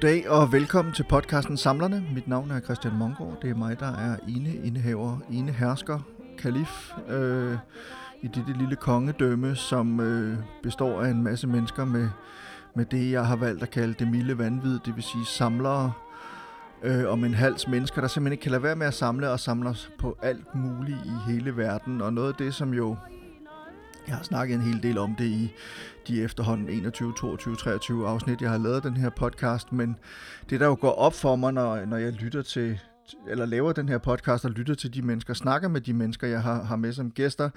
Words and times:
Goddag 0.00 0.30
og 0.30 0.52
velkommen 0.52 0.94
til 0.94 1.04
podcasten 1.08 1.56
Samlerne. 1.56 2.04
Mit 2.14 2.28
navn 2.28 2.50
er 2.50 2.60
Christian 2.60 2.96
Mongård. 2.96 3.38
Det 3.42 3.50
er 3.50 3.54
mig, 3.54 3.80
der 3.80 3.86
er 3.86 4.16
ene 4.28 4.54
indehaver, 4.54 5.18
ene 5.32 5.52
hersker, 5.52 5.98
kalif 6.38 6.92
øh, 7.08 7.58
i 8.22 8.26
dette 8.26 8.52
lille 8.52 8.76
kongedømme, 8.76 9.56
som 9.56 10.00
øh, 10.00 10.38
består 10.62 11.02
af 11.02 11.08
en 11.08 11.22
masse 11.22 11.46
mennesker 11.46 11.84
med, 11.84 12.08
med 12.74 12.84
det, 12.84 13.10
jeg 13.10 13.26
har 13.26 13.36
valgt 13.36 13.62
at 13.62 13.70
kalde 13.70 13.94
det 13.94 14.08
milde 14.08 14.38
vanvid, 14.38 14.78
det 14.84 14.96
vil 14.96 15.02
sige 15.02 15.26
samlere 15.26 15.92
øh, 16.82 17.12
om 17.12 17.24
en 17.24 17.34
hals 17.34 17.68
mennesker, 17.68 18.00
der 18.00 18.08
simpelthen 18.08 18.32
ikke 18.32 18.42
kan 18.42 18.52
lade 18.52 18.62
være 18.62 18.76
med 18.76 18.86
at 18.86 18.94
samle 18.94 19.30
og 19.30 19.40
samler 19.40 19.86
på 19.98 20.16
alt 20.22 20.54
muligt 20.54 20.98
i 21.04 21.32
hele 21.32 21.56
verden. 21.56 22.00
Og 22.00 22.12
noget 22.12 22.28
af 22.28 22.34
det, 22.34 22.54
som 22.54 22.74
jo 22.74 22.96
jeg 24.06 24.16
har 24.16 24.22
snakket 24.22 24.54
en 24.54 24.60
hel 24.60 24.82
del 24.82 24.98
om 24.98 25.14
det 25.14 25.24
i 25.24 25.52
de 26.08 26.22
efterhånden 26.22 26.68
21, 26.68 27.12
22, 27.16 27.56
23 27.56 28.08
afsnit, 28.08 28.42
jeg 28.42 28.50
har 28.50 28.58
lavet 28.58 28.82
den 28.82 28.96
her 28.96 29.10
podcast, 29.10 29.72
men 29.72 29.96
det 30.50 30.60
der 30.60 30.66
jo 30.66 30.76
går 30.80 30.92
op 30.92 31.14
for 31.14 31.36
mig, 31.36 31.52
når, 31.52 31.84
når 31.84 31.96
jeg 31.96 32.12
lytter 32.12 32.42
til, 32.42 32.80
eller 33.28 33.46
laver 33.46 33.72
den 33.72 33.88
her 33.88 33.98
podcast 33.98 34.44
og 34.44 34.50
lytter 34.50 34.74
til 34.74 34.94
de 34.94 35.02
mennesker, 35.02 35.34
snakker 35.34 35.68
med 35.68 35.80
de 35.80 35.92
mennesker, 35.92 36.26
jeg 36.26 36.42
har, 36.42 36.62
har 36.62 36.76
med 36.76 36.92
som 36.92 37.10
gæster, 37.10 37.50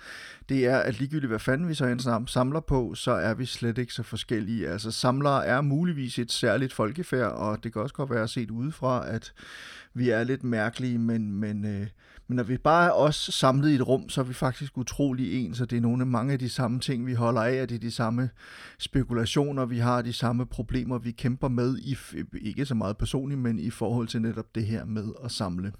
det 0.50 0.66
er, 0.66 0.78
at 0.78 1.00
ligegyldigt 1.00 1.30
hvad 1.30 1.40
fanden 1.40 1.70
vi 1.70 1.74
så 1.74 1.86
end 1.86 2.28
samler 2.28 2.60
på, 2.60 2.95
så 2.95 3.12
er 3.12 3.34
vi 3.34 3.45
slet 3.45 3.78
ikke 3.78 3.94
så 3.94 4.04
forskellige. 4.04 4.70
Altså 4.70 4.92
samlere 4.92 5.45
er 5.45 5.62
muligvis 5.62 6.20
et 6.20 6.32
særligt 6.32 6.73
folkefærd, 6.73 7.32
og 7.32 7.64
det 7.64 7.73
kan 7.73 7.82
også 7.82 7.95
godt 7.95 8.10
være 8.10 8.28
set 8.28 8.52
udefra, 8.52 9.10
at 9.10 9.34
vi 9.94 10.10
er 10.10 10.23
lidt 10.23 10.44
mærkelige, 10.44 10.98
men, 10.98 11.32
men 11.32 11.66
øh, 11.66 11.88
men 12.28 12.36
når 12.36 12.44
vi 12.44 12.58
bare 12.58 12.88
er 12.88 12.92
os 12.92 13.16
samlet 13.16 13.70
i 13.70 13.76
et 13.76 13.88
rum, 13.88 14.10
så 14.10 14.22
er 14.22 14.26
vi 14.26 14.34
faktisk 14.34 14.78
utrolig 14.78 15.46
ens, 15.46 15.62
og 15.62 15.70
det 15.70 15.78
er 15.78 15.82
nogle 15.82 16.02
af 16.02 16.08
mange 16.08 16.34
af 16.34 16.40
de 16.40 16.50
samme 16.50 16.80
ting, 16.80 17.08
vi 17.08 17.14
holder 17.14 17.42
af, 17.42 17.54
at 17.54 17.70
det 17.70 17.76
er 17.76 17.80
de 17.80 17.92
samme 17.92 18.30
spekulationer, 18.80 19.66
vi 19.66 19.78
har, 19.78 20.02
de 20.02 20.14
samme 20.14 20.46
problemer, 20.46 20.98
vi 20.98 21.12
kæmper 21.12 21.48
med, 21.48 21.78
i, 21.78 21.98
ikke 22.42 22.66
så 22.66 22.76
meget 22.76 22.98
personligt, 22.98 23.42
men 23.42 23.60
i 23.60 23.70
forhold 23.70 24.08
til 24.08 24.22
netop 24.22 24.56
det 24.56 24.66
her 24.66 24.86
med 24.86 25.08
at 25.24 25.32
samle. 25.32 25.74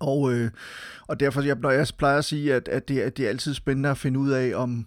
Og, 0.00 0.32
øh, 0.32 0.50
og 1.06 1.20
derfor, 1.20 1.42
jeg, 1.42 1.56
når 1.56 1.70
jeg 1.70 1.86
plejer 1.98 2.18
at 2.18 2.24
sige, 2.24 2.54
at, 2.54 2.68
at, 2.68 2.88
det, 2.88 3.00
at 3.00 3.16
det 3.16 3.24
er 3.24 3.28
altid 3.28 3.54
spændende 3.54 3.88
at 3.88 3.98
finde 3.98 4.18
ud 4.18 4.30
af, 4.30 4.52
om, 4.54 4.86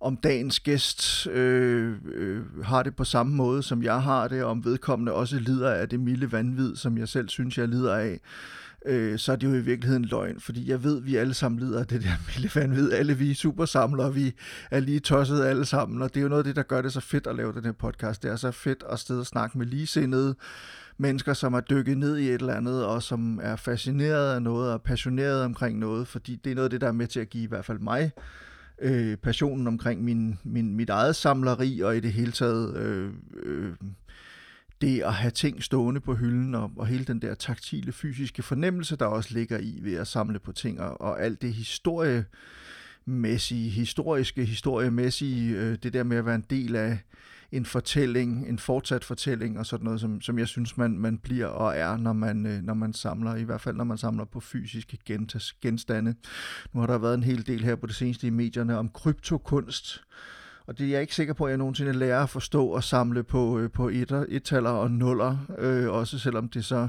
om 0.00 0.16
dagens 0.16 0.60
gæst 0.60 1.26
øh, 1.26 1.96
øh, 2.14 2.64
har 2.64 2.82
det 2.82 2.96
på 2.96 3.04
samme 3.04 3.34
måde, 3.34 3.62
som 3.62 3.82
jeg 3.82 4.02
har 4.02 4.28
det, 4.28 4.44
og 4.44 4.50
om 4.50 4.64
vedkommende 4.64 5.12
også 5.12 5.38
lider 5.38 5.70
af 5.70 5.88
det 5.88 6.00
milde 6.00 6.32
vanvid, 6.32 6.76
som 6.76 6.98
jeg 6.98 7.08
selv 7.08 7.28
synes, 7.28 7.58
jeg 7.58 7.68
lider 7.68 7.94
af 7.94 8.20
øh, 8.86 9.18
så 9.18 9.32
er 9.32 9.36
det 9.36 9.46
jo 9.46 9.54
i 9.54 9.60
virkeligheden 9.60 10.04
løgn, 10.04 10.40
fordi 10.40 10.70
jeg 10.70 10.84
ved, 10.84 10.96
at 10.96 11.06
vi 11.06 11.16
alle 11.16 11.34
sammen 11.34 11.60
lider 11.60 11.80
af 11.80 11.86
det 11.86 12.02
der 12.02 12.10
milde 12.40 12.76
ved 12.76 12.92
Alle 12.92 13.14
vi 13.14 13.30
er 13.30 13.34
supersamlere, 13.34 14.14
vi 14.14 14.34
er 14.70 14.80
lige 14.80 15.00
tosset 15.00 15.44
alle 15.44 15.66
sammen, 15.66 16.02
og 16.02 16.14
det 16.14 16.20
er 16.20 16.22
jo 16.22 16.28
noget 16.28 16.40
af 16.40 16.44
det, 16.44 16.56
der 16.56 16.62
gør 16.62 16.82
det 16.82 16.92
så 16.92 17.00
fedt 17.00 17.26
at 17.26 17.36
lave 17.36 17.52
den 17.52 17.64
her 17.64 17.72
podcast. 17.72 18.22
Det 18.22 18.30
er 18.30 18.36
så 18.36 18.50
fedt 18.50 18.84
at 18.90 18.98
sidde 18.98 19.20
og 19.20 19.26
snakke 19.26 19.58
med 19.58 19.66
ligesindede 19.66 20.34
mennesker, 20.98 21.32
som 21.32 21.54
er 21.54 21.60
dykket 21.60 21.98
ned 21.98 22.16
i 22.16 22.28
et 22.28 22.40
eller 22.40 22.54
andet, 22.54 22.84
og 22.84 23.02
som 23.02 23.40
er 23.42 23.56
fascineret 23.56 24.34
af 24.34 24.42
noget, 24.42 24.72
og 24.72 24.82
passioneret 24.82 25.44
omkring 25.44 25.78
noget, 25.78 26.08
fordi 26.08 26.40
det 26.44 26.50
er 26.50 26.54
noget 26.54 26.66
af 26.66 26.70
det, 26.70 26.80
der 26.80 26.88
er 26.88 26.92
med 26.92 27.06
til 27.06 27.20
at 27.20 27.30
give 27.30 27.44
i 27.44 27.48
hvert 27.48 27.64
fald 27.64 27.78
mig 27.78 28.12
øh, 28.78 29.16
passionen 29.16 29.66
omkring 29.66 30.04
min, 30.04 30.38
min, 30.44 30.76
mit 30.76 30.90
eget 30.90 31.16
samleri, 31.16 31.80
og 31.80 31.96
i 31.96 32.00
det 32.00 32.12
hele 32.12 32.32
taget 32.32 32.76
øh, 32.76 33.10
øh, 33.42 33.72
det 34.80 35.02
at 35.02 35.14
have 35.14 35.30
ting 35.30 35.62
stående 35.62 36.00
på 36.00 36.14
hylden, 36.14 36.54
og, 36.54 36.72
og 36.76 36.86
hele 36.86 37.04
den 37.04 37.22
der 37.22 37.34
taktile, 37.34 37.92
fysiske 37.92 38.42
fornemmelse, 38.42 38.96
der 38.96 39.06
også 39.06 39.34
ligger 39.34 39.58
i 39.58 39.78
ved 39.82 39.94
at 39.94 40.06
samle 40.06 40.38
på 40.38 40.52
ting, 40.52 40.80
og, 40.80 41.00
og 41.00 41.22
alt 41.22 41.42
det 41.42 41.54
historiemæssige, 41.54 43.70
historiske, 43.70 44.44
historiemæssige, 44.44 45.56
øh, 45.56 45.78
det 45.82 45.92
der 45.92 46.02
med 46.02 46.16
at 46.16 46.26
være 46.26 46.34
en 46.34 46.46
del 46.50 46.76
af 46.76 46.98
en 47.52 47.66
fortælling, 47.66 48.48
en 48.48 48.58
fortsat 48.58 49.04
fortælling, 49.04 49.58
og 49.58 49.66
sådan 49.66 49.84
noget, 49.84 50.00
som, 50.00 50.20
som 50.20 50.38
jeg 50.38 50.48
synes, 50.48 50.76
man, 50.76 50.98
man 50.98 51.18
bliver 51.18 51.46
og 51.46 51.76
er, 51.76 51.96
når 51.96 52.12
man, 52.12 52.46
øh, 52.46 52.62
når 52.62 52.74
man 52.74 52.92
samler, 52.92 53.34
i 53.34 53.42
hvert 53.42 53.60
fald 53.60 53.76
når 53.76 53.84
man 53.84 53.98
samler 53.98 54.24
på 54.24 54.40
fysiske 54.40 54.98
genstande. 55.62 56.14
Nu 56.72 56.80
har 56.80 56.86
der 56.86 56.98
været 56.98 57.14
en 57.14 57.22
hel 57.22 57.46
del 57.46 57.64
her 57.64 57.76
på 57.76 57.86
det 57.86 57.94
seneste 57.94 58.26
i 58.26 58.30
medierne 58.30 58.78
om 58.78 58.88
kryptokunst, 58.88 60.02
og 60.66 60.78
det 60.78 60.86
er 60.86 60.90
jeg 60.90 61.00
ikke 61.00 61.14
sikker 61.14 61.34
på, 61.34 61.44
at 61.44 61.50
jeg 61.50 61.58
nogensinde 61.58 61.92
lærer 61.92 62.22
at 62.22 62.30
forstå 62.30 62.66
og 62.66 62.84
samle 62.84 63.22
på, 63.22 63.58
øh, 63.58 63.70
på 63.70 63.88
etter, 63.88 64.24
ettaler 64.28 64.70
og 64.70 64.90
nuller, 64.90 65.36
øh, 65.58 65.90
også 65.90 66.18
selvom 66.18 66.48
det 66.48 66.64
så 66.64 66.88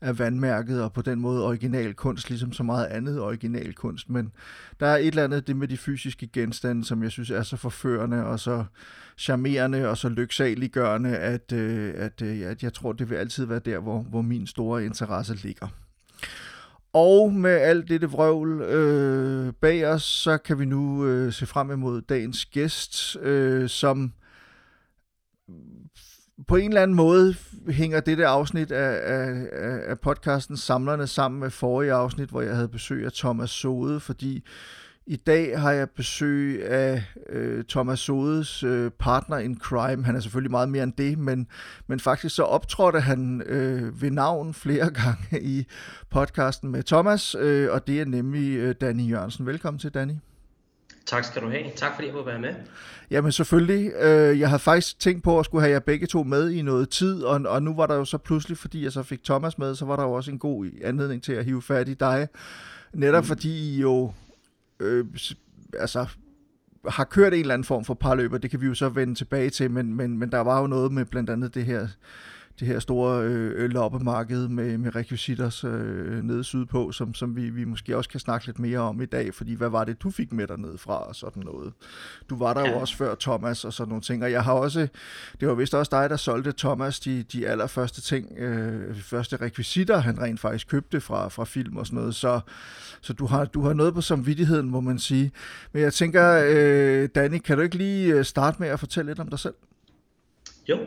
er 0.00 0.12
vandmærket 0.12 0.82
og 0.82 0.92
på 0.92 1.02
den 1.02 1.20
måde 1.20 1.46
original 1.46 1.94
kunst, 1.94 2.30
ligesom 2.30 2.52
så 2.52 2.62
meget 2.62 2.86
andet 2.86 3.20
original 3.20 3.74
kunst. 3.74 4.10
Men 4.10 4.32
der 4.80 4.86
er 4.86 4.96
et 4.96 5.06
eller 5.06 5.24
andet 5.24 5.46
det 5.46 5.56
med 5.56 5.68
de 5.68 5.76
fysiske 5.76 6.26
genstande, 6.26 6.84
som 6.84 7.02
jeg 7.02 7.10
synes 7.10 7.30
er 7.30 7.42
så 7.42 7.56
forførende 7.56 8.24
og 8.24 8.40
så 8.40 8.64
charmerende 9.18 9.88
og 9.88 9.98
så 9.98 10.08
lyksaliggørende, 10.08 11.16
at, 11.16 11.52
øh, 11.52 11.94
at, 11.96 12.22
øh, 12.22 12.40
at 12.40 12.62
jeg 12.62 12.72
tror, 12.72 12.92
det 12.92 13.10
vil 13.10 13.16
altid 13.16 13.44
være 13.44 13.58
der, 13.58 13.78
hvor, 13.78 14.02
hvor 14.02 14.22
min 14.22 14.46
store 14.46 14.84
interesse 14.84 15.34
ligger. 15.34 15.68
Og 16.92 17.32
med 17.32 17.50
alt 17.50 17.88
dette 17.88 18.10
vrøvl 18.10 18.60
øh, 18.62 19.52
bag 19.60 19.86
os, 19.86 20.02
så 20.02 20.38
kan 20.38 20.58
vi 20.58 20.64
nu 20.64 21.06
øh, 21.06 21.32
se 21.32 21.46
frem 21.46 21.70
imod 21.70 22.02
dagens 22.02 22.44
gæst, 22.44 23.16
øh, 23.16 23.68
som 23.68 24.12
på 26.48 26.56
en 26.56 26.68
eller 26.68 26.82
anden 26.82 26.96
måde 26.96 27.34
hænger 27.68 28.00
dette 28.00 28.26
afsnit 28.26 28.72
af, 28.72 29.14
af, 29.14 29.48
af 29.86 30.00
podcasten 30.00 30.56
Samlerne 30.56 31.06
sammen 31.06 31.40
med 31.40 31.50
forrige 31.50 31.92
afsnit, 31.92 32.28
hvor 32.28 32.40
jeg 32.40 32.54
havde 32.54 32.68
besøg 32.68 33.04
af 33.04 33.12
Thomas 33.12 33.50
Sode, 33.50 34.00
fordi 34.00 34.44
i 35.06 35.16
dag 35.16 35.60
har 35.60 35.72
jeg 35.72 35.90
besøg 35.90 36.66
af 36.66 37.04
øh, 37.28 37.64
Thomas 37.64 38.00
Sodes 38.00 38.62
øh, 38.62 38.90
partner 38.90 39.38
in 39.38 39.58
crime. 39.58 40.04
Han 40.04 40.16
er 40.16 40.20
selvfølgelig 40.20 40.50
meget 40.50 40.68
mere 40.68 40.82
end 40.82 40.92
det, 40.98 41.18
men, 41.18 41.46
men 41.86 42.00
faktisk 42.00 42.34
så 42.34 42.42
optrådte 42.42 43.00
han 43.00 43.42
øh, 43.46 44.02
ved 44.02 44.10
navn 44.10 44.54
flere 44.54 44.90
gange 45.02 45.42
i 45.42 45.66
podcasten 46.10 46.70
med 46.70 46.82
Thomas, 46.82 47.36
øh, 47.38 47.72
og 47.72 47.86
det 47.86 48.00
er 48.00 48.04
nemlig 48.04 48.56
øh, 48.56 48.74
Danny 48.80 49.10
Jørgensen. 49.10 49.46
Velkommen 49.46 49.78
til, 49.78 49.90
Danny. 49.90 50.14
Tak 51.06 51.24
skal 51.24 51.42
du 51.42 51.48
have. 51.48 51.64
Tak 51.76 51.94
fordi 51.94 52.06
jeg 52.06 52.14
må 52.14 52.24
være 52.24 52.38
med. 52.38 52.54
Jamen 53.10 53.32
selvfølgelig. 53.32 53.92
Øh, 54.00 54.40
jeg 54.40 54.48
havde 54.48 54.60
faktisk 54.60 54.98
tænkt 54.98 55.22
på 55.22 55.38
at 55.38 55.44
skulle 55.44 55.62
have 55.62 55.72
jer 55.72 55.78
begge 55.80 56.06
to 56.06 56.22
med 56.22 56.50
i 56.50 56.62
noget 56.62 56.88
tid, 56.88 57.22
og, 57.22 57.40
og 57.46 57.62
nu 57.62 57.74
var 57.74 57.86
der 57.86 57.94
jo 57.94 58.04
så 58.04 58.18
pludselig, 58.18 58.58
fordi 58.58 58.84
jeg 58.84 58.92
så 58.92 59.02
fik 59.02 59.24
Thomas 59.24 59.58
med, 59.58 59.74
så 59.74 59.84
var 59.84 59.96
der 59.96 60.02
jo 60.02 60.12
også 60.12 60.30
en 60.30 60.38
god 60.38 60.66
anledning 60.84 61.22
til 61.22 61.32
at 61.32 61.44
hive 61.44 61.62
fat 61.62 61.88
i 61.88 61.94
dig. 61.94 62.28
Netop 62.94 63.24
mm. 63.24 63.28
fordi 63.28 63.74
I 63.74 63.80
jo 63.80 64.12
øh, 64.82 65.06
altså, 65.78 66.06
har 66.88 67.04
kørt 67.04 67.34
en 67.34 67.40
eller 67.40 67.54
anden 67.54 67.64
form 67.64 67.84
for 67.84 67.94
parløber, 67.94 68.38
det 68.38 68.50
kan 68.50 68.60
vi 68.60 68.66
jo 68.66 68.74
så 68.74 68.88
vende 68.88 69.14
tilbage 69.14 69.50
til, 69.50 69.70
men, 69.70 69.94
men, 69.94 70.18
men 70.18 70.32
der 70.32 70.40
var 70.40 70.60
jo 70.60 70.66
noget 70.66 70.92
med 70.92 71.04
blandt 71.04 71.30
andet 71.30 71.54
det 71.54 71.64
her 71.64 71.88
det 72.60 72.68
her 72.68 72.78
store 72.78 73.24
øh, 73.24 73.70
loppemarked 73.70 74.48
med, 74.48 74.78
med 74.78 74.96
rekvisitter 74.96 75.64
øh, 75.64 76.22
nede 76.24 76.44
sydpå, 76.44 76.92
som, 76.92 77.14
som 77.14 77.36
vi, 77.36 77.50
vi 77.50 77.64
måske 77.64 77.96
også 77.96 78.10
kan 78.10 78.20
snakke 78.20 78.46
lidt 78.46 78.58
mere 78.58 78.78
om 78.78 79.02
i 79.02 79.06
dag, 79.06 79.34
fordi 79.34 79.54
hvad 79.54 79.68
var 79.68 79.84
det, 79.84 80.02
du 80.02 80.10
fik 80.10 80.32
med 80.32 80.46
dig 80.46 80.58
ned 80.58 80.78
fra 80.78 81.08
og 81.08 81.14
sådan 81.14 81.42
noget. 81.42 81.72
Du 82.30 82.36
var 82.36 82.54
der 82.54 82.60
ja. 82.60 82.70
jo 82.70 82.78
også 82.80 82.96
før 82.96 83.14
Thomas 83.20 83.64
og 83.64 83.72
sådan 83.72 83.88
nogle 83.88 84.02
ting, 84.02 84.24
og 84.24 84.32
jeg 84.32 84.44
har 84.44 84.52
også, 84.52 84.88
det 85.40 85.48
var 85.48 85.54
vist 85.54 85.74
også 85.74 85.90
dig, 85.92 86.10
der 86.10 86.16
solgte 86.16 86.52
Thomas 86.58 87.00
de, 87.00 87.22
de 87.22 87.48
allerførste 87.48 88.00
ting, 88.00 88.38
øh, 88.38 88.96
første 88.96 89.36
rekvisitter, 89.36 89.98
han 89.98 90.20
rent 90.20 90.40
faktisk 90.40 90.68
købte 90.68 91.00
fra, 91.00 91.28
fra 91.28 91.44
film 91.44 91.76
og 91.76 91.86
sådan 91.86 91.98
noget, 91.98 92.14
så, 92.14 92.40
så 93.00 93.12
du, 93.12 93.26
har, 93.26 93.44
du 93.44 93.62
har 93.62 93.72
noget 93.72 93.94
på 93.94 94.00
samvittigheden, 94.00 94.70
må 94.70 94.80
man 94.80 94.98
sige. 94.98 95.32
Men 95.72 95.82
jeg 95.82 95.92
tænker, 95.92 96.42
øh, 96.46 97.08
Danny, 97.14 97.38
kan 97.38 97.56
du 97.56 97.62
ikke 97.62 97.76
lige 97.76 98.14
øh, 98.14 98.24
starte 98.24 98.56
med 98.60 98.68
at 98.68 98.78
fortælle 98.78 99.10
lidt 99.10 99.20
om 99.20 99.28
dig 99.28 99.38
selv? 99.38 99.54
Jo, 100.68 100.78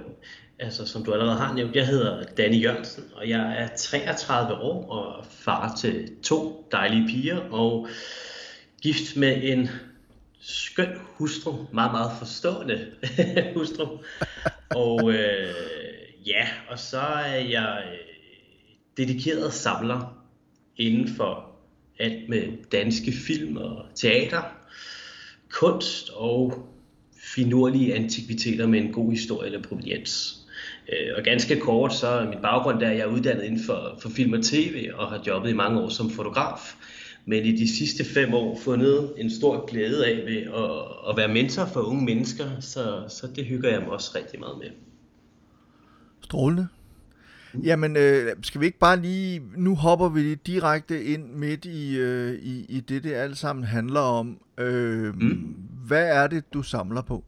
altså 0.59 0.85
som 0.85 1.03
du 1.03 1.13
allerede 1.13 1.35
har 1.35 1.53
nævnt, 1.53 1.75
jeg 1.75 1.87
hedder 1.87 2.23
Danny 2.23 2.63
Jørgensen, 2.63 3.03
og 3.15 3.29
jeg 3.29 3.55
er 3.57 3.67
33 3.77 4.53
år 4.53 4.89
og 4.89 5.25
far 5.29 5.75
til 5.75 6.09
to 6.23 6.67
dejlige 6.71 7.07
piger, 7.07 7.39
og 7.39 7.87
gift 8.81 9.17
med 9.17 9.43
en 9.43 9.69
skøn 10.39 10.89
hustru, 11.17 11.55
meget, 11.73 11.91
meget 11.91 12.11
forstående 12.19 12.91
hustru. 13.55 13.87
Og 14.69 15.13
øh, 15.13 15.53
ja, 16.25 16.47
og 16.69 16.79
så 16.79 16.99
er 16.99 17.35
jeg 17.35 17.83
øh, 17.91 17.97
dedikeret 18.97 19.53
samler 19.53 20.25
inden 20.77 21.15
for 21.15 21.51
alt 21.99 22.29
med 22.29 22.69
danske 22.71 23.11
film 23.11 23.57
og 23.57 23.85
teater, 23.95 24.41
kunst 25.49 26.09
og 26.09 26.67
finurlige 27.35 27.95
antikviteter 27.95 28.67
med 28.67 28.79
en 28.79 28.91
god 28.91 29.11
historie 29.11 29.45
eller 29.45 29.63
proveniens. 29.63 30.44
Øh, 30.89 31.13
og 31.17 31.23
ganske 31.23 31.59
kort, 31.59 31.93
så 31.93 32.07
er 32.07 32.29
min 32.29 32.41
baggrund 32.41 32.79
der, 32.79 32.91
jeg 32.91 32.99
er 32.99 33.05
uddannet 33.05 33.43
inden 33.43 33.63
for, 33.65 33.97
for 34.01 34.09
film 34.09 34.33
og 34.33 34.43
tv, 34.43 34.89
og 34.93 35.07
har 35.07 35.21
jobbet 35.27 35.49
i 35.49 35.53
mange 35.53 35.79
år 35.81 35.89
som 35.89 36.09
fotograf. 36.09 36.75
Men 37.25 37.45
i 37.45 37.51
de 37.51 37.75
sidste 37.77 38.05
fem 38.13 38.33
år 38.33 38.59
fundet 38.63 39.13
en 39.17 39.29
stor 39.29 39.65
glæde 39.65 40.05
af 40.05 40.25
ved 40.25 40.37
at, 40.37 41.09
at 41.09 41.17
være 41.17 41.27
mentor 41.27 41.65
for 41.65 41.81
unge 41.81 42.05
mennesker, 42.05 42.45
så, 42.59 43.03
så 43.09 43.27
det 43.35 43.45
hygger 43.45 43.69
jeg 43.69 43.79
mig 43.79 43.89
også 43.89 44.11
rigtig 44.15 44.39
meget 44.39 44.57
med. 44.57 44.67
Strålende. 46.23 46.67
Jamen, 47.63 47.97
øh, 47.97 48.35
skal 48.41 48.61
vi 48.61 48.65
ikke 48.65 48.79
bare 48.79 49.01
lige... 49.01 49.41
Nu 49.55 49.75
hopper 49.75 50.09
vi 50.09 50.35
direkte 50.35 51.03
ind 51.03 51.33
midt 51.33 51.65
i, 51.65 51.97
øh, 51.97 52.33
i, 52.33 52.65
i 52.69 52.79
det, 52.79 53.03
det 53.03 53.13
alt 53.13 53.37
sammen 53.37 53.65
handler 53.65 53.99
om. 53.99 54.39
Øh, 54.57 55.15
mm. 55.15 55.55
Hvad 55.87 56.07
er 56.07 56.27
det, 56.27 56.53
du 56.53 56.61
samler 56.61 57.01
på? 57.01 57.23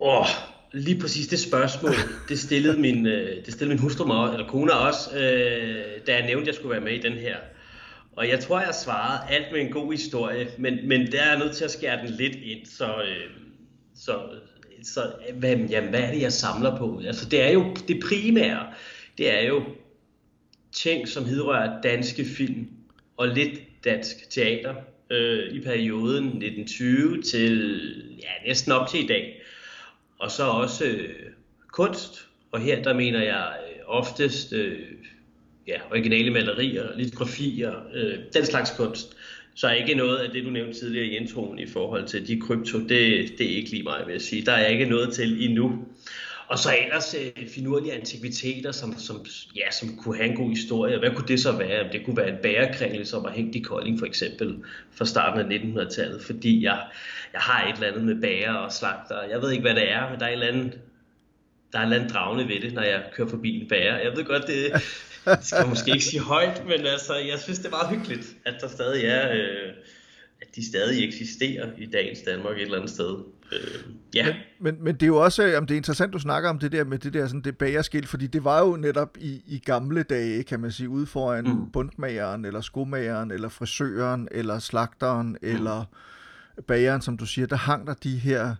Åh, 0.00 0.20
oh, 0.20 0.26
lige 0.74 1.00
præcis 1.00 1.26
det 1.26 1.38
spørgsmål, 1.38 1.92
det 2.28 2.38
stillede 2.38 2.80
min, 2.80 3.06
øh, 3.06 3.44
det 3.44 3.52
stillede 3.54 3.74
min 3.74 3.78
hustru 3.78 4.06
mig, 4.06 4.32
eller 4.32 4.46
kone 4.46 4.72
også, 4.72 5.18
øh, 5.18 6.06
da 6.06 6.14
jeg 6.14 6.26
nævnte, 6.26 6.42
at 6.42 6.46
jeg 6.46 6.54
skulle 6.54 6.70
være 6.70 6.80
med 6.80 6.92
i 6.92 7.00
den 7.00 7.12
her. 7.12 7.36
Og 8.16 8.28
jeg 8.28 8.40
tror, 8.40 8.60
jeg 8.60 8.74
svarede 8.74 9.20
alt 9.30 9.52
med 9.52 9.60
en 9.60 9.72
god 9.72 9.92
historie, 9.92 10.48
men, 10.58 10.88
men 10.88 11.12
der 11.12 11.22
er 11.22 11.30
jeg 11.30 11.38
nødt 11.38 11.56
til 11.56 11.64
at 11.64 11.70
skære 11.70 12.06
den 12.06 12.10
lidt 12.10 12.36
ind, 12.36 12.66
så, 12.66 12.86
øh, 12.86 13.30
så, 13.96 14.20
så 14.82 15.00
hvad, 15.34 15.56
jamen, 15.56 15.90
hvad 15.90 16.00
er 16.00 16.12
det, 16.12 16.22
jeg 16.22 16.32
samler 16.32 16.78
på? 16.78 17.02
Altså, 17.06 17.28
det 17.28 17.42
er 17.42 17.52
jo 17.52 17.74
det 17.88 18.02
primære, 18.08 18.66
det 19.18 19.34
er 19.34 19.46
jo 19.46 19.62
ting, 20.72 21.08
som 21.08 21.24
hedder 21.24 21.80
danske 21.82 22.24
film 22.24 22.66
og 23.16 23.28
lidt 23.28 23.60
dansk 23.84 24.30
teater 24.30 24.74
øh, 25.10 25.52
i 25.52 25.60
perioden 25.60 26.24
1920 26.24 27.22
til 27.22 27.80
ja, 28.22 28.46
næsten 28.48 28.72
op 28.72 28.88
til 28.88 29.04
i 29.04 29.06
dag. 29.06 29.40
Og 30.24 30.30
så 30.30 30.44
også 30.44 30.84
øh, 30.84 31.08
kunst, 31.72 32.26
og 32.52 32.60
her 32.60 32.82
der 32.82 32.94
mener 32.94 33.22
jeg 33.22 33.52
øh, 33.68 33.80
oftest 33.86 34.52
øh, 34.52 34.78
ja, 35.66 35.80
originale 35.90 36.30
malerier, 36.30 36.96
litografier, 36.96 37.72
øh, 37.94 38.18
den 38.34 38.46
slags 38.46 38.70
kunst. 38.76 39.16
Så 39.54 39.70
ikke 39.70 39.94
noget 39.94 40.16
af 40.16 40.30
det, 40.30 40.44
du 40.44 40.50
nævnte 40.50 40.78
tidligere 40.78 41.06
i 41.06 41.16
introen 41.16 41.58
i 41.58 41.66
forhold 41.66 42.06
til 42.06 42.26
de 42.26 42.40
krypto, 42.40 42.78
det, 42.78 42.88
det 43.38 43.52
er 43.52 43.56
ikke 43.56 43.70
lige 43.70 43.82
mig, 43.82 44.02
vil 44.06 44.12
jeg 44.12 44.22
sige. 44.22 44.46
Der 44.46 44.52
er 44.52 44.66
ikke 44.66 44.84
noget 44.84 45.12
til 45.12 45.44
endnu. 45.44 45.84
Og 46.54 46.60
så 46.60 46.76
ellers 46.84 47.14
øh, 47.14 47.48
finurlige 47.48 47.92
antikviteter, 47.92 48.72
som, 48.72 48.98
som, 48.98 49.26
ja, 49.56 49.70
som 49.70 49.96
kunne 49.96 50.16
have 50.16 50.30
en 50.30 50.36
god 50.36 50.50
historie. 50.50 50.98
Hvad 50.98 51.10
kunne 51.10 51.28
det 51.28 51.40
så 51.40 51.52
være? 51.52 51.92
Det 51.92 52.04
kunne 52.04 52.16
være 52.16 52.28
en 52.28 52.36
bærekringle, 52.42 53.06
som 53.06 53.22
var 53.24 53.30
hængt 53.30 53.56
i 53.56 53.60
Kolding 53.60 53.98
for 53.98 54.06
eksempel, 54.06 54.56
fra 54.92 55.04
starten 55.04 55.52
af 55.52 55.58
1900-tallet. 55.58 56.22
Fordi 56.22 56.64
jeg, 56.64 56.82
jeg 57.32 57.40
har 57.40 57.68
et 57.68 57.74
eller 57.74 57.88
andet 57.88 58.04
med 58.04 58.20
bager 58.20 58.52
og 58.52 58.72
slagter. 58.72 59.22
Jeg 59.22 59.42
ved 59.42 59.50
ikke, 59.50 59.62
hvad 59.62 59.74
det 59.74 59.90
er, 59.90 60.10
men 60.10 60.20
der 60.20 60.26
er 60.26 60.30
et 60.30 60.32
eller 60.32 60.46
andet, 60.46 60.78
der 61.72 61.78
er 61.78 61.82
et 61.82 61.86
eller 61.86 61.96
andet 61.96 62.14
dragende 62.14 62.48
ved 62.48 62.60
det, 62.60 62.72
når 62.72 62.82
jeg 62.82 63.02
kører 63.12 63.28
forbi 63.28 63.60
en 63.60 63.68
bager. 63.68 63.98
Jeg 63.98 64.16
ved 64.16 64.24
godt, 64.24 64.46
det, 64.46 64.72
det 65.24 65.44
skal 65.46 65.58
jeg 65.58 65.68
måske 65.68 65.90
ikke 65.90 66.04
sige 66.04 66.20
højt, 66.20 66.64
men 66.64 66.86
altså, 66.86 67.14
jeg 67.14 67.38
synes, 67.40 67.58
det 67.58 67.66
er 67.66 67.70
meget 67.70 67.98
hyggeligt, 67.98 68.36
at 68.44 68.54
der 68.60 68.68
stadig 68.68 69.04
er... 69.04 69.32
Øh, 69.32 69.72
at 70.40 70.56
de 70.56 70.68
stadig 70.68 71.08
eksisterer 71.08 71.70
i 71.78 71.86
dagens 71.86 72.20
Danmark 72.20 72.56
et 72.56 72.62
eller 72.62 72.76
andet 72.76 72.90
sted. 72.90 73.16
Øh, 73.52 73.80
ja. 74.14 74.34
Men, 74.58 74.76
men, 74.80 74.94
det 74.94 75.02
er 75.02 75.06
jo 75.06 75.16
også, 75.16 75.42
jamen 75.42 75.68
det 75.68 75.74
er 75.74 75.76
interessant, 75.76 76.12
du 76.12 76.18
snakker 76.18 76.50
om 76.50 76.58
det 76.58 76.72
der 76.72 76.84
med 76.84 76.98
det 76.98 77.14
der 77.14 77.26
sådan 77.26 77.40
det 77.40 77.58
bagerskilt, 77.58 78.08
fordi 78.08 78.26
det 78.26 78.44
var 78.44 78.60
jo 78.60 78.76
netop 78.76 79.16
i, 79.20 79.42
i 79.46 79.58
gamle 79.58 80.02
dage, 80.02 80.42
kan 80.42 80.60
man 80.60 80.72
sige, 80.72 80.88
ude 80.88 81.06
foran 81.06 81.44
mm. 81.44 81.70
bundmageren, 81.70 82.44
eller 82.44 82.60
skomageren, 82.60 83.30
eller 83.30 83.48
frisøren, 83.48 84.28
eller 84.30 84.58
slagteren, 84.58 85.28
mm. 85.28 85.36
eller 85.42 85.84
bageren, 86.66 87.00
som 87.00 87.16
du 87.16 87.26
siger, 87.26 87.46
der 87.46 87.56
hang 87.56 87.86
der 87.86 87.94
de 87.94 88.16
her 88.16 88.54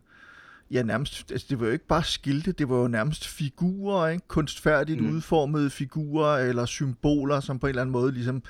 ja, 0.71 0.83
nærmest, 0.83 1.33
altså 1.33 1.47
det 1.51 1.61
var 1.61 1.67
jo 1.67 1.73
ikke 1.73 1.87
bare 1.87 2.05
skilte, 2.05 2.53
det 2.53 2.69
var 2.69 2.77
jo 2.77 2.89
nærmest 2.89 3.29
figurer, 3.29 4.09
ikke? 4.09 4.29
kunstfærdigt 4.29 5.01
mm. 5.01 5.17
udformede 5.17 5.71
figurer 5.71 6.39
eller 6.39 6.67
symboler, 6.67 7.41
som 7.41 7.59
på 7.59 7.67
en 7.67 7.69
eller 7.69 7.83
anden 7.83 7.93
måde 7.93 8.13
ligesom 8.13 8.43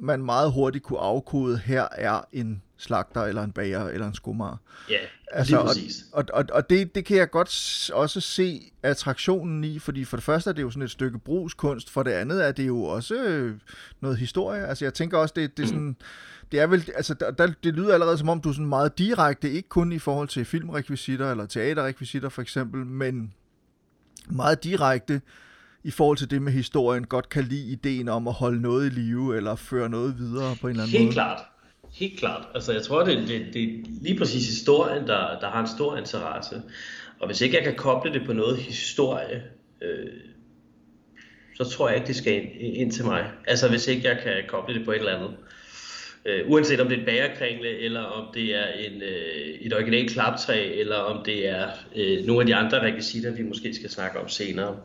man 0.00 0.22
meget 0.22 0.52
hurtigt 0.52 0.84
kunne 0.84 0.98
afkode, 0.98 1.58
her 1.58 1.88
er 1.92 2.20
en 2.32 2.62
slagter 2.76 3.22
eller 3.22 3.42
en 3.42 3.52
bager 3.52 3.88
eller 3.88 4.06
en 4.06 4.14
skomager. 4.14 4.56
Ja, 4.90 4.96
altså, 5.32 5.56
lige 5.56 5.66
præcis. 5.66 6.04
Og, 6.12 6.24
og, 6.32 6.44
og 6.52 6.70
det, 6.70 6.94
det 6.94 7.04
kan 7.04 7.16
jeg 7.16 7.30
godt 7.30 7.90
også 7.94 8.20
se 8.20 8.72
attraktionen 8.82 9.64
i, 9.64 9.78
fordi 9.78 10.04
for 10.04 10.16
det 10.16 10.24
første 10.24 10.50
er 10.50 10.54
det 10.54 10.62
jo 10.62 10.70
sådan 10.70 10.82
et 10.82 10.90
stykke 10.90 11.18
brugskunst, 11.18 11.90
for 11.90 12.02
det 12.02 12.10
andet 12.10 12.46
er 12.46 12.52
det 12.52 12.66
jo 12.66 12.82
også 12.82 13.50
noget 14.00 14.18
historie. 14.18 14.66
Altså 14.66 14.84
jeg 14.84 14.94
tænker 14.94 15.18
også, 15.18 15.32
det, 15.36 15.56
det 15.56 15.62
er 15.62 15.66
sådan... 15.66 15.82
Mm 15.82 15.96
det 16.52 16.60
er 16.60 16.66
vel, 16.66 16.90
altså, 16.96 17.14
der, 17.14 17.30
der, 17.30 17.52
det 17.64 17.74
lyder 17.74 17.94
allerede 17.94 18.18
som 18.18 18.28
om, 18.28 18.40
du 18.40 18.48
er 18.48 18.52
sådan 18.52 18.66
meget 18.66 18.98
direkte, 18.98 19.50
ikke 19.50 19.68
kun 19.68 19.92
i 19.92 19.98
forhold 19.98 20.28
til 20.28 20.44
filmrekvisitter 20.44 21.30
eller 21.30 21.46
teaterrekvisitter 21.46 22.28
for 22.28 22.42
eksempel, 22.42 22.86
men 22.86 23.34
meget 24.30 24.64
direkte 24.64 25.20
i 25.84 25.90
forhold 25.90 26.16
til 26.16 26.30
det 26.30 26.42
med 26.42 26.52
historien, 26.52 27.06
godt 27.06 27.28
kan 27.28 27.44
lide 27.44 27.72
ideen 27.72 28.08
om 28.08 28.28
at 28.28 28.34
holde 28.34 28.60
noget 28.60 28.86
i 28.86 28.90
live, 28.90 29.36
eller 29.36 29.54
føre 29.54 29.88
noget 29.88 30.18
videre 30.18 30.56
på 30.60 30.66
en 30.66 30.70
eller 30.70 30.82
anden 30.82 30.98
Helt 30.98 31.02
måde. 31.02 31.04
Helt 31.04 31.14
klart. 31.14 31.40
Helt 31.92 32.18
klart. 32.18 32.48
Altså, 32.54 32.72
jeg 32.72 32.82
tror, 32.82 33.04
det, 33.04 33.28
det, 33.28 33.54
det 33.54 33.62
er 33.64 33.82
lige 34.02 34.18
præcis 34.18 34.46
historien, 34.46 35.06
der, 35.06 35.38
der 35.40 35.50
har 35.50 35.60
en 35.60 35.66
stor 35.66 35.96
interesse. 35.96 36.62
Og 37.20 37.26
hvis 37.26 37.40
ikke 37.40 37.56
jeg 37.56 37.64
kan 37.64 37.74
koble 37.76 38.12
det 38.12 38.22
på 38.26 38.32
noget 38.32 38.56
historie, 38.56 39.42
øh, 39.82 40.06
så 41.54 41.64
tror 41.64 41.88
jeg 41.88 41.96
ikke, 41.96 42.06
det 42.06 42.16
skal 42.16 42.34
ind, 42.34 42.76
ind 42.76 42.92
til 42.92 43.04
mig. 43.04 43.30
Altså, 43.46 43.68
hvis 43.68 43.88
ikke 43.88 44.08
jeg 44.08 44.18
kan 44.22 44.32
koble 44.48 44.74
det 44.74 44.84
på 44.84 44.92
et 44.92 44.98
eller 44.98 45.16
andet. 45.16 45.30
Øh, 46.26 46.50
uanset 46.50 46.80
om 46.80 46.88
det 46.88 46.96
er 46.96 47.00
et 47.00 47.06
bærekringle, 47.06 47.78
eller 47.78 48.00
om 48.00 48.34
det 48.34 48.54
er 48.54 48.66
en, 48.66 49.02
øh, 49.02 49.48
et 49.60 49.74
originalt 49.74 50.10
klaptræ, 50.10 50.80
eller 50.80 50.96
om 50.96 51.24
det 51.24 51.48
er 51.48 51.68
øh, 51.96 52.26
nogle 52.26 52.40
af 52.40 52.46
de 52.46 52.54
andre 52.54 52.82
rekvisitter, 52.82 53.30
vi 53.30 53.42
måske 53.42 53.74
skal 53.74 53.90
snakke 53.90 54.20
om 54.20 54.28
senere. 54.28 54.76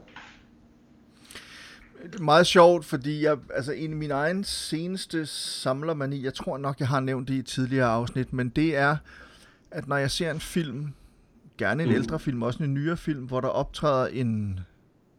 Det 2.03 2.19
er 2.19 2.23
meget 2.23 2.47
sjovt, 2.47 2.85
fordi 2.85 3.23
jeg, 3.23 3.37
altså 3.55 3.71
en 3.71 3.91
af 3.91 3.97
mine 3.97 4.13
egen 4.13 4.43
seneste 4.43 5.25
samlermani, 5.25 6.23
jeg 6.23 6.33
tror 6.33 6.57
nok, 6.57 6.79
jeg 6.79 6.87
har 6.87 6.99
nævnt 6.99 7.27
det 7.27 7.33
i 7.33 7.39
et 7.39 7.45
tidligere 7.45 7.87
afsnit, 7.87 8.33
men 8.33 8.49
det 8.49 8.75
er, 8.75 8.97
at 9.71 9.87
når 9.87 9.97
jeg 9.97 10.11
ser 10.11 10.31
en 10.31 10.39
film, 10.39 10.93
gerne 11.57 11.83
en 11.83 11.89
mm. 11.89 11.95
ældre 11.95 12.19
film, 12.19 12.43
også 12.43 12.63
en 12.63 12.73
nyere 12.73 12.97
film, 12.97 13.23
hvor 13.23 13.41
der 13.41 13.47
optræder 13.47 14.07
en 14.07 14.59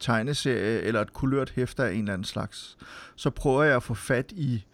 tegneserie 0.00 0.80
eller 0.80 1.00
et 1.00 1.12
kulørt 1.12 1.52
hæfte 1.56 1.82
af 1.84 1.92
en 1.92 1.98
eller 1.98 2.12
anden 2.12 2.24
slags, 2.24 2.78
så 3.16 3.30
prøver 3.30 3.62
jeg 3.62 3.76
at 3.76 3.82
få 3.82 3.94
fat 3.94 4.32
i 4.32 4.64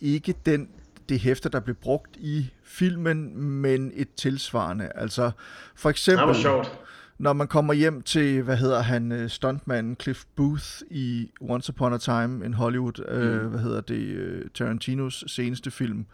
ikke 0.00 0.34
den 0.46 0.68
det 1.08 1.20
hæfte, 1.20 1.48
der 1.48 1.60
blev 1.60 1.76
brugt 1.76 2.16
i 2.16 2.50
filmen, 2.64 3.42
men 3.42 3.92
et 3.94 4.14
tilsvarende. 4.14 4.90
Altså, 4.94 5.30
for 5.76 5.90
eksempel, 5.90 6.34
sjovt. 6.34 6.78
når 7.18 7.32
man 7.32 7.48
kommer 7.48 7.74
hjem 7.74 8.02
til, 8.02 8.42
hvad 8.42 8.56
hedder 8.56 8.82
han, 8.82 9.12
øh, 9.12 9.30
stuntmanden 9.30 9.96
Cliff 10.02 10.24
Booth 10.36 10.66
i 10.90 11.30
Once 11.40 11.72
Upon 11.72 11.92
a 11.92 11.98
Time 11.98 12.44
in 12.44 12.54
Hollywood, 12.54 13.08
øh, 13.08 13.22
mm. 13.22 13.28
øh, 13.28 13.46
hvad 13.46 13.60
hedder 13.60 13.80
det, 13.80 14.06
øh, 14.06 14.44
Tarantinos 14.54 15.24
seneste 15.26 15.70
film, 15.70 16.06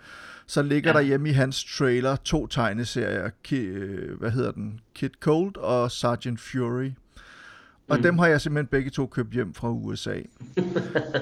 så 0.47 0.63
ligger 0.63 0.91
ja. 0.91 0.97
der 0.97 1.05
hjemme 1.05 1.29
i 1.29 1.33
hans 1.33 1.77
trailer 1.79 2.17
to 2.17 2.47
tegneserier, 2.47 3.31
ki, 3.43 3.69
hvad 4.19 4.31
hedder 4.31 4.53
den, 4.53 4.81
Kid 4.95 5.11
Cold 5.21 5.57
og 5.57 5.91
Sergeant 5.91 6.41
Fury. 6.41 6.91
Og 7.89 7.97
mm. 7.97 8.03
dem 8.03 8.19
har 8.19 8.27
jeg 8.27 8.41
simpelthen 8.41 8.67
begge 8.67 8.91
to 8.91 9.07
købt 9.07 9.33
hjem 9.33 9.55
fra 9.55 9.71
USA. 9.71 10.15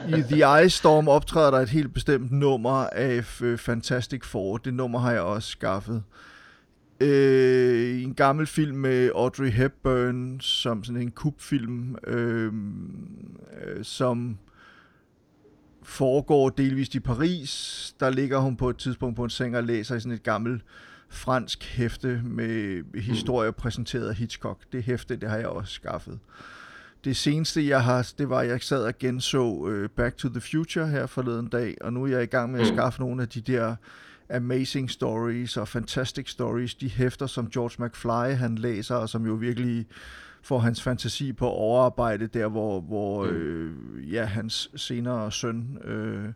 I 0.08 0.22
The 0.30 0.64
Ice 0.64 0.78
Storm 0.78 1.08
optræder 1.08 1.50
der 1.50 1.58
et 1.58 1.68
helt 1.68 1.94
bestemt 1.94 2.32
nummer 2.32 2.86
af 2.92 3.42
øh, 3.42 3.58
Fantastic 3.58 4.24
Four. 4.24 4.56
Det 4.56 4.74
nummer 4.74 4.98
har 4.98 5.12
jeg 5.12 5.20
også 5.20 5.48
skaffet. 5.48 6.02
Øh, 7.00 8.02
en 8.02 8.14
gammel 8.14 8.46
film 8.46 8.76
med 8.76 9.10
Audrey 9.14 9.50
Hepburn, 9.50 10.40
som 10.40 10.84
sådan 10.84 11.02
en 11.02 11.10
kubfilm, 11.10 11.96
øh, 12.06 12.52
øh, 13.62 13.84
som 13.84 14.38
foregår 15.82 16.48
delvist 16.48 16.94
i 16.94 17.00
Paris. 17.00 17.94
Der 18.00 18.10
ligger 18.10 18.38
hun 18.38 18.56
på 18.56 18.70
et 18.70 18.76
tidspunkt 18.76 19.16
på 19.16 19.24
en 19.24 19.30
seng 19.30 19.56
og 19.56 19.64
læser 19.64 19.96
i 19.96 20.00
sådan 20.00 20.12
et 20.12 20.22
gammelt 20.22 20.62
fransk 21.12 21.64
hæfte 21.64 22.20
med 22.24 22.84
historie 23.00 23.50
mm. 23.50 23.54
præsenteret 23.58 24.08
af 24.08 24.14
Hitchcock. 24.14 24.60
Det 24.72 24.82
hæfte, 24.82 25.16
det 25.16 25.30
har 25.30 25.36
jeg 25.36 25.46
også 25.46 25.72
skaffet. 25.72 26.18
Det 27.04 27.16
seneste, 27.16 27.68
jeg 27.68 27.84
har, 27.84 28.12
det 28.18 28.28
var, 28.28 28.40
at 28.40 28.48
jeg 28.48 28.62
sad 28.62 28.84
og 28.84 28.98
genså 28.98 29.42
uh, 29.42 29.86
Back 29.96 30.16
to 30.16 30.28
the 30.28 30.40
Future 30.40 30.88
her 30.88 31.06
forleden 31.06 31.48
dag, 31.48 31.76
og 31.80 31.92
nu 31.92 32.04
er 32.04 32.08
jeg 32.08 32.22
i 32.22 32.26
gang 32.26 32.52
med 32.52 32.60
at 32.60 32.66
mm. 32.66 32.76
skaffe 32.76 33.00
nogle 33.00 33.22
af 33.22 33.28
de 33.28 33.40
der 33.40 33.76
amazing 34.30 34.90
stories 34.90 35.56
og 35.56 35.68
fantastic 35.68 36.30
stories, 36.30 36.74
de 36.74 36.90
hæfter, 36.90 37.26
som 37.26 37.50
George 37.50 37.84
McFly 37.84 38.36
han 38.38 38.58
læser, 38.58 38.94
og 38.94 39.08
som 39.08 39.26
jo 39.26 39.32
virkelig 39.32 39.86
får 40.42 40.58
hans 40.58 40.82
fantasi 40.82 41.32
på 41.32 41.48
overarbejde 41.48 42.26
der, 42.26 42.46
hvor, 42.46 42.80
hvor 42.80 43.24
mm. 43.24 43.30
øh, 43.30 44.12
ja, 44.12 44.24
hans 44.24 44.70
senere 44.76 45.32
søn 45.32 45.78
øh, 45.84 46.34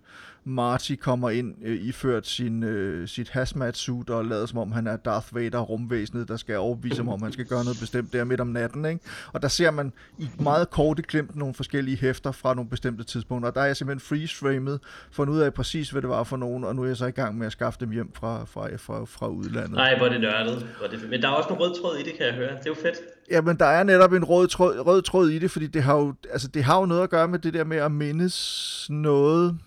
Marty 0.49 0.95
kommer 0.95 1.31
ind 1.31 1.55
øh, 1.65 1.87
iført 1.87 2.27
sin, 2.27 2.63
øh, 2.63 3.09
sit 3.09 3.31
hazmat-suit 3.31 4.11
og 4.11 4.25
lader 4.25 4.47
som 4.47 4.59
om 4.59 4.73
han 4.73 4.87
er 4.87 4.97
Darth 4.97 5.35
Vader, 5.35 5.59
rumvæsenet, 5.59 6.29
der 6.29 6.37
skal 6.37 6.57
overbevise 6.57 6.97
ham 6.97 7.09
om, 7.09 7.23
han 7.23 7.33
skal 7.33 7.45
gøre 7.45 7.65
noget 7.65 7.79
bestemt 7.81 8.13
der 8.13 8.25
midt 8.25 8.41
om 8.41 8.47
natten. 8.47 8.85
Ikke? 8.85 9.01
Og 9.33 9.43
der 9.43 9.49
ser 9.49 9.71
man 9.71 9.93
i 10.19 10.29
meget 10.41 10.71
korte 10.71 11.03
glimt 11.03 11.37
nogle 11.37 11.55
forskellige 11.55 11.97
hæfter 11.97 12.33
fra 12.33 12.55
nogle 12.55 12.71
bestemte 12.71 13.05
tidspunkter. 13.05 13.49
Og 13.49 13.55
der 13.55 13.61
er 13.61 13.67
jeg 13.67 13.77
simpelthen 13.77 14.01
freeze-framet, 14.01 14.81
fundet 15.11 15.35
ud 15.35 15.41
af 15.41 15.55
præcis, 15.55 15.91
hvad 15.91 16.03
det 16.03 16.11
var 16.11 16.25
for 16.25 16.37
nogen, 16.37 16.65
og 16.65 16.77
nu 16.77 16.83
er 16.83 16.87
jeg 16.87 16.97
så 16.97 17.07
i 17.07 17.11
gang 17.11 17.39
med 17.39 17.47
at 17.47 17.53
skaffe 17.53 17.81
dem 17.81 17.91
hjem 17.91 18.13
fra, 18.15 18.45
fra, 18.45 18.77
fra, 18.77 19.05
fra 19.05 19.29
udlandet. 19.29 19.73
Nej, 19.73 19.97
hvor 19.97 20.07
er 20.07 20.11
det 20.11 20.21
nørdet. 20.21 20.67
Hvor 20.79 20.87
det... 20.87 21.11
Men 21.11 21.23
der 21.23 21.29
er 21.29 21.33
også 21.33 21.49
en 21.49 21.61
rød 21.61 21.81
tråd 21.81 21.97
i 21.97 22.03
det, 22.03 22.13
kan 22.19 22.27
jeg 22.27 22.35
høre. 22.35 22.51
Det 22.51 22.67
er 22.67 22.71
jo 22.71 22.75
fedt. 22.75 22.97
Ja, 23.31 23.41
men 23.41 23.59
der 23.59 23.67
er 23.67 23.85
netop 23.85 24.13
en 24.13 24.25
rød 24.25 24.49
tråd, 24.49 24.87
rød 24.87 25.03
tråd 25.03 25.29
i 25.29 25.39
det, 25.39 25.51
fordi 25.51 25.67
det 25.67 25.83
har, 25.83 25.97
jo, 25.97 26.15
altså 26.31 26.49
det 26.49 26.65
har 26.65 26.81
jo 26.81 26.87
noget 26.87 27.03
at 27.03 27.11
gøre 27.11 27.29
med 27.29 27.39
det 27.39 27.55
der 27.55 27.65
med 27.65 27.77
at 27.77 27.93
mindes 27.93 28.87
noget, 28.91 29.59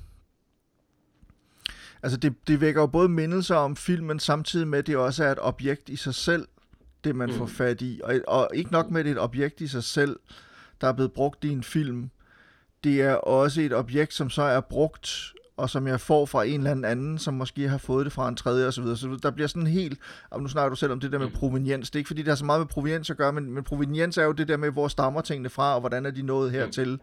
altså 2.03 2.17
det, 2.17 2.33
det 2.47 2.61
vækker 2.61 2.81
jo 2.81 2.87
både 2.87 3.09
mindelser 3.09 3.55
om 3.55 3.75
filmen, 3.75 4.19
samtidig 4.19 4.67
med, 4.67 4.79
at 4.79 4.87
det 4.87 4.97
også 4.97 5.23
er 5.23 5.31
et 5.31 5.37
objekt 5.41 5.89
i 5.89 5.95
sig 5.95 6.15
selv, 6.15 6.47
det 7.03 7.15
man 7.15 7.29
mm. 7.29 7.35
får 7.35 7.45
fat 7.45 7.81
i. 7.81 8.01
Og, 8.03 8.21
og 8.27 8.49
ikke 8.53 8.71
nok 8.71 8.91
med, 8.91 8.99
at 8.99 9.05
det 9.05 9.11
er 9.11 9.15
et 9.15 9.21
objekt 9.21 9.61
i 9.61 9.67
sig 9.67 9.83
selv, 9.83 10.19
der 10.81 10.87
er 10.87 10.93
blevet 10.93 11.11
brugt 11.11 11.43
i 11.43 11.49
en 11.49 11.63
film, 11.63 12.09
det 12.83 13.01
er 13.01 13.13
også 13.13 13.61
et 13.61 13.73
objekt, 13.73 14.13
som 14.13 14.29
så 14.29 14.41
er 14.41 14.61
brugt 14.61 15.33
og 15.59 15.69
som 15.69 15.87
jeg 15.87 16.01
får 16.01 16.25
fra 16.25 16.43
en 16.43 16.67
eller 16.67 16.89
anden, 16.89 17.17
som 17.17 17.33
måske 17.33 17.69
har 17.69 17.77
fået 17.77 18.05
det 18.05 18.13
fra 18.13 18.29
en 18.29 18.35
tredje 18.35 18.67
osv. 18.67 18.71
Så, 18.71 18.81
videre. 18.81 18.97
så 18.97 19.17
der 19.23 19.31
bliver 19.31 19.47
sådan 19.47 19.67
helt, 19.67 19.99
og 20.29 20.41
nu 20.41 20.47
snakker 20.47 20.69
du 20.69 20.75
selv 20.75 20.91
om 20.91 20.99
det 20.99 21.11
der 21.11 21.19
med 21.19 21.27
mm. 21.27 21.33
proveniens, 21.33 21.89
det 21.89 21.95
er 21.95 21.99
ikke 21.99 22.07
fordi, 22.07 22.21
det 22.21 22.27
har 22.27 22.35
så 22.35 22.45
meget 22.45 22.59
med 22.59 22.67
proveniens 22.67 23.09
at 23.09 23.17
gøre, 23.17 23.33
men, 23.33 23.51
men 23.53 23.63
proveniens 23.63 24.17
er 24.17 24.23
jo 24.23 24.31
det 24.31 24.47
der 24.47 24.57
med, 24.57 24.71
hvor 24.71 24.87
stammer 24.87 25.21
tingene 25.21 25.49
fra, 25.49 25.73
og 25.73 25.79
hvordan 25.79 26.05
er 26.05 26.11
de 26.11 26.21
nået 26.21 26.51
hertil. 26.51 26.89
Mm 26.89 26.99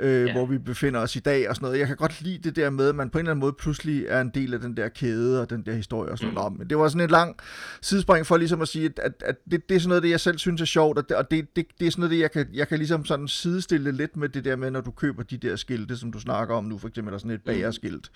øh, 0.00 0.26
ja. 0.26 0.32
hvor 0.32 0.46
vi 0.46 0.58
befinder 0.58 1.00
os 1.00 1.16
i 1.16 1.18
dag 1.18 1.48
og 1.48 1.56
sådan 1.56 1.66
noget. 1.66 1.78
Jeg 1.78 1.86
kan 1.86 1.96
godt 1.96 2.22
lide 2.22 2.38
det 2.38 2.56
der 2.56 2.70
med, 2.70 2.88
at 2.88 2.94
man 2.94 3.10
på 3.10 3.18
en 3.18 3.20
eller 3.20 3.30
anden 3.30 3.40
måde 3.40 3.52
pludselig 3.52 4.04
er 4.08 4.20
en 4.20 4.30
del 4.34 4.54
af 4.54 4.60
den 4.60 4.76
der 4.76 4.88
kæde 4.88 5.40
og 5.40 5.50
den 5.50 5.62
der 5.66 5.72
historie 5.72 6.12
og 6.12 6.18
sådan 6.18 6.30
mm. 6.30 6.34
noget. 6.34 6.58
Men 6.58 6.70
det 6.70 6.78
var 6.78 6.88
sådan 6.88 7.04
et 7.04 7.10
lang 7.10 7.36
sidespring 7.82 8.26
for 8.26 8.36
ligesom 8.36 8.62
at 8.62 8.68
sige, 8.68 8.92
at, 9.02 9.14
at, 9.26 9.36
det, 9.50 9.68
det 9.68 9.74
er 9.74 9.78
sådan 9.78 9.88
noget, 9.88 10.02
det 10.02 10.10
jeg 10.10 10.20
selv 10.20 10.38
synes 10.38 10.60
er 10.60 10.64
sjovt, 10.64 10.98
og 10.98 11.08
det, 11.08 11.16
og 11.16 11.30
det, 11.30 11.56
det, 11.56 11.66
det 11.80 11.86
er 11.86 11.90
sådan 11.90 12.00
noget, 12.00 12.10
det 12.10 12.20
jeg 12.20 12.30
kan, 12.30 12.46
jeg 12.52 12.68
kan 12.68 12.78
ligesom 12.78 13.04
sådan 13.04 13.28
sidestille 13.28 13.92
lidt 13.92 14.16
med 14.16 14.28
det 14.28 14.44
der 14.44 14.56
med, 14.56 14.70
når 14.70 14.80
du 14.80 14.90
køber 14.90 15.22
de 15.22 15.36
der 15.36 15.56
skilte, 15.56 15.96
som 15.96 16.12
du 16.12 16.20
snakker 16.20 16.54
om 16.54 16.64
nu, 16.64 16.78
for 16.78 16.88
eksempel 16.88 17.12
der 17.12 17.18
sådan 17.18 17.30
et 17.30 17.40
mm. 17.46 17.52
bagerskilt. 17.52 18.10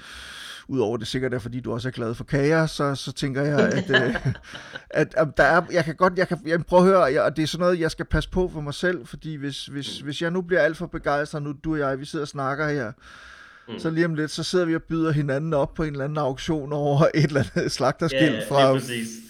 Udover 0.69 0.97
det 0.97 1.07
sikkert 1.07 1.35
er, 1.35 1.39
fordi 1.39 1.61
du 1.61 1.73
også 1.73 1.89
er 1.89 1.93
glad 1.93 2.15
for 2.15 2.25
kager, 2.25 2.67
så, 2.67 2.95
så 2.95 3.13
tænker 3.13 3.43
jeg, 3.43 3.61
at, 3.61 3.91
øh, 3.91 4.17
at, 4.91 5.15
at 5.17 5.29
der 5.37 5.45
er, 5.45 5.63
jeg 5.73 5.85
kan 5.85 5.95
godt, 5.97 6.13
jeg 6.17 6.29
kan, 6.29 6.39
jeg 6.47 6.65
prøve 6.67 6.83
at 6.83 6.87
høre, 6.87 7.03
jeg, 7.03 7.23
og 7.23 7.37
det 7.37 7.43
er 7.43 7.47
sådan 7.47 7.65
noget, 7.65 7.81
jeg 7.81 7.91
skal 7.91 8.05
passe 8.05 8.31
på 8.31 8.51
for 8.53 8.61
mig 8.61 8.75
selv, 8.75 9.07
fordi 9.07 9.35
hvis, 9.35 9.67
hvis, 9.67 10.01
hvis 10.01 10.23
jeg 10.23 10.31
nu 10.31 10.43
bliver 10.43 10.61
alt 10.61 10.77
for 10.77 10.87
begejstret, 10.87 11.43
nu 11.43 11.55
du 11.65 11.74
og 11.75 11.91
jeg, 11.91 12.01
vi 12.01 12.05
sidder 12.05 12.25
og 12.25 12.29
snakker 12.29 12.69
her, 12.69 12.93
Mm. 13.69 13.79
Så 13.79 13.91
lige 13.91 14.07
om 14.07 14.15
lidt, 14.15 14.31
så 14.31 14.43
sidder 14.43 14.65
vi 14.65 14.75
og 14.75 14.83
byder 14.83 15.13
hinanden 15.13 15.55
op 15.55 15.75
på 15.75 15.83
en 15.83 15.93
eller 15.93 16.05
anden 16.05 16.19
auktion 16.19 16.73
over 16.73 16.99
et 17.15 17.25
eller 17.25 17.45
andet 17.55 17.73
slagterskilt 17.73 18.35
ja, 18.35 18.49
fra, 18.49 18.73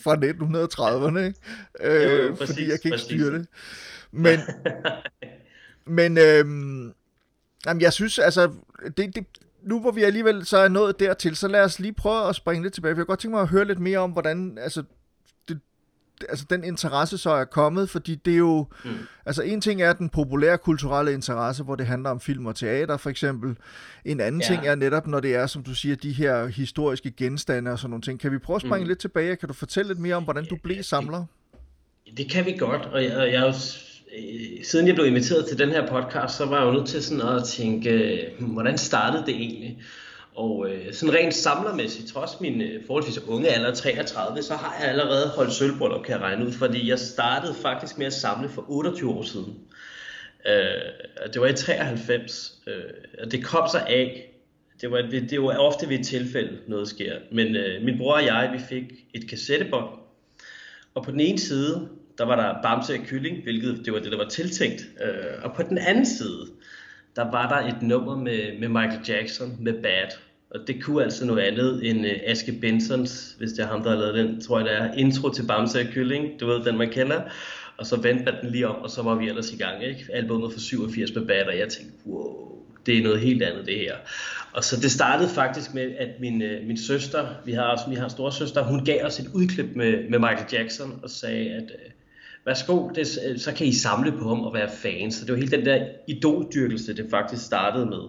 fra 0.02 0.14
1930'erne, 0.14 1.18
ikke? 1.18 1.38
Øh, 1.80 2.26
jo, 2.26 2.34
præcis, 2.34 2.54
fordi 2.54 2.70
jeg 2.70 2.80
kan 2.80 2.88
ikke 2.88 2.90
præcis. 2.90 3.04
styre 3.04 3.38
det. 3.38 3.46
Men, 4.12 4.40
men 5.98 6.18
øhm, 6.18 6.92
jamen, 7.66 7.80
jeg 7.80 7.92
synes, 7.92 8.18
altså, 8.18 8.52
det, 8.96 9.16
det, 9.16 9.26
nu 9.62 9.80
hvor 9.80 9.90
vi 9.90 10.02
alligevel 10.02 10.46
så 10.46 10.58
er 10.58 10.68
nået 10.68 11.00
dertil, 11.00 11.36
så 11.36 11.48
lad 11.48 11.60
os 11.60 11.78
lige 11.78 11.92
prøve 11.92 12.28
at 12.28 12.34
springe 12.36 12.62
lidt 12.62 12.74
tilbage. 12.74 12.94
For 12.94 12.98
jeg 12.98 13.06
kunne 13.06 13.12
godt 13.12 13.20
tænke 13.20 13.34
mig 13.34 13.42
at 13.42 13.48
høre 13.48 13.64
lidt 13.64 13.80
mere 13.80 13.98
om, 13.98 14.10
hvordan, 14.10 14.58
altså, 14.58 14.82
altså 16.28 16.44
den 16.50 16.64
interesse 16.64 17.18
så 17.18 17.30
er 17.30 17.44
kommet, 17.44 17.90
fordi 17.90 18.14
det 18.14 18.32
er 18.32 18.38
jo, 18.38 18.66
mm. 18.84 18.90
altså 19.26 19.42
en 19.42 19.60
ting 19.60 19.82
er 19.82 19.92
den 19.92 20.08
populære 20.08 20.58
kulturelle 20.58 21.12
interesse, 21.12 21.62
hvor 21.62 21.74
det 21.74 21.86
handler 21.86 22.10
om 22.10 22.20
film 22.20 22.46
og 22.46 22.56
teater 22.56 22.96
for 22.96 23.10
eksempel. 23.10 23.56
En 24.04 24.20
anden 24.20 24.40
ja. 24.40 24.46
ting 24.46 24.66
er 24.66 24.74
netop, 24.74 25.06
når 25.06 25.20
det 25.20 25.34
er, 25.34 25.46
som 25.46 25.62
du 25.62 25.74
siger, 25.74 25.96
de 25.96 26.12
her 26.12 26.46
historiske 26.46 27.10
genstande 27.10 27.70
og 27.70 27.78
sådan 27.78 27.90
nogle 27.90 28.02
ting. 28.02 28.20
Kan 28.20 28.32
vi 28.32 28.38
prøve 28.38 28.54
at 28.54 28.62
springe 28.62 28.84
mm. 28.84 28.88
lidt 28.88 28.98
tilbage? 28.98 29.36
Kan 29.36 29.48
du 29.48 29.54
fortælle 29.54 29.88
lidt 29.88 29.98
mere 29.98 30.14
om, 30.14 30.24
hvordan 30.24 30.44
du 30.44 30.56
blev 30.62 30.82
samler? 30.82 31.24
Det, 32.06 32.18
det 32.18 32.30
kan 32.30 32.46
vi 32.46 32.52
godt, 32.58 32.82
og 32.82 33.04
jeg, 33.04 33.10
jeg 33.10 33.34
er 33.34 33.40
jo 33.40 33.52
øh, 34.18 34.64
siden 34.64 34.86
jeg 34.86 34.94
blev 34.94 35.06
inviteret 35.06 35.46
til 35.48 35.58
den 35.58 35.68
her 35.68 35.88
podcast, 35.88 36.36
så 36.36 36.44
var 36.44 36.58
jeg 36.58 36.66
jo 36.66 36.72
nødt 36.72 36.86
til 36.86 37.02
sådan 37.02 37.36
at 37.36 37.44
tænke, 37.44 38.20
hmm, 38.38 38.48
hvordan 38.48 38.78
startede 38.78 39.26
det 39.26 39.34
egentlig? 39.34 39.82
Og 40.34 40.70
øh, 40.70 40.92
sådan 40.92 41.14
rent 41.14 41.34
samlermæssigt, 41.34 42.08
trods 42.08 42.40
min 42.40 42.60
øh, 42.60 42.86
forholdsvis 42.86 43.18
unge 43.18 43.48
alder, 43.48 43.74
33, 43.74 44.42
så 44.42 44.54
har 44.54 44.76
jeg 44.80 44.88
allerede 44.88 45.28
holdt 45.28 45.52
sølvbrøllup, 45.52 46.04
kan 46.04 46.14
jeg 46.14 46.20
regne 46.20 46.46
ud, 46.46 46.52
fordi 46.52 46.88
jeg 46.88 46.98
startede 46.98 47.54
faktisk 47.54 47.98
med 47.98 48.06
at 48.06 48.12
samle 48.12 48.48
for 48.48 48.64
28 48.68 49.10
år 49.10 49.22
siden. 49.22 49.54
Øh, 50.46 51.32
det 51.32 51.40
var 51.40 51.46
i 51.46 51.52
93, 51.52 52.58
øh, 52.66 52.74
og 53.22 53.32
det 53.32 53.44
kom 53.44 53.68
så 53.68 53.78
af, 53.78 54.30
det 54.80 54.90
var, 54.90 55.02
det, 55.02 55.30
det 55.30 55.42
var 55.42 55.56
ofte 55.56 55.88
ved 55.88 55.98
et 55.98 56.06
tilfælde, 56.06 56.58
noget 56.66 56.88
sker. 56.88 57.14
Men 57.32 57.56
øh, 57.56 57.82
min 57.84 57.98
bror 57.98 58.14
og 58.14 58.24
jeg, 58.24 58.50
vi 58.52 58.58
fik 58.68 58.84
et 59.14 59.28
kassettebånd, 59.28 59.88
og 60.94 61.04
på 61.04 61.10
den 61.10 61.20
ene 61.20 61.38
side, 61.38 61.88
der 62.18 62.24
var 62.24 62.36
der 62.36 62.62
Bamse 62.62 62.92
og 62.92 63.06
Kylling, 63.06 63.42
hvilket 63.42 63.82
det 63.84 63.92
var 63.92 63.98
det, 63.98 64.12
der 64.12 64.18
var 64.18 64.28
tiltænkt. 64.28 64.86
Øh, 65.04 65.44
og 65.44 65.56
på 65.56 65.62
den 65.62 65.78
anden 65.78 66.06
side, 66.06 66.46
der 67.16 67.30
var 67.30 67.48
der 67.48 67.68
et 67.68 67.82
nummer 67.82 68.16
med, 68.16 68.58
med 68.60 68.68
Michael 68.68 69.00
Jackson 69.08 69.56
med 69.60 69.72
Bad. 69.82 70.08
Og 70.50 70.60
det 70.66 70.82
kunne 70.82 71.02
altså 71.02 71.26
noget 71.26 71.40
andet 71.40 71.90
end 71.90 72.00
uh, 72.00 72.12
Aske 72.26 72.52
Bensons, 72.52 73.34
hvis 73.38 73.52
det 73.52 73.58
er 73.58 73.66
ham, 73.66 73.82
der 73.82 73.90
har 73.90 73.96
lavet 73.96 74.14
den, 74.14 74.40
tror 74.40 74.58
jeg 74.58 74.68
det 74.68 74.76
er, 74.76 74.92
intro 74.92 75.28
til 75.28 75.46
Bamse 75.46 75.80
og 75.80 75.86
Kylling, 75.92 76.40
du 76.40 76.46
ved, 76.46 76.64
den 76.64 76.78
man 76.78 76.90
kender. 76.90 77.22
Og 77.76 77.86
så 77.86 77.96
vendte 77.96 78.24
man 78.24 78.34
den 78.42 78.50
lige 78.50 78.68
om, 78.68 78.82
og 78.82 78.90
så 78.90 79.02
var 79.02 79.14
vi 79.14 79.28
ellers 79.28 79.52
i 79.52 79.56
gang, 79.56 79.84
ikke? 79.84 80.06
Albumet 80.12 80.52
fra 80.52 80.60
87 80.60 81.14
med 81.14 81.26
Bad, 81.26 81.46
og 81.46 81.58
jeg 81.58 81.68
tænkte, 81.68 81.94
wow, 82.06 82.58
det 82.86 82.98
er 82.98 83.02
noget 83.02 83.20
helt 83.20 83.42
andet 83.42 83.66
det 83.66 83.78
her. 83.78 83.94
Og 84.52 84.64
så 84.64 84.80
det 84.80 84.90
startede 84.90 85.28
faktisk 85.28 85.74
med, 85.74 85.94
at 85.98 86.08
min, 86.20 86.42
uh, 86.42 86.66
min 86.66 86.78
søster, 86.78 87.26
vi 87.44 87.52
har 87.52 87.62
også, 87.62 87.84
vi 87.88 87.94
har 87.94 88.04
en 88.04 88.10
storsøster, 88.10 88.62
hun 88.62 88.84
gav 88.84 89.04
os 89.04 89.20
et 89.20 89.26
udklip 89.34 89.76
med, 89.76 90.08
med 90.10 90.18
Michael 90.18 90.46
Jackson, 90.52 91.00
og 91.02 91.10
sagde, 91.10 91.50
at 91.50 91.62
uh, 91.62 91.93
værsgo, 92.46 92.88
det, 92.88 93.18
øh, 93.28 93.38
så 93.38 93.52
kan 93.54 93.66
I 93.66 93.72
samle 93.72 94.12
på 94.12 94.28
ham 94.28 94.40
og 94.40 94.54
være 94.54 94.70
fans. 94.70 95.14
Så 95.14 95.24
det 95.24 95.32
var 95.32 95.38
helt 95.38 95.52
den 95.52 95.66
der 95.66 95.86
idoldyrkelse, 96.08 96.96
det 96.96 97.06
faktisk 97.10 97.44
startede 97.44 97.86
med. 97.86 98.02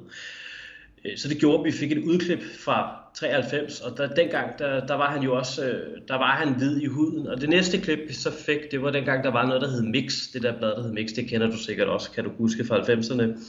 Øh, 1.05 1.17
så 1.17 1.29
det 1.29 1.37
gjorde, 1.37 1.59
at 1.59 1.65
vi 1.65 1.71
fik 1.71 1.91
et 1.91 2.03
udklip 2.03 2.43
fra 2.59 3.05
93, 3.15 3.81
og 3.81 3.97
der, 3.97 4.13
dengang, 4.13 4.59
der, 4.59 4.85
der 4.85 4.93
var 4.93 5.11
han 5.11 5.23
jo 5.23 5.37
også, 5.37 5.65
øh, 5.65 6.01
der 6.07 6.17
var 6.17 6.31
han 6.31 6.53
hvid 6.53 6.81
i 6.81 6.85
huden. 6.85 7.27
Og 7.27 7.41
det 7.41 7.49
næste 7.49 7.77
klip, 7.77 7.99
vi 8.07 8.13
så 8.13 8.31
fik, 8.31 8.71
det 8.71 8.81
var 8.81 8.91
dengang, 8.91 9.23
der 9.23 9.31
var 9.31 9.45
noget, 9.45 9.61
der 9.61 9.69
hed 9.69 9.81
Mix. 9.81 10.13
Det 10.33 10.43
der 10.43 10.57
blad, 10.57 10.69
der 10.69 10.83
hed 10.83 10.91
Mix, 10.91 11.09
det 11.15 11.29
kender 11.29 11.47
du 11.47 11.57
sikkert 11.57 11.87
også, 11.87 12.11
kan 12.11 12.23
du 12.23 12.31
huske 12.37 12.65
fra 12.65 12.79
90'erne 12.79 13.39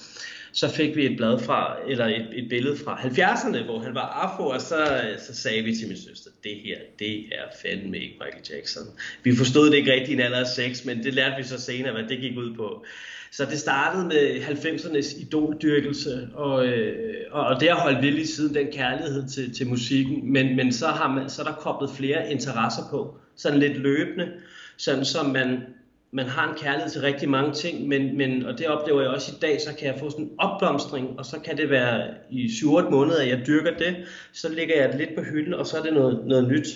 så 0.56 0.68
fik 0.68 0.96
vi 0.96 1.06
et 1.06 1.16
blad 1.16 1.38
fra, 1.38 1.76
eller 1.88 2.06
et, 2.06 2.26
et 2.32 2.48
billede 2.48 2.76
fra 2.84 3.00
70'erne, 3.00 3.64
hvor 3.64 3.78
han 3.78 3.94
var 3.94 4.00
afro, 4.00 4.46
og 4.46 4.60
så, 4.60 5.00
så 5.26 5.34
sagde 5.34 5.62
vi 5.62 5.76
til 5.76 5.88
min 5.88 5.96
søster, 5.96 6.30
det 6.44 6.52
her, 6.64 6.78
det 6.98 7.16
er 7.18 7.44
fandme 7.62 7.98
ikke 7.98 8.14
Michael 8.20 8.44
Jackson. 8.50 8.82
Vi 9.22 9.36
forstod 9.36 9.70
det 9.70 9.76
ikke 9.76 9.92
rigtigt 9.92 10.10
i 10.10 10.12
en 10.12 10.20
alder 10.20 10.40
af 10.40 10.46
6, 10.46 10.84
men 10.84 11.02
det 11.02 11.14
lærte 11.14 11.36
vi 11.36 11.42
så 11.42 11.60
senere, 11.60 11.92
hvad 11.92 12.02
det 12.02 12.20
gik 12.20 12.36
ud 12.36 12.54
på. 12.54 12.84
Så 13.30 13.44
det 13.44 13.58
startede 13.58 14.06
med 14.06 14.40
90'ernes 14.40 15.20
idoldyrkelse, 15.20 16.28
og, 16.34 16.66
øh, 16.66 17.24
og 17.30 17.60
det 17.60 17.68
har 17.68 17.80
holdt 17.80 18.02
vi 18.02 18.10
lige 18.10 18.26
siden 18.26 18.54
den 18.54 18.72
kærlighed 18.72 19.28
til, 19.28 19.54
til 19.54 19.66
musikken, 19.66 20.32
men, 20.32 20.56
men 20.56 20.72
så, 20.72 20.86
har 20.86 21.12
man, 21.14 21.30
så 21.30 21.42
er 21.42 21.46
der 21.46 21.54
koblet 21.54 21.90
flere 21.96 22.32
interesser 22.32 22.82
på, 22.90 23.16
sådan 23.36 23.58
lidt 23.58 23.76
løbende, 23.76 24.28
sådan 24.76 25.04
som 25.04 25.26
man 25.26 25.60
man 26.16 26.26
har 26.26 26.48
en 26.48 26.58
kærlighed 26.58 26.90
til 26.90 27.00
rigtig 27.00 27.28
mange 27.28 27.52
ting, 27.52 27.88
men, 27.88 28.16
men, 28.16 28.46
og 28.46 28.58
det 28.58 28.66
oplever 28.66 29.00
jeg 29.00 29.10
også 29.10 29.32
i 29.36 29.38
dag, 29.40 29.60
så 29.60 29.76
kan 29.78 29.86
jeg 29.86 29.96
få 29.98 30.10
sådan 30.10 30.24
en 30.24 30.30
opblomstring, 30.38 31.18
og 31.18 31.26
så 31.26 31.40
kan 31.44 31.56
det 31.56 31.70
være 31.70 32.08
i 32.30 32.46
7-8 32.46 32.90
måneder, 32.90 33.22
at 33.22 33.28
jeg 33.28 33.46
dyrker 33.46 33.70
det, 33.78 33.96
så 34.32 34.48
ligger 34.48 34.82
jeg 34.82 34.88
det 34.88 34.98
lidt 34.98 35.14
på 35.16 35.22
hylden, 35.22 35.54
og 35.54 35.66
så 35.66 35.78
er 35.78 35.82
det 35.82 35.92
noget, 35.92 36.26
noget 36.26 36.48
nyt. 36.48 36.66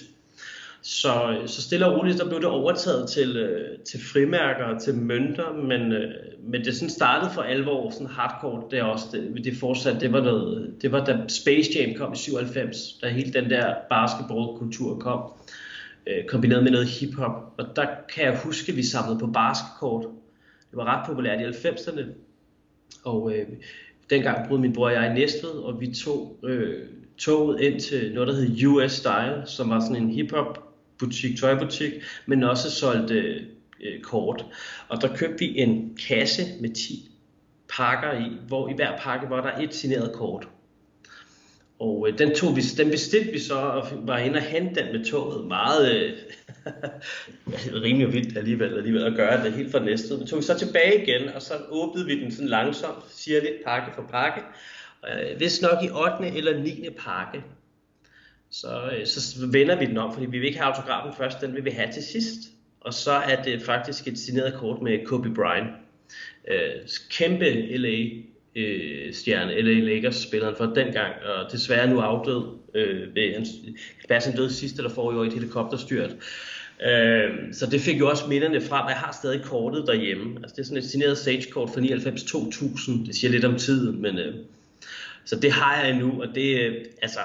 Så, 0.82 1.42
så 1.46 1.62
stille 1.62 1.86
og 1.86 1.98
roligt, 1.98 2.18
så 2.18 2.26
blev 2.26 2.40
det 2.40 2.48
overtaget 2.48 3.08
til, 3.08 3.36
øh, 3.36 3.78
til 3.78 4.00
frimærker 4.12 4.64
og 4.64 4.82
til 4.82 4.94
mønter, 4.94 5.52
men, 5.52 5.92
øh, 5.92 6.14
men 6.42 6.64
det 6.64 6.74
sådan 6.74 6.90
startede 6.90 7.30
for 7.34 7.42
alvor, 7.42 7.90
sådan 7.90 8.06
hardcore, 8.06 8.62
det 8.70 8.78
er 8.78 8.84
også, 8.84 9.06
det, 9.12 9.44
det 9.44 9.56
fortsat, 9.60 10.00
det 10.00 10.12
var 10.12 10.20
noget, 10.20 10.74
det 10.82 10.92
var 10.92 11.04
da 11.04 11.18
Space 11.28 11.70
Jam 11.76 11.94
kom 11.96 12.12
i 12.12 12.16
97, 12.16 12.98
da 13.02 13.08
hele 13.08 13.32
den 13.32 13.50
der 13.50 13.74
basketballkultur 13.90 14.98
kom 14.98 15.20
øh, 16.10 16.24
kombineret 16.24 16.62
med 16.62 16.70
noget 16.70 16.88
hiphop. 16.88 17.54
Og 17.58 17.76
der 17.76 17.86
kan 18.14 18.24
jeg 18.24 18.40
huske, 18.44 18.72
at 18.72 18.76
vi 18.76 18.82
samlede 18.82 19.18
på 19.18 19.26
basketkort. 19.26 20.06
Det 20.70 20.76
var 20.76 20.84
ret 20.84 21.06
populært 21.06 21.40
i 21.40 21.44
90'erne. 21.44 22.02
Og 23.04 23.32
øh, 23.36 23.46
dengang 24.10 24.48
boede 24.48 24.62
min 24.62 24.72
bror 24.72 24.86
og 24.86 24.92
jeg 24.92 25.10
i 25.10 25.14
Næstved, 25.14 25.50
og 25.50 25.80
vi 25.80 25.94
tog 25.94 26.38
øh, 26.44 26.86
toget 27.18 27.60
ind 27.60 27.80
til 27.80 28.14
noget, 28.14 28.28
der 28.28 28.34
hed 28.34 28.66
US 28.66 28.92
Style, 28.92 29.42
som 29.46 29.70
var 29.70 29.80
sådan 29.80 30.02
en 30.02 30.10
hiphop 30.10 30.70
butik, 30.98 31.38
tøjbutik, 31.38 31.92
men 32.26 32.42
også 32.42 32.70
solgte 32.70 33.14
øh, 33.80 34.00
kort. 34.02 34.46
Og 34.88 35.02
der 35.02 35.16
købte 35.16 35.38
vi 35.38 35.58
en 35.58 35.98
kasse 36.08 36.42
med 36.60 36.70
10 36.74 37.10
pakker 37.76 38.12
i, 38.12 38.36
hvor 38.48 38.68
i 38.68 38.72
hver 38.74 38.98
pakke 38.98 39.30
var 39.30 39.40
der 39.42 39.64
et 39.64 39.74
signeret 39.74 40.12
kort. 40.14 40.48
Og 41.80 42.08
øh, 42.08 42.18
den, 42.18 42.34
tog 42.34 42.56
vi, 42.56 42.60
den 42.60 42.90
bestilte 42.90 43.32
vi 43.32 43.38
så, 43.38 43.54
og 43.54 43.88
var 43.92 44.18
inde 44.18 44.36
og 44.36 44.42
hente 44.42 44.80
den 44.80 44.92
med 44.96 45.04
toget. 45.04 45.46
Meget 45.46 45.94
øh, 45.94 46.12
rimelig 47.84 48.12
vildt 48.12 48.38
alligevel, 48.38 48.76
alligevel 48.76 49.02
at 49.02 49.16
gøre 49.16 49.44
det 49.44 49.52
helt 49.52 49.72
fra 49.72 49.84
næste. 49.84 50.18
Vi 50.18 50.26
tog 50.26 50.38
vi 50.38 50.42
så 50.42 50.58
tilbage 50.58 51.02
igen, 51.02 51.28
og 51.28 51.42
så 51.42 51.54
åbnede 51.68 52.06
vi 52.06 52.20
den 52.20 52.32
sådan 52.32 52.48
langsomt, 52.48 53.04
siger 53.08 53.40
lidt 53.40 53.64
pakke 53.66 53.92
for 53.94 54.02
pakke. 54.02 54.40
Øh, 55.08 55.36
hvis 55.36 55.62
nok 55.62 55.84
i 55.84 55.90
8. 55.90 56.38
eller 56.38 56.58
9. 56.58 56.88
pakke. 56.98 57.42
Så, 58.50 58.90
øh, 58.98 59.06
så 59.06 59.46
vender 59.52 59.78
vi 59.78 59.86
den 59.86 59.98
om, 59.98 60.12
fordi 60.12 60.26
vi 60.26 60.38
vil 60.38 60.46
ikke 60.46 60.58
have 60.58 60.74
autografen 60.74 61.16
først, 61.16 61.40
den 61.40 61.54
vil 61.54 61.64
vi 61.64 61.70
have 61.70 61.92
til 61.92 62.02
sidst. 62.02 62.38
Og 62.80 62.94
så 62.94 63.12
er 63.12 63.42
det 63.42 63.62
faktisk 63.62 64.08
et 64.08 64.18
signeret 64.18 64.54
kort 64.54 64.82
med 64.82 65.06
Kobe 65.06 65.34
Bryant. 65.34 65.70
Øh, 66.48 66.88
kæmpe 67.10 67.76
LA 67.76 67.96
øh, 68.56 69.14
stjerne, 69.14 69.54
eller 69.54 69.94
Lakers 69.94 70.16
spilleren 70.16 70.56
for 70.56 70.66
dengang, 70.66 71.14
og 71.24 71.52
desværre 71.52 71.90
nu 71.90 72.00
afdød 72.00 72.42
øh, 72.74 73.14
ved 73.14 73.34
hans, 73.34 73.48
han 74.24 74.36
døde 74.36 74.52
sidste 74.52 74.78
eller 74.78 74.94
forrige 74.94 75.20
år 75.20 75.24
i 75.24 75.26
et 75.26 75.32
helikopterstyrt. 75.32 76.10
Øh, 76.86 77.30
så 77.52 77.66
det 77.70 77.80
fik 77.80 77.98
jo 77.98 78.08
også 78.08 78.26
minderne 78.28 78.60
frem, 78.60 78.88
jeg 78.88 78.96
har 78.96 79.12
stadig 79.12 79.42
kortet 79.42 79.86
derhjemme. 79.86 80.36
Altså 80.36 80.56
det 80.56 80.62
er 80.62 80.66
sådan 80.66 80.78
et 80.78 80.90
signeret 80.90 81.18
Sage-kort 81.18 81.70
fra 81.70 81.80
99-2000, 81.80 83.06
det 83.06 83.16
siger 83.16 83.30
lidt 83.30 83.44
om 83.44 83.58
tiden, 83.58 84.02
men 84.02 84.18
øh, 84.18 84.34
så 85.24 85.36
det 85.36 85.52
har 85.52 85.82
jeg 85.82 85.90
endnu, 85.90 86.22
og 86.22 86.28
det, 86.34 86.60
øh, 86.60 86.84
altså, 87.02 87.20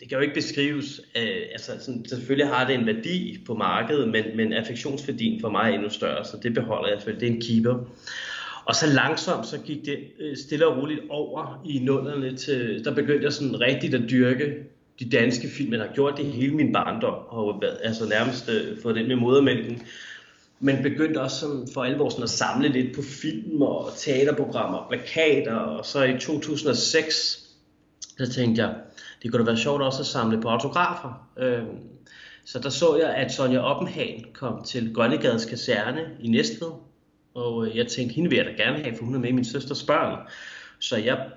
det 0.00 0.08
kan 0.08 0.16
jo 0.18 0.22
ikke 0.22 0.34
beskrives, 0.34 1.00
øh, 1.16 1.42
altså 1.52 1.72
sådan, 1.80 2.04
selvfølgelig 2.08 2.48
har 2.48 2.66
det 2.66 2.74
en 2.74 2.86
værdi 2.86 3.42
på 3.46 3.54
markedet, 3.54 4.08
men, 4.08 4.24
men 4.36 4.52
affektionsværdien 4.52 5.40
for 5.40 5.50
mig 5.50 5.70
er 5.70 5.74
endnu 5.74 5.90
større, 5.90 6.24
så 6.24 6.38
det 6.42 6.54
beholder 6.54 6.88
jeg, 6.88 7.02
for 7.02 7.10
det 7.10 7.22
er 7.22 7.32
en 7.32 7.40
keeper. 7.40 7.84
Og 8.66 8.74
så 8.74 8.86
langsomt, 8.86 9.46
så 9.46 9.58
gik 9.58 9.84
det 9.84 9.98
øh, 10.18 10.36
stille 10.36 10.66
og 10.66 10.76
roligt 10.76 11.00
over 11.10 11.62
i 11.64 11.78
nullerne 11.78 12.36
til, 12.36 12.84
der 12.84 12.94
begyndte 12.94 13.24
jeg 13.24 13.32
sådan 13.32 13.60
rigtigt 13.60 13.94
at 13.94 14.10
dyrke 14.10 14.54
de 14.98 15.10
danske 15.10 15.48
film. 15.48 15.72
Jeg 15.72 15.80
har 15.80 15.94
gjort 15.94 16.16
det 16.16 16.26
hele 16.26 16.54
min 16.54 16.72
barndom, 16.72 17.14
og 17.28 17.62
altså 17.82 18.08
nærmest 18.08 18.48
øh, 18.48 18.82
fået 18.82 18.94
det 18.94 19.08
med 19.08 19.16
modermælken. 19.16 19.82
Men 20.60 20.82
begyndte 20.82 21.20
også 21.20 21.40
sådan 21.40 21.68
for 21.74 21.84
alvor 21.84 22.08
sådan 22.08 22.22
at 22.22 22.30
samle 22.30 22.68
lidt 22.68 22.94
på 22.94 23.02
film 23.02 23.62
og 23.62 23.90
teaterprogrammer 23.96 24.86
plakater. 24.88 25.54
Og 25.54 25.86
så 25.86 26.02
i 26.02 26.18
2006, 26.18 27.14
så 28.18 28.32
tænkte 28.32 28.62
jeg, 28.62 28.74
det 29.22 29.30
kunne 29.30 29.44
da 29.44 29.50
være 29.50 29.56
sjovt 29.58 29.82
også 29.82 30.00
at 30.00 30.06
samle 30.06 30.40
på 30.40 30.48
autografer. 30.48 31.28
Øh, 31.38 31.62
så 32.44 32.58
der 32.58 32.68
så 32.68 32.96
jeg, 32.96 33.14
at 33.14 33.32
Sonja 33.32 33.58
Oppenhagen 33.58 34.24
kom 34.32 34.64
til 34.64 34.94
Grønnegades 34.94 35.44
kaserne 35.44 36.00
i 36.20 36.28
Næstved. 36.28 36.70
Og 37.36 37.66
øh, 37.66 37.76
jeg 37.76 37.86
tænkte, 37.86 38.14
hende 38.14 38.30
vil 38.30 38.36
jeg 38.36 38.46
da 38.46 38.50
gerne 38.50 38.82
have, 38.82 38.96
for 38.96 39.04
hun 39.04 39.14
er 39.14 39.18
med 39.18 39.28
i 39.28 39.32
min 39.32 39.44
søsters 39.44 39.82
børn. 39.82 40.28
Så 40.78 40.96
jeg 40.96 41.30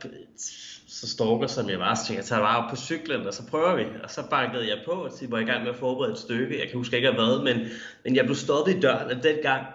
så 0.88 1.10
stalker, 1.10 1.48
som 1.48 1.70
jeg 1.70 1.80
var, 1.80 1.96
så 1.96 2.06
tænkte 2.06 2.20
jeg, 2.20 2.26
tager 2.26 2.42
bare 2.42 2.64
op 2.64 2.70
på 2.70 2.76
cyklen, 2.76 3.28
og 3.28 3.34
så 3.34 3.48
prøver 3.48 3.76
vi. 3.76 3.84
Og 4.04 4.10
så 4.10 4.30
bankede 4.30 4.68
jeg 4.68 4.78
på, 4.86 4.92
og 4.92 5.12
så 5.12 5.26
var 5.30 5.40
i 5.40 5.44
gang 5.44 5.64
med 5.64 5.72
at 5.72 5.76
forberede 5.76 6.12
et 6.12 6.18
stykke. 6.18 6.60
Jeg 6.60 6.68
kan 6.68 6.78
huske 6.78 6.96
ikke 6.96 7.12
hvad, 7.12 7.44
men, 7.44 7.68
men 8.04 8.16
jeg 8.16 8.26
blev 8.26 8.36
stoppet 8.36 8.76
i 8.76 8.80
døren, 8.80 9.18
og 9.18 9.24
dengang 9.24 9.66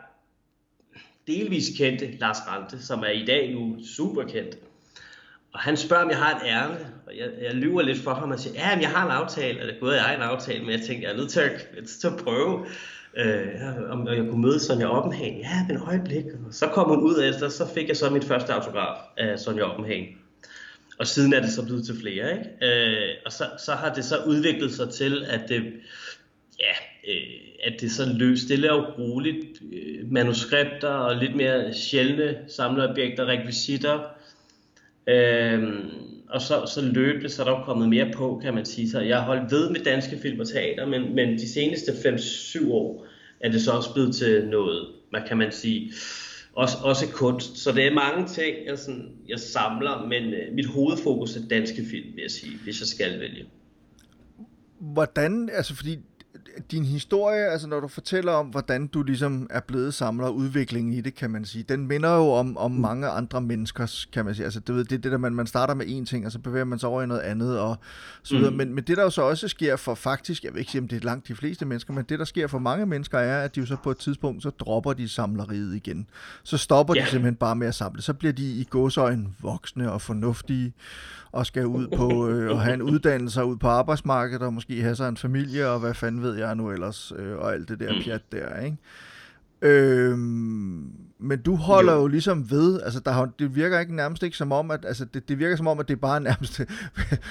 delvis 1.26 1.78
kendte 1.78 2.18
Lars 2.18 2.38
Rante, 2.48 2.82
som 2.82 3.00
er 3.00 3.10
i 3.10 3.24
dag 3.24 3.54
nu 3.54 3.76
super 3.96 4.22
kendt. 4.22 4.58
Og 5.52 5.60
han 5.60 5.76
spørger, 5.76 6.04
om 6.04 6.10
jeg 6.10 6.18
har 6.18 6.36
et 6.36 6.42
ærne, 6.46 6.78
og 7.06 7.16
jeg, 7.16 7.30
jeg 7.42 7.54
lyver 7.54 7.82
lidt 7.82 7.98
for 7.98 8.14
ham 8.14 8.30
og 8.30 8.38
siger, 8.38 8.54
ja, 8.54 8.78
jeg 8.80 8.90
har 8.90 9.04
en 9.06 9.12
aftale, 9.12 9.60
og 9.60 9.66
det 9.66 9.76
gået 9.80 9.96
jeg 9.96 10.14
en 10.14 10.22
aftale, 10.22 10.60
men 10.60 10.70
jeg 10.70 10.80
tænkte, 10.80 11.06
jeg 11.06 11.12
er 11.12 11.16
nødt 11.16 11.30
til 11.30 11.40
at, 11.40 11.68
til 12.00 12.06
at 12.06 12.24
prøve, 12.24 12.66
øh, 13.16 13.90
om 13.90 14.08
jeg 14.08 14.16
kunne 14.16 14.42
møde 14.42 14.60
Sonja 14.60 14.86
Oppenhagen. 14.86 15.38
Ja, 15.38 15.66
men 15.68 15.76
øjeblik. 15.76 16.24
Og 16.46 16.54
så 16.54 16.66
kom 16.66 16.88
hun 16.88 17.00
ud 17.00 17.22
efter, 17.24 17.48
så 17.48 17.66
fik 17.74 17.88
jeg 17.88 17.96
så 17.96 18.10
mit 18.10 18.24
første 18.24 18.52
autograf 18.52 18.96
af 19.16 19.38
Sonja 19.38 19.62
Oppenhagen. 19.62 20.06
Og 20.98 21.06
siden 21.06 21.32
er 21.32 21.40
det 21.40 21.52
så 21.52 21.64
blevet 21.64 21.86
til 21.86 22.00
flere, 22.00 22.32
ikke? 22.32 22.50
Øh, 22.62 23.14
og 23.26 23.32
så, 23.32 23.44
så 23.64 23.72
har 23.72 23.94
det 23.94 24.04
så 24.04 24.16
udviklet 24.26 24.72
sig 24.72 24.90
til, 24.90 25.24
at 25.28 25.40
det, 25.48 25.62
ja, 26.60 26.74
øh, 27.12 27.72
at 27.72 27.80
det 27.80 27.92
så 27.92 28.12
løs 28.14 28.40
stille 28.40 28.72
og 28.72 28.98
roligt 28.98 29.62
øh, 29.72 30.12
manuskripter 30.12 30.88
og 30.88 31.16
lidt 31.16 31.36
mere 31.36 31.74
sjældne 31.74 32.36
samleobjekter, 32.48 33.26
rekvisitter, 33.26 34.00
Øh, 35.08 35.62
og 36.34 36.40
så, 36.40 36.66
så 36.66 36.80
løbende, 36.80 37.28
så 37.28 37.42
er 37.42 37.46
der 37.46 37.58
jo 37.58 37.64
kommet 37.64 37.88
mere 37.88 38.12
på, 38.14 38.40
kan 38.42 38.54
man 38.54 38.64
sige. 38.64 38.90
Så 38.90 39.00
jeg 39.00 39.16
har 39.16 39.24
holdt 39.24 39.50
ved 39.50 39.70
med 39.70 39.80
danske 39.84 40.18
film 40.18 40.40
og 40.40 40.48
teater, 40.48 40.86
men, 40.86 41.14
men 41.14 41.38
de 41.38 41.48
seneste 41.48 41.92
5-7 41.92 42.72
år 42.72 43.06
er 43.40 43.50
det 43.50 43.62
så 43.62 43.70
også 43.72 43.92
blevet 43.94 44.14
til 44.14 44.48
noget, 44.48 44.86
hvad 45.10 45.20
kan 45.28 45.38
man 45.38 45.52
sige, 45.52 45.92
også, 46.52 46.76
også 46.82 47.06
kunst. 47.12 47.56
Så 47.56 47.72
det 47.72 47.86
er 47.86 47.94
mange 47.94 48.28
ting, 48.28 48.56
jeg, 48.66 48.78
sådan, 48.78 49.10
jeg 49.28 49.40
samler, 49.40 50.06
men 50.06 50.34
øh, 50.34 50.54
mit 50.54 50.66
hovedfokus 50.66 51.36
er 51.36 51.40
danske 51.50 51.84
film, 51.90 52.14
vil 52.14 52.22
jeg 52.22 52.30
sige, 52.30 52.58
hvis 52.64 52.80
jeg 52.80 52.86
skal 52.86 53.20
vælge. 53.20 53.44
Hvordan, 54.80 55.50
altså 55.52 55.76
fordi 55.76 55.98
din 56.70 56.84
historie, 56.84 57.46
altså 57.46 57.66
når 57.68 57.80
du 57.80 57.88
fortæller 57.88 58.32
om, 58.32 58.46
hvordan 58.46 58.86
du 58.86 59.02
ligesom 59.02 59.46
er 59.50 59.60
blevet 59.60 59.94
samler 59.94 60.28
udviklingen 60.28 60.94
i 60.94 61.00
det, 61.00 61.14
kan 61.14 61.30
man 61.30 61.44
sige, 61.44 61.64
den 61.68 61.86
minder 61.86 62.16
jo 62.16 62.28
om, 62.30 62.56
om 62.56 62.70
mm. 62.70 62.80
mange 62.80 63.08
andre 63.08 63.40
menneskers, 63.40 64.08
kan 64.12 64.24
man 64.24 64.34
sige. 64.34 64.44
Altså 64.44 64.60
det, 64.60 64.90
det, 64.90 65.04
det 65.04 65.12
der, 65.12 65.18
man, 65.18 65.34
man 65.34 65.46
starter 65.46 65.74
med 65.74 65.86
én 65.86 66.04
ting, 66.04 66.26
og 66.26 66.32
så 66.32 66.38
bevæger 66.38 66.64
man 66.64 66.78
sig 66.78 66.88
over 66.88 67.02
i 67.02 67.06
noget 67.06 67.20
andet, 67.20 67.58
og 67.58 67.76
så 68.22 68.36
videre. 68.36 68.50
Mm. 68.50 68.56
Men, 68.56 68.74
men 68.74 68.84
det 68.84 68.96
der 68.96 69.02
jo 69.02 69.10
så 69.10 69.22
også 69.22 69.48
sker 69.48 69.76
for 69.76 69.94
faktisk, 69.94 70.44
jeg 70.44 70.52
vil 70.52 70.58
ikke 70.58 70.70
sige, 70.70 70.80
om 70.80 70.88
det 70.88 70.96
er 70.96 71.06
langt 71.06 71.28
de 71.28 71.34
fleste 71.34 71.66
mennesker, 71.66 71.92
men 71.92 72.04
det 72.08 72.18
der 72.18 72.24
sker 72.24 72.46
for 72.46 72.58
mange 72.58 72.86
mennesker 72.86 73.18
er, 73.18 73.44
at 73.44 73.54
de 73.54 73.60
jo 73.60 73.66
så 73.66 73.76
på 73.84 73.90
et 73.90 73.98
tidspunkt, 73.98 74.42
så 74.42 74.50
dropper 74.50 74.92
de 74.92 75.08
samleriet 75.08 75.76
igen. 75.76 76.06
Så 76.42 76.56
stopper 76.56 76.96
yeah. 76.96 77.06
de 77.06 77.10
simpelthen 77.10 77.36
bare 77.36 77.56
med 77.56 77.66
at 77.66 77.74
samle. 77.74 78.02
Så 78.02 78.14
bliver 78.14 78.32
de 78.32 78.44
i 78.44 78.64
gåsøjen 78.70 79.36
voksne 79.40 79.92
og 79.92 80.02
fornuftige, 80.02 80.72
og 81.34 81.46
skal 81.46 81.66
ud 81.66 81.88
på 81.96 82.28
øh, 82.28 82.50
og 82.50 82.60
have 82.60 82.74
en 82.74 82.82
uddannelse 82.82 83.44
ud 83.44 83.56
på 83.56 83.68
arbejdsmarkedet, 83.68 84.42
og 84.42 84.52
måske 84.52 84.82
have 84.82 84.96
sig 84.96 85.08
en 85.08 85.16
familie, 85.16 85.68
og 85.68 85.80
hvad 85.80 85.94
fanden 85.94 86.22
ved 86.22 86.33
jeg 86.38 86.54
nu 86.54 86.70
ellers, 86.70 87.12
øh, 87.16 87.38
og 87.38 87.52
alt 87.52 87.68
det 87.68 87.80
der 87.80 87.92
mm. 87.92 88.02
pjat 88.04 88.22
der, 88.32 88.60
ikke? 88.60 88.76
Øhm, 89.64 90.90
men 91.18 91.42
du 91.46 91.54
holder 91.54 91.92
jo. 91.92 92.00
jo 92.00 92.06
ligesom 92.06 92.50
ved, 92.50 92.80
altså 92.82 93.00
der, 93.00 93.26
det 93.38 93.56
virker 93.56 93.80
ikke 93.80 93.96
nærmest 93.96 94.22
ikke 94.22 94.36
som 94.36 94.52
om, 94.52 94.70
at, 94.70 94.84
altså 94.84 95.04
det, 95.14 95.28
det 95.28 95.38
virker 95.38 95.56
som 95.56 95.66
om, 95.66 95.78
at 95.80 95.88
det 95.88 95.94
er 95.94 96.00
bare 96.00 96.20
nærmest, 96.30 96.60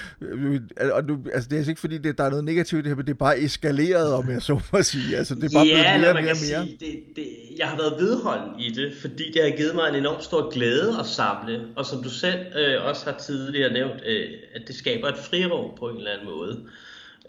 og 0.96 1.08
du, 1.08 1.18
altså 1.34 1.50
det 1.50 1.60
er 1.60 1.70
ikke 1.70 1.82
fordi, 1.82 1.98
det, 1.98 2.18
der 2.18 2.24
er 2.24 2.30
noget 2.30 2.46
negativt 2.46 2.80
i 2.80 2.82
det 2.84 2.88
her, 2.88 2.96
men 2.96 3.06
det 3.06 3.12
er 3.12 3.18
bare 3.18 3.40
eskaleret, 3.40 4.14
om 4.14 4.30
jeg 4.30 4.42
så 4.42 4.62
må 4.74 4.82
sige, 4.82 5.18
altså 5.18 5.36
det 5.36 5.44
er 5.44 5.50
bare 5.58 5.66
ja, 5.66 5.98
blevet 5.98 6.02
mere 6.02 6.10
og 6.10 6.16
mere 6.16 6.24
mere. 6.24 6.66
Sige, 6.66 6.78
det, 6.80 7.16
det, 7.16 7.28
jeg 7.60 7.68
har 7.68 7.78
været 7.78 7.94
vedholden 8.00 8.60
i 8.60 8.70
det, 8.70 8.94
fordi 9.02 9.32
det 9.32 9.42
har 9.44 9.58
givet 9.58 9.76
mig 9.76 9.90
en 9.90 9.96
enorm 9.96 10.22
stor 10.22 10.54
glæde 10.54 11.00
at 11.00 11.06
samle, 11.06 11.66
og 11.76 11.86
som 11.86 12.04
du 12.04 12.10
selv 12.10 12.40
øh, 12.56 12.86
også 12.86 13.06
har 13.06 13.18
tidligere 13.18 13.74
nævnt, 13.74 14.02
øh, 14.06 14.30
at 14.56 14.62
det 14.68 14.76
skaber 14.76 15.08
et 15.08 15.18
frirum 15.18 15.78
på 15.80 15.90
en 15.90 15.98
eller 15.98 16.12
anden 16.12 16.28
måde. 16.28 16.54
Øh, 16.54 16.72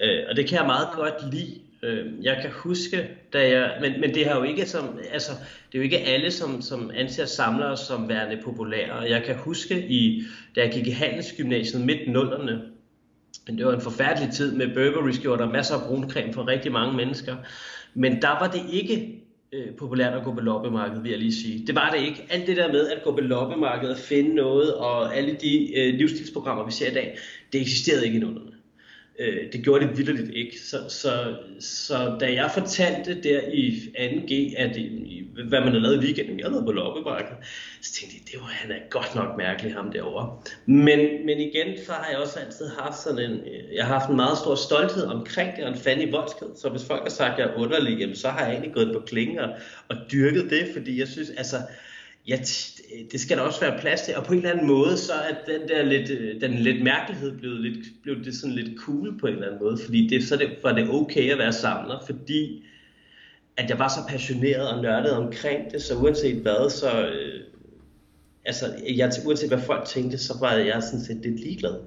Øh, 0.00 0.24
og 0.30 0.36
det 0.36 0.48
kan 0.48 0.58
jeg 0.58 0.66
meget 0.66 0.88
godt 0.94 1.34
lide, 1.34 1.60
Øh, 1.84 2.06
jeg 2.22 2.38
kan 2.42 2.50
huske, 2.50 3.08
da 3.32 3.48
jeg, 3.48 3.78
men, 3.80 4.00
men 4.00 4.14
det 4.14 4.26
har 4.26 4.36
jo 4.36 4.42
ikke 4.42 4.66
som, 4.66 4.98
altså, 5.12 5.32
det 5.72 5.74
er 5.74 5.78
jo 5.78 5.82
ikke 5.82 5.98
alle, 5.98 6.30
som, 6.30 6.62
som 6.62 6.90
anser 6.94 7.24
samlere 7.24 7.76
som 7.76 8.08
værende 8.08 8.42
populære. 8.44 8.96
Jeg 8.96 9.22
kan 9.22 9.36
huske, 9.36 9.86
i, 9.88 10.22
da 10.56 10.60
jeg 10.60 10.72
gik 10.72 10.86
i 10.86 10.90
handelsgymnasiet 10.90 11.86
midt 11.86 12.08
nullerne, 12.08 12.62
det 13.46 13.66
var 13.66 13.74
en 13.74 13.80
forfærdelig 13.80 14.32
tid 14.32 14.56
med 14.56 14.66
Burberry 14.74 15.40
og 15.40 15.48
masser 15.48 15.74
af 15.74 15.88
bruncreme 15.88 16.32
for 16.32 16.48
rigtig 16.48 16.72
mange 16.72 16.96
mennesker. 16.96 17.36
Men 17.94 18.22
der 18.22 18.28
var 18.28 18.50
det 18.50 18.62
ikke 18.72 19.22
øh, 19.52 19.74
populært 19.78 20.14
at 20.14 20.24
gå 20.24 20.34
på 20.34 20.40
loppemarkedet, 20.40 21.02
vil 21.02 21.10
jeg 21.10 21.20
lige 21.20 21.34
sige. 21.34 21.66
Det 21.66 21.74
var 21.74 21.90
det 21.90 22.06
ikke. 22.06 22.26
Alt 22.30 22.46
det 22.46 22.56
der 22.56 22.72
med 22.72 22.88
at 22.88 23.02
gå 23.04 23.12
på 23.12 23.20
loppemarkedet, 23.20 23.98
finde 23.98 24.34
noget, 24.34 24.74
og 24.74 25.16
alle 25.16 25.36
de 25.40 25.78
øh, 25.78 25.94
livsstilsprogrammer, 25.94 26.66
vi 26.66 26.72
ser 26.72 26.90
i 26.90 26.94
dag, 26.94 27.18
det 27.52 27.60
eksisterede 27.60 28.06
ikke 28.06 28.16
i 28.16 28.20
nullerne. 28.20 28.53
Øh, 29.18 29.52
det 29.52 29.64
gjorde 29.64 29.86
det 29.86 29.98
vildt 29.98 30.34
ikke. 30.34 30.60
Så, 30.60 30.78
så, 30.88 31.36
så 31.60 32.16
da 32.20 32.32
jeg 32.32 32.50
fortalte 32.54 33.22
der 33.22 33.40
i 33.52 33.68
2G, 33.98 34.60
at 34.60 34.76
øh, 34.76 34.82
i, 34.82 35.28
hvad 35.48 35.60
man 35.60 35.68
havde 35.68 35.80
lavet 35.80 35.96
i 35.96 36.06
weekenden, 36.06 36.38
jeg 36.38 36.44
havde 36.44 36.54
været 36.54 36.66
på 36.66 36.72
loppemarkedet, 36.72 37.36
så 37.82 37.92
tænkte 37.92 38.16
jeg, 38.16 38.32
det 38.32 38.40
var 38.40 38.46
han 38.46 38.70
er 38.70 38.88
godt 38.90 39.14
nok 39.14 39.36
mærkelig 39.38 39.74
ham 39.74 39.92
derovre. 39.92 40.38
Men, 40.66 41.26
men 41.26 41.38
igen, 41.40 41.78
så 41.86 41.92
har 41.92 42.10
jeg 42.10 42.18
også 42.18 42.38
altid 42.38 42.66
haft 42.78 42.98
sådan 42.98 43.30
en, 43.30 43.36
øh, 43.38 43.74
jeg 43.74 43.86
har 43.86 43.98
haft 43.98 44.10
en 44.10 44.16
meget 44.16 44.38
stor 44.38 44.54
stolthed 44.54 45.04
omkring 45.04 45.56
det, 45.56 45.64
og 45.64 45.70
en 45.70 45.78
fandig 45.78 46.12
voldsked. 46.12 46.46
Så 46.56 46.68
hvis 46.68 46.84
folk 46.84 47.02
har 47.02 47.10
sagt, 47.10 47.32
at 47.32 47.38
jeg 47.38 47.54
er 47.54 47.58
underlig, 47.58 47.98
jamen, 47.98 48.16
så 48.16 48.28
har 48.28 48.40
jeg 48.40 48.50
egentlig 48.50 48.74
gået 48.74 48.92
på 48.94 49.00
klingen 49.06 49.38
og, 49.38 49.50
og 49.88 49.96
dyrket 50.12 50.50
det, 50.50 50.68
fordi 50.72 51.00
jeg 51.00 51.08
synes, 51.08 51.30
altså, 51.30 51.56
Ja, 52.28 52.38
det 53.12 53.20
skal 53.20 53.36
der 53.36 53.42
også 53.42 53.60
være 53.60 53.80
plads 53.80 54.02
til, 54.02 54.16
og 54.16 54.24
på 54.24 54.32
en 54.32 54.38
eller 54.38 54.50
anden 54.50 54.66
måde, 54.66 54.98
så 54.98 55.12
er 55.12 55.34
den 55.46 55.68
der 55.68 55.82
lidt, 55.82 56.10
øh, 56.10 56.40
den 56.40 56.54
lidt 56.54 56.84
mærkelighed 56.84 57.38
blevet, 57.38 57.60
lidt, 57.60 57.86
blevet 58.02 58.24
det 58.24 58.34
sådan 58.34 58.54
lidt 58.54 58.80
cool 58.80 59.18
på 59.18 59.26
en 59.26 59.32
eller 59.32 59.46
anden 59.46 59.60
måde, 59.62 59.78
fordi 59.84 60.08
det, 60.08 60.24
så 60.24 60.36
det, 60.36 60.48
var 60.62 60.72
det 60.72 60.90
okay 60.90 61.32
at 61.32 61.38
være 61.38 61.52
samler, 61.52 62.02
fordi 62.06 62.64
at 63.56 63.70
jeg 63.70 63.78
var 63.78 63.88
så 63.88 64.00
passioneret 64.08 64.68
og 64.68 64.82
nørdet 64.82 65.12
omkring 65.12 65.72
det, 65.72 65.82
så 65.82 65.96
uanset 65.96 66.42
hvad, 66.42 66.70
så, 66.70 67.06
øh, 67.06 67.40
altså, 68.44 68.66
jeg, 68.96 69.12
uanset 69.26 69.48
hvad 69.48 69.60
folk 69.60 69.84
tænkte, 69.84 70.18
så 70.18 70.34
var 70.40 70.52
jeg 70.52 70.82
sådan 70.82 71.00
set 71.00 71.16
lidt 71.16 71.40
ligeglad. 71.40 71.80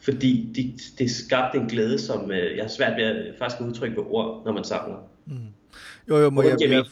Fordi 0.00 0.52
det, 0.54 0.98
det 0.98 1.10
skabte 1.10 1.58
en 1.58 1.66
glæde, 1.66 1.98
som 1.98 2.30
øh, 2.30 2.56
jeg 2.56 2.64
har 2.64 2.68
svært 2.68 2.96
ved 2.96 3.04
at 3.04 3.34
faktisk 3.38 3.62
udtrykke 3.62 3.94
på 3.94 4.06
ord, 4.10 4.42
når 4.44 4.52
man 4.52 4.64
samler. 4.64 4.96
Mm. 5.26 5.34
Jo, 6.08 6.18
jo, 6.18 6.30
må 6.30 6.42
jeg, 6.42 6.56
jeg, 6.60 6.84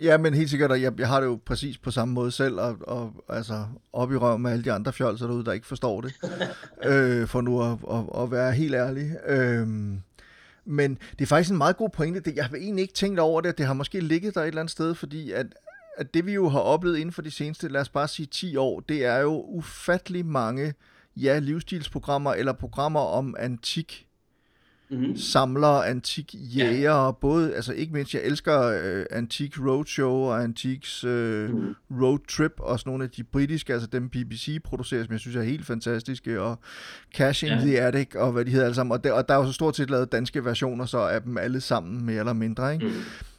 Ja, 0.00 0.18
men 0.18 0.34
helt 0.34 0.50
sikkert, 0.50 0.80
jeg, 0.80 0.92
jeg 0.98 1.08
har 1.08 1.20
det 1.20 1.26
jo 1.26 1.40
præcis 1.46 1.78
på 1.78 1.90
samme 1.90 2.14
måde 2.14 2.30
selv, 2.30 2.60
og, 2.60 2.76
og 2.80 3.24
altså 3.28 3.66
op 3.92 4.12
i 4.12 4.16
røv 4.16 4.38
med 4.38 4.50
alle 4.50 4.64
de 4.64 4.72
andre 4.72 4.92
fjolser 4.92 5.26
derude, 5.26 5.44
der 5.44 5.52
ikke 5.52 5.66
forstår 5.66 6.00
det, 6.00 6.14
øh, 6.90 7.28
for 7.28 7.40
nu 7.40 7.62
at, 7.62 7.78
at, 7.90 8.22
at 8.22 8.30
være 8.30 8.52
helt 8.52 8.74
ærlig. 8.74 9.16
Øh, 9.26 9.68
men 10.64 10.98
det 11.18 11.20
er 11.20 11.26
faktisk 11.26 11.50
en 11.50 11.58
meget 11.58 11.76
god 11.76 11.90
pointe. 11.90 12.20
Det, 12.20 12.36
jeg 12.36 12.44
har 12.44 12.56
egentlig 12.56 12.82
ikke 12.82 12.94
tænkt 12.94 13.20
over 13.20 13.40
det, 13.40 13.58
det 13.58 13.66
har 13.66 13.74
måske 13.74 14.00
ligget 14.00 14.34
der 14.34 14.40
et 14.40 14.46
eller 14.46 14.60
andet 14.60 14.72
sted, 14.72 14.94
fordi 14.94 15.32
at, 15.32 15.46
at 15.96 16.14
det 16.14 16.26
vi 16.26 16.32
jo 16.32 16.48
har 16.48 16.60
oplevet 16.60 16.96
inden 16.96 17.12
for 17.12 17.22
de 17.22 17.30
seneste, 17.30 17.68
lad 17.68 17.80
os 17.80 17.88
bare 17.88 18.08
sige 18.08 18.26
10 18.26 18.56
år, 18.56 18.80
det 18.80 19.04
er 19.04 19.18
jo 19.18 19.44
ufattelig 19.48 20.26
mange 20.26 20.74
ja, 21.16 21.38
livsstilsprogrammer 21.38 22.34
eller 22.34 22.52
programmer 22.52 23.00
om 23.00 23.34
antik 23.38 24.06
mm-hmm. 24.98 25.16
samler, 25.16 25.82
antik 25.82 26.34
jæger, 26.34 27.04
ja. 27.04 27.10
både, 27.10 27.54
altså 27.54 27.72
ikke 27.72 27.92
mindst, 27.92 28.14
jeg 28.14 28.22
elsker 28.24 28.60
øh, 28.60 29.06
Antik 29.10 29.58
Roadshow 29.58 30.12
og 30.12 30.42
Antiks 30.42 31.04
øh, 31.04 31.50
mm. 31.50 31.74
Road 32.02 32.18
Trip, 32.28 32.52
og 32.58 32.78
sådan 32.78 32.90
nogle 32.90 33.04
af 33.04 33.10
de 33.10 33.24
britiske, 33.24 33.72
altså 33.72 33.88
dem 33.88 34.08
BBC 34.08 34.62
producerer, 34.62 35.04
som 35.04 35.12
jeg 35.12 35.20
synes 35.20 35.36
er 35.36 35.42
helt 35.42 35.66
fantastiske, 35.66 36.40
og 36.40 36.58
Cash 37.14 37.44
in 37.44 37.50
ja. 37.50 37.58
the 37.58 37.80
Attic, 37.80 38.14
og 38.14 38.32
hvad 38.32 38.44
de 38.44 38.50
hedder 38.50 38.64
alle 38.64 38.74
sammen, 38.74 38.92
og 38.92 39.04
der, 39.04 39.12
og 39.12 39.28
der 39.28 39.34
er 39.34 39.38
jo 39.38 39.46
så 39.46 39.52
stort 39.52 39.76
set 39.76 39.90
lavet 39.90 40.12
danske 40.12 40.44
versioner 40.44 40.86
så 40.86 40.98
af 40.98 41.22
dem 41.22 41.38
alle 41.38 41.60
sammen, 41.60 42.06
mere 42.06 42.18
eller 42.18 42.32
mindre, 42.32 42.74
ikke? 42.74 42.86
Mm. 42.86 42.92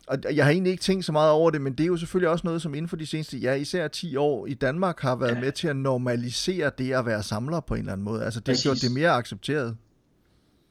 Og 0.07 0.17
jeg 0.35 0.45
har 0.45 0.51
egentlig 0.51 0.71
ikke 0.71 0.83
tænkt 0.83 1.05
så 1.05 1.11
meget 1.11 1.31
over 1.31 1.51
det, 1.51 1.61
men 1.61 1.73
det 1.73 1.83
er 1.83 1.87
jo 1.87 1.97
selvfølgelig 1.97 2.29
også 2.29 2.47
noget, 2.47 2.61
som 2.61 2.75
inden 2.75 2.89
for 2.89 2.95
de 2.95 3.05
seneste, 3.05 3.37
ja, 3.37 3.53
især 3.53 3.87
10 3.87 4.15
år 4.15 4.45
i 4.45 4.53
Danmark, 4.53 4.99
har 4.99 5.15
været 5.15 5.35
ja. 5.35 5.39
med 5.39 5.51
til 5.51 5.67
at 5.67 5.75
normalisere 5.75 6.71
det 6.77 6.93
at 6.93 7.05
være 7.05 7.23
samler 7.23 7.59
på 7.59 7.73
en 7.73 7.79
eller 7.79 7.93
anden 7.93 8.05
måde. 8.05 8.25
Altså 8.25 8.39
det 8.39 8.47
har 8.57 8.61
gjort 8.63 8.77
det 8.81 8.91
mere 8.91 9.09
accepteret. 9.09 9.77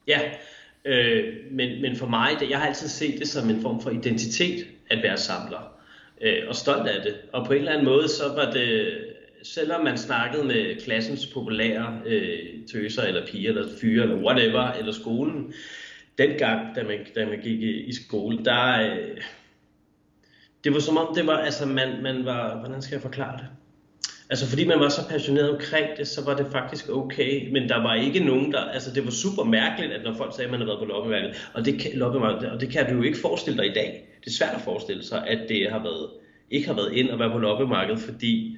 Ja, 0.06 0.20
Øh, 0.84 1.34
men, 1.50 1.82
men 1.82 1.96
for 1.96 2.06
mig, 2.06 2.36
det, 2.40 2.50
jeg 2.50 2.58
har 2.58 2.66
altid 2.66 2.88
set 2.88 3.18
det 3.18 3.28
som 3.28 3.50
en 3.50 3.60
form 3.62 3.80
for 3.80 3.90
identitet 3.90 4.66
at 4.90 5.02
være 5.02 5.16
samler. 5.16 5.74
øh, 6.20 6.48
og 6.48 6.54
stolt 6.54 6.88
af 6.88 7.02
det. 7.02 7.14
Og 7.32 7.46
på 7.46 7.52
en 7.52 7.58
eller 7.58 7.72
anden 7.72 7.84
måde, 7.84 8.08
så 8.08 8.24
var 8.34 8.50
det, 8.50 8.98
selvom 9.42 9.84
man 9.84 9.98
snakkede 9.98 10.44
med 10.44 10.80
klassens 10.80 11.26
populære 11.26 12.00
øh, 12.06 12.38
tøser, 12.72 13.02
eller 13.02 13.26
piger, 13.26 13.50
eller 13.50 13.68
fyre, 13.80 14.02
eller 14.02 14.16
whatever, 14.16 14.72
eller 14.72 14.92
skolen, 14.92 15.54
dengang, 16.18 16.76
da 16.76 16.82
man, 16.82 16.98
da 17.14 17.26
man 17.26 17.40
gik 17.40 17.60
i, 17.62 17.84
i 17.84 17.92
skole, 17.92 18.44
der... 18.44 18.90
Øh, 18.90 19.20
det 20.64 20.74
var 20.74 20.80
som 20.80 20.96
om, 20.96 21.14
det 21.14 21.26
var, 21.26 21.36
altså 21.38 21.66
man, 21.66 22.02
man 22.02 22.24
var, 22.24 22.58
hvordan 22.58 22.82
skal 22.82 22.94
jeg 22.94 23.02
forklare 23.02 23.38
det? 23.38 23.46
Altså 24.30 24.46
fordi 24.46 24.66
man 24.66 24.80
var 24.80 24.88
så 24.88 25.08
passioneret 25.08 25.50
omkring 25.50 25.86
det, 25.96 26.08
så 26.08 26.24
var 26.24 26.36
det 26.36 26.46
faktisk 26.52 26.88
okay, 26.88 27.52
men 27.52 27.68
der 27.68 27.82
var 27.82 27.94
ikke 27.94 28.20
nogen, 28.20 28.52
der, 28.52 28.60
altså 28.60 28.90
det 28.94 29.04
var 29.04 29.10
super 29.10 29.44
mærkeligt, 29.44 29.92
at 29.92 30.04
når 30.04 30.14
folk 30.14 30.34
sagde, 30.36 30.44
at 30.44 30.50
man 30.50 30.60
havde 30.60 30.68
været 30.68 30.78
på 30.78 30.84
loppemarkedet, 30.84 31.36
og 31.54 31.64
det, 31.64 31.80
kan, 31.80 32.02
og 32.52 32.60
det 32.60 32.68
kan 32.68 32.90
du 32.90 32.96
jo 32.96 33.02
ikke 33.02 33.18
forestille 33.18 33.58
dig 33.58 33.66
i 33.70 33.74
dag. 33.74 34.08
Det 34.20 34.26
er 34.26 34.34
svært 34.34 34.54
at 34.54 34.60
forestille 34.60 35.04
sig, 35.04 35.26
at 35.26 35.48
det 35.48 35.70
har 35.70 35.82
været, 35.82 36.08
ikke 36.50 36.66
har 36.66 36.74
været 36.74 36.92
ind 36.92 37.10
at 37.10 37.18
være 37.18 37.30
på 37.30 37.38
loppemarkedet, 37.38 38.00
fordi 38.00 38.56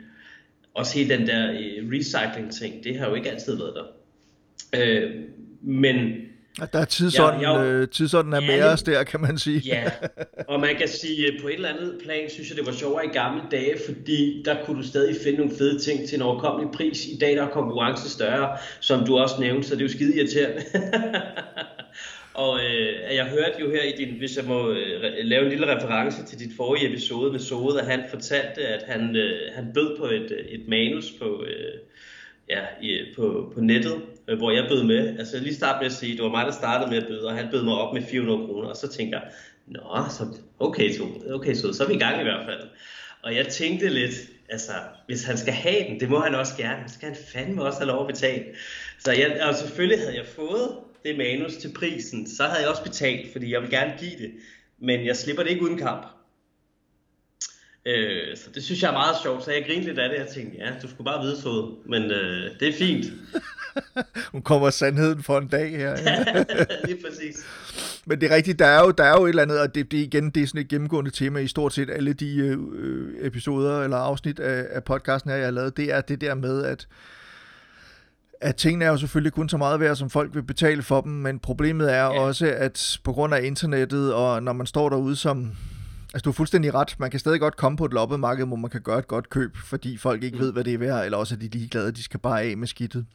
også 0.75 0.99
hele 0.99 1.19
den 1.19 1.27
der 1.27 1.53
øh, 1.53 1.91
recycling 1.93 2.53
ting, 2.53 2.85
det 2.85 2.99
har 2.99 3.09
jo 3.09 3.15
ikke 3.15 3.31
altid 3.31 3.57
været 3.57 3.75
der. 3.75 3.85
Øh, 4.81 5.11
men 5.63 6.26
at 6.63 6.73
der 6.73 6.79
er 6.79 6.85
tidsånden, 6.85 7.41
ja, 7.41 7.53
jeg, 7.53 7.67
øh, 7.67 7.89
tidsånden 7.89 8.33
er 8.33 8.41
ja, 8.41 8.47
med 8.47 8.63
os 8.63 8.83
der, 8.83 9.05
kan 9.05 9.21
man 9.21 9.39
sige. 9.39 9.61
Ja, 9.61 9.91
og 10.49 10.61
man 10.61 10.77
kan 10.77 10.89
sige, 10.89 11.39
på 11.41 11.49
et 11.49 11.55
eller 11.55 11.69
andet 11.69 12.01
plan, 12.05 12.31
synes 12.31 12.49
jeg, 12.49 12.57
det 12.57 12.67
var 12.67 12.73
sjovere 12.73 13.07
i 13.07 13.09
gamle 13.09 13.43
dage, 13.51 13.75
fordi 13.87 14.43
der 14.45 14.57
kunne 14.65 14.83
du 14.83 14.89
stadig 14.89 15.17
finde 15.25 15.39
nogle 15.39 15.57
fede 15.59 15.79
ting 15.79 16.09
til 16.09 16.17
en 16.17 16.23
overkommelig 16.23 16.73
pris. 16.73 17.07
I 17.07 17.19
dag 17.21 17.37
der 17.37 17.43
er 17.43 17.51
konkurrence 17.51 18.11
større, 18.11 18.57
som 18.81 19.07
du 19.07 19.19
også 19.19 19.35
nævnte, 19.41 19.69
så 19.69 19.75
det 19.75 19.81
er 19.81 19.85
jo 19.85 19.93
skide 19.93 20.17
irriterende. 20.17 20.63
og 22.45 22.59
øh, 22.59 23.17
jeg 23.17 23.25
hørte 23.25 23.61
jo 23.61 23.71
her 23.71 23.83
i 23.83 24.05
din, 24.05 24.19
hvis 24.19 24.37
jeg 24.37 24.45
må 24.45 24.71
øh, 24.71 25.03
lave 25.25 25.43
en 25.43 25.49
lille 25.49 25.77
reference 25.77 26.25
til 26.27 26.39
dit 26.39 26.57
forrige 26.57 26.89
episode 26.89 27.33
med 27.33 27.41
Sode, 27.41 27.81
at 27.81 27.87
han 27.87 28.05
fortalte, 28.11 28.61
at 28.61 28.83
han, 28.87 29.17
øh, 29.17 29.55
han 29.55 29.71
bød 29.75 29.99
på 29.99 30.07
et, 30.07 30.45
et 30.49 30.69
manus 30.69 31.13
på... 31.21 31.45
Øh, 31.49 31.81
ja, 32.49 32.61
i, 32.83 33.05
på, 33.17 33.53
på 33.55 33.61
nettet, 33.61 34.03
øh, 34.29 34.39
hvor 34.39 34.51
jeg 34.51 34.67
bød 34.69 34.83
med. 34.83 35.19
Altså 35.19 35.39
lige 35.39 35.55
starte 35.55 35.79
med 35.79 35.87
at 35.87 35.93
sige, 35.93 36.17
det 36.17 36.25
var 36.25 36.31
mig, 36.31 36.47
der 36.47 36.53
startede 36.53 36.91
med 36.91 36.99
at 36.99 37.07
byde, 37.09 37.27
og 37.27 37.35
han 37.35 37.49
bød 37.51 37.63
mig 37.63 37.75
op 37.75 37.95
med 37.95 38.03
400 38.03 38.47
kroner, 38.47 38.69
og 38.69 38.77
så 38.77 38.89
tænker 38.89 39.21
jeg, 39.21 39.31
nå, 39.67 40.05
så, 40.11 40.27
okay, 40.59 40.93
så, 40.93 41.03
okay, 41.31 41.55
så, 41.55 41.73
så 41.73 41.85
er 41.85 41.89
vi 41.89 41.95
i 41.95 41.99
gang 41.99 42.21
i 42.21 42.23
hvert 42.23 42.47
fald. 42.47 42.69
Og 43.23 43.35
jeg 43.35 43.49
tænkte 43.49 43.89
lidt, 43.89 44.15
altså, 44.49 44.73
hvis 45.07 45.25
han 45.25 45.39
skal 45.39 45.53
have 45.53 45.89
den, 45.89 46.01
det 46.01 46.09
må 46.09 46.21
han 46.21 46.35
også 46.35 46.57
gerne, 46.57 46.89
så 46.89 46.95
skal 46.95 47.09
han 47.09 47.19
fandme 47.33 47.63
også 47.63 47.79
have 47.79 47.89
lov 47.89 48.01
at 48.01 48.15
betale. 48.15 48.45
Så 48.99 49.13
jeg, 49.13 49.41
og 49.49 49.55
selvfølgelig 49.55 49.99
havde 49.99 50.17
jeg 50.17 50.27
fået 50.27 50.71
det 51.05 51.19
manus 51.19 51.57
til 51.57 51.73
prisen, 51.73 52.31
så 52.31 52.45
havde 52.45 52.61
jeg 52.61 52.69
også 52.69 52.83
betalt, 52.83 53.33
fordi 53.33 53.53
jeg 53.53 53.63
vil 53.63 53.71
gerne 53.71 53.95
give 53.99 54.17
det. 54.19 54.33
Men 54.79 55.07
jeg 55.07 55.17
slipper 55.17 55.43
det 55.43 55.51
ikke 55.51 55.63
uden 55.63 55.79
kamp. 55.79 56.07
Øh, 57.87 58.37
så 58.37 58.51
det 58.55 58.65
synes 58.65 58.83
jeg 58.83 58.89
er 58.89 58.93
meget 58.93 59.17
sjovt, 59.23 59.45
så 59.45 59.51
jeg 59.53 59.65
grinede 59.67 59.87
lidt 59.87 59.99
af 59.99 60.09
det, 60.09 60.19
jeg 60.19 60.29
tænkte, 60.29 60.59
ja, 60.59 60.73
du 60.83 60.89
skulle 60.89 61.05
bare 61.05 61.23
vide 61.23 61.41
så, 61.41 61.75
men 61.85 62.03
øh, 62.03 62.61
det 62.61 62.69
er 62.69 62.73
fint. 62.73 63.07
Hun 64.33 64.43
kommer 64.43 64.71
sandheden 64.71 65.23
for 65.23 65.39
en 65.39 65.49
dag 65.49 65.71
her. 65.71 65.91
Ja. 65.91 66.25
Lige 66.87 66.99
præcis. 67.09 67.45
Men 68.07 68.21
det 68.21 68.31
er 68.31 68.37
rigtigt, 68.37 68.59
der 68.59 68.67
er 68.67 68.81
jo, 68.81 68.91
der 68.91 69.05
er 69.05 69.13
jo 69.19 69.25
et 69.25 69.29
eller 69.29 69.43
andet, 69.43 69.61
og 69.61 69.75
det, 69.75 69.91
det, 69.91 69.99
igen, 69.99 70.31
det 70.31 70.43
er 70.43 70.47
sådan 70.47 70.61
et 70.61 70.69
gennemgående 70.69 71.11
tema 71.11 71.39
i 71.39 71.49
stort 71.49 71.73
set 71.73 71.91
alle 71.91 72.13
de 72.13 72.37
øh, 72.37 73.09
episoder 73.21 73.83
eller 73.83 73.97
afsnit 73.97 74.41
af, 74.41 74.67
af 74.71 74.85
podcasten 74.85 75.31
her, 75.31 75.37
jeg 75.37 75.47
har 75.47 75.53
lavet, 75.53 75.77
det 75.77 75.95
er 75.95 76.01
det 76.01 76.21
der 76.21 76.35
med, 76.35 76.65
at 76.65 76.87
at 78.41 78.57
tingene 78.57 78.85
er 78.85 78.89
jo 78.89 78.97
selvfølgelig 78.97 79.33
kun 79.33 79.49
så 79.49 79.57
meget 79.57 79.81
værd, 79.81 79.97
som 79.97 80.11
folk 80.11 80.35
vil 80.35 80.43
betale 80.43 80.83
for 80.83 81.01
dem, 81.01 81.13
men 81.13 81.39
problemet 81.39 81.93
er 81.93 82.05
ja. 82.05 82.21
også, 82.21 82.55
at 82.57 82.99
på 83.05 83.13
grund 83.13 83.35
af 83.35 83.43
internettet, 83.43 84.15
og 84.15 84.43
når 84.43 84.53
man 84.53 84.67
står 84.67 84.89
derude 84.89 85.17
som, 85.17 85.53
Altså, 86.15 86.25
du 86.25 86.31
er 86.31 86.35
fuldstændig 86.35 86.75
ret. 86.75 86.97
Man 86.99 87.11
kan 87.11 87.21
stadig 87.21 87.41
godt 87.41 87.57
komme 87.57 87.79
på 87.79 87.85
et 87.85 87.93
loppemarked, 87.93 88.47
hvor 88.47 88.57
man 88.57 88.71
kan 88.71 88.81
gøre 88.81 88.99
et 88.99 89.09
godt 89.09 89.31
køb, 89.31 89.57
fordi 89.57 89.97
folk 89.97 90.23
ikke 90.23 90.37
mm. 90.37 90.43
ved, 90.43 90.53
hvad 90.53 90.65
det 90.65 90.75
er 90.75 90.79
værd, 90.79 91.05
eller 91.05 91.19
også 91.19 91.35
er 91.35 91.39
de 91.39 91.49
ligeglade, 91.49 91.93
de 91.93 92.03
skal 92.03 92.21
bare 92.21 92.43
af 92.43 92.57
med 92.57 92.67
skidtet. 92.67 93.07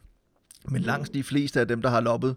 Men 0.70 0.82
langt 0.82 1.14
de 1.14 1.24
fleste 1.24 1.60
af 1.60 1.68
dem, 1.68 1.82
der 1.82 1.90
har 1.90 2.02
loppet, 2.02 2.36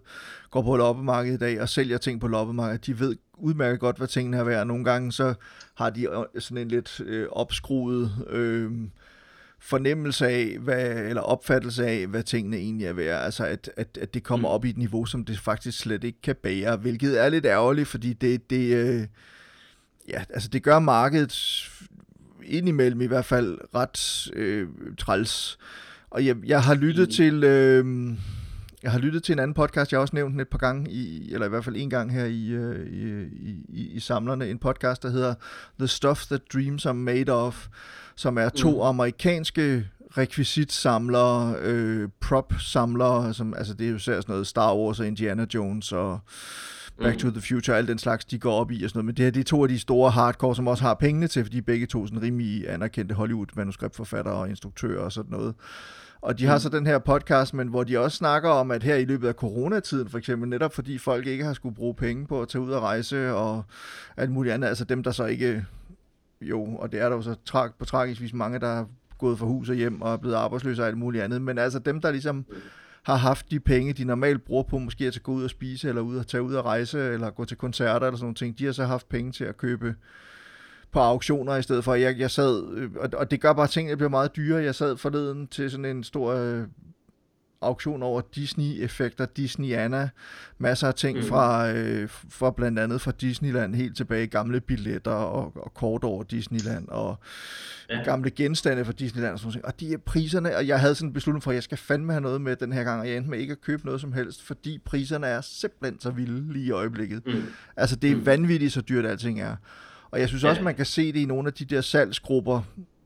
går 0.51 0.61
på 0.61 0.75
loppemarkedet 0.75 1.35
i 1.35 1.39
dag 1.39 1.61
og 1.61 1.69
sælger 1.69 1.97
ting 1.97 2.21
på 2.21 2.27
loppemarkedet, 2.27 2.85
de 2.85 2.99
ved 2.99 3.15
udmærket 3.37 3.79
godt, 3.79 3.97
hvad 3.97 4.07
tingene 4.07 4.37
er 4.37 4.43
værd. 4.43 4.67
Nogle 4.67 4.83
gange 4.83 5.11
så 5.11 5.33
har 5.75 5.89
de 5.89 6.03
øh, 6.03 6.41
sådan 6.41 6.57
en 6.57 6.67
lidt 6.67 7.01
øh, 7.05 7.27
opskruet 7.31 8.25
øh, 8.29 8.71
fornemmelse 9.59 10.27
af, 10.27 10.57
hvad, 10.59 10.95
eller 10.95 11.21
opfattelse 11.21 11.87
af, 11.87 12.07
hvad 12.07 12.23
tingene 12.23 12.57
egentlig 12.57 12.87
er 12.87 12.93
værd. 12.93 13.25
Altså, 13.25 13.45
at, 13.45 13.69
at, 13.77 13.97
at 14.01 14.13
det 14.13 14.23
kommer 14.23 14.49
mm. 14.49 14.53
op 14.53 14.65
i 14.65 14.69
et 14.69 14.77
niveau, 14.77 15.05
som 15.05 15.25
det 15.25 15.39
faktisk 15.39 15.79
slet 15.79 16.03
ikke 16.03 16.21
kan 16.21 16.35
bære, 16.35 16.77
hvilket 16.77 17.21
er 17.21 17.29
lidt 17.29 17.45
ærgerligt, 17.45 17.87
fordi 17.87 18.13
det, 18.13 18.49
det, 18.49 18.75
øh, 18.75 19.07
ja, 20.09 20.23
altså 20.29 20.49
det 20.49 20.63
gør 20.63 20.79
markedet 20.79 21.69
indimellem 22.43 23.01
i 23.01 23.05
hvert 23.05 23.25
fald 23.25 23.57
ret 23.75 24.31
øh, 24.33 24.67
træls. 24.97 25.57
Og 26.15 26.25
jeg, 26.25 26.35
jeg 26.45 26.63
har 26.63 26.75
lyttet 26.75 27.07
mm. 27.07 27.11
til... 27.11 27.43
Øh, 27.43 28.13
jeg 28.83 28.91
har 28.91 28.99
lyttet 28.99 29.23
til 29.23 29.33
en 29.33 29.39
anden 29.39 29.53
podcast, 29.53 29.91
jeg 29.91 29.97
har 29.97 30.01
også 30.01 30.15
nævnt 30.15 30.31
den 30.31 30.39
et 30.39 30.47
par 30.47 30.57
gange, 30.57 30.91
i, 30.91 31.33
eller 31.33 31.45
i 31.45 31.49
hvert 31.49 31.63
fald 31.65 31.75
en 31.75 31.89
gang 31.89 32.13
her 32.13 32.25
i, 32.25 32.47
øh, 32.47 32.87
i, 32.87 33.65
i, 33.69 33.91
i 33.93 33.99
samlerne, 33.99 34.49
en 34.49 34.57
podcast, 34.57 35.03
der 35.03 35.09
hedder 35.09 35.33
The 35.79 35.87
Stuff 35.87 36.25
That 36.25 36.41
Dreams 36.53 36.85
Are 36.85 36.93
Made 36.93 37.33
Of, 37.33 37.67
som 38.15 38.37
er 38.37 38.49
to 38.49 38.71
mm. 38.71 38.81
amerikanske 38.81 39.87
rekvisitsamlere, 40.17 41.55
øh, 41.61 42.09
prop-samlere, 42.21 43.33
som, 43.33 43.53
altså 43.57 43.73
det 43.73 43.87
er 43.87 43.91
jo 43.91 43.99
sådan 43.99 44.23
noget 44.27 44.47
Star 44.47 44.75
Wars 44.75 44.99
og 44.99 45.07
Indiana 45.07 45.45
Jones 45.53 45.91
og 45.91 46.19
Back 46.97 47.17
to 47.17 47.27
mm. 47.27 47.33
the 47.33 47.41
Future, 47.41 47.77
alt 47.77 47.87
den 47.87 47.97
slags, 47.97 48.25
de 48.25 48.39
går 48.39 48.53
op 48.53 48.71
i 48.71 48.83
og 48.83 48.89
sådan 48.89 48.97
noget. 48.97 49.05
Men 49.05 49.15
det 49.15 49.25
her, 49.25 49.31
det 49.31 49.39
er 49.39 49.43
to 49.43 49.63
af 49.63 49.69
de 49.69 49.79
store 49.79 50.11
hardcore, 50.11 50.55
som 50.55 50.67
også 50.67 50.83
har 50.83 50.93
pengene 50.93 51.27
til, 51.27 51.43
fordi 51.43 51.61
begge 51.61 51.85
to 51.85 52.07
sådan 52.07 52.21
rimelig 52.21 52.69
anerkendte 52.69 53.15
Hollywood-manuskriptforfattere 53.15 54.33
og 54.33 54.49
instruktører 54.49 55.01
og 55.03 55.11
sådan 55.11 55.31
noget. 55.31 55.55
Og 56.21 56.39
de 56.39 56.45
har 56.45 56.55
mm. 56.55 56.59
så 56.59 56.69
den 56.69 56.87
her 56.87 56.99
podcast, 56.99 57.53
men 57.53 57.67
hvor 57.67 57.83
de 57.83 57.99
også 57.99 58.17
snakker 58.17 58.49
om, 58.49 58.71
at 58.71 58.83
her 58.83 58.95
i 58.95 59.05
løbet 59.05 59.27
af 59.27 59.33
coronatiden 59.33 60.09
for 60.09 60.17
eksempel, 60.17 60.49
netop 60.49 60.73
fordi 60.73 60.97
folk 60.97 61.27
ikke 61.27 61.43
har 61.43 61.53
skulle 61.53 61.75
bruge 61.75 61.95
penge 61.95 62.27
på 62.27 62.41
at 62.41 62.47
tage 62.47 62.61
ud 62.61 62.71
og 62.71 62.81
rejse 62.81 63.33
og 63.33 63.63
alt 64.17 64.31
muligt 64.31 64.53
andet, 64.53 64.67
altså 64.67 64.85
dem, 64.85 65.03
der 65.03 65.11
så 65.11 65.25
ikke, 65.25 65.65
jo, 66.41 66.63
og 66.63 66.91
det 66.91 67.01
er 67.01 67.09
der 67.09 67.15
jo 67.15 67.21
så 67.21 67.35
tra- 67.49 67.75
på 67.79 67.85
tragisk 67.85 68.21
vis 68.21 68.33
mange, 68.33 68.59
der 68.59 68.67
er 68.67 68.85
gået 69.17 69.39
fra 69.39 69.45
hus 69.45 69.69
og 69.69 69.75
hjem 69.75 70.01
og 70.01 70.13
er 70.13 70.17
blevet 70.17 70.35
arbejdsløse 70.35 70.81
og 70.81 70.87
alt 70.87 70.97
muligt 70.97 71.23
andet, 71.23 71.41
men 71.41 71.57
altså 71.57 71.79
dem, 71.79 72.01
der 72.01 72.11
ligesom 72.11 72.45
har 73.03 73.15
haft 73.15 73.51
de 73.51 73.59
penge, 73.59 73.93
de 73.93 74.03
normalt 74.03 74.45
bruger 74.45 74.63
på 74.63 74.77
måske 74.77 75.07
at 75.07 75.19
gå 75.23 75.31
ud 75.31 75.43
og 75.43 75.49
spise, 75.49 75.89
eller 75.89 76.01
ud 76.01 76.17
og 76.17 76.27
tage 76.27 76.43
ud 76.43 76.53
og 76.53 76.65
rejse, 76.65 76.99
eller 76.99 77.29
gå 77.29 77.45
til 77.45 77.57
koncerter, 77.57 78.07
eller 78.07 78.17
sådan 78.17 78.23
nogle 78.25 78.35
ting, 78.35 78.59
de 78.59 78.65
har 78.65 78.71
så 78.71 78.85
haft 78.85 79.09
penge 79.09 79.31
til 79.31 79.43
at 79.43 79.57
købe 79.57 79.95
på 80.91 80.99
auktioner 80.99 81.55
i 81.55 81.61
stedet 81.61 81.83
for. 81.83 81.93
Jeg, 81.93 82.19
jeg 82.19 82.31
sad, 82.31 82.73
øh, 82.73 82.89
og, 82.99 83.09
og 83.13 83.31
det 83.31 83.41
gør 83.41 83.53
bare, 83.53 83.67
tingene 83.67 83.97
bliver 83.97 84.09
meget 84.09 84.35
dyre. 84.35 84.63
Jeg 84.63 84.75
sad 84.75 84.97
forleden 84.97 85.47
til 85.47 85.71
sådan 85.71 85.85
en 85.85 86.03
stor 86.03 86.33
øh, 86.33 86.63
auktion 87.61 88.03
over 88.03 88.21
Disney-effekter, 88.35 89.25
Disney-Anna, 89.39 90.09
masser 90.57 90.87
af 90.87 90.93
ting 90.93 91.17
mm. 91.17 91.23
fra, 91.23 91.71
øh, 91.71 92.09
fra 92.09 92.51
blandt 92.51 92.79
andet 92.79 93.01
fra 93.01 93.11
Disneyland, 93.11 93.75
helt 93.75 93.97
tilbage 93.97 94.27
gamle 94.27 94.61
billetter 94.61 95.11
og, 95.11 95.51
og 95.55 95.73
kort 95.73 96.03
over 96.03 96.23
Disneyland, 96.23 96.87
og 96.87 97.19
ja. 97.89 98.03
gamle 98.03 98.31
genstande 98.31 98.85
fra 98.85 98.91
Disneyland 98.91 99.33
og 99.33 99.39
sådan 99.39 99.51
noget. 99.51 99.65
Og 99.65 99.79
de 99.79 99.93
er 99.93 99.97
priserne, 99.97 100.57
og 100.57 100.67
jeg 100.67 100.79
havde 100.79 100.95
sådan 100.95 101.09
en 101.09 101.13
beslutning 101.13 101.43
for, 101.43 101.51
at 101.51 101.55
jeg 101.55 101.63
skal 101.63 101.77
fandme 101.77 102.13
have 102.13 102.21
noget 102.21 102.41
med 102.41 102.55
den 102.55 102.73
her 102.73 102.83
gang, 102.83 103.01
og 103.01 103.07
jeg 103.07 103.17
endte 103.17 103.29
med 103.29 103.39
ikke 103.39 103.51
at 103.51 103.61
købe 103.61 103.85
noget 103.85 104.01
som 104.01 104.13
helst, 104.13 104.43
fordi 104.43 104.79
priserne 104.85 105.27
er 105.27 105.41
simpelthen 105.41 105.99
så 105.99 106.09
vilde 106.09 106.53
lige 106.53 106.65
i 106.65 106.71
øjeblikket. 106.71 107.21
Mm. 107.25 107.43
Altså 107.75 107.95
det 107.95 108.11
er 108.11 108.15
mm. 108.15 108.25
vanvittigt, 108.25 108.73
så 108.73 108.81
dyrt 108.81 109.05
alting 109.05 109.41
er. 109.41 109.55
Og 110.15 110.21
jeg 110.21 110.27
synes 110.27 110.43
ja. 110.43 110.49
også, 110.49 110.61
man 110.61 110.75
kan 110.75 110.85
se 110.85 111.13
det 111.13 111.19
i 111.19 111.25
nogle 111.25 111.47
af 111.47 111.53
de 111.53 111.65
der 111.65 111.81
salgsgrupper, 111.81 112.61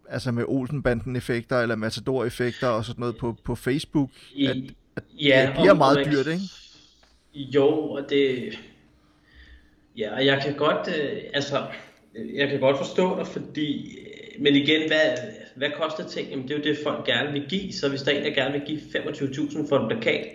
altså 0.09 0.31
med 0.31 0.43
Olsenbanden-effekter 0.47 1.59
eller 1.61 1.75
Matador-effekter 1.75 2.67
og 2.67 2.85
sådan 2.85 2.99
noget 2.99 3.17
på, 3.17 3.35
på 3.43 3.55
Facebook, 3.55 4.09
at, 4.47 4.57
at 4.95 5.03
ja, 5.21 5.45
det 5.45 5.53
bliver 5.55 5.73
meget 5.73 6.05
dyrt, 6.05 6.27
ikke? 6.27 6.43
Jo, 7.33 7.67
og 7.67 8.09
det... 8.09 8.53
Ja, 9.97 10.15
og 10.15 10.25
jeg 10.25 10.41
kan 10.43 10.55
godt, 10.55 10.87
øh, 10.87 11.17
altså, 11.33 11.65
jeg 12.33 12.49
kan 12.49 12.59
godt 12.59 12.77
forstå 12.77 13.17
dig, 13.17 13.27
fordi, 13.27 13.97
men 14.39 14.55
igen, 14.55 14.87
hvad, 14.87 15.17
hvad 15.55 15.69
koster 15.81 16.07
ting? 16.07 16.29
Jamen, 16.29 16.47
det 16.47 16.53
er 16.53 16.57
jo 16.57 16.63
det, 16.63 16.77
folk 16.83 17.05
gerne 17.05 17.31
vil 17.31 17.45
give, 17.49 17.73
så 17.73 17.89
hvis 17.89 18.01
der 18.01 18.11
er 18.11 18.17
en, 18.17 18.23
der 18.23 18.43
gerne 18.43 18.53
vil 18.53 18.61
give 18.67 18.79
25.000 18.79 19.69
for 19.69 19.79
en 19.79 19.87
plakat, 19.89 20.27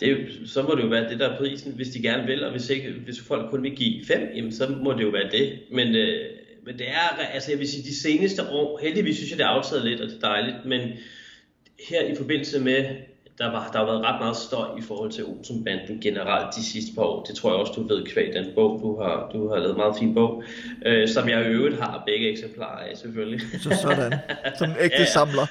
det 0.00 0.26
så 0.46 0.62
må 0.62 0.74
det 0.74 0.82
jo 0.82 0.88
være 0.88 1.08
det, 1.10 1.20
der 1.20 1.28
er 1.28 1.38
prisen, 1.38 1.72
hvis 1.72 1.88
de 1.88 2.02
gerne 2.02 2.26
vil, 2.26 2.44
og 2.44 2.50
hvis, 2.50 2.70
ikke, 2.70 2.92
hvis 3.04 3.20
folk 3.20 3.50
kun 3.50 3.62
vil 3.62 3.76
give 3.76 4.04
5, 4.04 4.28
jamen, 4.34 4.52
så 4.52 4.68
må 4.82 4.92
det 4.92 5.02
jo 5.02 5.08
være 5.08 5.30
det. 5.30 5.58
Men, 5.70 5.96
øh, 5.96 6.30
men 6.64 6.78
det 6.78 6.88
er, 6.88 7.24
altså 7.32 7.50
jeg 7.50 7.58
vil 7.58 7.68
sige, 7.68 7.82
de 7.82 8.00
seneste 8.00 8.42
år, 8.50 8.78
heldigvis 8.82 9.16
synes 9.16 9.30
jeg, 9.30 9.38
det 9.38 9.44
er 9.44 9.48
aftaget 9.48 9.84
lidt, 9.84 10.00
og 10.00 10.08
det 10.08 10.16
er 10.16 10.28
dejligt, 10.28 10.56
men 10.64 10.80
her 11.88 12.02
i 12.02 12.14
forbindelse 12.14 12.60
med, 12.60 12.84
der, 13.38 13.50
var, 13.50 13.70
der 13.72 13.78
har 13.78 13.86
været 13.86 14.04
ret 14.04 14.20
meget 14.20 14.36
støj 14.36 14.78
i 14.78 14.82
forhold 14.82 15.10
til 15.10 15.24
Olsenbanden 15.24 16.00
generelt 16.00 16.56
de 16.56 16.64
sidste 16.64 16.94
par 16.94 17.02
år. 17.02 17.24
Det 17.24 17.36
tror 17.36 17.50
jeg 17.50 17.60
også, 17.60 17.72
du 17.72 17.82
ved 17.82 18.06
kvæg 18.06 18.32
den 18.34 18.46
bog. 18.54 18.80
Du 18.82 19.00
har, 19.00 19.30
du 19.32 19.48
har 19.48 19.56
lavet 19.56 19.70
en 19.70 19.76
meget 19.76 19.96
fin 19.98 20.14
bog, 20.14 20.42
øh, 20.86 21.08
som 21.08 21.28
jeg 21.28 21.46
i 21.46 21.48
øvrigt 21.48 21.80
har 21.80 22.02
begge 22.06 22.30
eksemplarer 22.30 22.88
af, 22.88 22.96
selvfølgelig. 22.96 23.40
Så 23.62 23.78
sådan. 23.82 24.14
Som 24.58 24.70
en 24.70 24.76
ægte 24.80 24.98
ja, 25.02 25.04
samler. 25.04 25.46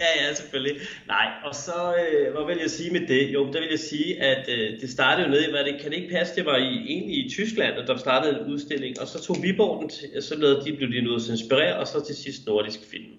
Ja, 0.00 0.10
ja, 0.26 0.34
selvfølgelig. 0.34 0.76
Nej, 1.06 1.26
og 1.44 1.54
så, 1.54 1.94
øh, 2.02 2.32
hvad 2.32 2.46
vil 2.46 2.58
jeg 2.60 2.70
sige 2.70 2.90
med 2.90 3.06
det? 3.08 3.34
Jo, 3.34 3.46
der 3.52 3.60
vil 3.60 3.68
jeg 3.70 3.78
sige, 3.78 4.22
at 4.22 4.48
øh, 4.48 4.80
det 4.80 4.90
startede 4.90 5.26
jo 5.26 5.32
ned 5.32 5.48
i, 5.48 5.50
hvad 5.50 5.64
det, 5.64 5.80
kan 5.80 5.90
det 5.90 5.96
ikke 5.96 6.14
passe, 6.14 6.36
det 6.36 6.46
var 6.46 6.56
i, 6.56 6.84
egentlig 6.88 7.26
i 7.26 7.30
Tyskland, 7.30 7.74
at 7.78 7.88
der 7.88 7.96
startede 7.96 8.40
en 8.40 8.52
udstilling, 8.52 9.00
og 9.00 9.06
så 9.06 9.22
tog 9.22 9.36
Viborg 9.42 9.82
den, 9.82 10.22
så 10.22 10.36
lavede 10.36 10.64
de, 10.64 10.76
blev 10.76 10.92
de 10.92 11.00
nødt 11.00 11.22
til 11.22 11.32
at 11.32 11.40
inspirere, 11.40 11.76
og 11.76 11.86
så 11.86 12.04
til 12.06 12.16
sidst 12.16 12.46
nordisk 12.46 12.80
film 12.90 13.12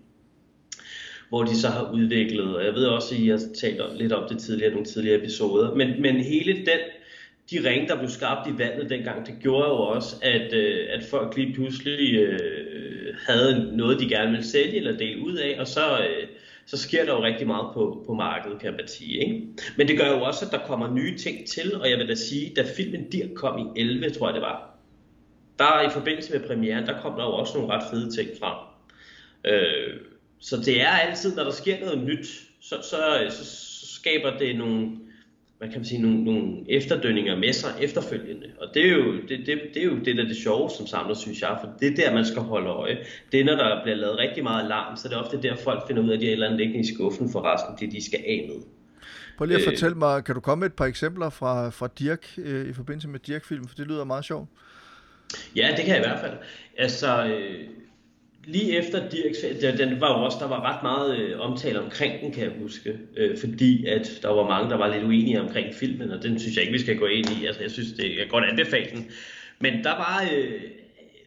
hvor 1.31 1.43
de 1.43 1.57
så 1.57 1.67
har 1.67 1.91
udviklet, 1.93 2.55
og 2.55 2.65
jeg 2.65 2.73
ved 2.73 2.85
også, 2.85 3.15
at 3.15 3.21
I 3.21 3.27
har 3.27 3.41
talt 3.55 3.97
lidt 3.97 4.13
om 4.13 4.29
det 4.29 4.39
tidligere, 4.39 4.71
nogle 4.71 4.85
tidligere 4.85 5.17
episoder, 5.17 5.75
men, 5.75 6.01
men 6.01 6.15
hele 6.15 6.53
den, 6.53 6.79
de 7.51 7.69
ringe, 7.69 7.87
der 7.87 7.97
blev 7.97 8.09
skabt 8.09 8.49
i 8.49 8.57
vandet 8.57 8.89
dengang, 8.89 9.27
det 9.27 9.35
gjorde 9.41 9.67
jo 9.67 9.75
også, 9.75 10.15
at, 10.21 10.53
øh, 10.53 10.87
at 10.89 11.03
folk 11.03 11.37
lige 11.37 11.53
pludselig 11.53 12.15
øh, 12.15 13.15
havde 13.27 13.77
noget, 13.77 13.99
de 13.99 14.09
gerne 14.09 14.31
ville 14.31 14.45
sælge 14.45 14.77
eller 14.77 14.97
dele 14.97 15.21
ud 15.21 15.35
af, 15.35 15.55
og 15.59 15.67
så, 15.67 15.99
øh, 15.99 16.27
så 16.65 16.77
sker 16.77 17.05
der 17.05 17.13
jo 17.13 17.23
rigtig 17.23 17.47
meget 17.47 17.73
på, 17.73 18.03
på 18.07 18.13
markedet, 18.13 18.59
kan 18.59 18.73
man 18.73 18.87
sige. 18.87 19.19
Ikke? 19.19 19.47
Men 19.77 19.87
det 19.87 19.97
gør 19.97 20.07
jo 20.07 20.21
også, 20.23 20.45
at 20.45 20.51
der 20.51 20.67
kommer 20.67 20.93
nye 20.93 21.17
ting 21.17 21.47
til, 21.47 21.75
og 21.81 21.89
jeg 21.89 21.97
vil 21.97 22.09
da 22.09 22.15
sige, 22.15 22.53
da 22.55 22.65
filmen 22.77 23.09
Dirk 23.09 23.29
kom 23.35 23.57
i 23.75 23.79
11, 23.79 24.09
tror 24.09 24.27
jeg 24.27 24.33
det 24.33 24.41
var, 24.41 24.71
der 25.59 25.81
i 25.81 25.89
forbindelse 25.89 26.33
med 26.33 26.47
premieren, 26.47 26.87
der 26.87 27.01
kom 27.01 27.15
der 27.15 27.23
jo 27.23 27.31
også 27.31 27.57
nogle 27.57 27.73
ret 27.73 27.83
fede 27.91 28.11
ting 28.15 28.29
frem. 28.39 28.57
Øh, 29.45 29.99
så 30.39 30.57
det 30.57 30.81
er 30.81 30.87
altid, 30.87 31.35
når 31.35 31.43
der 31.43 31.51
sker 31.51 31.79
noget 31.79 32.03
nyt, 32.03 32.27
så, 32.61 32.75
så, 32.81 33.27
så, 33.29 33.45
så 33.45 33.95
skaber 33.95 34.37
det 34.37 34.55
nogle, 34.55 34.89
hvad 35.61 35.69
kan 35.69 35.79
man 35.79 35.85
sige, 35.85 36.01
nogle, 36.01 36.23
nogle 36.23 36.43
efterdønninger 36.69 37.35
med 37.35 37.53
sig 37.53 37.69
efterfølgende. 37.81 38.47
Og 38.61 38.67
det 38.73 38.85
er 38.85 38.91
jo 38.91 39.13
det, 39.13 39.39
det, 39.45 39.61
det, 39.73 39.81
er 39.81 39.85
jo 39.85 39.95
det 40.05 40.17
der 40.17 40.23
er 40.23 40.27
det 40.27 40.37
sjove 40.37 40.69
som 40.69 40.87
samler, 40.87 41.15
synes 41.15 41.41
jeg, 41.41 41.57
for 41.61 41.69
det 41.79 41.91
er 41.91 41.95
der, 41.95 42.13
man 42.13 42.25
skal 42.25 42.41
holde 42.41 42.69
øje. 42.69 42.97
Det 43.31 43.39
er, 43.39 43.45
når 43.45 43.55
der 43.55 43.83
bliver 43.83 43.95
lavet 43.95 44.17
rigtig 44.17 44.43
meget 44.43 44.67
larm, 44.69 44.97
så 44.97 45.07
det 45.07 45.15
er 45.15 45.19
ofte 45.19 45.41
der, 45.41 45.55
folk 45.55 45.87
finder 45.87 46.03
ud 46.03 46.09
af, 46.09 46.13
at 46.13 46.19
de 46.19 46.25
har 46.25 46.29
et 46.29 46.33
eller 46.33 46.45
andet 46.45 46.59
liggende 46.59 46.89
i 46.89 46.93
skuffen 46.93 47.31
for 47.31 47.53
resten, 47.53 47.75
det 47.79 47.95
de 47.95 48.05
skal 48.05 48.19
af 48.27 48.45
med. 48.49 48.61
Prøv 49.37 49.45
lige 49.45 49.57
at 49.57 49.61
øh, 49.61 49.71
fortælle 49.71 49.97
mig, 49.97 50.23
kan 50.23 50.35
du 50.35 50.41
komme 50.41 50.59
med 50.59 50.67
et 50.67 50.73
par 50.73 50.85
eksempler 50.85 51.29
fra, 51.29 51.69
fra 51.69 51.89
Dirk 51.99 52.25
øh, 52.37 52.69
i 52.69 52.73
forbindelse 52.73 53.07
med 53.07 53.19
Dirk-film, 53.19 53.67
for 53.67 53.75
det 53.75 53.87
lyder 53.87 54.03
meget 54.03 54.25
sjovt. 54.25 54.49
Ja, 55.55 55.73
det 55.77 55.85
kan 55.85 55.95
jeg 55.95 56.05
i 56.05 56.07
hvert 56.07 56.19
fald. 56.19 56.37
Altså, 56.77 57.25
øh, 57.25 57.67
lige 58.45 58.77
efter 58.77 59.09
Dirks, 59.09 59.37
den 59.77 60.01
var 60.01 60.19
jo 60.19 60.25
også, 60.25 60.37
der 60.39 60.47
var 60.47 60.73
ret 60.73 60.83
meget 60.83 61.19
øh, 61.19 61.39
omtale 61.39 61.81
omkring 61.81 62.21
den, 62.21 62.31
kan 62.31 62.43
jeg 62.43 62.51
huske, 62.61 62.97
øh, 63.17 63.37
fordi 63.37 63.85
at 63.85 64.19
der 64.21 64.29
var 64.29 64.47
mange, 64.47 64.69
der 64.69 64.77
var 64.77 64.93
lidt 64.93 65.03
uenige 65.03 65.41
omkring 65.41 65.75
filmen, 65.75 66.11
og 66.11 66.23
den 66.23 66.39
synes 66.39 66.55
jeg 66.55 66.63
ikke, 66.63 66.73
vi 66.73 66.79
skal 66.79 66.97
gå 66.97 67.05
ind 67.05 67.27
i. 67.41 67.45
Altså, 67.45 67.61
jeg 67.61 67.71
synes, 67.71 67.91
det 67.91 68.21
er 68.21 68.27
godt 68.27 68.45
anbefale 68.45 68.89
den. 68.95 69.05
Men 69.59 69.73
der 69.83 69.89
var, 69.91 70.29
øh, 70.35 70.61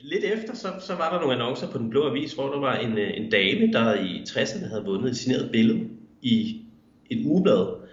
lidt 0.01 0.25
efter, 0.25 0.55
så, 0.55 0.69
så 0.87 0.95
var 0.95 1.13
der 1.13 1.21
nogle 1.21 1.35
annoncer 1.35 1.71
på 1.71 1.79
Den 1.79 1.91
Blå 1.91 2.11
Avis, 2.11 2.33
hvor 2.33 2.53
der 2.53 2.61
var 2.61 2.77
en, 2.77 2.99
øh, 2.99 3.11
en 3.17 3.31
dame, 3.31 3.73
der 3.73 3.95
i 3.95 4.25
60'erne 4.29 4.69
havde 4.69 4.85
vundet 4.85 5.11
et 5.11 5.17
signeret 5.17 5.51
billede 5.53 5.81
i 6.23 6.61
et 7.11 7.27
ugeblad, 7.27 7.84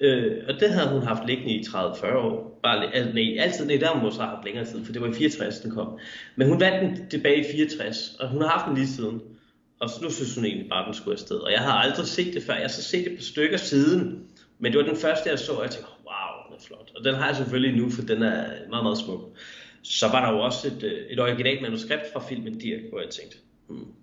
Øh, 0.00 0.32
og 0.48 0.54
det 0.60 0.70
havde 0.70 0.88
hun 0.88 1.02
haft 1.02 1.26
liggende 1.26 1.52
i 1.52 1.60
30-40 1.60 2.16
år. 2.16 2.60
Bare, 2.62 2.94
altså, 2.94 3.12
nej, 3.14 3.36
altid, 3.38 3.66
nej, 3.66 3.76
der 3.76 3.86
har 3.86 3.94
hun 3.94 4.02
måske 4.02 4.22
haft 4.22 4.44
længere 4.44 4.64
tid, 4.64 4.84
for 4.84 4.92
det 4.92 5.02
var 5.02 5.08
i 5.08 5.12
64, 5.12 5.58
den 5.58 5.70
kom. 5.70 5.98
Men 6.36 6.48
hun 6.48 6.60
vandt 6.60 6.98
den 6.98 7.08
tilbage 7.08 7.40
i 7.40 7.52
64, 7.52 8.16
og 8.20 8.28
hun 8.28 8.42
har 8.42 8.48
haft 8.48 8.66
den 8.66 8.74
lige 8.74 8.88
siden. 8.88 9.22
Og 9.80 9.88
nu 10.02 10.10
synes 10.10 10.34
hun 10.34 10.44
egentlig 10.44 10.68
bare, 10.68 10.80
at 10.80 10.86
den 10.86 10.94
skulle 10.94 11.14
afsted. 11.14 11.36
Og 11.36 11.52
jeg 11.52 11.60
har 11.60 11.72
aldrig 11.72 12.06
set 12.06 12.34
det 12.34 12.42
før. 12.42 12.54
Jeg 12.54 12.62
har 12.62 12.68
så 12.68 12.82
set 12.82 13.04
det 13.04 13.16
på 13.16 13.22
stykker 13.22 13.56
siden. 13.56 14.24
Men 14.58 14.72
det 14.72 14.78
var 14.80 14.86
den 14.86 14.96
første, 14.96 15.30
jeg 15.30 15.38
så, 15.38 15.52
og 15.52 15.62
jeg 15.62 15.70
tænkte, 15.70 15.90
wow, 16.04 16.32
den 16.46 16.56
er 16.56 16.62
flot. 16.66 16.90
Og 16.96 17.04
den 17.04 17.14
har 17.14 17.26
jeg 17.26 17.36
selvfølgelig 17.36 17.76
nu, 17.76 17.90
for 17.90 18.02
den 18.02 18.22
er 18.22 18.68
meget, 18.70 18.84
meget 18.84 18.98
smuk. 18.98 19.20
Så 19.82 20.08
var 20.08 20.26
der 20.26 20.32
jo 20.32 20.40
også 20.40 20.66
et, 20.66 20.82
øh, 20.82 21.06
et 21.10 21.20
originalt 21.20 21.62
manuskript 21.62 22.12
fra 22.12 22.20
filmen 22.28 22.58
Dirk, 22.58 22.80
hvor 22.90 23.00
jeg 23.00 23.10
tænkte, 23.10 23.36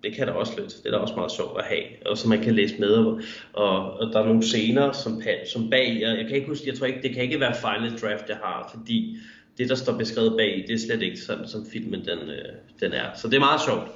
det 0.02 0.14
kan 0.14 0.26
da 0.26 0.32
også 0.32 0.52
lidt. 0.60 0.68
Det 0.68 0.86
er 0.86 0.90
da 0.90 0.96
også 0.96 1.14
meget 1.14 1.32
sjovt 1.32 1.58
at 1.58 1.64
have, 1.64 1.82
og 2.06 2.18
så 2.18 2.28
man 2.28 2.42
kan 2.42 2.54
læse 2.54 2.74
med, 2.78 2.90
og, 2.90 3.20
og, 3.52 3.92
og 3.92 4.12
der 4.12 4.20
er 4.20 4.24
nogle 4.24 4.42
scener, 4.42 4.92
som, 4.92 5.22
som 5.52 5.70
bag, 5.70 5.98
jeg, 6.00 6.18
jeg 6.18 6.26
kan 6.26 6.36
ikke 6.36 6.48
huske, 6.48 6.68
jeg 6.68 6.78
tror 6.78 6.86
ikke, 6.86 7.02
det 7.02 7.14
kan 7.14 7.22
ikke 7.22 7.40
være 7.40 7.54
final 7.54 7.98
draft, 7.98 8.28
jeg 8.28 8.36
har, 8.36 8.70
fordi 8.74 9.16
det, 9.58 9.68
der 9.68 9.74
står 9.74 9.98
beskrevet 9.98 10.32
bag, 10.38 10.64
det 10.68 10.74
er 10.74 10.78
slet 10.78 11.02
ikke 11.02 11.20
sådan, 11.20 11.48
som 11.48 11.66
filmen 11.72 12.00
den, 12.00 12.18
øh, 12.18 12.52
den 12.80 12.92
er. 12.92 13.06
Så 13.14 13.28
det 13.28 13.34
er 13.34 13.40
meget 13.40 13.60
sjovt. 13.60 13.90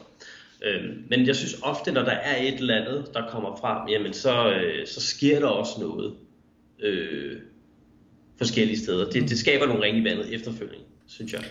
Øh, 0.64 0.85
men 1.11 1.26
jeg 1.26 1.37
synes 1.37 1.57
ofte, 1.62 1.92
når 1.92 2.02
der 2.02 2.11
er 2.12 2.42
et 2.42 2.55
eller 2.55 2.74
andet, 2.74 3.11
der 3.14 3.29
kommer 3.31 3.57
frem, 3.61 3.88
jamen 3.88 4.12
så, 4.12 4.50
øh, 4.50 4.87
så 4.87 5.00
sker 5.00 5.40
der 5.40 5.46
også 5.46 5.72
noget 5.81 6.14
øh, 6.83 7.37
forskellige 8.38 8.79
steder. 8.79 9.11
Det, 9.11 9.29
det 9.29 9.38
skaber 9.38 9.66
nogle 9.66 9.83
ringe 9.83 10.00
i 10.00 10.05
vandet 10.05 10.35
efterfølgende, 10.35 10.85
synes 11.07 11.33
jeg. 11.33 11.44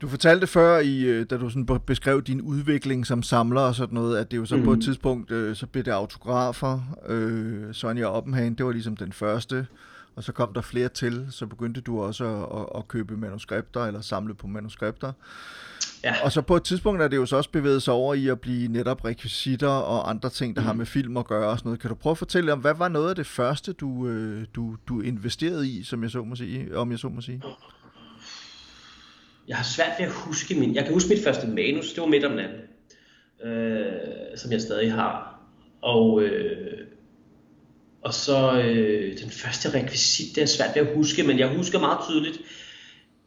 Du 0.00 0.08
fortalte 0.08 0.46
før, 0.46 0.78
i, 0.78 1.00
øh, 1.00 1.26
da 1.30 1.36
du 1.36 1.48
sådan 1.48 1.80
beskrev 1.86 2.22
din 2.22 2.40
udvikling 2.40 3.06
som 3.06 3.22
samler 3.22 3.60
og 3.60 3.74
sådan 3.74 3.94
noget, 3.94 4.18
at 4.18 4.30
det 4.30 4.36
jo 4.36 4.44
så 4.44 4.56
mm. 4.56 4.64
på 4.64 4.70
et 4.70 4.78
mhm. 4.78 4.82
tidspunkt, 4.82 5.30
øh, 5.30 5.56
så 5.56 5.66
blev 5.66 5.84
det 5.84 5.90
autografer. 5.90 6.80
Øh, 7.06 7.74
Sonja 7.74 8.04
Oppenhagen, 8.04 8.54
det 8.54 8.66
var 8.66 8.72
ligesom 8.72 8.96
den 8.96 9.12
første, 9.12 9.66
og 10.16 10.24
så 10.24 10.32
kom 10.32 10.54
der 10.54 10.60
flere 10.60 10.88
til, 10.88 11.26
så 11.30 11.46
begyndte 11.46 11.80
du 11.80 12.02
også 12.02 12.24
at, 12.24 12.60
at, 12.60 12.66
at 12.78 12.88
købe 12.88 13.16
manuskripter, 13.16 13.80
eller 13.84 14.00
samle 14.00 14.34
på 14.34 14.46
manuskripter. 14.46 15.12
Ja. 16.04 16.14
Og 16.24 16.32
så 16.32 16.42
på 16.42 16.56
et 16.56 16.62
tidspunkt 16.62 17.02
er 17.02 17.08
det 17.08 17.16
jo 17.16 17.26
så 17.26 17.36
også 17.36 17.50
bevæget 17.50 17.82
sig 17.82 17.94
over 17.94 18.14
i 18.14 18.28
at 18.28 18.40
blive 18.40 18.68
netop 18.68 19.04
rekvisitter 19.04 19.68
og 19.68 20.10
andre 20.10 20.30
ting, 20.30 20.56
der 20.56 20.62
mm. 20.62 20.66
har 20.66 20.74
med 20.74 20.86
film 20.86 21.16
at 21.16 21.26
gøre 21.26 21.48
og 21.48 21.58
sådan 21.58 21.68
noget. 21.68 21.80
Kan 21.80 21.90
du 21.90 21.94
prøve 21.94 22.10
at 22.10 22.18
fortælle 22.18 22.52
om, 22.52 22.58
hvad 22.58 22.74
var 22.74 22.88
noget 22.88 23.08
af 23.08 23.16
det 23.16 23.26
første, 23.26 23.72
du, 23.72 24.06
øh, 24.08 24.46
du, 24.54 24.76
du 24.88 25.00
investerede 25.00 25.68
i, 25.68 25.82
som 25.82 26.02
jeg 26.02 26.10
så 26.10 26.22
må 26.22 26.36
sige, 26.36 26.76
om 26.76 26.90
jeg 26.90 26.98
så 26.98 27.08
må 27.08 27.20
sige? 27.20 27.42
Jeg 29.48 29.56
har 29.56 29.64
svært 29.64 29.92
ved 29.98 30.06
at 30.06 30.12
huske 30.12 30.54
min, 30.54 30.74
jeg 30.74 30.84
kan 30.84 30.92
huske 30.92 31.08
mit 31.08 31.24
første 31.24 31.46
manus, 31.46 31.92
det 31.92 32.00
var 32.00 32.08
midt 32.08 32.24
om 32.24 32.32
natten, 32.32 32.60
øh, 33.44 34.36
som 34.36 34.52
jeg 34.52 34.60
stadig 34.60 34.92
har. 34.92 35.40
Og, 35.82 36.22
øh, 36.22 36.86
og 38.02 38.14
så 38.14 38.62
øh, 38.64 39.18
den 39.18 39.30
første 39.30 39.74
rekvisit, 39.74 40.36
det 40.36 40.42
er 40.42 40.46
svært 40.46 40.74
ved 40.74 40.82
at 40.82 40.94
huske, 40.94 41.22
men 41.22 41.38
jeg 41.38 41.48
husker 41.48 41.80
meget 41.80 41.98
tydeligt 42.08 42.40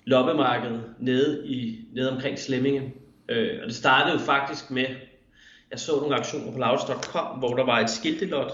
loppemarkedet 0.05 0.83
nede, 0.99 1.47
i, 1.47 1.85
nede 1.93 2.11
omkring 2.11 2.39
Slemminge. 2.39 2.93
Øh, 3.29 3.59
og 3.61 3.67
det 3.67 3.75
startede 3.75 4.19
jo 4.19 4.25
faktisk 4.25 4.71
med, 4.71 4.85
jeg 5.71 5.79
så 5.79 5.91
nogle 5.99 6.15
aktioner 6.15 6.51
på 6.51 6.59
Lavs.com, 6.59 7.39
hvor 7.39 7.55
der 7.55 7.65
var 7.65 7.79
et 7.79 7.89
skiltelot 7.89 8.51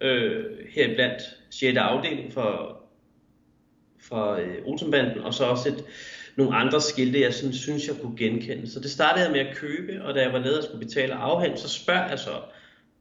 øh, 0.00 0.44
her 0.70 0.94
blandt 0.94 1.22
6. 1.50 1.76
afdeling 1.76 2.32
for, 2.32 2.80
for 4.00 4.32
øh, 4.32 4.56
Olsenbanden, 4.64 5.18
og 5.18 5.34
så 5.34 5.44
også 5.44 5.68
et, 5.68 5.84
nogle 6.36 6.56
andre 6.56 6.80
skilte, 6.80 7.20
jeg 7.20 7.34
sådan, 7.34 7.54
synes, 7.54 7.88
jeg 7.88 7.96
kunne 8.02 8.16
genkende. 8.16 8.70
Så 8.70 8.80
det 8.80 8.90
startede 8.90 9.24
jeg 9.24 9.32
med 9.32 9.40
at 9.40 9.56
købe, 9.56 10.02
og 10.04 10.14
da 10.14 10.22
jeg 10.22 10.32
var 10.32 10.38
nede 10.38 10.58
og 10.58 10.64
skulle 10.64 10.86
betale 10.86 11.14
afhæng, 11.14 11.58
så 11.58 11.68
spørger 11.68 12.08
jeg 12.08 12.18
så 12.18 12.40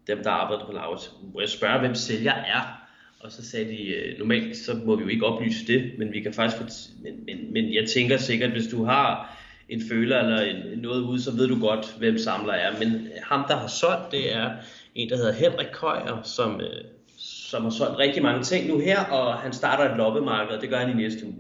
dem, 0.08 0.24
der 0.24 0.30
arbejder 0.30 0.66
på 0.66 0.72
lavet, 0.72 1.12
må 1.34 1.40
jeg 1.40 1.50
spørge, 1.50 1.80
hvem 1.80 1.96
sælger 1.96 2.34
er. 2.34 2.82
Og 3.20 3.32
så 3.32 3.50
sagde 3.50 3.70
de, 3.70 3.88
øh, 3.88 4.20
normalt 4.20 4.58
så 4.58 4.74
må 4.86 4.96
vi 4.96 5.04
jo 5.04 5.10
ikke 5.10 5.26
oplyse 5.26 5.68
det, 5.68 5.92
men 5.98 6.14
vi 6.14 6.20
kan 6.20 6.34
faktisk, 6.34 6.90
men, 7.04 7.14
men, 7.26 7.54
men 7.54 7.74
jeg 7.74 7.90
tænker 7.90 8.18
sikkert, 8.18 8.52
hvis 8.52 8.68
du 8.68 8.84
har 8.84 9.38
en 9.70 9.82
føler 9.90 10.20
eller 10.20 10.42
en, 10.42 10.80
noget 10.80 11.02
ude, 11.02 11.22
så 11.22 11.32
ved 11.32 11.48
du 11.48 11.60
godt, 11.60 11.96
hvem 11.98 12.18
samler 12.18 12.54
er. 12.54 12.80
Men 12.80 12.94
øh, 12.94 13.12
ham, 13.24 13.46
der 13.48 13.56
har 13.56 13.68
solgt, 13.68 14.12
det 14.12 14.36
er 14.36 14.52
en, 14.96 15.10
der 15.10 15.18
hedder 15.18 15.34
Henrik 15.34 15.68
Køjer, 15.74 16.22
som, 16.24 16.62
øh, 16.62 16.84
som 17.18 17.64
har 17.64 17.70
solgt 17.70 17.98
rigtig 17.98 18.24
mange 18.24 18.44
ting 18.44 18.68
nu 18.68 18.80
her, 18.80 19.00
og 19.00 19.34
han 19.34 19.54
starter 19.54 19.92
et 19.92 19.98
loppemarked, 19.98 20.56
og 20.56 20.62
det 20.62 20.70
gør 20.70 20.78
han 20.78 21.00
i 21.00 21.04
næste 21.04 21.26
uge 21.26 21.36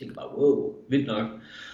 tænkte 0.00 0.14
bare, 0.14 0.38
wow, 0.38 0.74
vildt 0.88 1.06
nok. 1.06 1.26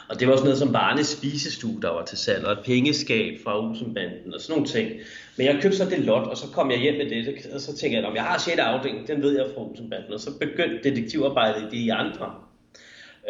Og 0.09 0.21
det 0.21 0.29
var 0.29 0.37
sådan 0.37 0.45
noget 0.45 0.59
som 0.59 0.73
Barnes 0.73 1.07
spisestue, 1.07 1.83
der 1.83 1.91
var 1.91 2.05
til 2.05 2.19
salg, 2.19 2.45
og 2.45 2.53
et 2.53 2.59
pengeskab 2.65 3.41
fra 3.45 3.67
Olsenbanden 3.67 4.35
og 4.35 4.41
sådan 4.41 4.53
nogle 4.53 4.67
ting. 4.69 4.91
Men 5.37 5.47
jeg 5.47 5.59
købte 5.63 5.77
så 5.77 5.85
det 5.85 5.99
lot, 5.99 6.27
og 6.27 6.37
så 6.37 6.47
kom 6.53 6.71
jeg 6.71 6.79
hjem 6.79 6.95
med 6.95 7.11
det, 7.11 7.47
og 7.55 7.61
så 7.61 7.77
tænkte 7.77 7.99
jeg, 7.99 8.05
om 8.05 8.15
jeg 8.15 8.23
har 8.23 8.39
6. 8.39 8.59
afdeling, 8.59 9.09
den 9.09 9.23
ved 9.23 9.37
jeg 9.37 9.47
fra 9.55 9.63
Olsenbanden. 9.63 10.13
Og 10.13 10.21
så 10.21 10.39
begyndte 10.39 10.91
detektivarbejdet 10.91 11.73
i 11.73 11.85
de 11.85 11.93
andre. 11.93 12.35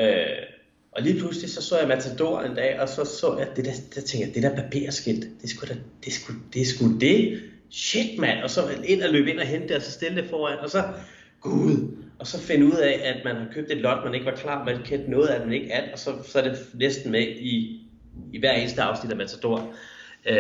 Øh, 0.01 0.27
og 0.93 1.03
lige 1.03 1.19
pludselig 1.19 1.51
så 1.51 1.63
så 1.63 1.79
jeg 1.79 1.89
Matador 1.89 2.41
en 2.41 2.55
dag, 2.55 2.81
og 2.81 2.89
så 2.89 3.05
så 3.05 3.37
jeg 3.39 3.49
det 3.57 3.65
der, 3.65 3.73
der 3.95 4.01
tænkte 4.01 4.27
jeg, 4.27 4.35
det 4.35 4.43
der 4.43 4.63
papirskilt, 4.63 5.27
det 5.43 5.51
skulle 5.51 5.75
da, 5.75 5.81
det 6.05 6.13
skulle, 6.13 6.41
det 6.55 6.67
skulle 6.67 7.01
det. 7.01 7.41
Shit 7.71 8.19
mand, 8.19 8.43
og 8.43 8.51
så 8.51 8.61
ind 8.85 9.03
og 9.03 9.11
løbe 9.13 9.31
ind 9.31 9.39
og 9.39 9.47
hente 9.47 9.69
det, 9.69 9.77
og 9.77 9.83
så 9.83 9.91
stille 9.91 10.23
det 10.23 10.31
foran, 10.31 10.59
og 10.59 10.71
så, 10.71 10.83
gud, 11.41 11.97
og 12.19 12.27
så 12.27 12.41
finde 12.41 12.67
ud 12.67 12.77
af, 12.77 13.01
at 13.05 13.25
man 13.25 13.37
har 13.37 13.47
købt 13.53 13.71
et 13.71 13.77
lot, 13.77 14.05
man 14.05 14.15
ikke 14.15 14.27
var 14.27 14.37
klar, 14.37 14.65
man 14.65 14.83
kendte 14.85 15.11
noget 15.11 15.29
af 15.29 15.41
man 15.41 15.53
ikke 15.53 15.73
at, 15.73 15.93
og 15.93 15.99
så, 15.99 16.11
så 16.25 16.39
er 16.39 16.43
det 16.49 16.59
næsten 16.75 17.13
med 17.13 17.27
i, 17.29 17.81
i 18.33 18.39
hver 18.39 18.53
eneste 18.53 18.83
afsnit 18.83 19.11
af 19.11 19.17
Matador. 19.17 19.75
Øh, 20.27 20.37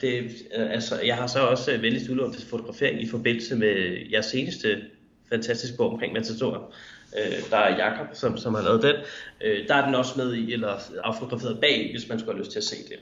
det, 0.00 0.30
øh, 0.56 0.70
altså, 0.70 1.00
jeg 1.00 1.16
har 1.16 1.26
så 1.26 1.40
også 1.40 1.72
øh, 1.72 1.82
venligst 1.82 2.08
udlånt 2.08 2.34
til 2.36 2.46
fotografering 2.46 3.02
i 3.02 3.08
forbindelse 3.08 3.56
med 3.56 3.96
jeres 4.12 4.26
seneste 4.26 4.82
fantastiske 5.28 5.76
bog 5.76 5.92
omkring 5.92 6.12
Matador. 6.12 6.72
Øh, 7.18 7.50
der 7.50 7.56
er 7.56 7.76
Jakob, 7.76 8.06
som, 8.12 8.38
som 8.38 8.54
har 8.54 8.62
lavet 8.62 8.82
den. 8.82 8.96
Øh, 9.40 9.68
der 9.68 9.74
er 9.74 9.86
den 9.86 9.94
også 9.94 10.12
med 10.16 10.34
i, 10.34 10.52
eller 10.52 10.78
affotograferet 11.04 11.60
bag, 11.60 11.90
hvis 11.92 12.08
man 12.08 12.18
skulle 12.18 12.32
have 12.32 12.40
lyst 12.40 12.50
til 12.50 12.58
at 12.58 12.64
se 12.64 12.76
det. 12.76 12.98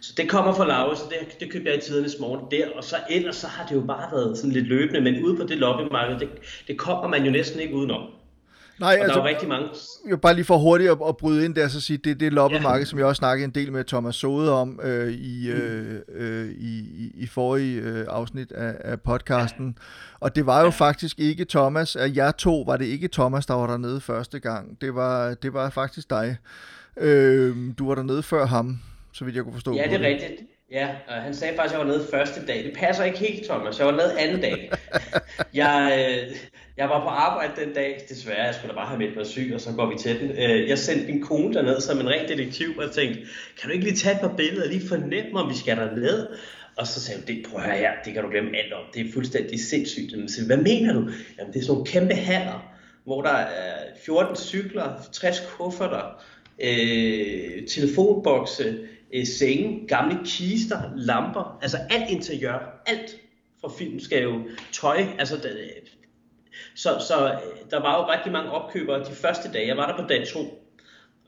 Så 0.00 0.12
det 0.16 0.28
kommer 0.28 0.54
fra 0.54 0.66
Laura, 0.66 0.96
så 0.96 1.02
det, 1.10 1.40
det 1.40 1.52
købte 1.52 1.70
jeg 1.70 1.78
i 1.78 1.80
tidernes 1.80 2.16
morgen 2.20 2.44
der, 2.50 2.66
og 2.76 2.84
så 2.84 2.96
ellers 3.10 3.36
så 3.36 3.46
har 3.46 3.66
det 3.66 3.74
jo 3.74 3.80
bare 3.80 4.12
været 4.12 4.36
sådan 4.38 4.52
lidt 4.52 4.66
løbende, 4.66 5.00
men 5.00 5.24
ude 5.24 5.36
på 5.36 5.42
det 5.42 5.58
loppemarked, 5.58 6.18
det, 6.18 6.28
det 6.66 6.78
kommer 6.78 7.08
man 7.08 7.24
jo 7.24 7.30
næsten 7.30 7.60
ikke 7.60 7.74
udenom. 7.74 8.02
Nej, 8.80 8.88
og 8.88 8.92
altså, 8.92 9.06
der 9.06 9.20
er 9.20 9.28
jo 9.28 9.28
rigtig 9.28 9.48
mange... 9.48 9.68
Jeg 10.08 10.20
bare 10.20 10.34
lige 10.34 10.44
for 10.44 10.58
hurtigt 10.58 10.90
at, 10.90 10.98
at 11.08 11.16
bryde 11.16 11.44
ind 11.44 11.54
der, 11.54 11.68
så 11.68 11.80
sige, 11.80 11.96
det, 11.96 12.20
det 12.20 12.26
er 12.26 12.30
loppemarked, 12.30 12.80
ja. 12.80 12.84
som 12.84 12.98
jeg 12.98 13.06
også 13.06 13.18
snakkede 13.18 13.44
en 13.44 13.50
del 13.50 13.72
med 13.72 13.84
Thomas 13.84 14.16
Sode 14.16 14.52
om 14.52 14.80
øh, 14.82 15.12
i, 15.12 15.50
mm. 15.54 15.60
øh, 15.60 16.00
øh, 16.14 16.50
i, 16.50 16.78
i, 16.78 17.12
i 17.14 17.26
forrige 17.26 17.80
øh, 17.80 18.06
afsnit 18.08 18.52
af, 18.52 18.74
af 18.80 19.00
podcasten. 19.00 19.76
Ja. 19.78 19.84
Og 20.20 20.36
det 20.36 20.46
var 20.46 20.58
jo 20.58 20.64
ja. 20.64 20.70
faktisk 20.70 21.18
ikke 21.18 21.44
Thomas, 21.44 21.96
at 21.96 22.16
jeg 22.16 22.36
to 22.36 22.60
var 22.66 22.76
det 22.76 22.84
ikke 22.84 23.08
Thomas, 23.08 23.46
der 23.46 23.54
var 23.54 23.66
dernede 23.66 24.00
første 24.00 24.38
gang. 24.38 24.80
Det 24.80 24.94
var, 24.94 25.34
det 25.34 25.52
var 25.52 25.70
faktisk 25.70 26.10
dig. 26.10 26.36
Øh, 26.96 27.56
du 27.78 27.88
var 27.88 27.94
dernede 27.94 28.22
før 28.22 28.46
ham, 28.46 28.78
så 29.18 29.24
vidt 29.24 29.36
jeg 29.36 29.44
kunne 29.44 29.54
forstå. 29.54 29.74
Ja, 29.74 29.84
det 29.84 29.94
er 29.94 30.00
rigtigt. 30.00 30.40
Ja, 30.70 30.88
og 31.08 31.14
han 31.14 31.34
sagde 31.34 31.56
faktisk, 31.56 31.74
at 31.74 31.78
jeg 31.78 31.86
var 31.86 31.92
nede 31.94 32.06
første 32.10 32.46
dag. 32.46 32.64
Det 32.64 32.72
passer 32.76 33.04
ikke 33.04 33.18
helt, 33.18 33.46
Thomas. 33.48 33.78
Jeg 33.78 33.86
var 33.86 33.92
nede 33.92 34.20
anden 34.20 34.40
dag. 34.40 34.72
jeg, 35.62 35.76
øh, 35.98 36.36
jeg 36.76 36.88
var 36.88 37.00
på 37.00 37.08
arbejde 37.08 37.52
den 37.64 37.74
dag, 37.74 38.00
desværre. 38.08 38.42
Jeg 38.42 38.54
skulle 38.54 38.68
da 38.68 38.74
bare 38.74 38.86
have 38.86 38.98
meldt 38.98 39.16
mig 39.16 39.26
syg, 39.26 39.50
og 39.54 39.60
så 39.60 39.72
går 39.72 39.90
vi 39.90 39.98
til 39.98 40.20
den. 40.20 40.30
Øh, 40.30 40.68
jeg 40.68 40.78
sendte 40.78 41.12
min 41.12 41.22
kone 41.22 41.54
derned 41.54 41.80
som 41.80 42.00
en 42.00 42.08
ren 42.08 42.28
detektiv, 42.28 42.68
og 42.78 42.90
tænkte, 42.90 43.20
kan 43.60 43.68
du 43.68 43.70
ikke 43.70 43.84
lige 43.84 43.96
tage 43.96 44.14
et 44.14 44.20
par 44.20 44.34
billeder 44.36 44.62
og 44.62 44.68
lige 44.68 44.88
fornemme, 44.88 45.40
om 45.40 45.50
vi 45.50 45.54
skal 45.54 45.76
derned? 45.76 46.26
Og 46.76 46.86
så 46.86 47.00
sagde 47.00 47.20
hun, 47.20 47.26
det, 47.26 47.46
prøv 47.50 47.60
at 47.60 47.66
høre 47.66 47.76
her, 47.76 47.92
det 48.04 48.14
kan 48.14 48.22
du 48.22 48.30
glemme 48.30 48.56
alt 48.56 48.72
om. 48.72 48.82
Det 48.94 49.06
er 49.06 49.12
fuldstændig 49.12 49.60
sindssygt. 49.60 50.18
Men 50.18 50.28
så, 50.28 50.46
hvad 50.46 50.56
mener 50.56 50.92
du? 50.92 51.00
Jamen, 51.38 51.52
det 51.52 51.60
er 51.60 51.64
sådan 51.64 51.74
nogle 51.74 51.86
kæmpe 51.86 52.14
haller, 52.14 52.72
hvor 53.04 53.22
der 53.22 53.36
er 53.36 53.74
14 54.04 54.36
cykler, 54.36 55.08
60 55.12 55.42
kufferter, 55.56 56.22
øh, 56.62 57.66
telefonbokse, 57.68 58.78
øh, 59.14 59.26
senge, 59.26 59.88
gamle 59.88 60.18
kister, 60.24 60.82
lamper, 60.96 61.58
altså 61.62 61.78
alt 61.90 62.10
interiør, 62.10 62.82
alt 62.86 63.16
fra 63.60 63.72
film 63.78 64.00
skal 64.00 64.22
jo 64.22 64.40
tøj, 64.72 65.04
altså 65.18 65.36
det, 65.36 65.44
øh, 65.44 65.88
så, 66.74 67.04
så 67.08 67.32
øh, 67.32 67.70
der 67.70 67.80
var 67.80 67.98
jo 67.98 68.12
rigtig 68.12 68.32
mange 68.32 68.50
opkøbere 68.50 69.04
de 69.04 69.12
første 69.12 69.52
dage. 69.52 69.66
Jeg 69.66 69.76
var 69.76 69.86
der 69.86 70.02
på 70.02 70.08
dag 70.08 70.26
to, 70.28 70.68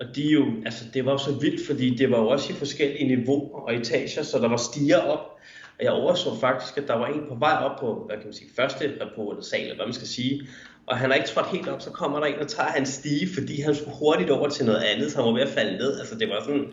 og 0.01 0.07
de 0.17 0.23
jo, 0.23 0.45
altså 0.65 0.85
det 0.95 1.05
var 1.05 1.13
jo 1.13 1.19
så 1.19 1.33
vildt, 1.41 1.67
fordi 1.67 1.95
det 1.97 2.11
var 2.11 2.19
jo 2.19 2.29
også 2.29 2.53
i 2.53 2.57
forskellige 2.57 3.17
niveauer 3.17 3.61
og 3.61 3.75
etager, 3.75 4.23
så 4.23 4.39
der 4.39 4.49
var 4.49 4.57
stiger 4.57 4.99
op. 4.99 5.39
Og 5.79 5.85
jeg 5.85 5.93
overså 5.93 6.41
faktisk, 6.41 6.79
at 6.79 6.89
der 6.89 6.95
var 6.95 7.07
en 7.07 7.23
på 7.29 7.35
vej 7.35 7.53
op 7.53 7.81
på, 7.81 8.05
hvad 8.07 8.17
kan 8.17 8.27
man 8.27 8.35
sige, 8.35 8.51
første 8.57 8.93
rapport 9.01 9.37
eller 9.37 9.45
sal, 9.45 9.61
eller 9.61 9.77
hvad 9.77 9.87
man 9.87 9.95
skal 9.95 10.07
sige. 10.07 10.47
Og 10.87 10.97
han 10.99 11.11
er 11.11 11.15
ikke 11.15 11.29
trådt 11.29 11.47
helt 11.47 11.69
op, 11.69 11.81
så 11.81 11.91
kommer 11.91 12.21
der 12.21 12.27
en 12.27 12.39
og 12.39 12.49
tager 12.49 12.69
hans 12.69 12.89
stige, 12.89 13.29
fordi 13.35 13.61
han 13.61 13.75
skulle 13.75 13.97
hurtigt 13.97 14.31
over 14.31 14.49
til 14.49 14.67
noget 14.67 14.81
andet, 14.81 15.13
så 15.13 15.17
han 15.17 15.27
var 15.27 15.33
ved 15.33 15.43
at 15.43 15.49
falde 15.49 15.79
ned. 15.79 15.99
Altså 15.99 16.15
det 16.15 16.29
var 16.29 16.43
sådan, 16.45 16.73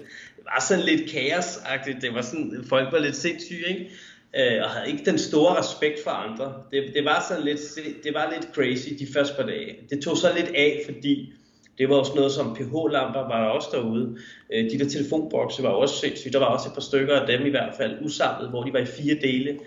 var 0.53 0.65
sådan 0.67 0.83
lidt 0.83 1.09
kaosagtigt. 1.11 2.01
Det 2.01 2.13
var 2.13 2.21
sådan, 2.21 2.65
folk 2.69 2.91
var 2.91 2.99
lidt 2.99 3.15
sindssyge, 3.15 3.67
ikke? 3.69 3.91
øh, 4.35 4.63
og 4.63 4.69
havde 4.69 4.91
ikke 4.91 5.05
den 5.05 5.17
store 5.17 5.59
respekt 5.59 6.03
for 6.03 6.11
andre. 6.11 6.53
Det, 6.71 6.83
det 6.93 7.05
var 7.05 7.25
sådan 7.27 7.43
lidt, 7.43 7.59
det 8.03 8.13
var 8.13 8.33
lidt 8.35 8.55
crazy 8.55 8.89
de 8.99 9.07
første 9.13 9.35
par 9.35 9.45
dage. 9.45 9.75
Det 9.89 10.03
tog 10.03 10.17
så 10.17 10.27
lidt 10.35 10.49
af, 10.55 10.81
fordi 10.85 11.33
det 11.77 11.89
var 11.89 11.95
også 11.95 12.11
noget 12.15 12.31
som 12.31 12.55
pH-lamper 12.55 13.19
var 13.19 13.43
der 13.43 13.49
også 13.49 13.69
derude. 13.71 14.17
Øh, 14.53 14.71
de 14.71 14.79
der 14.79 14.89
telefonbokse 14.89 15.63
var 15.63 15.69
også 15.69 15.95
sindssygt. 15.95 16.33
Der 16.33 16.39
var 16.39 16.45
også 16.45 16.69
et 16.69 16.73
par 16.73 16.81
stykker 16.81 17.19
af 17.19 17.27
dem 17.27 17.45
i 17.45 17.49
hvert 17.49 17.73
fald 17.77 17.97
usamlet, 18.01 18.49
hvor 18.49 18.63
de 18.63 18.73
var 18.73 18.79
i 18.79 18.85
fire 18.85 19.15
dele. 19.21 19.59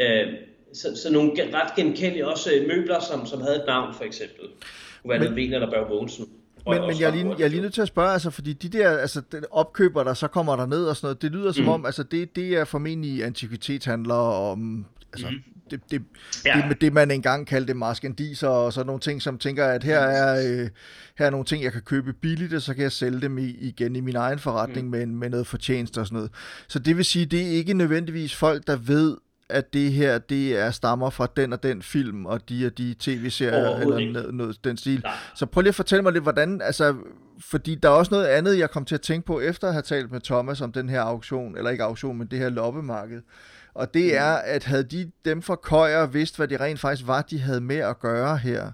Øh, 0.00 0.32
så, 0.72 0.96
så 0.96 1.12
nogle 1.12 1.32
ret 1.54 1.74
genkendelige 1.76 2.26
også 2.26 2.50
møbler, 2.68 3.00
som, 3.00 3.26
som 3.26 3.40
havde 3.40 3.56
et 3.56 3.64
navn 3.66 3.94
for 3.94 4.04
eksempel. 4.04 4.44
Kunne 5.02 5.10
være 5.10 5.18
Men... 5.18 5.32
noget 5.32 5.54
eller 5.54 5.70
Børge 5.70 5.88
Mogensen. 5.88 6.28
Men, 6.66 6.80
men 6.80 7.00
jeg, 7.00 7.08
er 7.08 7.14
lige, 7.14 7.34
jeg 7.38 7.44
er 7.44 7.48
lige 7.48 7.62
nødt 7.62 7.74
til 7.74 7.82
at 7.82 7.88
spørge, 7.88 8.12
altså, 8.12 8.30
fordi 8.30 8.52
de 8.52 8.68
der 8.68 8.98
altså, 8.98 9.22
den 9.32 9.44
opkøber, 9.50 10.04
der 10.04 10.14
så 10.14 10.28
kommer 10.28 10.56
der 10.56 10.66
ned 10.66 10.84
og 10.84 10.96
sådan 10.96 11.06
noget, 11.06 11.22
det 11.22 11.32
lyder 11.32 11.52
som 11.52 11.64
mm. 11.64 11.70
om, 11.70 11.86
altså, 11.86 12.02
det, 12.02 12.36
det 12.36 12.48
er 12.56 12.64
formentlig 12.64 13.24
antikvitetshandlere 13.24 14.34
om, 14.34 14.86
altså, 15.12 15.30
mm. 15.30 15.36
det, 15.70 15.80
det, 15.90 16.02
ja. 16.44 16.64
det, 16.68 16.80
det, 16.80 16.92
man 16.92 17.10
engang 17.10 17.46
kaldte 17.46 17.74
maskendiser 17.74 18.48
og 18.48 18.72
sådan 18.72 18.86
nogle 18.86 19.00
ting, 19.00 19.22
som 19.22 19.38
tænker, 19.38 19.66
at 19.66 19.84
her 19.84 19.98
er, 19.98 20.60
øh, 20.62 20.68
her 21.18 21.26
er 21.26 21.30
nogle 21.30 21.44
ting, 21.44 21.64
jeg 21.64 21.72
kan 21.72 21.82
købe 21.82 22.12
billigt, 22.12 22.54
og 22.54 22.62
så 22.62 22.74
kan 22.74 22.82
jeg 22.82 22.92
sælge 22.92 23.20
dem 23.20 23.38
i, 23.38 23.46
igen 23.46 23.96
i 23.96 24.00
min 24.00 24.16
egen 24.16 24.38
forretning 24.38 24.86
mm. 24.86 24.90
med, 24.90 25.06
med 25.06 25.30
noget 25.30 25.46
fortjeneste 25.46 26.00
og 26.00 26.06
sådan 26.06 26.16
noget. 26.16 26.30
Så 26.68 26.78
det 26.78 26.96
vil 26.96 27.04
sige, 27.04 27.26
det 27.26 27.42
er 27.42 27.50
ikke 27.50 27.74
nødvendigvis 27.74 28.34
folk, 28.34 28.66
der 28.66 28.76
ved, 28.76 29.16
at 29.48 29.72
det 29.72 29.92
her, 29.92 30.18
det 30.18 30.58
er 30.58 30.70
stammer 30.70 31.10
fra 31.10 31.26
den 31.36 31.52
og 31.52 31.62
den 31.62 31.82
film, 31.82 32.26
og 32.26 32.48
de 32.48 32.66
og 32.66 32.78
de 32.78 32.94
tv-serier, 32.98 33.76
eller 33.76 34.12
noget, 34.12 34.34
noget 34.34 34.64
den 34.64 34.76
stil. 34.76 35.00
Nej. 35.04 35.12
Så 35.36 35.46
prøv 35.46 35.60
lige 35.60 35.68
at 35.68 35.74
fortælle 35.74 36.02
mig 36.02 36.12
lidt, 36.12 36.24
hvordan, 36.24 36.60
altså, 36.60 36.94
fordi 37.40 37.74
der 37.74 37.88
er 37.88 37.92
også 37.92 38.14
noget 38.14 38.26
andet, 38.26 38.58
jeg 38.58 38.70
kom 38.70 38.84
til 38.84 38.94
at 38.94 39.00
tænke 39.00 39.26
på, 39.26 39.40
efter 39.40 39.66
at 39.66 39.72
have 39.72 39.82
talt 39.82 40.12
med 40.12 40.20
Thomas 40.20 40.60
om 40.60 40.72
den 40.72 40.88
her 40.88 41.00
auktion, 41.00 41.56
eller 41.56 41.70
ikke 41.70 41.84
auktion, 41.84 42.18
men 42.18 42.26
det 42.26 42.38
her 42.38 42.48
loppemarked. 42.48 43.20
Og 43.74 43.94
det 43.94 44.04
mm. 44.04 44.18
er, 44.18 44.34
at 44.34 44.64
havde 44.64 44.84
de 44.84 45.10
dem 45.24 45.42
fra 45.42 45.56
Køjer 45.56 46.06
vidst, 46.06 46.36
hvad 46.36 46.48
det 46.48 46.60
rent 46.60 46.80
faktisk 46.80 47.06
var, 47.06 47.22
de 47.22 47.40
havde 47.40 47.60
med 47.60 47.76
at 47.76 48.00
gøre 48.00 48.36
her, 48.36 48.72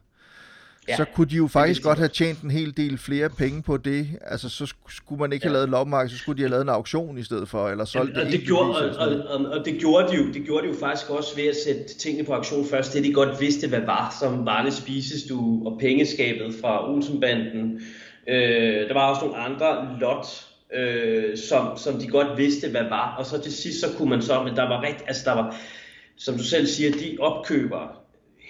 ja, 0.88 0.96
så 0.96 1.04
kunne 1.14 1.26
de 1.26 1.36
jo 1.36 1.46
faktisk 1.46 1.82
godt 1.82 1.98
have 1.98 2.08
tjent 2.08 2.42
en 2.42 2.50
hel 2.50 2.76
del 2.76 2.98
flere 2.98 3.30
penge 3.30 3.62
på 3.62 3.76
det. 3.76 4.08
Altså, 4.24 4.48
så 4.48 4.72
skulle 4.88 5.18
man 5.20 5.32
ikke 5.32 5.44
ja. 5.44 5.48
have 5.48 5.52
lavet 5.52 5.68
loppemarked, 5.68 6.10
så 6.10 6.18
skulle 6.18 6.36
de 6.36 6.42
have 6.42 6.50
lavet 6.50 6.62
en 6.62 6.68
auktion 6.68 7.18
i 7.18 7.22
stedet 7.22 7.48
for, 7.48 7.68
eller 7.68 7.84
solgt 7.84 8.16
ja, 8.16 8.20
og 8.20 8.26
det. 8.26 8.32
det 8.32 8.46
gjorde, 8.46 8.98
og, 8.98 9.08
og, 9.08 9.16
og, 9.28 9.46
og, 9.46 9.64
det 9.64 9.78
gjorde 9.78 10.08
de 10.08 10.16
jo, 10.16 10.32
det 10.32 10.42
gjorde 10.44 10.66
de 10.66 10.72
jo 10.72 10.78
faktisk 10.80 11.10
også 11.10 11.36
ved 11.36 11.46
at 11.46 11.56
sætte 11.66 11.98
tingene 11.98 12.26
på 12.26 12.32
auktion 12.32 12.66
først, 12.66 12.94
det 12.94 13.04
de 13.04 13.12
godt 13.12 13.40
vidste, 13.40 13.68
hvad 13.68 13.80
var, 13.80 14.16
som 14.20 14.46
Varnes 14.46 14.74
Spisestue 14.74 15.66
og 15.66 15.78
pengeskabet 15.80 16.54
fra 16.60 16.92
Olsenbanden. 16.92 17.80
Øh, 18.28 18.88
der 18.88 18.94
var 18.94 19.10
også 19.10 19.24
nogle 19.24 19.36
andre 19.36 19.98
lot, 20.00 20.26
øh, 20.74 21.36
som, 21.36 21.76
som 21.76 22.00
de 22.00 22.06
godt 22.06 22.38
vidste, 22.38 22.70
hvad 22.70 22.84
var. 22.84 23.14
Og 23.18 23.26
så 23.26 23.42
til 23.42 23.52
sidst, 23.52 23.80
så 23.80 23.86
kunne 23.96 24.10
man 24.10 24.22
så, 24.22 24.42
men 24.42 24.56
der 24.56 24.68
var 24.68 24.82
rigtig, 24.82 25.08
altså 25.08 25.22
der 25.24 25.34
var, 25.34 25.56
som 26.16 26.34
du 26.34 26.44
selv 26.44 26.66
siger, 26.66 26.92
de 26.92 27.16
opkøbere, 27.20 27.88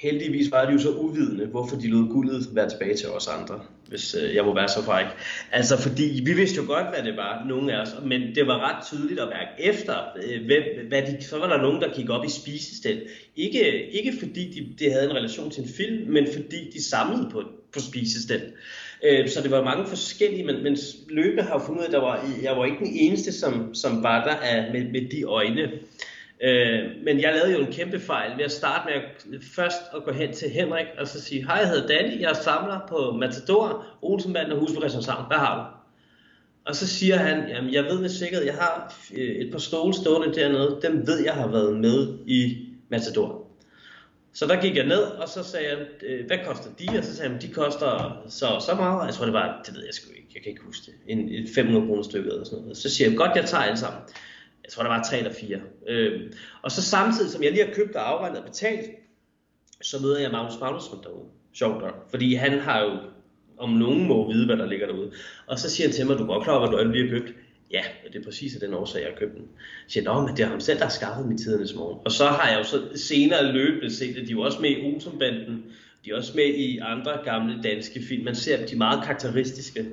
heldigvis 0.02 0.50
var 0.50 0.66
de 0.66 0.72
jo 0.72 0.78
så 0.78 0.90
uvidende, 0.90 1.46
hvorfor 1.46 1.76
de 1.76 1.88
lod 1.88 2.08
guldet 2.08 2.48
være 2.52 2.70
tilbage 2.70 2.96
til 2.96 3.08
os 3.08 3.28
andre, 3.28 3.60
hvis 3.88 4.16
øh, 4.22 4.34
jeg 4.34 4.44
må 4.44 4.54
være 4.54 4.68
så 4.68 4.82
fræk. 4.82 5.06
Altså 5.52 5.82
fordi 5.82 6.22
vi 6.24 6.32
vidste 6.32 6.56
jo 6.56 6.66
godt, 6.66 6.86
hvad 6.94 7.02
det 7.10 7.16
var, 7.16 7.44
nogle 7.48 7.72
af 7.72 7.80
os, 7.82 7.88
men 8.04 8.20
det 8.34 8.46
var 8.46 8.58
ret 8.68 8.86
tydeligt 8.86 9.20
at 9.20 9.28
mærke 9.28 9.70
efter, 9.70 9.94
øh, 10.24 10.46
hvem, 10.46 10.62
hvad 10.88 11.02
de, 11.02 11.24
så 11.24 11.38
var 11.38 11.48
der 11.48 11.62
nogen, 11.62 11.82
der 11.82 11.94
gik 11.94 12.10
op 12.10 12.24
i 12.24 12.30
spisestel. 12.30 13.02
Ikke, 13.36 13.90
ikke 13.90 14.12
fordi 14.18 14.50
de, 14.50 14.84
de 14.84 14.90
havde 14.90 15.04
en 15.10 15.16
relation 15.16 15.50
til 15.50 15.62
en 15.62 15.68
film, 15.68 16.10
men 16.10 16.26
fordi 16.32 16.70
de 16.70 16.84
samlede 16.84 17.28
på, 17.30 17.42
på 17.72 17.80
spisestel. 17.80 18.42
Øh, 19.04 19.28
så 19.28 19.42
det 19.42 19.50
var 19.50 19.64
mange 19.64 19.86
forskellige, 19.86 20.44
men, 20.44 20.62
men 20.62 20.76
løbende 21.08 21.42
har 21.42 21.58
jeg 21.58 21.62
fundet 21.66 21.80
ud 21.80 21.84
af, 21.84 21.88
at 21.88 21.92
der 21.92 22.00
var, 22.00 22.24
jeg 22.42 22.56
var 22.56 22.64
ikke 22.64 22.78
den 22.78 22.92
eneste, 22.92 23.32
som, 23.32 23.74
som 23.74 24.02
var 24.02 24.24
der 24.24 24.34
af, 24.34 24.72
med, 24.72 24.84
med 24.92 25.10
de 25.10 25.22
øjne. 25.22 25.70
Øh, 26.40 26.90
men 27.04 27.20
jeg 27.20 27.32
lavede 27.34 27.52
jo 27.52 27.66
en 27.66 27.72
kæmpe 27.72 28.00
fejl 28.00 28.36
ved 28.36 28.44
at 28.44 28.52
starte 28.52 28.84
med 28.86 28.94
at, 28.94 29.44
først 29.54 29.82
at 29.96 30.04
gå 30.04 30.12
hen 30.12 30.32
til 30.32 30.50
Henrik 30.50 30.86
og 30.98 31.08
så 31.08 31.20
sige, 31.20 31.44
hej, 31.44 31.56
jeg 31.56 31.68
hedder 31.68 31.86
Danny, 31.86 32.20
jeg 32.20 32.36
samler 32.36 32.80
på 32.88 33.16
Matador, 33.20 33.86
Olsenbanden 34.02 34.52
og 34.52 34.58
Husby 34.58 34.76
Christianshavn. 34.76 35.26
Hvad 35.26 35.36
har 35.36 35.56
du? 35.56 35.78
Og 36.64 36.76
så 36.76 36.86
siger 36.86 37.16
han, 37.16 37.48
jamen 37.48 37.72
jeg 37.72 37.84
ved 37.84 38.00
med 38.00 38.08
sikkerhed, 38.08 38.44
jeg 38.44 38.54
har 38.54 38.94
øh, 39.14 39.36
et 39.36 39.52
par 39.52 39.58
stole 39.58 39.94
stående 39.94 40.34
dernede, 40.34 40.78
dem 40.82 41.06
ved 41.06 41.24
jeg 41.24 41.34
har 41.34 41.48
været 41.48 41.80
med 41.80 42.18
i 42.26 42.56
Matador. 42.88 43.46
Så 44.32 44.46
der 44.46 44.60
gik 44.60 44.76
jeg 44.76 44.86
ned, 44.86 45.02
og 45.02 45.28
så 45.28 45.42
sagde 45.42 45.68
jeg, 45.68 45.78
øh, 46.02 46.26
hvad 46.26 46.38
koster 46.46 46.70
de? 46.78 46.98
Og 46.98 47.04
så 47.04 47.16
sagde 47.16 47.30
han, 47.30 47.40
de 47.40 47.48
koster 47.48 48.22
så 48.28 48.46
så 48.66 48.74
meget. 48.74 49.06
Jeg 49.06 49.14
tror 49.14 49.24
det 49.24 49.34
var, 49.34 49.62
det 49.66 49.74
ved 49.74 49.84
jeg 49.84 49.94
sgu 49.94 50.10
ikke, 50.10 50.28
jeg 50.34 50.42
kan 50.42 50.50
ikke 50.50 50.62
huske 50.64 50.86
det, 50.86 50.94
en, 51.06 51.28
et 51.28 51.48
500 51.54 51.86
kroner 51.86 52.02
stykke 52.02 52.28
eller 52.30 52.44
sådan 52.44 52.58
noget. 52.58 52.76
Så 52.76 52.90
siger 52.90 53.08
jeg, 53.08 53.16
godt 53.16 53.36
jeg 53.36 53.44
tager 53.44 53.62
alle 53.62 53.78
sammen 53.78 54.00
jeg 54.68 54.72
tror 54.72 54.82
der 54.82 54.90
var 54.90 55.02
tre 55.02 55.18
eller 55.18 55.32
fire. 55.32 55.60
Øh, 55.88 56.32
og 56.62 56.72
så 56.72 56.82
samtidig 56.82 57.30
som 57.30 57.42
jeg 57.42 57.52
lige 57.52 57.66
har 57.66 57.74
købt 57.74 57.96
og 57.96 58.08
afregnet 58.10 58.38
og 58.38 58.44
betalt, 58.44 58.90
så 59.82 60.02
møder 60.02 60.18
jeg 60.20 60.30
Magnus 60.32 60.60
Magnusson 60.60 61.02
derude. 61.02 61.24
Sjovt 61.54 61.80
nok. 61.80 62.10
Fordi 62.10 62.34
han 62.34 62.58
har 62.58 62.80
jo 62.80 62.90
om 63.58 63.70
nogen 63.70 64.08
må 64.08 64.32
vide, 64.32 64.46
hvad 64.46 64.56
der 64.56 64.66
ligger 64.66 64.86
derude. 64.86 65.10
Og 65.46 65.58
så 65.58 65.70
siger 65.70 65.88
han 65.88 65.94
til 65.94 66.06
mig, 66.06 66.18
du 66.18 66.22
er 66.22 66.26
godt 66.26 66.44
klar 66.44 66.54
over, 66.54 66.68
hvad 66.68 66.84
du 66.84 66.90
lige 66.90 67.10
har 67.10 67.18
købt. 67.18 67.34
Ja, 67.70 67.82
det 68.12 68.20
er 68.20 68.24
præcis 68.24 68.54
af 68.54 68.60
den 68.60 68.74
årsag, 68.74 69.00
jeg 69.00 69.08
har 69.08 69.18
købt 69.18 69.34
den. 69.34 69.44
Så 69.86 69.92
siger 69.92 70.12
jeg, 70.12 70.22
men 70.22 70.36
det 70.36 70.42
er 70.44 70.48
ham 70.48 70.60
selv, 70.60 70.78
der 70.78 70.84
har 70.84 70.90
skaffet 70.90 71.26
mit 71.26 71.38
tidernes 71.38 71.74
morgen. 71.74 71.98
Og 72.04 72.12
så 72.12 72.26
har 72.26 72.50
jeg 72.50 72.58
jo 72.58 72.64
så 72.64 72.82
senere 72.94 73.52
løbende 73.52 73.94
set, 73.94 74.16
at 74.16 74.26
de 74.26 74.32
er 74.32 74.36
jo 74.36 74.40
også 74.40 74.60
med 74.60 74.70
i 74.70 74.94
Olsenbanden. 74.94 75.64
De 76.04 76.10
er 76.10 76.16
også 76.16 76.32
med 76.34 76.44
i 76.44 76.78
andre 76.78 77.12
gamle 77.24 77.62
danske 77.62 78.02
film. 78.08 78.24
Man 78.24 78.34
ser, 78.34 78.56
at 78.56 78.68
de 78.68 78.74
er 78.74 78.78
meget 78.78 79.04
karakteristiske. 79.04 79.86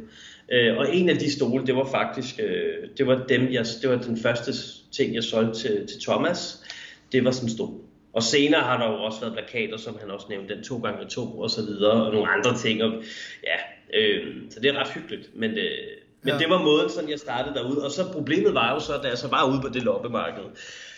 Øh, 0.52 0.78
og 0.78 0.96
en 0.96 1.10
af 1.10 1.18
de 1.18 1.32
stole, 1.32 1.66
det 1.68 1.76
var 1.76 1.88
faktisk, 1.92 2.40
øh, 2.40 2.90
det 2.98 3.08
var 3.08 3.26
dem, 3.30 3.52
jeg, 3.52 3.66
det 3.82 3.90
var 3.90 3.96
den 3.96 4.18
første 4.18 4.54
ting, 4.92 5.16
jeg 5.16 5.24
solgte 5.24 5.60
til, 5.60 5.88
til 5.88 6.02
Thomas. 6.02 6.64
Det 7.12 7.26
var 7.26 7.32
sådan 7.32 7.50
en 7.50 7.56
stol. 7.56 7.74
Og 8.14 8.24
senere 8.24 8.62
har 8.62 8.78
der 8.78 8.92
jo 8.92 9.04
også 9.04 9.20
været 9.20 9.34
plakater, 9.34 9.78
som 9.78 9.98
han 10.02 10.12
også 10.12 10.26
nævnte, 10.30 10.56
den 10.56 10.64
2 10.64 10.78
gange 10.78 11.06
2 11.06 11.40
og 11.40 11.50
så 11.50 11.62
videre, 11.62 12.06
og 12.06 12.14
nogle 12.14 12.32
andre 12.32 12.58
ting. 12.58 12.84
Og, 12.84 12.92
ja, 13.44 13.58
øh, 14.00 14.34
så 14.50 14.60
det 14.60 14.70
er 14.70 14.80
ret 14.80 14.94
hyggeligt. 14.94 15.30
Men, 15.36 15.52
øh, 15.52 15.88
men 16.22 16.34
ja. 16.34 16.38
det 16.38 16.50
var 16.50 16.64
måden, 16.64 16.90
sådan 16.90 17.10
jeg 17.10 17.20
startede 17.20 17.56
derude. 17.56 17.86
Og 17.86 17.92
så 17.92 18.12
problemet 18.12 18.54
var 18.54 18.74
jo 18.74 18.80
så, 18.80 18.94
da 19.04 19.08
jeg 19.08 19.18
så 19.18 19.28
var 19.28 19.52
ude 19.52 19.62
på 19.62 19.70
det 19.74 19.84
loppemarked, 19.84 20.44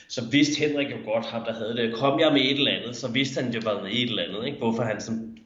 så 0.09 0.25
vidste 0.31 0.59
Henrik 0.59 0.91
jo 0.91 1.11
godt, 1.11 1.25
ham 1.25 1.43
der 1.43 1.53
havde 1.53 1.75
det. 1.77 1.93
Kom 1.93 2.19
jeg 2.19 2.33
med 2.33 2.41
et 2.41 2.57
eller 2.57 2.71
andet, 2.71 2.95
så 2.95 3.11
vidste 3.11 3.41
han 3.41 3.53
jo 3.53 3.61
bare 3.61 3.83
med 3.83 3.91
et 3.91 4.09
eller 4.09 4.23
andet. 4.23 4.45
Ikke? 4.45 4.57
Hvorfor 4.57 4.83
han 4.83 5.01
sådan 5.01 5.37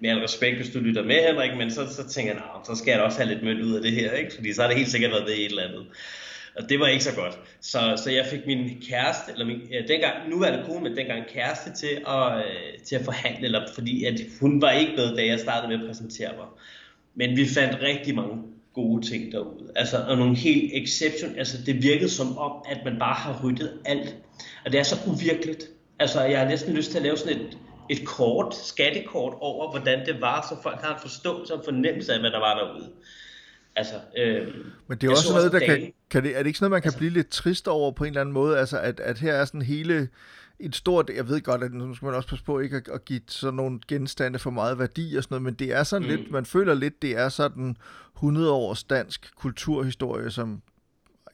med 0.00 0.10
al 0.10 0.18
respekt, 0.18 0.56
hvis 0.56 0.70
du 0.70 0.78
lytter 0.78 1.04
med, 1.04 1.26
Henrik, 1.26 1.56
men 1.58 1.70
så, 1.70 1.86
så 1.94 2.08
tænker 2.08 2.32
jeg, 2.32 2.42
så 2.64 2.74
skal 2.74 2.90
jeg 2.90 2.98
da 2.98 3.04
også 3.04 3.18
have 3.18 3.34
lidt 3.34 3.44
mønt 3.44 3.60
ud 3.60 3.74
af 3.74 3.82
det 3.82 3.92
her, 3.92 4.12
ikke? 4.12 4.34
fordi 4.34 4.52
så 4.52 4.62
har 4.62 4.68
det 4.68 4.76
helt 4.76 4.90
sikkert 4.90 5.10
været 5.10 5.26
det 5.26 5.40
et 5.40 5.46
eller 5.46 5.62
andet. 5.62 5.86
Og 6.56 6.68
det 6.68 6.80
var 6.80 6.86
ikke 6.86 7.04
så 7.04 7.14
godt. 7.14 7.38
Så, 7.60 7.78
så 8.04 8.10
jeg 8.10 8.26
fik 8.26 8.46
min 8.46 8.82
kæreste, 8.88 9.32
eller 9.32 9.46
min, 9.46 9.60
ja, 9.70 9.80
dengang, 9.88 10.14
nu 10.30 10.42
er 10.42 10.56
det 10.56 10.66
kone, 10.66 10.80
men 10.80 10.96
dengang 10.96 11.22
kæreste 11.34 11.72
til 11.72 12.02
at, 12.08 12.38
øh, 12.38 12.78
til 12.84 12.96
at 12.96 13.04
forhandle, 13.04 13.44
eller 13.44 13.66
fordi 13.74 14.04
at 14.04 14.20
hun 14.40 14.62
var 14.62 14.70
ikke 14.70 14.92
med, 14.96 15.16
da 15.16 15.26
jeg 15.26 15.40
startede 15.40 15.68
med 15.68 15.80
at 15.80 15.86
præsentere 15.88 16.30
mig. 16.36 16.46
Men 17.14 17.36
vi 17.36 17.48
fandt 17.48 17.82
rigtig 17.82 18.14
mange 18.14 18.36
gode 18.74 19.06
ting 19.06 19.32
derude. 19.32 19.72
Altså, 19.76 19.96
og 20.08 20.16
nogle 20.16 20.36
helt 20.36 20.70
exception, 20.74 21.38
altså 21.38 21.56
det 21.66 21.82
virkede 21.82 22.10
som 22.10 22.38
om, 22.38 22.52
at 22.68 22.78
man 22.84 22.98
bare 22.98 23.14
har 23.14 23.40
ryddet 23.44 23.72
alt. 23.84 24.16
Og 24.64 24.72
det 24.72 24.80
er 24.80 24.82
så 24.82 24.96
uvirkeligt. 25.06 25.64
Altså, 25.98 26.22
jeg 26.22 26.38
har 26.38 26.48
næsten 26.48 26.74
lyst 26.74 26.90
til 26.90 26.98
at 26.98 27.04
lave 27.04 27.16
sådan 27.16 27.40
et, 27.40 27.58
et 27.90 28.06
kort, 28.06 28.54
skattekort 28.54 29.34
over, 29.40 29.70
hvordan 29.70 30.06
det 30.06 30.20
var, 30.20 30.46
så 30.48 30.62
folk 30.62 30.80
har 30.80 30.94
en 30.94 31.00
forståelse 31.00 31.54
og 31.54 31.60
fornemmelse 31.64 32.12
af, 32.12 32.20
hvad 32.20 32.30
der 32.30 32.38
var 32.38 32.54
derude. 32.54 32.90
Altså, 33.76 33.94
øh, 34.16 34.54
Men 34.86 34.98
det 34.98 35.06
er 35.06 35.10
også 35.10 35.32
noget, 35.32 35.52
der 35.52 35.58
kan, 35.58 35.92
kan 36.10 36.22
det, 36.22 36.36
er 36.36 36.38
det 36.38 36.46
ikke 36.46 36.58
sådan 36.58 36.64
noget, 36.64 36.76
man 36.76 36.82
kan 36.82 36.88
altså, 36.88 36.98
blive 36.98 37.12
lidt 37.12 37.28
trist 37.28 37.68
over 37.68 37.92
på 37.92 38.04
en 38.04 38.08
eller 38.08 38.20
anden 38.20 38.32
måde? 38.32 38.58
Altså, 38.58 38.78
at, 38.78 39.00
at 39.00 39.18
her 39.18 39.32
er 39.32 39.44
sådan 39.44 39.62
hele 39.62 40.08
et 40.60 40.76
stort, 40.76 41.10
jeg 41.16 41.28
ved 41.28 41.40
godt, 41.40 41.62
at 41.62 41.72
nu 41.72 41.94
skal 41.94 42.06
man 42.06 42.14
også 42.14 42.28
passe 42.28 42.44
på 42.44 42.60
ikke 42.60 42.76
at, 42.76 42.88
at 42.88 43.04
give 43.04 43.20
sådan 43.28 43.54
nogle 43.54 43.80
genstande 43.88 44.38
for 44.38 44.50
meget 44.50 44.78
værdi 44.78 45.16
og 45.16 45.22
sådan 45.22 45.34
noget, 45.34 45.42
men 45.42 45.54
det 45.54 45.72
er 45.72 45.82
sådan 45.82 46.08
mm. 46.08 46.14
lidt, 46.14 46.30
man 46.30 46.46
føler 46.46 46.74
lidt, 46.74 47.02
det 47.02 47.16
er 47.16 47.28
sådan 47.28 47.76
100 48.16 48.52
års 48.52 48.84
dansk 48.84 49.36
kulturhistorie, 49.36 50.30
som, 50.30 50.62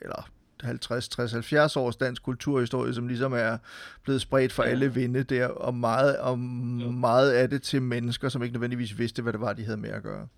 eller 0.00 0.30
50, 0.64 1.08
60, 1.08 1.32
70 1.32 1.76
års 1.76 1.96
dansk 1.96 2.22
kulturhistorie, 2.22 2.94
som 2.94 3.08
ligesom 3.08 3.32
er 3.32 3.58
blevet 4.02 4.20
spredt 4.20 4.52
for 4.52 4.64
ja. 4.64 4.70
alle 4.70 4.94
vinde 4.94 5.22
der, 5.22 5.46
og 5.46 5.74
meget, 5.74 6.18
og 6.18 6.38
meget 6.38 7.32
af 7.32 7.50
det 7.50 7.62
til 7.62 7.82
mennesker, 7.82 8.28
som 8.28 8.42
ikke 8.42 8.52
nødvendigvis 8.52 8.98
vidste, 8.98 9.22
hvad 9.22 9.32
det 9.32 9.40
var, 9.40 9.52
de 9.52 9.64
havde 9.64 9.76
med 9.76 9.90
at 9.90 10.02
gøre. 10.02 10.28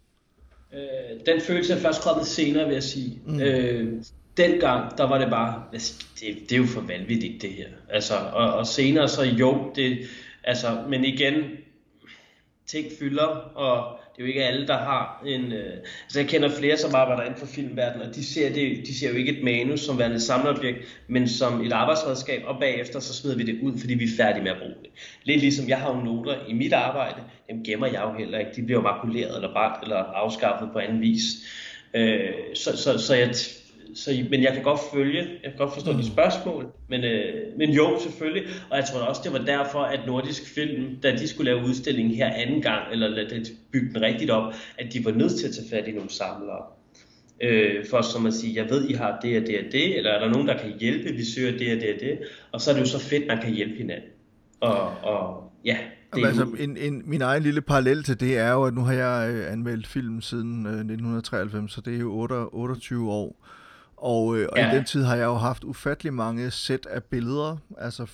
Øh, 0.75 0.81
den 1.27 1.41
følelse 1.41 1.73
er 1.73 1.79
først 1.79 2.03
kommet 2.03 2.27
senere, 2.27 2.65
vil 2.65 2.75
jeg 2.75 2.83
sige. 2.83 3.21
Mm. 3.27 3.41
Øh, 3.41 4.03
dengang, 4.37 4.99
der 4.99 5.09
var 5.09 5.19
det 5.19 5.31
bare, 5.31 5.63
det, 5.73 6.21
det 6.21 6.53
er 6.53 6.57
jo 6.57 6.67
for 6.67 6.81
vanvittigt 6.81 7.43
det 7.43 7.51
her. 7.51 7.69
Altså, 7.89 8.15
og, 8.15 8.53
og 8.53 8.67
senere 8.67 9.09
så 9.09 9.25
jo, 9.25 9.73
det, 9.77 9.99
altså, 10.45 10.85
men 10.89 11.05
igen, 11.05 11.35
ting 12.67 12.87
fylder, 12.99 13.27
og 13.55 13.96
det 14.17 14.23
er 14.23 14.27
jo 14.27 14.29
ikke 14.29 14.45
alle, 14.45 14.67
der 14.67 14.79
har 14.79 15.23
en... 15.27 15.53
Øh, 15.53 15.73
altså 16.05 16.21
jeg 16.21 16.29
kender 16.29 16.49
flere, 16.49 16.77
som 16.77 16.95
arbejder 16.95 17.23
inden 17.23 17.39
for 17.39 17.47
filmverdenen, 17.47 18.09
og 18.09 18.15
de 18.15 18.25
ser, 18.25 18.53
det, 18.53 18.87
de 18.87 18.99
ser 18.99 19.09
jo 19.09 19.15
ikke 19.15 19.39
et 19.39 19.45
manus 19.45 19.81
som 19.81 19.99
værende 19.99 20.17
et 20.17 20.23
samleobjekt, 20.23 20.79
men 21.09 21.29
som 21.29 21.61
et 21.67 21.73
arbejdsredskab, 21.73 22.43
og 22.47 22.61
bagefter 22.61 23.01
så 23.01 23.15
smider 23.15 23.37
vi 23.37 23.43
det 23.43 23.59
ud, 23.63 23.79
fordi 23.79 23.95
vi 23.95 24.05
er 24.05 24.17
færdige 24.17 24.43
med 24.43 24.51
at 24.51 24.59
bruge 24.59 24.75
det. 24.83 24.91
Lidt 25.25 25.41
ligesom 25.41 25.69
jeg 25.69 25.79
har 25.79 25.97
jo 25.97 26.01
noter 26.01 26.35
i 26.49 26.53
mit 26.53 26.73
arbejde, 26.73 27.21
dem 27.51 27.65
gemmer 27.65 27.87
jeg 27.87 28.03
jo 28.03 28.19
heller 28.19 28.39
ikke. 28.39 28.51
De 28.57 28.63
bliver 28.63 28.79
jo 28.79 28.83
makuleret 28.83 29.37
eller 29.37 29.53
brændt 29.53 29.83
eller 29.83 29.97
afskaffet 29.97 30.69
på 30.73 30.79
anden 30.79 31.01
vis. 31.01 31.23
Øh, 31.95 32.31
så, 32.55 32.77
så, 32.77 32.99
så 32.99 33.15
jeg 33.15 33.35
så, 33.95 34.25
men 34.31 34.43
jeg 34.43 34.53
kan 34.53 34.63
godt 34.63 34.81
følge, 34.95 35.19
jeg 35.19 35.51
kan 35.51 35.59
godt 35.59 35.75
forstå 35.75 35.93
mm. 35.93 35.99
de 35.99 36.07
spørgsmål, 36.07 36.67
men, 36.89 37.05
øh, 37.05 37.59
men 37.59 37.71
jo, 37.71 37.99
selvfølgelig. 38.01 38.43
Og 38.71 38.77
jeg 38.77 38.85
tror 38.85 39.01
også, 39.01 39.21
det 39.25 39.33
var 39.33 39.39
derfor, 39.39 39.79
at 39.79 40.01
Nordisk 40.07 40.55
Film, 40.55 40.97
da 41.03 41.13
de 41.13 41.29
skulle 41.29 41.53
lave 41.53 41.65
udstillingen 41.69 42.15
her 42.15 42.31
anden 42.35 42.63
gang, 42.63 42.93
eller 42.93 43.09
lade 43.09 43.31
det 43.31 43.53
bygge 43.73 43.95
den 43.95 44.03
rigtigt 44.03 44.31
op, 44.31 44.55
at 44.79 44.93
de 44.93 45.05
var 45.05 45.11
nødt 45.11 45.33
til 45.33 45.49
at 45.49 45.55
tage 45.55 45.69
fat 45.71 45.89
i 45.89 45.93
nogle 45.93 46.11
samlere. 46.11 46.63
Øh, 47.41 47.87
for 47.91 48.03
som 48.03 48.27
at 48.27 48.35
sige, 48.35 48.63
jeg 48.63 48.71
ved, 48.71 48.89
I 48.89 48.93
har 48.93 49.19
det 49.23 49.43
og 49.43 49.47
det 49.47 49.59
og 49.59 49.73
det, 49.73 49.97
eller 49.97 50.11
er 50.11 50.19
der 50.19 50.31
nogen, 50.31 50.49
der 50.49 50.59
kan 50.59 50.73
hjælpe, 50.81 51.15
vi 51.15 51.25
søger 51.25 51.59
det 51.59 51.75
og 51.75 51.81
det 51.81 51.95
og 51.95 52.01
det. 52.01 52.19
Og 52.53 52.61
så 52.61 52.71
er 52.71 52.75
det 52.75 52.81
jo 52.81 52.87
så 52.87 52.99
fedt, 52.99 53.27
man 53.27 53.39
kan 53.43 53.53
hjælpe 53.53 53.77
hinanden. 53.77 54.11
Og, 54.61 54.91
og 55.03 55.53
ja, 55.65 55.77
det 56.15 56.23
er 56.23 56.29
altså, 56.29 56.57
en, 56.59 56.77
en, 56.77 57.03
min 57.07 57.23
egen 57.23 57.43
lille 57.43 57.61
parallel 57.61 58.03
til 58.03 58.21
det 58.21 58.39
er 58.39 58.53
jo, 58.53 58.65
at 58.65 58.75
nu 58.75 58.81
har 58.81 58.93
jeg 58.93 59.35
øh, 59.35 59.53
anmeldt 59.53 59.87
film 59.87 60.21
siden 60.21 60.67
øh, 60.67 60.73
1993, 60.73 61.73
så 61.73 61.81
det 61.81 61.95
er 61.95 61.99
jo 61.99 62.13
8, 62.13 62.35
28 62.35 63.11
år. 63.11 63.47
Og, 63.97 64.37
øh, 64.37 64.49
og 64.53 64.59
ja. 64.59 64.73
i 64.73 64.77
den 64.77 64.85
tid 64.85 65.03
har 65.03 65.17
jeg 65.17 65.25
jo 65.25 65.35
haft 65.35 65.65
ufattelig 65.65 66.15
mange 66.15 66.51
sæt 66.51 66.87
af 66.87 67.05
billeder, 67.05 67.57
altså 67.79 68.07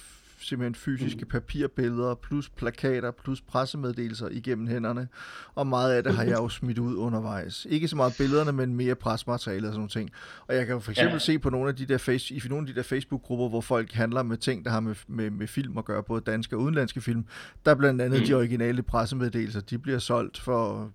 simpelthen 0.45 0.74
fysiske 0.74 1.20
mm. 1.20 1.28
papirbilleder, 1.28 2.14
plus 2.14 2.49
plakater, 2.49 3.11
plus 3.11 3.41
pressemeddelelser 3.41 4.28
igennem 4.30 4.66
hænderne. 4.66 5.09
Og 5.55 5.66
meget 5.66 5.93
af 5.93 6.03
det 6.03 6.14
har 6.14 6.22
jeg 6.22 6.39
jo 6.39 6.49
smidt 6.49 6.78
ud 6.78 6.97
undervejs. 6.97 7.66
Ikke 7.70 7.89
så 7.89 7.97
meget 7.97 8.14
billederne, 8.18 8.53
men 8.53 8.74
mere 8.74 8.95
presmateriale 8.95 9.66
og 9.66 9.72
sådan 9.72 9.78
nogle 9.78 9.91
ting. 9.91 10.11
Og 10.47 10.55
jeg 10.55 10.66
kan 10.66 10.74
jo 10.74 10.80
for 10.80 10.91
eksempel 10.91 11.12
ja. 11.12 11.18
se 11.18 11.39
på 11.39 11.51
nogle 11.51 11.68
af 11.68 11.76
de 11.76 11.87
der 11.87 11.99
face, 11.99 12.35
i 12.35 12.41
nogle 12.49 12.68
af 12.68 12.74
de 12.74 12.78
der 12.78 12.83
Facebook-grupper, 12.83 13.49
hvor 13.49 13.61
folk 13.61 13.93
handler 13.93 14.22
med 14.22 14.37
ting, 14.37 14.64
der 14.64 14.70
har 14.70 14.80
med, 14.80 14.95
med, 15.07 15.30
med 15.30 15.47
film 15.47 15.78
at 15.78 15.85
gøre, 15.85 16.03
både 16.03 16.20
danske 16.20 16.57
og 16.57 16.62
udenlandske 16.62 17.01
film, 17.01 17.24
der 17.64 17.74
blandt 17.74 18.03
andet 18.03 18.20
mm. 18.20 18.26
de 18.26 18.35
originale 18.35 18.83
pressemeddelelser, 18.83 19.61
de 19.61 19.78
bliver 19.78 19.99
solgt 19.99 20.39
for 20.39 20.91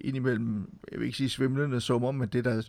indimellem, 0.00 0.70
jeg 0.92 1.00
vil 1.00 1.06
ikke 1.06 1.16
sige 1.18 1.28
svimlende 1.28 1.80
summer, 1.80 2.12
men 2.12 2.28
det 2.28 2.46
er 2.46 2.50
der 2.50 2.62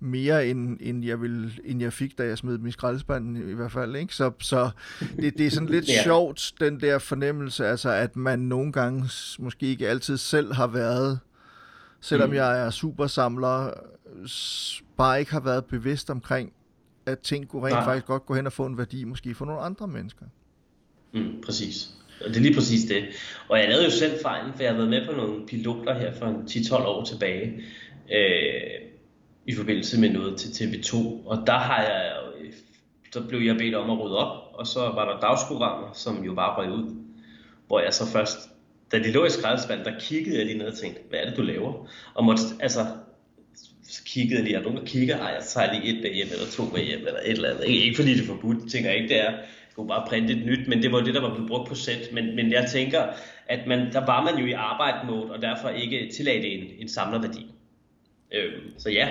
mere 0.00 0.46
end, 0.46 0.78
end, 0.80 1.04
jeg, 1.04 1.20
vil, 1.20 1.60
end 1.64 1.80
jeg 1.82 1.92
fik, 1.92 2.18
da 2.18 2.24
jeg 2.24 2.38
smed 2.38 2.58
dem 2.58 2.66
i 2.66 2.70
skraldespanden 2.70 3.50
i 3.50 3.52
hvert 3.52 3.72
fald. 3.72 3.96
Ikke? 3.96 4.14
Så, 4.14 4.32
så 4.38 4.70
det, 5.16 5.38
det 5.38 5.46
er 5.46 5.50
sådan 5.50 5.68
lidt 5.68 5.88
ja. 5.96 6.02
sjovt, 6.02 6.52
den 6.60 6.80
der 6.80 6.98
fornemmelse, 6.98 7.66
altså 7.66 7.90
at 7.90 8.16
man 8.16 8.38
nogle 8.38 8.72
gange 8.72 9.04
måske 9.38 9.66
ikke 9.66 9.88
altid 9.88 10.16
selv 10.16 10.52
har 10.52 10.66
været, 10.66 11.18
selvom 12.00 12.28
mm. 12.28 12.34
jeg 12.34 12.66
er 12.66 12.70
supersamler, 12.70 13.70
bare 14.96 15.20
ikke 15.20 15.32
har 15.32 15.40
været 15.40 15.64
bevidst 15.64 16.10
omkring, 16.10 16.52
at 17.06 17.18
ting 17.18 17.48
kunne 17.48 17.66
rent 17.66 17.74
Nej. 17.74 17.84
faktisk 17.84 18.06
godt 18.06 18.26
gå 18.26 18.34
hen 18.34 18.46
og 18.46 18.52
få 18.52 18.66
en 18.66 18.78
værdi, 18.78 19.04
måske 19.04 19.34
for 19.34 19.44
nogle 19.44 19.60
andre 19.60 19.88
mennesker. 19.88 20.26
Mm, 21.14 21.42
præcis. 21.44 21.96
Og 22.20 22.28
det 22.28 22.36
er 22.36 22.40
lige 22.40 22.54
præcis 22.54 22.84
det. 22.84 23.04
Og 23.48 23.58
jeg 23.58 23.68
lavede 23.68 23.84
jo 23.84 23.90
selv 23.90 24.22
fejlen, 24.22 24.52
for 24.54 24.62
jeg 24.62 24.70
har 24.70 24.76
været 24.76 24.90
med 24.90 25.06
på 25.06 25.12
nogle 25.12 25.46
piloter 25.46 25.94
her 25.94 26.12
for 26.12 26.26
10-12 26.26 26.86
år 26.86 27.04
tilbage, 27.04 27.62
øh, 28.12 28.86
i 29.46 29.54
forbindelse 29.54 30.00
med 30.00 30.10
noget 30.10 30.36
til 30.36 30.48
TV2. 30.48 30.96
Og 31.26 31.46
der 31.46 31.58
har 31.58 31.82
jeg, 31.82 32.12
så 33.12 33.22
blev 33.28 33.40
jeg 33.40 33.56
bedt 33.56 33.74
om 33.74 33.90
at 33.90 34.04
rydde 34.04 34.18
op, 34.18 34.54
og 34.54 34.66
så 34.66 34.80
var 34.80 35.12
der 35.12 35.20
dagsprogrammer, 35.20 35.92
som 35.94 36.24
jo 36.24 36.34
bare 36.34 36.56
røg 36.56 36.72
ud. 36.72 36.94
Hvor 37.66 37.80
jeg 37.80 37.94
så 37.94 38.06
først, 38.06 38.38
da 38.92 38.98
de 38.98 39.12
lå 39.12 39.24
i 39.24 39.30
skraldespanden, 39.30 39.86
der 39.86 40.00
kiggede 40.00 40.36
jeg 40.36 40.46
lige 40.46 40.58
ned 40.58 40.66
og 40.66 40.74
tænkte, 40.74 41.00
hvad 41.08 41.18
er 41.18 41.28
det, 41.28 41.36
du 41.36 41.42
laver? 41.42 41.88
Og 42.14 42.24
måtte, 42.24 42.42
altså, 42.60 42.86
så 43.82 44.02
kiggede 44.04 44.36
jeg 44.36 44.44
lige, 44.44 44.56
er 44.56 44.62
nogen, 44.62 44.78
der 44.78 44.84
kigger? 44.84 45.18
Ej, 45.18 45.28
jeg 45.28 45.42
tager 45.44 45.72
lige 45.72 45.96
et 45.96 46.02
bag 46.02 46.14
hjem, 46.14 46.28
eller 46.32 46.46
to 46.46 46.64
bag 46.74 46.84
hjem, 46.84 46.98
eller 47.06 47.20
et 47.24 47.30
eller 47.30 47.50
andet. 47.50 47.64
Ikke, 47.64 47.84
ikke 47.84 47.96
fordi 47.96 48.14
det 48.14 48.22
er 48.22 48.26
forbudt, 48.26 48.70
tænker 48.70 48.90
jeg 48.90 48.98
ikke, 49.02 49.14
det 49.14 49.20
er. 49.24 49.32
Kunne 49.76 49.88
bare 49.88 50.06
printe 50.08 50.32
et 50.32 50.46
nyt, 50.46 50.68
men 50.68 50.82
det 50.82 50.92
var 50.92 51.00
det, 51.00 51.14
der 51.14 51.20
var 51.20 51.34
blevet 51.34 51.48
brugt 51.48 51.68
på 51.68 51.74
sæt. 51.74 52.12
Men, 52.12 52.36
men 52.36 52.52
jeg 52.52 52.68
tænker, 52.72 53.02
at 53.46 53.66
man, 53.66 53.92
der 53.92 54.06
var 54.06 54.22
man 54.24 54.38
jo 54.38 54.46
i 54.46 54.52
arbejde 54.52 55.06
mode, 55.06 55.32
og 55.32 55.42
derfor 55.42 55.68
ikke 55.68 56.10
tillagde 56.16 56.46
en, 56.46 56.64
en 56.78 56.88
samlerværdi. 56.88 57.54
Øhm, 58.32 58.78
så 58.78 58.90
ja, 58.90 59.08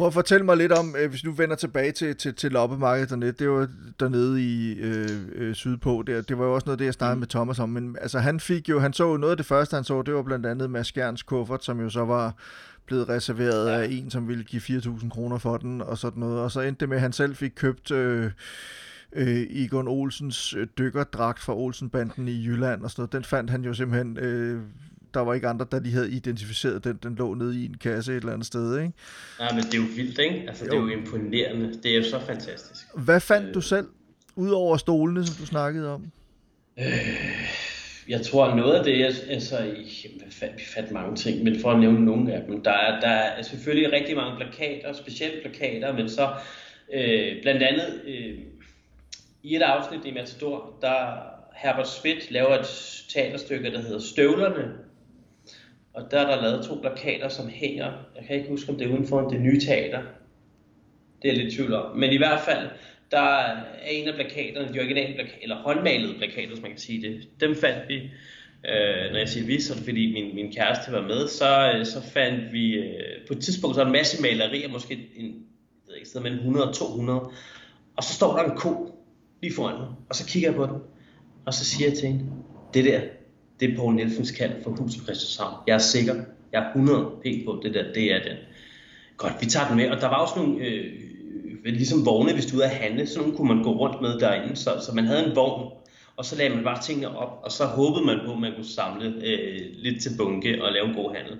Prøv 0.00 0.06
at 0.06 0.14
fortælle 0.14 0.46
mig 0.46 0.56
lidt 0.56 0.72
om, 0.72 0.96
øh, 0.98 1.10
hvis 1.10 1.22
du 1.22 1.32
vender 1.32 1.56
tilbage 1.56 1.92
til, 1.92 2.16
til, 2.16 2.34
til 2.34 2.52
loppemarkedet 2.52 3.10
dernede, 3.10 3.32
det 3.32 3.50
var 3.50 3.68
dernede 4.00 4.42
i 4.42 4.72
øh, 4.78 5.08
øh, 5.34 5.54
sydpå, 5.54 6.04
det, 6.06 6.28
det 6.28 6.38
var 6.38 6.44
jo 6.44 6.54
også 6.54 6.66
noget 6.66 6.78
det, 6.78 6.84
jeg 6.84 6.94
snakkede 6.94 7.16
mm. 7.16 7.20
med 7.20 7.28
Thomas 7.28 7.58
om, 7.58 7.68
men 7.68 7.96
altså 8.00 8.18
han 8.18 8.40
fik 8.40 8.68
jo, 8.68 8.78
han 8.78 8.92
så 8.92 9.16
noget 9.16 9.30
af 9.30 9.36
det 9.36 9.46
første, 9.46 9.74
han 9.74 9.84
så, 9.84 10.02
det 10.02 10.14
var 10.14 10.22
blandt 10.22 10.46
andet 10.46 10.70
Mads 10.70 10.86
Skjerns 10.86 11.22
kuffert, 11.22 11.64
som 11.64 11.80
jo 11.80 11.90
så 11.90 12.04
var 12.04 12.34
blevet 12.86 13.08
reserveret 13.08 13.70
ja. 13.70 13.80
af 13.80 13.88
en, 13.90 14.10
som 14.10 14.28
ville 14.28 14.44
give 14.44 14.62
4.000 14.62 15.08
kroner 15.08 15.38
for 15.38 15.56
den, 15.56 15.82
og 15.82 15.98
sådan 15.98 16.20
noget, 16.20 16.40
og 16.40 16.50
så 16.50 16.60
endte 16.60 16.80
det 16.80 16.88
med, 16.88 16.96
at 16.96 17.02
han 17.02 17.12
selv 17.12 17.36
fik 17.36 17.52
købt... 17.56 17.90
Øh, 17.90 18.30
øh, 19.12 19.46
Egon 19.50 19.88
Olsens 19.88 20.54
øh, 20.54 20.66
dykkerdragt 20.78 21.40
fra 21.40 21.56
Olsenbanden 21.56 22.28
i 22.28 22.44
Jylland 22.46 22.82
og 22.82 22.90
sådan 22.90 23.00
noget. 23.02 23.12
Den 23.12 23.24
fandt 23.24 23.50
han 23.50 23.64
jo 23.64 23.74
simpelthen 23.74 24.16
øh, 24.16 24.62
der 25.14 25.20
var 25.20 25.34
ikke 25.34 25.48
andre, 25.48 25.66
der 25.72 25.80
de 25.80 25.90
havde 25.92 26.10
identificeret 26.10 26.84
den. 26.84 26.98
Den 27.02 27.14
lå 27.14 27.34
nede 27.34 27.60
i 27.60 27.64
en 27.64 27.76
kasse 27.76 28.12
et 28.12 28.16
eller 28.16 28.32
andet 28.32 28.46
sted, 28.46 28.78
ikke? 28.78 28.92
Ja, 29.40 29.54
men 29.54 29.64
det 29.64 29.74
er 29.74 29.78
jo 29.78 29.84
vildt, 29.96 30.18
ikke? 30.18 30.44
Altså, 30.48 30.64
jo. 30.64 30.70
det 30.70 30.76
er 30.76 30.82
jo 30.82 31.00
imponerende. 31.00 31.74
Det 31.82 31.92
er 31.92 31.96
jo 31.96 32.02
så 32.02 32.20
fantastisk. 32.26 32.86
Hvad 32.94 33.20
fandt 33.20 33.48
øh. 33.48 33.54
du 33.54 33.60
selv, 33.60 33.86
udover 34.36 34.76
stolene, 34.76 35.26
som 35.26 35.36
du 35.36 35.46
snakkede 35.46 35.94
om? 35.94 36.12
Øh, 36.78 36.84
jeg 38.08 38.22
tror, 38.22 38.54
noget 38.54 38.74
af 38.74 38.84
det, 38.84 39.04
altså, 39.28 39.56
jamen, 39.58 40.56
vi 40.56 40.64
fandt 40.74 40.90
mange 40.90 41.16
ting, 41.16 41.44
men 41.44 41.60
for 41.60 41.70
at 41.70 41.80
nævne 41.80 42.04
nogle 42.04 42.32
af 42.32 42.42
dem, 42.48 42.62
der 42.62 42.72
er, 42.72 43.00
der 43.00 43.08
er 43.08 43.42
selvfølgelig 43.42 43.92
rigtig 43.92 44.16
mange 44.16 44.36
plakater, 44.36 44.92
specielt 44.92 45.42
plakater, 45.42 45.92
men 45.92 46.08
så 46.08 46.28
øh, 46.94 47.42
blandt 47.42 47.62
andet 47.62 48.00
øh, 48.06 48.38
i 49.42 49.56
et 49.56 49.62
afsnit 49.62 50.04
i 50.04 50.14
Matador, 50.14 50.78
der 50.80 51.16
Herbert 51.54 51.88
Schmidt 51.88 52.30
laver 52.30 52.58
et 52.58 52.66
teaterstykke, 53.08 53.72
der 53.72 53.80
hedder 53.80 53.98
Støvlerne, 53.98 54.72
og 55.94 56.10
der 56.10 56.20
er 56.20 56.36
der 56.36 56.42
lavet 56.42 56.64
to 56.64 56.74
plakater, 56.74 57.28
som 57.28 57.48
hænger. 57.48 57.92
Jeg 58.16 58.24
kan 58.26 58.36
ikke 58.36 58.48
huske, 58.48 58.72
om 58.72 58.78
det 58.78 58.86
er 58.86 58.92
udenfor 58.92 59.28
det 59.28 59.40
nye 59.40 59.60
teater. 59.60 60.02
Det 61.22 61.30
er 61.30 61.34
lidt 61.34 61.54
tvivl 61.54 61.74
om. 61.74 61.96
Men 61.96 62.12
i 62.12 62.16
hvert 62.16 62.40
fald, 62.40 62.68
der 63.10 63.20
er 63.20 63.62
en 63.90 64.08
af 64.08 64.14
plakaterne, 64.14 64.74
de 64.74 64.78
originale 64.78 65.14
plakater, 65.14 65.38
eller 65.42 65.56
håndmalede 65.56 66.14
plakater, 66.18 66.48
hvis 66.48 66.62
man 66.62 66.70
kan 66.70 66.80
sige 66.80 67.08
det. 67.08 67.28
Dem 67.40 67.56
fandt 67.56 67.88
vi, 67.88 67.94
øh, 68.68 69.10
når 69.12 69.18
jeg 69.18 69.28
siger 69.28 69.46
vi, 69.46 69.60
så 69.60 69.72
er 69.72 69.76
det 69.76 69.84
fordi 69.84 70.12
min, 70.12 70.34
min 70.34 70.52
kæreste 70.52 70.92
var 70.92 71.02
med, 71.02 71.28
så, 71.28 71.72
øh, 71.74 71.86
så 71.86 72.02
fandt 72.02 72.52
vi, 72.52 72.72
øh, 72.72 73.26
på 73.26 73.32
et 73.32 73.40
tidspunkt, 73.40 73.76
så 73.76 73.84
en 73.84 73.92
masse 73.92 74.22
malerier, 74.22 74.68
måske 74.68 74.94
en, 75.16 75.24
jeg 75.26 75.32
ved 75.86 75.94
ikke, 75.96 76.08
sted 76.08 76.20
mellem 76.20 76.38
100 76.38 76.68
og 76.68 76.74
200, 76.74 77.20
og 77.96 78.04
så 78.04 78.14
står 78.14 78.36
der 78.36 78.44
en 78.44 78.56
ko 78.56 78.99
lige 79.42 79.54
foran 79.54 79.78
mig, 79.78 79.88
og 80.08 80.14
så 80.14 80.26
kigger 80.26 80.48
jeg 80.48 80.56
på 80.56 80.66
den, 80.66 80.76
og 81.46 81.54
så 81.54 81.64
siger 81.64 81.88
jeg 81.88 81.98
til 81.98 82.08
hende, 82.08 82.24
det 82.74 82.84
der, 82.84 83.00
det 83.60 83.72
er 83.72 83.76
Poul 83.76 83.94
Nielsens 83.94 84.30
kald 84.30 84.62
for 84.62 84.70
huset 84.70 85.02
Christianshavn. 85.02 85.54
Jeg 85.66 85.74
er 85.74 85.78
sikker. 85.78 86.14
Jeg 86.52 86.62
er 86.62 86.68
100 86.68 87.10
p 87.24 87.24
på 87.46 87.60
det 87.62 87.74
der. 87.74 87.92
Det 87.92 88.12
er 88.12 88.22
den. 88.22 88.36
Godt, 89.16 89.32
vi 89.40 89.46
tager 89.46 89.68
den 89.68 89.76
med. 89.76 89.90
Og 89.90 90.00
der 90.00 90.08
var 90.08 90.16
også 90.16 90.34
nogle 90.36 90.64
øh, 90.64 90.84
øh 91.64 91.72
ligesom 91.72 92.06
vogne, 92.06 92.32
hvis 92.32 92.46
du 92.46 92.56
er 92.56 92.56
ude 92.56 92.64
at 92.64 92.70
handle, 92.70 93.06
så 93.06 93.20
nogle 93.20 93.36
kunne 93.36 93.54
man 93.54 93.62
gå 93.62 93.70
rundt 93.70 94.00
med 94.02 94.18
derinde, 94.18 94.56
så, 94.56 94.70
så 94.86 94.94
man 94.94 95.04
havde 95.04 95.26
en 95.26 95.36
vogn, 95.36 95.72
og 96.16 96.24
så 96.24 96.36
lagde 96.36 96.54
man 96.54 96.64
bare 96.64 96.82
tingene 96.82 97.18
op, 97.18 97.40
og 97.44 97.52
så 97.52 97.64
håbede 97.64 98.06
man 98.06 98.18
på, 98.26 98.32
at 98.32 98.38
man 98.38 98.52
kunne 98.54 98.66
samle 98.66 99.14
øh, 99.24 99.60
lidt 99.74 100.02
til 100.02 100.10
bunke 100.18 100.64
og 100.64 100.72
lave 100.72 100.88
en 100.88 100.94
god 100.94 101.14
handel. 101.14 101.38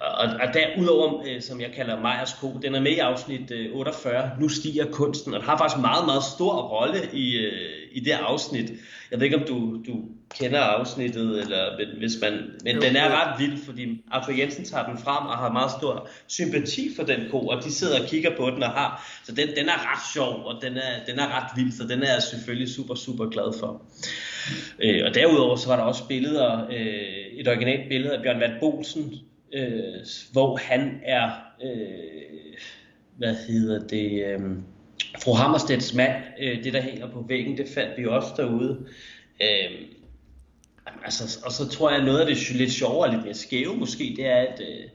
Og, 0.00 0.28
og 0.40 0.54
derudover, 0.54 1.22
øh, 1.26 1.42
som 1.42 1.60
jeg 1.60 1.70
kalder 1.76 2.00
Meyers 2.00 2.32
ko, 2.40 2.58
den 2.62 2.74
er 2.74 2.80
med 2.80 2.90
i 2.90 2.98
afsnit 2.98 3.50
øh, 3.50 3.76
48, 3.76 4.30
Nu 4.40 4.48
stiger 4.48 4.84
kunsten, 4.92 5.34
og 5.34 5.40
den 5.40 5.48
har 5.48 5.58
faktisk 5.58 5.80
meget, 5.80 6.06
meget 6.06 6.22
stor 6.24 6.62
rolle 6.62 6.98
i, 7.12 7.36
øh, 7.36 7.52
i 7.92 8.00
det 8.00 8.10
afsnit. 8.10 8.70
Jeg 9.10 9.20
ved 9.20 9.24
ikke, 9.24 9.36
om 9.36 9.46
du, 9.48 9.82
du 9.86 10.04
kender 10.38 10.60
afsnittet, 10.60 11.40
eller 11.40 11.96
hvis 11.98 12.12
man, 12.22 12.32
men 12.64 12.76
jo, 12.76 12.82
den 12.82 12.96
er 12.96 13.08
ret 13.08 13.40
vild, 13.40 13.64
fordi 13.64 14.02
Arthur 14.10 14.32
Jensen 14.38 14.64
tager 14.64 14.86
den 14.86 14.98
frem 14.98 15.26
og 15.26 15.36
har 15.38 15.52
meget 15.52 15.70
stor 15.70 16.08
sympati 16.26 16.90
for 16.96 17.02
den 17.02 17.20
ko, 17.30 17.46
og 17.46 17.64
de 17.64 17.72
sidder 17.72 18.02
og 18.02 18.08
kigger 18.08 18.36
på 18.36 18.50
den 18.50 18.62
og 18.62 18.70
har, 18.70 19.20
så 19.24 19.34
den, 19.34 19.48
den 19.48 19.68
er 19.68 19.92
ret 19.92 20.12
sjov, 20.14 20.44
og 20.44 20.62
den 20.62 20.76
er, 20.76 21.04
den 21.06 21.18
er 21.18 21.26
ret 21.36 21.50
vild, 21.56 21.72
så 21.72 21.82
den 21.82 22.02
er 22.02 22.12
jeg 22.12 22.22
selvfølgelig 22.22 22.74
super, 22.74 22.94
super 22.94 23.26
glad 23.26 23.58
for. 23.58 23.82
Øh, 24.78 25.02
og 25.06 25.14
derudover 25.14 25.56
så 25.56 25.68
var 25.68 25.76
der 25.76 25.82
også 25.82 26.08
billeder, 26.08 26.66
øh, 26.70 27.40
et 27.40 27.48
originalt 27.48 27.88
billede 27.88 28.16
af 28.16 28.22
Bjørn 28.22 28.40
Vand 28.40 28.60
Bolsen, 28.60 29.14
øh, 29.54 30.06
hvor 30.32 30.56
han 30.56 31.00
er, 31.04 31.30
øh, 31.64 32.58
hvad 33.16 33.34
hedder 33.48 33.86
det, 33.86 34.24
øh, 34.26 34.40
fru 35.22 35.32
Hammerstedts 35.32 35.94
mand, 35.94 36.22
øh, 36.40 36.64
det 36.64 36.72
der 36.72 36.82
hænger 36.82 37.10
på 37.10 37.24
væggen, 37.28 37.58
det 37.58 37.68
fandt 37.68 37.98
vi 37.98 38.06
også 38.06 38.28
derude. 38.36 38.86
Øh, 39.42 39.86
altså, 41.04 41.38
og 41.44 41.52
så 41.52 41.68
tror 41.68 41.90
jeg, 41.90 42.04
noget 42.04 42.20
af 42.20 42.26
det 42.26 42.50
lidt 42.50 42.72
sjovere 42.72 43.08
og 43.08 43.14
lidt 43.14 43.24
mere 43.24 43.34
skæve 43.34 43.76
måske, 43.76 44.14
det 44.16 44.26
er, 44.26 44.36
at 44.36 44.60
øh, 44.60 44.88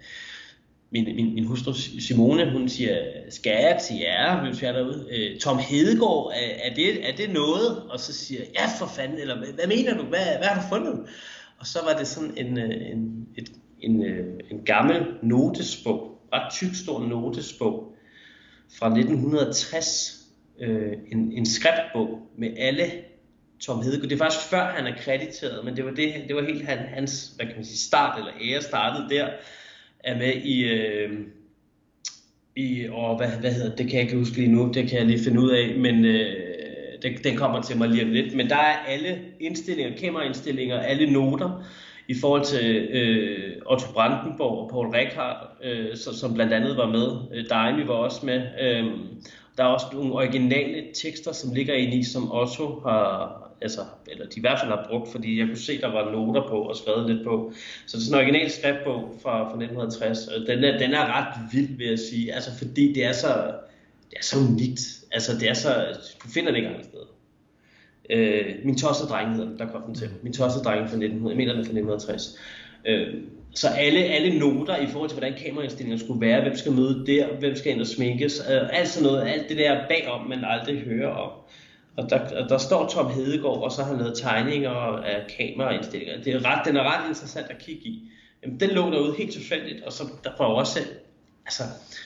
min, 0.92 1.16
min, 1.16 1.34
min 1.34 1.46
hustru 1.46 1.74
Simone, 2.00 2.52
hun 2.52 2.70
siger, 2.70 2.98
skal 3.30 3.52
jeg 3.52 3.82
til 3.88 3.98
jer, 3.98 4.46
hvis 4.46 4.62
jeg 4.62 4.70
er 4.70 4.74
derude? 4.74 5.08
Øh, 5.12 5.40
Tom 5.40 5.58
Hedegaard, 5.58 6.32
er, 6.36 6.70
er, 6.70 6.74
det, 6.74 7.10
er 7.10 7.16
det 7.16 7.30
noget? 7.30 7.82
Og 7.90 8.00
så 8.00 8.14
siger 8.14 8.42
jeg, 8.42 8.50
ja 8.56 8.66
for 8.80 8.94
fanden, 8.96 9.20
eller 9.20 9.38
hvad, 9.38 9.48
hvad 9.48 9.68
mener 9.68 9.98
du, 9.98 10.04
hvad, 10.04 10.38
hvad 10.38 10.48
har 10.48 10.62
du 10.62 10.68
fundet? 10.76 11.10
Og 11.60 11.66
så 11.66 11.80
var 11.84 11.98
det 11.98 12.08
sådan 12.08 12.34
en, 12.38 12.58
øh, 12.58 12.92
en, 12.92 13.28
et, 13.38 13.52
en, 13.82 14.06
øh, 14.06 14.40
en 14.52 14.60
gammel 14.66 15.06
notesbog, 15.24 16.22
ret 16.34 16.54
tyk 16.54 16.76
stor 16.76 17.08
notesbog 17.08 17.96
fra 18.80 18.88
1960, 18.88 20.26
øh, 20.60 20.94
en, 21.12 21.32
en 21.32 21.46
skriftbog 21.46 22.20
med 22.38 22.50
alle 22.58 22.84
Tom 23.60 23.82
Hedegaard. 23.82 24.10
Det 24.10 24.12
er 24.12 24.18
faktisk 24.18 24.50
før 24.50 24.66
han 24.66 24.88
er 24.88 24.96
krediteret, 24.98 25.66
men 25.66 25.76
det 25.76 25.86
var, 25.86 25.92
det, 25.92 26.14
det 26.28 26.36
var 26.36 26.42
helt 26.42 26.66
han, 26.66 26.78
hans 26.78 27.34
hvad 27.36 27.46
kan 27.46 27.56
man 27.56 27.66
sige, 27.66 27.78
start 27.78 28.20
eller 28.20 28.32
ære 28.42 28.62
startede 28.62 29.10
der, 29.10 29.30
er 30.00 30.18
med 30.18 30.34
i, 30.44 30.64
øh, 30.64 31.20
i 32.56 32.88
og 32.92 33.18
hvad, 33.18 33.28
hvad 33.28 33.52
hedder 33.52 33.76
det, 33.76 33.86
kan 33.86 33.94
jeg 33.96 34.02
ikke 34.02 34.18
huske 34.18 34.36
lige 34.36 34.52
nu, 34.52 34.72
det 34.74 34.90
kan 34.90 35.00
jeg 35.00 35.08
lige 35.08 35.24
finde 35.24 35.42
ud 35.42 35.50
af, 35.50 35.76
men 35.78 36.06
øh, 36.06 36.56
det, 37.02 37.24
den 37.24 37.38
kommer 37.38 37.62
til 37.62 37.78
mig 37.78 37.90
lige 37.90 38.04
om 38.04 38.12
lidt. 38.12 38.36
Men 38.36 38.50
der 38.50 38.56
er 38.56 38.78
alle 38.78 39.22
indstillinger, 39.40 39.98
kameraindstillinger, 39.98 40.80
alle 40.80 41.12
noter, 41.12 41.64
i 42.08 42.16
forhold 42.22 42.46
til 42.46 42.88
øh, 42.92 43.62
Otto 43.66 43.94
Brandenborg 43.94 44.64
og 44.64 44.70
Paul 44.70 44.88
Rekhardt, 44.88 45.50
øh, 45.64 45.98
så, 45.98 46.20
som 46.20 46.34
blandt 46.34 46.54
andet 46.54 46.78
var 46.78 46.88
med. 46.88 47.08
Øh, 47.34 47.46
Daimi 47.50 47.88
var 47.88 47.94
også 47.94 48.26
med. 48.26 48.42
Øh, 48.62 48.86
der 49.58 49.64
er 49.64 49.68
også 49.68 49.86
nogle 49.94 50.14
originale 50.14 50.84
tekster, 50.94 51.32
som 51.32 51.54
ligger 51.54 51.74
inde 51.74 51.98
i, 51.98 52.04
som 52.04 52.32
Otto 52.32 52.80
har, 52.86 53.42
altså, 53.62 53.82
eller 54.08 54.26
de 54.26 54.38
i 54.38 54.42
hvert 54.42 54.60
fald 54.60 54.72
har 54.72 54.86
brugt, 54.90 55.12
fordi 55.12 55.40
jeg 55.40 55.48
kunne 55.48 55.58
se, 55.58 55.82
der 55.82 55.92
var 55.92 56.12
noter 56.12 56.48
på 56.48 56.62
og 56.62 56.76
skrevet 56.76 57.10
lidt 57.10 57.24
på. 57.24 57.52
Så 57.86 57.98
det 57.98 58.04
er 58.04 58.06
sådan 58.06 58.22
en 58.22 58.28
original 58.28 58.52
skriftbog 58.52 59.20
fra, 59.24 59.40
fra 59.40 59.64
1960. 59.64 60.30
Den 60.48 60.64
er, 60.64 60.78
den 60.78 60.94
er 60.94 61.06
ret 61.18 61.34
vild, 61.52 61.78
vil 61.78 61.88
jeg 61.88 62.00
sige, 62.00 62.34
altså 62.34 62.58
fordi 62.58 62.94
det 62.94 63.06
er 63.06 63.12
så, 63.12 63.28
det 64.10 64.18
er 64.18 64.24
så 64.24 64.40
unikt. 64.40 64.82
Altså 65.12 65.32
det 65.40 65.50
er 65.50 65.54
så, 65.54 65.86
du 66.24 66.28
finder 66.28 66.52
det 66.52 66.58
ikke 66.58 66.68
engang 66.68 66.86
sted. 66.86 67.05
Øh, 68.10 68.46
min 68.64 68.78
tossede 68.78 69.10
dreng 69.10 69.36
hedder 69.36 69.50
den, 69.50 69.60
der 69.60 69.72
kom 69.72 69.82
den 69.82 69.96
til. 69.96 70.10
Min 70.24 70.34
tossede 70.34 70.64
dreng 70.64 70.80
fra 70.80 70.96
1900, 70.96 71.30
jeg 71.34 71.38
mener 71.38 71.54
den 71.54 71.66
fra 71.66 71.72
1960. 71.72 72.40
Øh, 72.86 73.14
så 73.56 73.68
alle, 73.68 74.00
alle 74.00 74.40
noter 74.40 74.78
i 74.78 74.88
forhold 74.88 75.10
til, 75.10 75.20
hvordan 75.20 75.38
kameraindstillingen 75.46 76.00
skulle 76.00 76.22
være, 76.22 76.42
hvem 76.42 76.56
skal 76.56 76.72
møde 76.72 77.06
der, 77.08 77.28
hvem 77.40 77.56
skal 77.56 77.72
ind 77.72 77.82
og 77.82 77.88
sminkes, 77.88 78.42
øh, 78.52 78.80
alt 78.80 78.88
sådan 78.88 79.08
noget, 79.08 79.28
alt 79.28 79.50
det 79.50 79.58
der 79.58 79.88
bagom, 79.90 80.28
man 80.28 80.44
aldrig 80.44 80.80
hører 80.80 81.10
om. 81.10 81.32
Og 81.98 82.10
der, 82.10 82.48
der 82.48 82.58
står 82.58 82.88
Tom 82.88 83.12
Hedegaard, 83.12 83.64
og 83.64 83.72
så 83.72 83.84
har 83.84 83.90
han 83.90 83.98
lavet 83.98 84.18
tegninger 84.18 84.72
af 84.98 85.28
kameraindstillinger. 85.38 86.24
Det 86.24 86.34
er 86.34 86.46
ret, 86.46 86.66
den 86.66 86.78
er 86.78 86.84
ret 86.84 87.10
interessant 87.10 87.48
at 87.50 87.58
kigge 87.58 87.82
i. 87.86 88.12
Jamen, 88.44 88.60
den 88.60 88.70
lå 88.70 88.92
derude 88.92 89.16
helt 89.18 89.34
tilfældigt, 89.34 89.84
og 89.84 89.94
så 89.94 90.04
der 90.24 90.30
var 90.38 90.46
også 90.46 90.80
altså, 91.46 91.64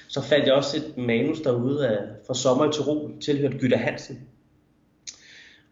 så 0.07 0.21
fandt 0.21 0.45
jeg 0.45 0.53
også 0.53 0.77
et 0.77 0.97
manus 0.97 1.39
derude 1.39 1.87
af, 1.87 1.97
fra 2.27 2.33
Sommer 2.33 2.65
i 2.65 2.71
Tirol, 2.71 3.21
tilhørt 3.21 3.59
Gytter 3.59 3.77
Hansen, 3.77 4.19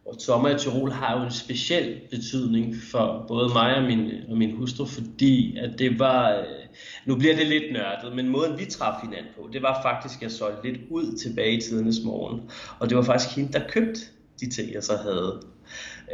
og 0.08 0.14
sommer 0.18 0.48
i 0.48 0.58
Tirol 0.58 0.90
har 0.90 1.18
jo 1.18 1.24
en 1.24 1.30
speciel 1.30 2.00
betydning 2.10 2.74
for 2.90 3.24
både 3.28 3.48
mig 3.48 3.76
og 3.76 3.82
min, 3.82 4.10
og 4.28 4.36
min 4.36 4.56
hustru, 4.56 4.84
fordi 4.84 5.56
at 5.56 5.78
det 5.78 5.98
var, 5.98 6.30
øh, 6.30 6.44
nu 7.06 7.16
bliver 7.16 7.36
det 7.36 7.46
lidt 7.46 7.72
nørdet, 7.72 8.16
men 8.16 8.28
måden 8.28 8.58
vi 8.58 8.64
traf 8.64 9.02
hinanden 9.02 9.30
på, 9.36 9.48
det 9.52 9.62
var 9.62 9.82
faktisk, 9.82 10.14
at 10.18 10.22
jeg 10.22 10.30
solgte 10.30 10.70
lidt 10.70 10.80
ud 10.90 11.16
tilbage 11.16 11.52
i 11.52 11.60
tidernes 11.60 12.00
morgen. 12.04 12.40
Og 12.78 12.88
det 12.88 12.96
var 12.96 13.02
faktisk 13.02 13.36
hende, 13.36 13.52
der 13.52 13.68
købte 13.68 14.00
de 14.40 14.50
ting, 14.50 14.72
jeg 14.72 14.82
så 14.82 14.96
havde. 14.96 15.40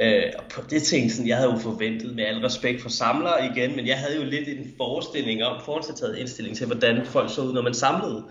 Øh, 0.02 0.32
og 0.38 0.44
på 0.54 0.60
det 0.70 0.82
ting, 0.82 1.12
sådan, 1.12 1.28
jeg 1.28 1.36
havde 1.36 1.52
jo 1.52 1.58
forventet 1.58 2.16
med 2.16 2.24
al 2.24 2.38
respekt 2.38 2.82
for 2.82 2.88
samlere 2.88 3.46
igen, 3.46 3.76
men 3.76 3.86
jeg 3.86 3.98
havde 3.98 4.16
jo 4.16 4.24
lidt 4.24 4.48
en 4.48 4.74
forestilling 4.76 5.44
om, 5.44 5.60
forudtaget 5.64 6.18
indstilling 6.18 6.56
til, 6.56 6.66
hvordan 6.66 7.06
folk 7.06 7.34
så 7.34 7.42
ud, 7.42 7.52
når 7.52 7.62
man 7.62 7.74
samlede. 7.74 8.24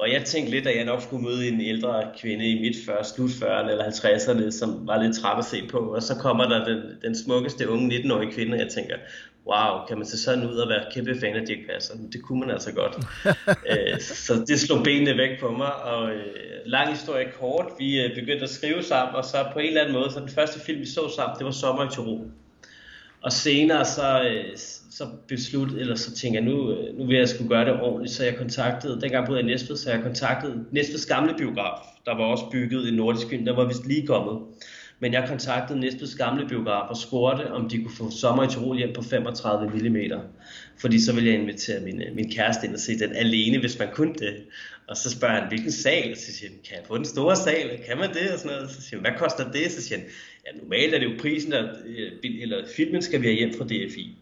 Og 0.00 0.12
jeg 0.12 0.24
tænkte 0.24 0.50
lidt, 0.50 0.66
at 0.66 0.76
jeg 0.76 0.84
nok 0.84 1.02
skulle 1.02 1.24
møde 1.24 1.48
en 1.48 1.60
ældre 1.60 2.02
kvinde 2.20 2.50
i 2.50 2.60
midt 2.60 2.76
40, 2.86 3.04
slut 3.04 3.30
40'erne 3.30 3.70
eller 3.70 3.84
50'erne, 3.84 4.50
som 4.50 4.86
var 4.86 5.02
lidt 5.02 5.16
træt 5.16 5.38
at 5.38 5.44
se 5.44 5.66
på. 5.70 5.78
Og 5.78 6.02
så 6.02 6.14
kommer 6.14 6.44
der 6.48 6.64
den, 6.64 6.82
den 7.02 7.16
smukkeste 7.16 7.68
unge 7.68 7.96
19-årige 7.96 8.32
kvinde, 8.32 8.54
og 8.54 8.58
jeg 8.58 8.68
tænker, 8.68 8.94
wow, 9.46 9.86
kan 9.88 9.98
man 9.98 10.06
se 10.06 10.18
sådan 10.18 10.50
ud 10.50 10.56
og 10.56 10.68
være 10.68 10.84
kæmpe 10.94 11.20
fan 11.20 11.36
af 11.36 11.46
Dirk 11.46 11.58
Passer? 11.70 11.94
Det 12.12 12.22
kunne 12.22 12.40
man 12.40 12.50
altså 12.50 12.72
godt. 12.72 12.96
Øh, 13.70 14.00
så 14.00 14.44
det 14.48 14.60
slog 14.60 14.84
benene 14.84 15.16
væk 15.16 15.40
på 15.40 15.50
mig, 15.50 15.74
og 15.74 16.10
øh, 16.10 16.24
lang 16.66 16.90
historie 16.90 17.26
kort, 17.40 17.66
vi 17.78 18.00
øh, 18.00 18.14
begyndte 18.14 18.44
at 18.44 18.50
skrive 18.50 18.82
sammen, 18.82 19.14
og 19.14 19.24
så 19.24 19.36
på 19.52 19.58
en 19.58 19.66
eller 19.66 19.80
anden 19.80 19.94
måde, 19.94 20.10
så 20.12 20.20
den 20.20 20.28
første 20.28 20.60
film, 20.60 20.80
vi 20.80 20.86
så 20.86 21.12
sammen, 21.16 21.38
det 21.38 21.44
var 21.44 21.50
Sommer 21.50 21.84
i 21.84 21.88
Tirol. 21.94 22.30
Og 23.22 23.32
senere 23.32 23.84
så, 23.84 24.22
øh, 24.22 24.56
så 24.90 25.06
besluttede, 25.28 25.80
eller 25.80 25.94
så 25.94 26.14
tænkte 26.14 26.40
jeg, 26.40 26.44
nu, 26.44 26.72
øh, 26.72 26.98
nu 26.98 27.06
vil 27.06 27.16
jeg 27.16 27.28
skulle 27.28 27.48
gøre 27.48 27.64
det 27.64 27.80
ordentligt, 27.80 28.14
så 28.14 28.24
jeg 28.24 28.36
kontaktede, 28.36 29.00
dengang 29.00 29.26
boede 29.26 29.40
jeg 29.40 29.48
i 29.48 29.50
Næstved, 29.50 29.76
så 29.76 29.90
jeg 29.90 30.02
kontaktede 30.02 30.64
Næstveds 30.72 31.06
gamle 31.06 31.34
biograf, 31.38 31.80
der 32.06 32.16
var 32.16 32.24
også 32.24 32.44
bygget 32.52 32.88
i 32.88 32.90
Nordisk 32.90 33.28
Film, 33.28 33.44
der 33.44 33.54
var 33.56 33.64
vist 33.64 33.86
lige 33.86 34.06
kommet. 34.06 34.38
Men 35.00 35.12
jeg 35.12 35.24
kontaktede 35.28 35.80
Næstveds 35.80 36.14
gamle 36.14 36.48
biograf 36.48 36.88
og 36.90 36.96
spurgte, 36.96 37.52
om 37.52 37.68
de 37.68 37.82
kunne 37.82 37.96
få 37.96 38.10
sommer 38.10 38.44
i 38.44 38.48
Tirol 38.48 38.76
hjem 38.76 38.92
på 38.94 39.02
35 39.02 39.66
mm. 39.68 39.96
Fordi 40.80 41.00
så 41.00 41.14
ville 41.14 41.30
jeg 41.30 41.40
invitere 41.40 41.80
min, 41.80 42.02
øh, 42.02 42.14
min 42.14 42.30
kæreste 42.30 42.66
ind 42.66 42.74
og 42.74 42.80
se 42.80 42.98
den 42.98 43.12
alene, 43.16 43.58
hvis 43.58 43.78
man 43.78 43.88
kunne 43.92 44.14
det. 44.14 44.34
Og 44.88 44.96
så 44.96 45.10
spørger 45.10 45.40
han, 45.40 45.48
hvilken 45.48 45.72
sal? 45.72 46.16
Så 46.16 46.32
siger 46.32 46.50
han, 46.50 46.58
kan 46.68 46.76
jeg 46.76 46.84
få 46.86 46.96
den 46.96 47.04
store 47.04 47.36
sal? 47.36 47.80
Kan 47.86 47.98
man 47.98 48.14
det? 48.14 48.32
Og 48.32 48.38
sådan 48.38 48.56
noget. 48.56 48.70
Så 48.70 48.82
siger 48.82 49.00
han, 49.00 49.10
hvad 49.10 49.18
koster 49.18 49.50
det? 49.50 49.72
Så 49.72 49.82
siger 49.82 49.98
han, 49.98 50.08
ja, 50.46 50.60
normalt 50.62 50.94
er 50.94 50.98
det 50.98 51.06
jo 51.06 51.12
prisen, 51.18 51.52
der, 51.52 51.68
øh, 51.86 52.12
eller 52.42 52.66
filmen 52.76 53.02
skal 53.02 53.22
vi 53.22 53.26
have 53.26 53.36
hjem 53.36 53.54
fra 53.58 53.64
DFI. 53.64 54.16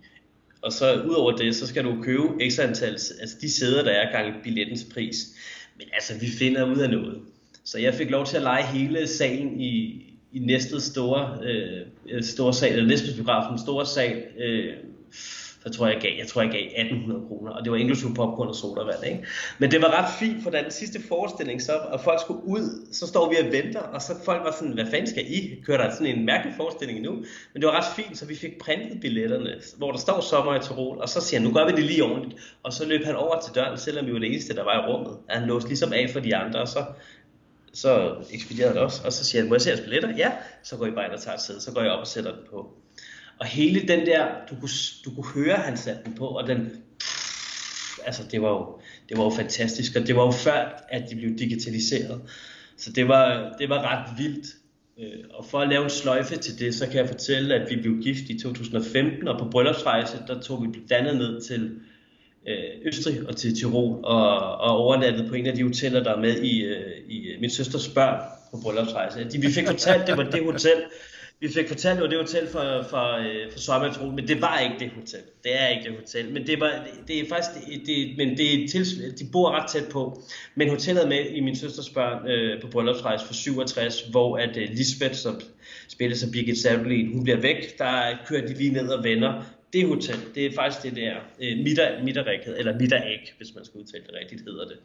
Og 0.63 0.73
så 0.73 1.03
udover 1.03 1.37
det, 1.37 1.57
så 1.57 1.67
skal 1.67 1.85
du 1.85 2.03
købe 2.03 2.23
ekstra 2.41 2.63
antal, 2.63 2.93
altså 2.93 3.37
de 3.41 3.51
sæder, 3.51 3.85
der 3.85 3.91
er 3.91 4.13
gang 4.13 4.43
billettens 4.43 4.87
pris. 4.95 5.27
Men 5.79 5.87
altså, 5.93 6.19
vi 6.21 6.27
finder 6.27 6.65
ud 6.75 6.79
af 6.79 6.91
noget. 6.91 7.21
Så 7.65 7.79
jeg 7.79 7.95
fik 7.95 8.11
lov 8.11 8.27
til 8.27 8.37
at 8.37 8.43
lege 8.43 8.67
hele 8.67 9.07
salen 9.07 9.61
i, 9.61 10.03
i 10.33 10.39
næste 10.39 10.81
store, 10.81 11.39
øh, 11.43 11.87
øh, 12.09 12.23
store 12.23 12.55
sal, 12.55 12.73
eller 12.73 12.87
næste 12.87 13.15
biografen, 13.15 13.59
store 13.59 13.87
sal, 13.87 14.23
øh, 14.39 14.75
så 15.67 15.73
tror 15.73 15.87
jeg, 15.87 15.95
jeg 15.95 16.03
gav, 16.03 16.13
jeg 16.19 16.27
tror, 16.27 16.43
jeg 16.43 16.51
gav 16.51 16.61
1800 16.61 17.29
kroner, 17.29 17.53
og 17.53 17.65
det 17.65 17.73
var 17.73 17.79
inklusive 17.79 18.15
popcorn 18.15 18.49
og 18.49 18.55
sodavand, 18.55 19.05
ikke? 19.07 19.25
Men 19.59 19.71
det 19.71 19.83
var 19.83 19.91
ret 19.99 20.11
fint, 20.19 20.43
for 20.43 20.51
da 20.51 20.63
den 20.63 20.71
sidste 20.71 20.99
forestilling 21.09 21.63
så, 21.63 21.73
og 21.73 22.01
folk 22.01 22.21
skulle 22.21 22.45
ud, 22.45 22.87
så 22.93 23.07
står 23.07 23.31
vi 23.31 23.37
og 23.47 23.53
venter, 23.53 23.81
og 23.81 24.03
så 24.03 24.13
folk 24.25 24.45
var 24.45 24.55
sådan, 24.59 24.75
hvad 24.75 24.87
fanden 24.91 25.07
skal 25.07 25.25
I? 25.27 25.63
Kører 25.67 25.79
der 25.83 25.95
sådan 25.95 26.19
en 26.19 26.27
mærkelig 26.27 26.55
forestilling 26.57 27.01
nu? 27.01 27.13
Men 27.53 27.63
det 27.63 27.67
var 27.67 27.77
ret 27.79 27.95
fint, 27.97 28.19
så 28.19 28.27
vi 28.27 28.35
fik 28.35 28.59
printet 28.59 29.01
billetterne, 29.01 29.55
hvor 29.77 29.91
der 29.91 29.99
står 29.99 30.21
sommer 30.21 30.55
i 30.55 30.61
Tirol, 30.61 30.99
og 30.99 31.09
så 31.09 31.21
siger 31.21 31.41
han, 31.41 31.49
nu 31.49 31.55
gør 31.55 31.67
vi 31.67 31.73
det 31.73 31.85
lige 31.85 32.05
ordentligt. 32.05 32.41
Og 32.63 32.73
så 32.73 32.87
løb 32.89 33.05
han 33.05 33.17
over 33.17 33.41
til 33.41 33.55
døren, 33.55 33.79
selvom 33.79 34.07
vi 34.07 34.13
var 34.13 34.19
det 34.19 34.29
eneste, 34.29 34.55
der 34.55 34.65
var 34.65 34.83
i 34.83 34.93
rummet. 34.93 35.17
Han 35.29 35.49
låste 35.49 35.69
ligesom 35.69 35.93
af 35.93 36.11
for 36.13 36.21
de 36.21 36.37
andre, 36.37 36.61
og 36.61 36.69
så 36.69 36.85
så 37.73 38.15
ekspederede 38.31 38.75
det 38.75 38.83
også, 38.83 39.03
og 39.05 39.13
så 39.13 39.25
siger 39.25 39.43
han, 39.43 39.49
må 39.49 39.55
jeg 39.55 39.61
se 39.61 39.71
jeres 39.71 39.81
billetter? 39.81 40.17
Ja, 40.17 40.33
så 40.63 40.77
går 40.77 40.87
I 40.87 40.91
bare 40.91 41.05
ind 41.05 41.13
og 41.13 41.21
tager 41.21 41.35
et 41.35 41.43
sæde, 41.43 41.61
så 41.61 41.73
går 41.73 41.81
jeg 41.81 41.91
op 41.91 42.01
og 42.01 42.07
sætter 42.07 42.31
den 42.31 42.41
på. 42.51 42.75
Og 43.41 43.47
hele 43.47 43.89
den 43.89 44.07
der, 44.07 44.27
du 44.51 44.55
kunne, 44.61 44.71
du 45.05 45.11
kunne 45.11 45.45
høre, 45.45 45.57
han 45.57 45.77
satte 45.77 46.05
den 46.05 46.15
på, 46.15 46.27
og 46.27 46.47
den, 46.47 46.71
altså 48.07 48.23
det 48.31 48.43
var 48.43 48.51
jo, 48.51 48.81
det 49.09 49.19
var 49.19 49.25
jo 49.25 49.31
fantastisk, 49.31 49.97
og 49.97 50.07
det 50.07 50.17
var 50.17 50.25
jo 50.25 50.31
før, 50.31 50.87
at 50.89 51.11
de 51.11 51.17
blev 51.17 51.39
digitaliseret. 51.39 52.21
Så 52.77 52.93
det 52.93 53.09
var, 53.09 53.55
det 53.59 53.69
var 53.69 53.83
ret 53.83 54.19
vildt. 54.19 54.47
Øh, 54.99 55.25
og 55.31 55.45
for 55.45 55.59
at 55.59 55.69
lave 55.69 55.85
en 55.85 55.91
sløjfe 55.91 56.37
til 56.37 56.59
det, 56.59 56.75
så 56.75 56.87
kan 56.87 56.97
jeg 56.97 57.09
fortælle, 57.09 57.55
at 57.55 57.71
vi 57.71 57.77
blev 57.81 58.03
gift 58.03 58.23
i 58.29 58.39
2015, 58.39 59.29
og 59.29 59.39
på 59.39 59.49
bryllupsrejse, 59.51 60.19
der 60.27 60.41
tog 60.41 60.63
vi 60.63 60.69
blandt 60.69 60.93
andet 60.93 61.17
ned 61.17 61.41
til 61.41 61.81
øh, 62.49 62.87
Østrig 62.87 63.29
og 63.29 63.37
til 63.37 63.57
Tirol, 63.57 64.05
og, 64.05 64.57
og 64.59 64.77
overnattede 64.77 65.29
på 65.29 65.35
en 65.35 65.47
af 65.47 65.55
de 65.55 65.63
hoteller, 65.63 66.03
der 66.03 66.15
er 66.15 66.21
med 66.21 66.43
i, 66.43 66.65
øh, 66.65 66.93
i 67.09 67.37
min 67.41 67.51
søsters 67.51 67.89
børn 67.89 68.21
på 68.51 68.61
bryllupsrejse. 68.63 69.29
De, 69.33 69.41
vi 69.41 69.53
fik 69.53 69.67
fortalt, 69.67 70.07
det 70.07 70.17
var 70.17 70.23
det 70.23 70.45
hotel, 70.45 70.83
vi 71.41 71.49
fik 71.49 71.69
fortalt, 71.69 72.03
at 72.03 72.11
det 72.11 72.19
var 72.19 72.25
hotel 72.25 72.49
for, 72.49 72.83
for, 72.91 73.25
for 73.53 73.59
sommertro, 73.59 74.11
men 74.11 74.29
det 74.29 74.41
var 74.41 74.59
ikke 74.59 74.77
det 74.79 74.91
hotel. 74.91 75.21
Det 75.45 75.61
er 75.63 75.69
ikke 75.69 75.85
det 75.91 75.99
hotel, 75.99 76.33
men 76.33 76.47
det, 76.47 76.61
var, 76.61 76.69
det, 76.69 77.09
det 77.09 77.21
er 77.21 77.29
faktisk, 77.29 77.67
det, 77.67 77.87
det, 77.87 78.17
men 78.17 78.37
det 78.37 78.55
er 78.55 78.69
til, 78.69 79.19
de 79.19 79.27
bor 79.33 79.51
ret 79.51 79.71
tæt 79.71 79.89
på. 79.91 80.23
Men 80.55 80.71
hotellet 80.71 81.05
er 81.05 81.09
med 81.09 81.31
i 81.31 81.41
min 81.41 81.57
søsters 81.57 81.91
børn 81.91 82.29
øh, 82.29 82.61
på 82.63 82.69
bryllupsrejse 82.69 83.27
for 83.27 83.35
67, 83.35 84.01
hvor 84.01 84.39
at 84.39 84.57
øh, 84.57 84.69
Lisbeth, 84.69 85.15
som 85.15 85.41
spiller 85.89 86.17
som 86.17 86.31
Birgit 86.31 86.59
Sabelin, 86.59 87.13
hun 87.13 87.25
bliver 87.25 87.41
væk. 87.41 87.79
Der 87.79 88.19
kører 88.27 88.47
de 88.47 88.55
lige 88.55 88.73
ned 88.73 88.89
og 88.89 89.05
vender. 89.05 89.43
Det 89.73 89.87
hotel, 89.87 90.17
det 90.35 90.47
er 90.47 90.53
faktisk 90.55 90.83
det 90.83 90.97
der, 90.97 91.15
øh, 91.41 91.59
midter, 91.59 91.89
eller 92.57 92.79
Middag, 92.79 93.35
hvis 93.37 93.55
man 93.55 93.65
skal 93.65 93.81
udtale 93.81 94.05
det 94.07 94.15
rigtigt, 94.21 94.41
hedder 94.41 94.65
det 94.65 94.77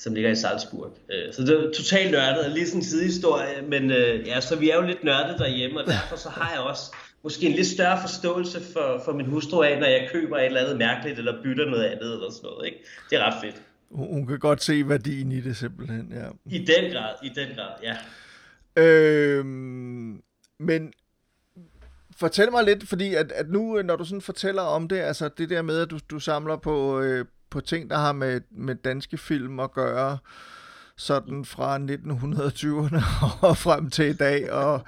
som 0.00 0.14
ligger 0.14 0.30
i 0.30 0.34
Salzburg. 0.34 0.96
Øh, 1.12 1.32
så 1.32 1.42
det 1.42 1.50
er 1.50 1.72
totalt 1.72 2.10
nørdet, 2.10 2.52
lige 2.52 2.66
sådan 2.66 2.80
en 2.80 2.84
sidehistorie, 2.84 3.62
men 3.68 3.90
øh, 3.90 4.26
ja, 4.26 4.40
så 4.40 4.56
vi 4.56 4.70
er 4.70 4.76
jo 4.76 4.82
lidt 4.82 5.04
nørdet 5.04 5.38
derhjemme, 5.38 5.80
og 5.80 5.86
derfor 5.86 6.16
så 6.16 6.28
har 6.28 6.50
jeg 6.52 6.60
også 6.60 6.82
måske 7.22 7.46
en 7.46 7.52
lidt 7.52 7.66
større 7.66 8.00
forståelse 8.00 8.60
for, 8.72 9.02
for 9.04 9.12
min 9.12 9.26
hustru 9.26 9.62
af, 9.62 9.80
når 9.80 9.86
jeg 9.86 10.08
køber 10.12 10.38
et 10.38 10.46
eller 10.46 10.60
andet 10.60 10.78
mærkeligt, 10.78 11.18
eller 11.18 11.42
bytter 11.42 11.64
noget 11.64 11.84
andet, 11.84 12.12
eller 12.12 12.30
sådan 12.30 12.50
noget. 12.50 12.66
Ikke? 12.66 12.78
Det 13.10 13.18
er 13.18 13.24
ret 13.24 13.34
fedt. 13.42 13.62
Hun 13.90 14.26
kan 14.26 14.38
godt 14.38 14.62
se 14.62 14.88
værdien 14.88 15.32
i 15.32 15.40
det 15.40 15.56
simpelthen, 15.56 16.12
ja. 16.14 16.56
I 16.56 16.58
den 16.58 16.92
grad, 16.92 17.14
i 17.22 17.28
den 17.28 17.48
grad, 17.56 17.72
ja. 17.82 17.96
Øhm, 18.82 20.22
men 20.58 20.92
fortæl 22.16 22.50
mig 22.50 22.64
lidt, 22.64 22.88
fordi 22.88 23.14
at, 23.14 23.32
at 23.32 23.50
nu, 23.50 23.82
når 23.82 23.96
du 23.96 24.04
sådan 24.04 24.20
fortæller 24.20 24.62
om 24.62 24.88
det, 24.88 24.96
altså 24.96 25.28
det 25.38 25.50
der 25.50 25.62
med, 25.62 25.80
at 25.80 25.90
du, 25.90 25.98
du 26.10 26.18
samler 26.18 26.56
på, 26.56 27.00
øh, 27.00 27.24
på 27.50 27.60
ting, 27.60 27.90
der 27.90 27.98
har 27.98 28.12
med, 28.12 28.40
med 28.50 28.74
danske 28.74 29.18
film 29.18 29.60
at 29.60 29.72
gøre, 29.72 30.18
sådan 31.00 31.44
fra 31.44 31.76
1920'erne 31.76 33.02
og 33.48 33.56
frem 33.56 33.90
til 33.90 34.04
i 34.04 34.12
dag, 34.12 34.52
og 34.52 34.82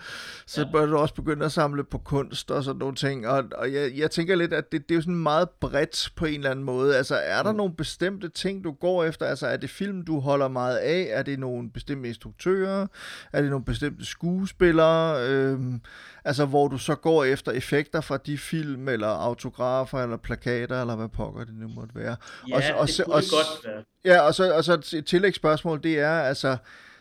så 0.46 0.60
ja. 0.60 0.70
bør 0.72 0.86
du 0.86 0.96
også 0.96 1.14
begynde 1.14 1.44
at 1.44 1.52
samle 1.52 1.84
på 1.84 1.98
kunst 1.98 2.50
og 2.50 2.64
sådan 2.64 2.78
nogle 2.78 2.94
ting, 2.94 3.28
og, 3.28 3.44
og 3.54 3.72
jeg, 3.72 3.92
jeg 3.96 4.10
tænker 4.10 4.34
lidt, 4.34 4.52
at 4.52 4.72
det, 4.72 4.88
det 4.88 4.94
er 4.94 4.96
jo 4.96 5.02
sådan 5.02 5.14
meget 5.14 5.48
bredt 5.50 6.12
på 6.16 6.24
en 6.24 6.34
eller 6.34 6.50
anden 6.50 6.64
måde, 6.64 6.96
altså 6.96 7.14
er 7.14 7.42
der 7.42 7.52
mm. 7.52 7.56
nogle 7.56 7.74
bestemte 7.74 8.28
ting, 8.28 8.64
du 8.64 8.72
går 8.72 9.04
efter, 9.04 9.26
altså 9.26 9.46
er 9.46 9.56
det 9.56 9.70
film, 9.70 10.04
du 10.04 10.20
holder 10.20 10.48
meget 10.48 10.76
af, 10.76 11.08
er 11.10 11.22
det 11.22 11.38
nogle 11.38 11.70
bestemte 11.70 12.08
instruktører, 12.08 12.86
er 13.32 13.40
det 13.40 13.50
nogle 13.50 13.64
bestemte 13.64 14.06
skuespillere, 14.06 15.28
øhm, 15.28 15.80
Altså, 16.24 16.44
hvor 16.44 16.68
du 16.68 16.78
så 16.78 16.94
går 16.94 17.24
efter 17.24 17.52
effekter 17.52 18.00
fra 18.00 18.16
de 18.16 18.38
film, 18.38 18.88
eller 18.88 19.08
autografer, 19.08 19.98
eller 19.98 20.16
plakater, 20.16 20.80
eller 20.80 20.96
hvad 20.96 21.08
pokker 21.08 21.44
det 21.44 21.54
nu 21.54 21.68
måtte 21.68 21.94
være. 21.94 22.16
Ja, 22.48 22.56
og 22.56 22.80
og, 22.80 22.88
det 22.88 23.00
kunne 23.04 23.14
og, 23.14 23.22
det 23.22 23.30
godt 23.30 23.66
være. 23.66 23.84
Ja, 24.04 24.20
og 24.20 24.34
så, 24.34 24.54
og 24.54 24.64
så 24.64 24.96
et 24.96 25.06
tillægsspørgsmål, 25.06 25.82
det 25.82 25.98
er, 25.98 26.20
altså, 26.20 26.56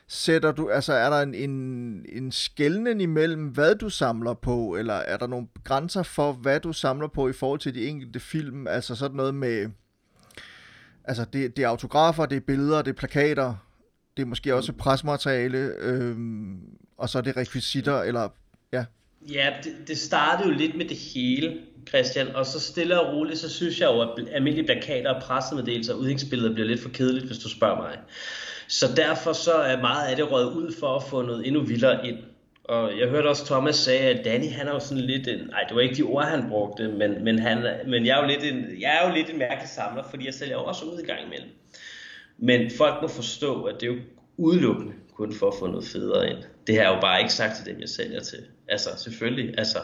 sætter 0.07 0.51
du, 0.51 0.69
altså 0.69 0.93
er 0.93 1.09
der 1.09 1.21
en, 1.21 1.35
en, 1.35 2.05
en 2.09 2.31
skældning 2.31 3.01
imellem, 3.01 3.47
hvad 3.47 3.75
du 3.75 3.89
samler 3.89 4.33
på, 4.33 4.75
eller 4.75 4.93
er 4.93 5.17
der 5.17 5.27
nogle 5.27 5.47
grænser 5.63 6.03
for, 6.03 6.33
hvad 6.33 6.59
du 6.59 6.73
samler 6.73 7.07
på 7.07 7.29
i 7.29 7.33
forhold 7.33 7.59
til 7.59 7.75
de 7.75 7.87
enkelte 7.87 8.19
film, 8.19 8.67
altså 8.67 8.95
sådan 8.95 9.17
noget 9.17 9.35
med, 9.35 9.69
altså 11.03 11.25
det, 11.33 11.57
det 11.57 11.63
er 11.63 11.67
autografer, 11.67 12.25
det 12.25 12.35
er 12.35 12.41
billeder, 12.41 12.81
det 12.81 12.91
er 12.91 12.95
plakater, 12.95 13.55
det 14.17 14.23
er 14.23 14.27
måske 14.27 14.55
også 14.55 14.73
presmateriale, 14.73 15.57
øhm, 15.79 16.59
og 16.97 17.09
så 17.09 17.17
er 17.17 17.21
det 17.21 17.37
rekvisitter, 17.37 18.01
eller 18.01 18.29
ja. 18.73 18.85
Ja, 19.29 19.53
det, 19.63 19.87
det 19.87 19.97
startede 19.97 20.49
jo 20.49 20.55
lidt 20.55 20.77
med 20.77 20.85
det 20.85 20.97
hele, 20.97 21.57
Christian, 21.93 22.35
og 22.35 22.45
så 22.45 22.59
stille 22.59 23.01
og 23.01 23.13
roligt, 23.13 23.39
så 23.39 23.49
synes 23.49 23.79
jeg 23.79 23.87
jo, 23.87 24.01
at 24.01 24.09
almindelige 24.31 24.65
plakater 24.65 25.13
og 25.13 25.21
pressemeddelelser 25.21 25.93
og 25.93 25.99
udhængsbilleder 25.99 26.53
bliver 26.53 26.67
lidt 26.67 26.81
for 26.81 26.89
kedeligt, 26.89 27.25
hvis 27.25 27.37
du 27.37 27.49
spørger 27.49 27.75
mig. 27.75 27.97
Så 28.67 28.85
derfor 28.95 29.33
så 29.33 29.53
er 29.53 29.81
meget 29.81 30.09
af 30.09 30.15
det 30.15 30.31
røget 30.31 30.53
ud 30.53 30.73
for 30.79 30.95
at 30.95 31.03
få 31.03 31.21
noget 31.21 31.47
endnu 31.47 31.61
vildere 31.61 32.07
ind. 32.07 32.17
Og 32.63 32.99
jeg 32.99 33.09
hørte 33.09 33.27
også 33.27 33.45
Thomas 33.45 33.75
sagde, 33.75 34.19
at 34.19 34.25
Danny 34.25 34.51
han 34.51 34.67
er 34.67 34.71
jo 34.71 34.79
sådan 34.79 35.03
lidt 35.03 35.27
en, 35.27 35.39
nej 35.39 35.63
det 35.67 35.75
var 35.75 35.81
ikke 35.81 35.95
de 35.95 36.03
ord 36.03 36.25
han 36.25 36.49
brugte, 36.49 36.87
men, 36.87 37.23
men, 37.23 37.39
han, 37.39 37.65
men 37.87 38.05
jeg, 38.05 38.17
er 38.17 38.21
jo 38.21 38.27
lidt 38.27 38.43
en, 38.43 38.81
jeg 38.81 38.99
er 39.01 39.09
jo 39.09 39.15
lidt 39.15 39.29
en 39.29 39.39
mærkelig 39.39 39.69
samler, 39.69 40.03
fordi 40.09 40.25
jeg 40.25 40.33
sælger 40.33 40.53
jo 40.53 40.63
også 40.63 40.85
ud 40.85 40.99
i 40.99 41.05
gang 41.05 41.19
imellem. 41.25 41.49
Men 42.37 42.71
folk 42.77 43.01
må 43.01 43.07
forstå, 43.07 43.63
at 43.63 43.81
det 43.81 43.89
er 43.89 43.93
jo 43.93 43.99
udelukkende 44.37 44.93
kun 45.13 45.33
for 45.33 45.47
at 45.47 45.53
få 45.59 45.67
noget 45.67 45.85
federe 45.85 46.29
ind. 46.29 46.37
Det 46.67 46.75
har 46.75 46.83
jeg 46.83 46.95
jo 46.95 47.01
bare 47.01 47.19
ikke 47.19 47.33
sagt 47.33 47.55
til 47.57 47.65
dem, 47.65 47.81
jeg 47.81 47.89
sælger 47.89 48.19
til. 48.19 48.39
Altså 48.67 48.89
selvfølgelig, 48.97 49.53
altså 49.57 49.79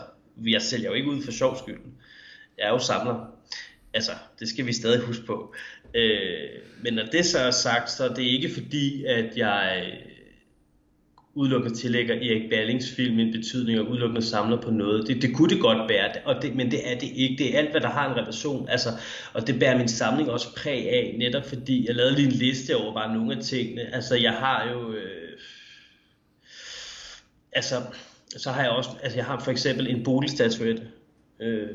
jeg 0.46 0.62
sælger 0.62 0.90
jo 0.90 0.94
ikke 0.94 1.10
ud 1.10 1.24
for 1.24 1.32
sjov 1.32 1.58
skyld. 1.58 1.80
Jeg 2.58 2.68
er 2.68 2.70
jo 2.70 2.80
samler. 2.80 3.38
Altså, 3.94 4.12
det 4.40 4.50
skal 4.50 4.66
vi 4.66 4.74
stadig 4.74 5.02
huske 5.02 5.26
på. 5.26 5.56
Øh, 5.94 6.50
men 6.84 6.94
når 6.94 7.06
det 7.06 7.26
så 7.26 7.40
er 7.40 7.52
sagt, 7.52 7.92
så 7.92 8.10
er 8.10 8.14
det 8.14 8.24
ikke 8.24 8.50
fordi, 8.54 9.06
at 9.06 9.38
jeg 9.38 9.84
øh, 9.86 10.18
udelukkende 11.38 11.78
tillægger 11.78 12.16
Erik 12.16 12.50
Ballings 12.50 12.96
film 12.96 13.20
en 13.20 13.32
betydning 13.32 13.80
og 13.80 13.90
udelukkende 13.90 14.26
samler 14.26 14.62
på 14.62 14.72
noget. 14.72 15.08
Det, 15.08 15.22
det 15.22 15.36
kunne 15.36 15.50
det 15.50 15.62
godt 15.62 15.88
bære, 15.88 16.12
og 16.26 16.42
det, 16.42 16.56
men 16.56 16.72
det 16.72 16.92
er 16.92 17.00
det 17.00 17.10
ikke. 17.16 17.44
Det 17.44 17.54
er 17.54 17.60
alt, 17.60 17.72
hvad 17.72 17.82
der 17.82 17.90
har 17.90 18.10
en 18.10 18.18
relation. 18.18 18.70
Altså, 18.70 18.90
og 19.34 19.48
det 19.48 19.60
bærer 19.60 19.78
min 19.78 19.88
samling 19.88 20.30
også 20.30 20.56
præg 20.56 20.90
af, 20.90 21.16
netop 21.18 21.46
fordi 21.46 21.88
jeg 21.88 21.96
lavede 21.96 22.16
lige 22.16 22.28
en 22.28 22.34
liste 22.34 22.76
over 22.76 22.94
bare 22.94 23.14
nogle 23.14 23.38
af 23.38 23.44
tingene. 23.44 23.96
Altså, 23.96 24.16
jeg 24.16 24.34
har 24.34 24.70
jo... 24.70 24.94
Øh, 24.94 25.40
altså, 27.52 27.76
så 28.38 28.52
har 28.52 28.62
jeg 28.62 28.72
også... 28.72 28.90
Altså, 29.04 29.18
jeg 29.18 29.26
har 29.26 29.40
for 29.40 29.52
eksempel 29.52 29.88
en 29.88 30.04
boligstatuette. 30.04 30.88
Øh, 31.40 31.70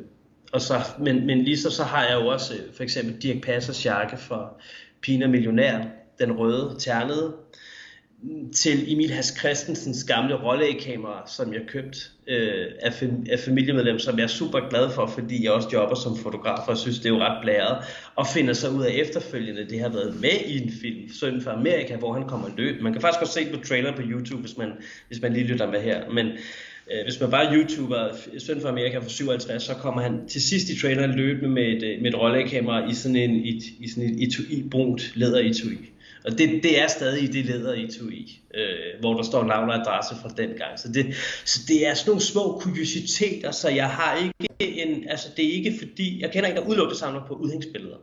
og 0.52 0.60
så, 0.60 0.74
men, 0.98 1.26
men 1.26 1.42
lige 1.42 1.58
så, 1.58 1.70
så 1.70 1.84
har 1.84 2.04
jeg 2.04 2.14
jo 2.14 2.26
også 2.26 2.54
øh, 2.54 2.74
for 2.74 2.82
eksempel 2.82 3.22
Dirk 3.22 3.42
Passers 3.42 3.86
jakke 3.86 4.16
fra 4.16 4.54
Pina 5.02 5.26
Millionær, 5.26 5.84
den 6.18 6.32
røde, 6.32 6.76
ternede 6.78 7.36
til 8.54 8.92
Emil 8.92 9.10
Has 9.10 9.34
Christensens 9.38 10.04
gamle 10.04 10.34
rollekamera, 10.34 11.22
som 11.26 11.52
jeg 11.52 11.60
købte 11.68 11.98
øh, 12.26 12.66
af, 12.80 12.92
af 13.30 13.38
familiemedlem, 13.38 13.98
som 13.98 14.18
jeg 14.18 14.24
er 14.24 14.28
super 14.28 14.68
glad 14.68 14.90
for, 14.90 15.06
fordi 15.06 15.44
jeg 15.44 15.52
også 15.52 15.68
jobber 15.72 15.96
som 15.96 16.16
fotograf, 16.16 16.68
og 16.68 16.76
synes, 16.76 16.98
det 16.98 17.06
er 17.06 17.10
jo 17.10 17.20
ret 17.20 17.38
blæret, 17.42 17.84
og 18.16 18.26
finder 18.26 18.52
så 18.52 18.68
ud 18.68 18.84
af 18.84 18.92
efterfølgende, 18.92 19.68
det 19.70 19.80
har 19.80 19.88
været 19.88 20.20
med 20.20 20.46
i 20.46 20.62
en 20.62 20.72
film, 20.80 21.08
Søn 21.20 21.40
for 21.42 21.50
Amerika, 21.50 21.96
hvor 21.96 22.12
han 22.12 22.28
kommer 22.28 22.48
løb. 22.56 22.82
Man 22.82 22.92
kan 22.92 23.02
faktisk 23.02 23.22
også 23.22 23.34
se 23.34 23.46
på 23.54 23.64
trailer 23.64 23.96
på 23.96 24.02
YouTube, 24.04 24.40
hvis 24.40 24.56
man, 24.56 24.72
hvis 25.08 25.22
man 25.22 25.32
lige 25.32 25.46
lytter 25.46 25.70
med 25.70 25.80
her, 25.80 26.10
men 26.10 26.26
øh, 26.92 27.02
hvis 27.04 27.20
man 27.20 27.30
bare 27.30 27.54
YouTuber 27.54 28.08
Søn 28.38 28.60
for 28.60 28.68
Amerika 28.68 28.98
for 28.98 29.10
57, 29.10 29.62
så 29.62 29.74
kommer 29.74 30.02
han 30.02 30.28
til 30.28 30.42
sidst 30.42 30.68
i 30.68 30.80
traileren 30.80 31.10
løbende 31.10 31.48
med 31.48 31.62
et, 31.62 31.82
øh, 31.82 32.02
med 32.02 32.10
et 32.12 32.18
rollekamera 32.18 32.90
i 32.90 32.94
sådan 32.94 33.16
en 33.16 33.36
i, 33.36 33.62
i 33.80 33.88
sådan 33.88 34.10
et 34.10 34.22
etui, 34.22 34.64
brunt 34.70 35.12
læder 35.14 35.38
etui. 35.38 35.78
Og 36.24 36.38
det, 36.38 36.62
det 36.62 36.80
er 36.80 36.88
stadig 36.88 37.22
i 37.22 37.26
det 37.26 37.44
leder 37.44 37.74
i 37.74 37.90
TUI, 37.90 38.40
øh, 38.54 39.00
hvor 39.00 39.14
der 39.14 39.22
står 39.22 39.44
navn 39.44 39.70
og 39.70 39.80
adresse 39.80 40.14
fra 40.22 40.28
den 40.36 40.48
gang. 40.48 40.78
Så 40.78 40.92
det, 40.92 41.14
så 41.44 41.60
det 41.68 41.86
er 41.86 41.94
sådan 41.94 42.10
nogle 42.10 42.22
små 42.22 42.58
kuriositeter, 42.60 43.50
så 43.50 43.68
jeg 43.68 43.90
har 43.90 44.16
ikke 44.16 44.82
en, 44.82 45.08
altså 45.08 45.28
det 45.36 45.44
er 45.44 45.52
ikke 45.52 45.74
fordi, 45.78 46.22
jeg 46.22 46.32
kender 46.32 46.48
ikke, 46.48 46.60
der 46.60 46.66
udelukkende 46.66 46.98
samler 46.98 47.26
på 47.26 47.34
udhængsbilleder. 47.34 47.96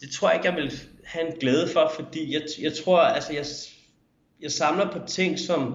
Det 0.00 0.10
tror 0.10 0.28
jeg 0.28 0.38
ikke, 0.38 0.48
jeg 0.48 0.56
vil 0.56 0.72
have 1.04 1.26
en 1.26 1.38
glæde 1.40 1.68
for, 1.68 1.92
fordi 1.94 2.34
jeg, 2.34 2.42
jeg 2.60 2.72
tror, 2.84 2.98
altså 2.98 3.32
jeg, 3.32 3.44
jeg 4.42 4.50
samler 4.50 4.90
på 4.90 4.98
ting, 5.06 5.38
som 5.38 5.74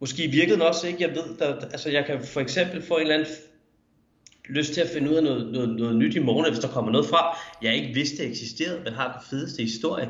måske 0.00 0.24
i 0.24 0.30
virkeligheden 0.30 0.62
også 0.62 0.86
ikke, 0.86 1.02
jeg 1.02 1.10
ved, 1.10 1.38
der, 1.38 1.60
altså 1.60 1.90
jeg 1.90 2.06
kan 2.06 2.24
for 2.24 2.40
eksempel 2.40 2.82
få 2.82 2.94
en 2.94 3.00
eller 3.00 3.14
anden 3.14 3.30
lyst 4.48 4.74
til 4.74 4.80
at 4.80 4.88
finde 4.88 5.10
ud 5.10 5.14
af 5.14 5.22
noget, 5.22 5.52
noget, 5.52 5.68
noget 5.68 5.96
nyt 5.96 6.14
i 6.14 6.18
morgen, 6.18 6.52
hvis 6.52 6.64
der 6.64 6.68
kommer 6.68 6.92
noget 6.92 7.06
fra, 7.06 7.38
jeg 7.62 7.76
ikke 7.76 7.94
vidste 7.94 8.24
eksisterede, 8.24 8.80
men 8.84 8.92
har 8.92 9.12
den 9.12 9.22
fedeste 9.30 9.62
historie 9.62 10.08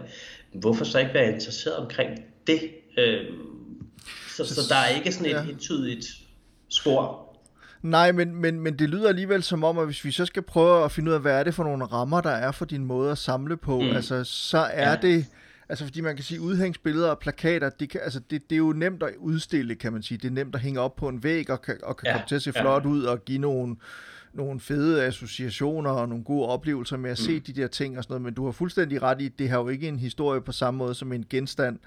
hvorfor 0.53 0.84
så 0.84 0.99
ikke 0.99 1.14
være 1.14 1.32
interesseret 1.32 1.76
omkring 1.76 2.11
det? 2.46 2.61
Øh, 2.99 3.24
så, 4.36 4.44
så, 4.44 4.61
der 4.68 4.76
er 4.76 4.88
ikke 4.88 5.12
sådan 5.12 5.26
et 5.26 5.30
ja. 5.30 5.42
entydigt 5.42 6.07
spor. 6.68 7.24
Nej, 7.82 8.12
men, 8.12 8.34
men, 8.34 8.61
men 8.61 8.78
det 8.78 8.88
lyder 8.88 9.09
alligevel 9.09 9.42
som 9.42 9.64
om, 9.64 9.78
at 9.78 9.84
hvis 9.84 10.05
vi 10.05 10.11
så 10.11 10.26
skal 10.26 10.42
prøve 10.42 10.84
at 10.84 10.92
finde 10.92 11.11
ud 11.11 11.14
af, 11.14 11.20
hvad 11.20 11.38
er 11.38 11.42
det 11.42 11.55
for 11.55 11.64
nogle 11.64 11.84
rammer, 11.84 12.20
der 12.20 12.30
er 12.30 12.53
for 12.53 12.64
din 12.64 12.84
måde 12.84 13.11
at 13.11 13.18
samle 13.18 13.57
på, 13.57 13.80
mm. 13.80 13.90
altså 13.90 14.24
så 14.24 14.59
er 14.59 14.90
ja. 14.90 14.96
det... 14.96 15.26
Altså 15.70 15.84
fordi 15.84 16.01
man 16.01 16.16
kan 16.16 16.24
sige, 16.24 16.40
udhængsbilleder 16.40 17.11
og 17.11 17.18
plakater, 17.18 17.70
det, 17.70 17.90
kan, 17.90 18.01
altså 18.05 18.20
det, 18.30 18.51
det 18.51 18.57
er 18.57 18.59
jo 18.59 18.72
nemt 18.72 19.03
at 19.03 19.11
udstille, 19.18 19.74
kan 19.74 19.92
man 19.92 20.03
sige. 20.03 20.18
Det 20.18 20.28
er 20.28 20.32
nemt 20.32 20.55
at 20.55 20.61
hænge 20.61 20.80
op 20.80 20.96
på 20.96 21.09
en 21.09 21.22
væg 21.22 21.51
og 21.51 21.62
kan, 21.62 21.76
og 21.82 21.96
kan 21.96 22.07
ja. 22.07 22.12
komme 22.12 22.26
til 22.28 22.34
at 22.34 22.42
se 22.42 22.53
flot 22.53 22.84
ja. 22.84 22.88
ud 22.88 23.03
og 23.03 23.24
give 23.24 23.38
nogle, 23.38 23.76
nogle 24.33 24.61
fede 24.61 25.05
associationer 25.05 25.91
og 25.91 26.09
nogle 26.09 26.24
gode 26.24 26.47
oplevelser 26.47 26.97
med 26.97 27.11
at 27.11 27.18
mm. 27.20 27.24
se 27.24 27.41
de 27.41 27.53
der 27.53 27.66
ting 27.66 27.99
og 27.99 28.05
sådan 28.05 28.12
noget, 28.12 28.22
men 28.22 28.35
du 28.35 28.45
har 28.45 28.53
fuldstændig 28.53 29.03
ret 29.03 29.20
i, 29.20 29.29
det 29.29 29.49
har 29.49 29.59
jo 29.59 29.68
ikke 29.68 29.89
en 29.89 29.99
historie 29.99 30.41
på 30.41 30.53
samme 30.53 30.79
måde 30.79 30.95
som 30.95 31.12
en 31.12 31.24
genstand, 31.31 31.79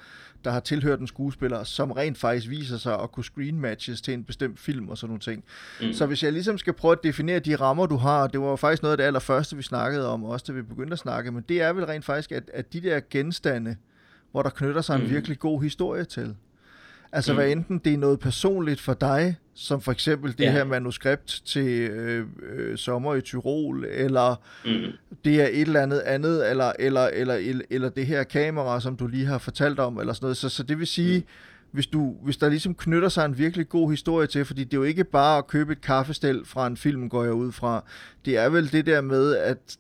der 0.44 0.52
har 0.52 0.60
tilhørt 0.60 1.00
en 1.00 1.08
skuespiller, 1.08 1.64
som 1.64 1.92
rent 1.92 2.18
faktisk 2.18 2.50
viser 2.50 2.78
sig 2.78 3.00
at 3.00 3.12
kunne 3.12 3.24
screen 3.24 3.60
matches 3.60 4.02
til 4.02 4.14
en 4.14 4.24
bestemt 4.24 4.60
film 4.60 4.90
og 4.90 4.98
sådan 4.98 5.10
nogle 5.10 5.20
ting. 5.20 5.44
Mm. 5.82 5.94
Så 5.94 6.06
hvis 6.06 6.24
jeg 6.24 6.34
ligesom 6.34 6.58
skal 6.58 6.74
prøve 6.74 6.92
at 6.92 7.04
definere 7.04 7.40
de 7.40 7.56
rammer, 7.56 7.86
du 7.86 7.96
har, 7.96 8.28
det 8.28 8.42
var 8.42 8.50
jo 8.50 8.56
faktisk 8.56 8.82
noget 8.82 8.92
af 8.94 8.98
det 8.98 9.04
allerførste, 9.04 9.56
vi 9.56 9.64
snakkede 9.64 10.08
om, 10.08 10.24
også 10.24 10.46
da 10.48 10.54
vi 10.54 10.62
begyndte 10.62 10.94
at 10.94 11.00
snakke, 11.00 11.32
men 11.32 11.44
det 11.50 11.62
er 11.62 11.74
vel 11.74 11.86
rent 11.86 12.06
faktisk, 12.06 12.32
at, 12.32 12.52
at 12.54 12.74
de 12.74 12.82
der 12.82 13.00
genstande, 13.10 13.76
hvor 14.32 14.42
der 14.44 14.50
knytter 14.50 14.82
sig 14.82 14.96
en 14.96 15.04
mm. 15.04 15.10
virkelig 15.10 15.40
god 15.40 15.62
historie 15.64 16.04
til, 16.04 16.36
Altså, 17.12 17.32
mm. 17.32 17.38
hvad 17.38 17.52
enten 17.52 17.78
det 17.78 17.94
er 17.94 17.98
noget 17.98 18.20
personligt 18.20 18.82
for 18.82 18.94
dig, 18.94 19.36
som 19.54 19.82
for 19.82 19.92
eksempel 19.92 20.38
det 20.38 20.44
ja. 20.44 20.52
her 20.52 20.64
manuskript 20.64 21.42
til 21.46 21.68
øh, 21.68 22.26
øh, 22.54 22.78
Sommer 22.78 23.16
i 23.16 23.22
Tyrol, 23.22 23.86
eller 23.90 24.36
mm. 24.66 25.16
det 25.26 25.42
er 25.42 25.48
et 25.48 25.62
eller 25.62 25.82
andet 25.82 26.00
andet, 26.00 26.50
eller, 26.50 26.72
eller, 26.80 27.08
eller, 27.08 27.62
eller, 27.70 27.90
det 27.90 28.06
her 28.06 28.24
kamera, 28.24 28.80
som 28.80 28.98
du 28.98 29.08
lige 29.08 29.26
har 29.26 29.38
fortalt 29.38 29.80
om, 29.80 30.00
eller 30.00 30.14
sådan 30.14 30.26
noget. 30.26 30.38
Så, 30.38 30.50
så 30.50 30.64
det 30.64 30.80
vil 30.80 30.88
sige, 30.88 31.20
mm. 31.20 31.26
hvis, 31.72 31.88
du, 31.88 32.16
hvis 32.24 32.38
der 32.38 32.50
ligesom 32.50 32.76
knytter 32.76 33.10
sig 33.10 33.26
en 33.26 33.38
virkelig 33.38 33.70
god 33.70 33.92
historie 33.92 34.28
til, 34.28 34.46
fordi 34.46 34.64
det 34.64 34.74
er 34.74 34.78
jo 34.78 34.84
ikke 34.84 35.04
bare 35.04 35.38
at 35.38 35.48
købe 35.48 35.72
et 35.72 35.82
kaffestel 35.82 36.46
fra 36.46 36.68
en 36.68 36.78
film, 36.78 37.10
går 37.10 37.24
jeg 37.24 37.34
ud 37.34 37.52
fra. 37.52 37.84
Det 38.26 38.38
er 38.38 38.50
vel 38.50 38.72
det 38.72 38.86
der 38.86 39.02
med, 39.02 39.36
at 39.36 39.78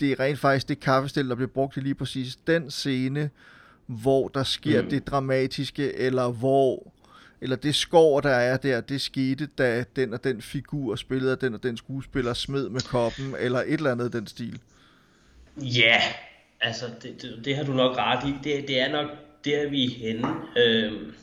det 0.00 0.12
er 0.12 0.20
rent 0.20 0.38
faktisk 0.38 0.68
det 0.68 0.80
kaffestel, 0.80 1.28
der 1.28 1.34
bliver 1.34 1.50
brugt 1.54 1.76
i 1.76 1.80
lige 1.80 1.94
præcis 1.94 2.36
den 2.46 2.70
scene, 2.70 3.30
hvor 3.86 4.28
der 4.28 4.42
sker 4.42 4.82
mm. 4.82 4.88
det 4.88 5.06
dramatiske, 5.06 5.96
eller 5.96 6.30
hvor 6.30 6.92
eller 7.42 7.56
det 7.56 7.74
skår, 7.74 8.20
der 8.20 8.30
er 8.30 8.56
der, 8.56 8.80
det 8.80 9.00
skete, 9.00 9.46
da 9.46 9.84
den 9.96 10.14
og 10.14 10.24
den 10.24 10.42
figur 10.42 10.96
spillede 10.96 11.36
den 11.36 11.54
og 11.54 11.62
den 11.62 11.76
skuespiller 11.76 12.34
smed 12.34 12.68
med 12.68 12.80
koppen, 12.80 13.34
eller 13.38 13.58
et 13.58 13.72
eller 13.72 13.92
andet 13.92 14.12
den 14.12 14.26
stil. 14.26 14.60
Ja, 15.56 16.00
altså 16.60 16.86
det, 17.02 17.22
det, 17.22 17.44
det 17.44 17.56
har 17.56 17.64
du 17.64 17.72
nok 17.72 17.96
ret 17.96 18.28
i. 18.28 18.34
Det, 18.44 18.68
det 18.68 18.80
er 18.80 18.92
nok 18.92 19.08
der, 19.44 19.70
vi 19.70 19.84
er 19.84 19.90
henne. 19.90 20.28
Øhm, 20.56 21.14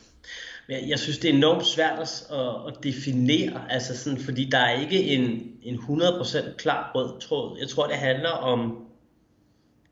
jeg, 0.70 0.84
jeg 0.88 1.00
synes, 1.00 1.18
det 1.18 1.30
er 1.30 1.34
enormt 1.34 1.66
svært 1.66 2.00
at, 2.00 2.28
at 2.68 2.84
definere, 2.84 3.72
altså 3.72 3.98
sådan, 3.98 4.20
fordi 4.20 4.46
der 4.46 4.60
er 4.60 4.82
ikke 4.82 5.04
en, 5.04 5.52
en 5.64 5.76
100% 5.76 6.56
klar 6.56 6.92
rød 6.96 7.22
tråd. 7.22 7.58
Jeg 7.60 7.70
tror, 7.70 7.88
det 7.88 7.96
handler 7.96 8.30
om 8.30 8.86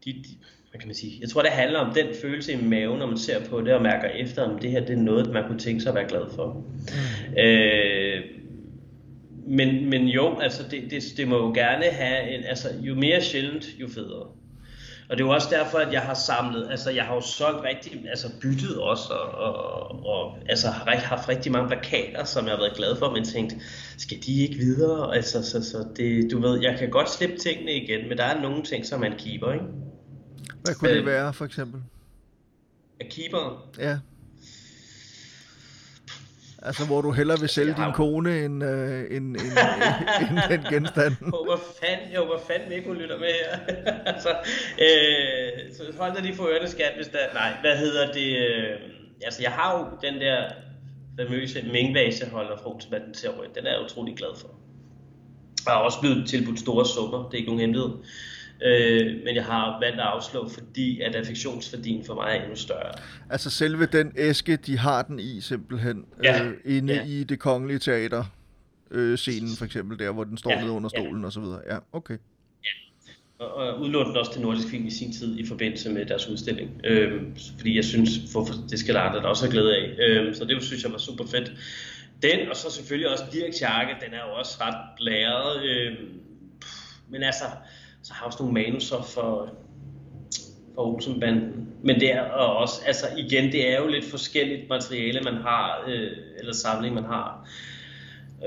de, 0.05 0.13
de, 0.13 0.29
hvad 0.69 0.79
kan 0.79 0.87
man 0.87 0.95
sige, 0.95 1.17
jeg 1.21 1.29
tror, 1.29 1.41
det 1.41 1.51
handler 1.51 1.79
om 1.79 1.93
den 1.93 2.07
følelse 2.21 2.53
i 2.53 2.63
maven, 2.63 2.99
når 2.99 3.07
man 3.07 3.17
ser 3.17 3.45
på 3.49 3.61
det 3.61 3.73
og 3.73 3.81
mærker 3.81 4.07
efter, 4.07 4.43
om 4.43 4.59
det 4.59 4.71
her 4.71 4.79
det 4.79 4.89
er 4.89 5.01
noget, 5.01 5.33
man 5.33 5.47
kunne 5.47 5.59
tænke 5.59 5.81
sig 5.81 5.89
at 5.89 5.95
være 5.95 6.07
glad 6.09 6.25
for. 6.35 6.53
Mm. 6.53 7.37
Øh, 7.37 8.21
men, 9.47 9.89
men 9.89 10.07
jo, 10.07 10.39
altså 10.39 10.63
det, 10.71 10.91
det, 10.91 11.03
det 11.17 11.27
må 11.27 11.37
jo 11.37 11.53
gerne 11.53 11.85
have 11.85 12.31
en, 12.31 12.43
altså 12.43 12.67
jo 12.81 12.95
mere 12.95 13.21
sjældent, 13.21 13.65
jo 13.79 13.87
federe. 13.87 14.27
Og 15.09 15.17
det 15.17 15.23
er 15.23 15.27
jo 15.27 15.33
også 15.33 15.47
derfor, 15.51 15.77
at 15.77 15.93
jeg 15.93 16.01
har 16.01 16.13
samlet, 16.13 16.67
altså 16.71 16.91
jeg 16.91 17.03
har 17.03 17.15
jo 17.15 17.21
solgt 17.21 17.63
rigtig, 17.63 18.03
altså 18.09 18.27
byttet 18.41 18.77
også, 18.77 19.13
og, 19.13 19.55
og, 19.91 20.05
og 20.05 20.37
altså 20.49 20.67
har 20.67 20.95
haft 20.95 21.29
rigtig 21.29 21.51
mange 21.51 21.67
plakater, 21.67 22.23
som 22.23 22.45
jeg 22.45 22.53
har 22.53 22.59
været 22.59 22.77
glad 22.77 22.95
for, 22.95 23.11
men 23.11 23.25
tænkt, 23.25 23.55
skal 23.97 24.17
de 24.25 24.43
ikke 24.43 24.55
videre? 24.55 25.15
Altså, 25.15 25.43
så, 25.43 25.63
så 25.63 25.77
det, 25.97 26.31
du 26.31 26.41
ved, 26.41 26.61
jeg 26.61 26.75
kan 26.79 26.89
godt 26.89 27.09
slippe 27.09 27.37
tingene 27.37 27.73
igen, 27.73 28.09
men 28.09 28.17
der 28.17 28.23
er 28.23 28.41
nogle 28.41 28.63
ting, 28.63 28.85
som 28.85 28.99
man 28.99 29.13
keeper, 29.17 29.51
ikke? 29.51 29.65
Hvad 30.67 30.75
kunne 30.75 30.89
øh, 30.89 30.97
det 30.97 31.05
være, 31.05 31.33
for 31.33 31.45
eksempel? 31.45 31.81
Af 32.99 33.07
keeper? 33.09 33.69
Ja. 33.79 33.97
Altså, 36.61 36.85
hvor 36.85 37.01
du 37.01 37.11
hellere 37.11 37.39
vil 37.39 37.49
sælge 37.49 37.75
din 37.75 37.93
kone 37.93 38.45
end, 38.45 38.63
øh, 38.63 38.99
end, 38.99 39.25
end, 39.25 39.37
end 40.21 40.39
den 40.49 40.61
genstand. 40.73 41.13
håber 41.21 41.57
fanden, 41.81 42.11
jeg 42.11 42.19
håber 42.19 42.39
fanden 42.47 42.71
ikke, 42.71 42.87
hun 42.87 42.97
lytter 42.97 43.19
med 43.19 43.27
her. 43.27 43.59
altså, 44.13 44.29
øh, 44.81 45.73
så 45.73 45.97
hold 45.99 46.13
dig 46.15 46.21
lige 46.23 46.35
for 46.35 46.43
ørerne, 46.43 46.69
skat, 46.69 46.91
hvis 46.95 47.07
der... 47.07 47.33
Nej, 47.33 47.53
hvad 47.61 47.77
hedder 47.77 48.11
det? 48.11 48.37
Øh, 48.37 48.79
altså, 49.23 49.41
jeg 49.41 49.51
har 49.51 49.77
jo 49.77 50.09
den 50.09 50.21
der 50.21 50.43
famøse 51.19 51.65
mængvaseholder 51.71 52.57
fra 52.57 52.69
Olsenbanden 52.73 53.13
til 53.13 53.29
Den 53.55 53.65
er 53.65 53.71
jeg 53.71 53.81
utrolig 53.85 54.17
glad 54.17 54.35
for. 54.35 54.47
Jeg 55.65 55.73
har 55.73 55.81
også 55.81 55.99
blevet 56.01 56.29
tilbudt 56.29 56.59
store 56.59 56.85
summer, 56.85 57.17
det 57.17 57.33
er 57.33 57.37
ikke 57.37 57.49
nogen 57.49 57.59
hemmelighed. 57.59 57.91
Øh, 58.63 59.15
men 59.25 59.35
jeg 59.35 59.45
har 59.45 59.79
valgt 59.81 59.99
at 59.99 60.05
afslå, 60.05 60.49
fordi 60.49 61.01
at 61.01 61.15
affektionsværdien 61.15 62.05
for 62.05 62.15
mig 62.15 62.35
er 62.35 62.41
endnu 62.41 62.55
større. 62.55 62.91
Altså 63.29 63.49
selve 63.49 63.85
den 63.85 64.13
æske, 64.17 64.55
de 64.55 64.77
har 64.77 65.01
den 65.01 65.19
i 65.19 65.41
simpelthen, 65.41 66.05
ja. 66.23 66.45
øh, 66.45 66.53
inde 66.65 66.93
ja. 66.93 67.05
i 67.05 67.23
det 67.23 67.39
kongelige 67.39 67.79
teater, 67.79 68.23
øh, 68.91 69.17
scenen 69.17 69.49
for 69.57 69.65
eksempel 69.65 69.99
der, 69.99 70.11
hvor 70.11 70.23
den 70.23 70.37
står 70.37 70.51
ja. 70.51 70.61
nede 70.61 70.71
under 70.71 70.89
stolen 70.89 71.21
ja. 71.21 71.25
og 71.25 71.33
så 71.33 71.39
videre. 71.39 71.61
Ja, 71.69 71.77
okay. 71.93 72.17
Ja. 72.63 72.69
Og, 73.45 73.53
og 73.53 73.81
udlånte 73.81 74.09
den 74.09 74.17
også 74.17 74.33
til 74.33 74.41
Nordisk 74.41 74.67
Film 74.67 74.85
i 74.85 74.91
sin 74.91 75.13
tid 75.13 75.39
i 75.39 75.45
forbindelse 75.45 75.89
med 75.89 76.05
deres 76.05 76.27
udstilling. 76.27 76.81
Øh, 76.83 77.21
fordi 77.57 77.75
jeg 77.75 77.85
synes, 77.85 78.09
for, 78.33 78.47
det 78.69 78.79
skal 78.79 78.95
der 78.95 79.01
andre 79.01 79.19
der 79.19 79.27
også 79.27 79.45
have 79.45 79.51
glæde 79.51 79.75
af. 79.75 79.95
Øh, 79.99 80.35
så 80.35 80.45
det 80.45 80.63
synes 80.63 80.83
jeg 80.83 80.91
var 80.91 80.97
super 80.97 81.25
fedt. 81.25 81.51
Den, 82.21 82.49
og 82.49 82.55
så 82.55 82.71
selvfølgelig 82.71 83.11
også 83.11 83.23
Dirk 83.33 83.61
Jakke, 83.61 83.93
den 84.05 84.13
er 84.13 84.23
jo 84.29 84.33
også 84.33 84.57
ret 84.61 84.77
blæret. 84.97 85.63
Øh, 85.63 85.97
men 87.09 87.23
altså, 87.23 87.45
så 88.07 88.13
har 88.13 88.21
jeg 88.21 88.27
også 88.27 88.43
nogle 88.43 88.53
manuser 88.53 89.01
for, 89.01 89.49
for 90.75 90.81
Olsenbanden. 90.81 91.67
Men 91.83 91.99
det 91.99 92.13
er 92.13 92.21
også, 92.21 92.81
altså 92.85 93.05
igen, 93.17 93.51
det 93.51 93.73
er 93.73 93.77
jo 93.81 93.87
lidt 93.87 94.05
forskelligt 94.05 94.69
materiale, 94.69 95.21
man 95.21 95.33
har, 95.33 95.83
øh, 95.87 96.11
eller 96.39 96.53
samling, 96.53 96.95
man 96.95 97.03
har. 97.03 97.49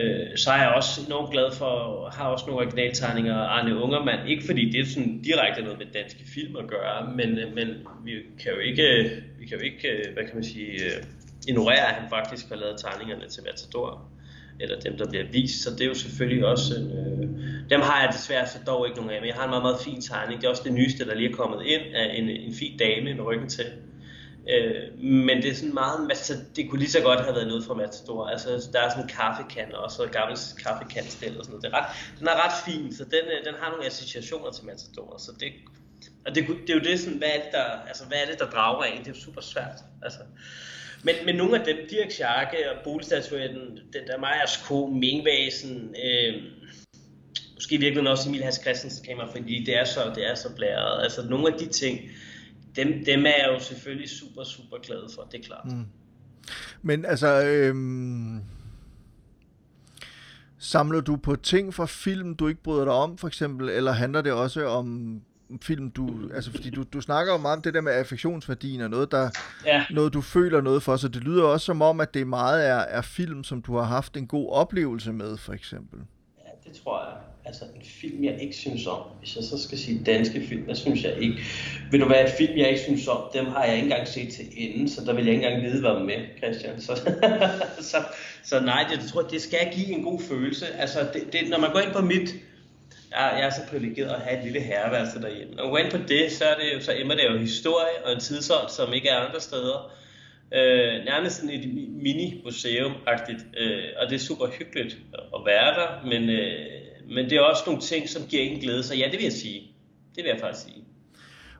Øh, 0.01 0.37
så 0.37 0.51
er 0.51 0.63
jeg 0.63 0.73
også 0.77 1.07
enormt 1.07 1.31
glad 1.31 1.53
for, 1.53 2.09
har 2.13 2.29
også 2.29 2.47
nogle 2.47 2.61
originaltegninger 2.61 3.35
af 3.35 3.59
Arne 3.59 3.83
Ungermann. 3.83 4.29
Ikke 4.29 4.47
fordi 4.47 4.71
det 4.71 4.81
er 4.81 4.87
sådan 4.87 5.23
direkte 5.23 5.63
noget 5.63 5.79
med 5.79 5.87
danske 5.95 6.25
film 6.35 6.57
at 6.57 6.67
gøre, 6.67 7.13
men, 7.17 7.39
øh, 7.39 7.55
men 7.55 7.69
vi 8.05 8.13
kan 8.43 8.53
jo 8.53 8.59
ikke, 8.59 8.83
øh, 8.83 9.11
vi 9.41 9.47
kan 9.47 9.59
jo 9.59 9.65
ikke, 9.65 9.89
øh, 9.89 10.15
hvad 10.15 10.25
kan 10.25 10.35
man 10.35 10.45
sige, 10.45 10.73
øh, 10.73 11.05
ignorere, 11.49 11.89
at 11.89 11.95
han 11.95 12.11
faktisk 12.11 12.49
har 12.49 12.57
lavet 12.57 12.81
tegningerne 12.81 13.29
til 13.29 13.43
Matador 13.43 14.10
eller 14.61 14.81
dem, 14.81 14.97
der 14.99 15.09
bliver 15.09 15.25
vist. 15.33 15.63
Så 15.63 15.71
det 15.71 15.81
er 15.81 15.87
jo 15.87 15.95
selvfølgelig 15.95 16.47
også... 16.47 16.75
Øh, 16.75 17.29
dem 17.71 17.81
har 17.81 18.03
jeg 18.03 18.13
desværre 18.13 18.49
så 18.49 18.59
dog 18.67 18.87
ikke 18.87 18.97
nogen 18.97 19.13
af, 19.13 19.21
men 19.21 19.29
jeg 19.29 19.37
har 19.37 19.45
en 19.45 19.51
meget, 19.51 19.63
meget 19.63 19.81
fin 19.81 20.01
tegning. 20.03 20.41
Det 20.41 20.47
er 20.47 20.51
også 20.51 20.63
det 20.65 20.73
nyeste, 20.73 21.07
der 21.07 21.15
lige 21.15 21.31
er 21.31 21.35
kommet 21.35 21.67
ind 21.67 21.83
af 21.95 22.15
en, 22.17 22.29
en 22.29 22.55
fin 22.55 22.79
dame 22.79 23.15
med 23.15 23.25
ryggen 23.25 23.49
til. 23.49 23.67
Øh, 24.49 24.99
men 25.05 25.43
det 25.43 25.51
er 25.51 25.55
sådan 25.55 25.75
meget, 25.75 25.99
altså, 26.11 26.35
det 26.57 26.71
kunne 26.71 26.79
lige 26.79 26.91
så 26.91 27.01
godt 27.01 27.21
have 27.21 27.35
været 27.35 27.49
noget 27.49 27.65
fra 27.65 27.75
Matador. 27.75 28.27
Altså, 28.27 28.69
der 28.73 28.81
er 28.81 28.91
sådan 28.91 29.05
en 29.05 29.09
kaffekan 29.09 29.75
også, 29.75 30.03
og 30.03 30.09
gammel 30.11 30.39
kaffekandstil 30.65 31.39
og 31.39 31.45
sådan 31.45 31.51
noget. 31.51 31.65
Det 31.65 31.73
er 31.73 31.79
ret, 31.79 32.19
den 32.19 32.27
er 32.29 32.37
ret 32.45 32.57
fin, 32.67 32.95
så 32.95 33.05
den, 33.05 33.25
øh, 33.33 33.45
den 33.47 33.55
har 33.61 33.71
nogle 33.71 33.87
associationer 33.87 34.51
til 34.51 34.65
Matador. 34.65 35.19
Så 35.19 35.33
det, 35.41 35.53
og 36.27 36.35
det, 36.35 36.47
det 36.67 36.71
er 36.71 36.75
jo 36.75 36.81
det 36.81 37.01
sådan, 37.01 37.19
hvad 37.19 37.29
er 37.29 37.41
det, 37.45 37.53
der, 37.53 37.65
altså, 37.91 38.05
hvad 38.05 38.19
er 38.23 38.27
det, 38.31 38.39
der 38.39 38.51
drager 38.51 38.85
en? 38.85 38.99
Det 38.99 39.07
er 39.07 39.15
jo 39.15 39.21
super 39.21 39.41
svært. 39.41 39.79
Altså, 40.03 40.21
men, 41.05 41.15
men 41.27 41.35
nogle 41.35 41.59
af 41.59 41.65
dem, 41.65 41.77
Dirk 41.91 42.11
Scharke 42.11 42.57
og 42.71 42.77
Bolestatuetten, 42.85 43.61
den 43.93 44.07
der 44.07 44.19
Majers 44.19 44.65
Ko, 44.69 44.87
Mingvæsen, 44.87 45.95
øh, 46.05 46.43
måske 47.55 47.79
virkelig 47.79 48.11
også 48.11 48.29
Emil 48.29 48.43
Hans 48.43 48.61
Christensen 48.63 49.05
kamera, 49.05 49.27
fordi 49.37 49.65
det 49.65 49.79
er 49.79 49.85
så, 49.85 50.13
det 50.15 50.31
er 50.31 50.35
så 50.35 50.55
blæret. 50.57 51.03
Altså 51.03 51.29
nogle 51.29 51.53
af 51.53 51.59
de 51.59 51.67
ting, 51.67 52.01
dem, 52.77 53.05
dem 53.05 53.27
er 53.27 53.31
jeg 53.31 53.49
jo 53.55 53.61
selvfølgelig 53.61 54.11
super, 54.11 54.45
super 54.45 54.77
glad 54.83 55.15
for, 55.15 55.29
det 55.33 55.41
er 55.41 55.45
klart. 55.45 55.65
Mm. 55.65 55.85
Men 56.83 57.05
altså, 57.05 57.45
øhm, 57.45 58.41
samler 60.59 61.01
du 61.01 61.17
på 61.17 61.37
ting 61.37 61.75
fra 61.75 61.87
film, 61.87 62.35
du 62.35 62.49
ikke 62.49 62.63
bryder 62.63 62.85
dig 62.85 62.93
om, 62.93 63.19
for 63.19 63.29
eksempel, 63.29 63.69
eller 63.69 63.93
handler 63.93 64.21
det 64.23 64.33
også 64.33 64.67
om 64.67 65.21
film, 65.63 65.91
du, 65.91 66.31
altså 66.35 66.51
fordi 66.51 66.71
du, 66.71 66.83
du 66.83 67.01
snakker 67.01 67.33
jo 67.33 67.39
meget 67.39 67.57
om 67.57 67.63
det 67.63 67.75
der 67.75 67.81
med 67.81 67.93
affektionsværdien 67.93 68.81
og 68.81 68.91
noget, 68.91 69.11
der, 69.11 69.31
ja. 69.67 69.85
noget 69.91 70.13
du 70.13 70.21
føler 70.21 70.61
noget 70.61 70.83
for, 70.83 70.97
så 70.97 71.09
det 71.09 71.25
lyder 71.25 71.45
også 71.45 71.67
som 71.67 71.83
om, 71.83 72.01
at 72.01 72.15
det 72.15 72.27
meget 72.27 72.69
er, 72.69 72.79
er 72.79 73.03
film, 73.03 73.45
som 73.45 73.63
du 73.63 73.77
har 73.77 73.85
haft 73.85 74.17
en 74.17 74.27
god 74.27 74.51
oplevelse 74.51 75.13
med, 75.13 75.37
for 75.37 75.53
eksempel. 75.53 75.99
Ja, 76.39 76.71
det 76.71 76.81
tror 76.83 77.05
jeg. 77.05 77.17
Altså 77.45 77.65
en 77.77 77.83
film, 77.85 78.25
jeg 78.25 78.43
ikke 78.43 78.57
synes 78.57 78.87
om, 78.87 79.03
hvis 79.19 79.37
jeg 79.37 79.45
så 79.45 79.63
skal 79.63 79.79
sige 79.79 80.05
danske 80.05 80.47
film, 80.47 80.67
der 80.67 80.75
synes 80.75 81.05
jeg 81.05 81.19
ikke. 81.19 81.39
Vil 81.91 82.01
du 82.01 82.09
være 82.09 82.25
et 82.25 82.33
film, 82.39 82.59
jeg 82.59 82.69
ikke 82.69 82.81
synes 82.81 83.09
om, 83.09 83.23
dem 83.35 83.47
har 83.47 83.65
jeg 83.65 83.75
ikke 83.75 83.85
engang 83.85 84.09
set 84.09 84.33
til 84.33 84.45
enden, 84.57 84.89
så 84.89 85.05
der 85.05 85.13
vil 85.13 85.25
jeg 85.25 85.35
ikke 85.35 85.47
engang 85.47 85.65
vide, 85.65 85.81
hvad 85.81 86.05
med, 86.05 86.27
Christian. 86.39 86.81
Så, 86.81 87.13
så, 87.91 87.97
så 88.45 88.61
nej, 88.61 88.87
det, 88.91 88.99
jeg 88.99 89.09
tror, 89.09 89.23
det 89.23 89.43
skal 89.43 89.73
give 89.75 89.89
en 89.89 90.03
god 90.03 90.21
følelse. 90.21 90.67
Altså, 90.67 90.99
det, 91.15 91.33
det, 91.33 91.41
når 91.49 91.59
man 91.59 91.73
går 91.73 91.81
ind 91.81 91.93
på 91.93 92.01
mit 92.01 92.35
jeg, 93.11 93.35
jeg 93.39 93.47
er 93.47 93.51
så 93.51 93.61
privilegeret 93.71 94.11
at 94.11 94.21
have 94.21 94.39
et 94.39 94.45
lille 94.45 94.61
herreværelse 94.61 95.21
derhjemme. 95.21 95.63
Og 95.63 95.73
uanset 95.73 96.01
på 96.01 96.07
det, 96.09 96.33
så, 96.33 96.45
er 96.45 96.55
det 96.55 96.75
jo, 96.75 96.81
så 96.81 96.93
emmer 96.97 97.15
det 97.15 97.25
jo 97.31 97.39
historie 97.39 98.05
og 98.05 98.13
en 98.13 98.21
tidsånd, 98.21 98.69
som 98.69 98.93
ikke 98.93 99.09
er 99.09 99.17
andre 99.17 99.41
steder. 99.41 99.93
Øh, 100.55 101.05
nærmest 101.05 101.37
sådan 101.37 101.51
et 101.51 101.67
mini-museum-agtigt, 102.05 103.61
øh, 103.61 103.85
og 104.01 104.09
det 104.09 104.15
er 104.15 104.19
super 104.19 104.47
hyggeligt 104.59 104.99
at 105.15 105.41
være 105.47 105.75
der, 105.75 105.89
men, 106.05 106.31
øh, 106.31 106.67
men 107.15 107.31
det 107.31 107.33
er 107.33 107.41
også 107.41 107.63
nogle 107.67 107.81
ting, 107.81 108.09
som 108.09 108.23
giver 108.29 108.43
en 108.43 108.61
glæde, 108.61 108.83
så 108.83 108.95
ja, 108.95 109.05
det 109.05 109.13
vil 109.13 109.23
jeg 109.23 109.33
sige. 109.33 109.61
Det 110.17 110.25
vil 110.25 110.31
jeg 110.31 110.41
faktisk 110.41 110.65
sige. 110.65 110.85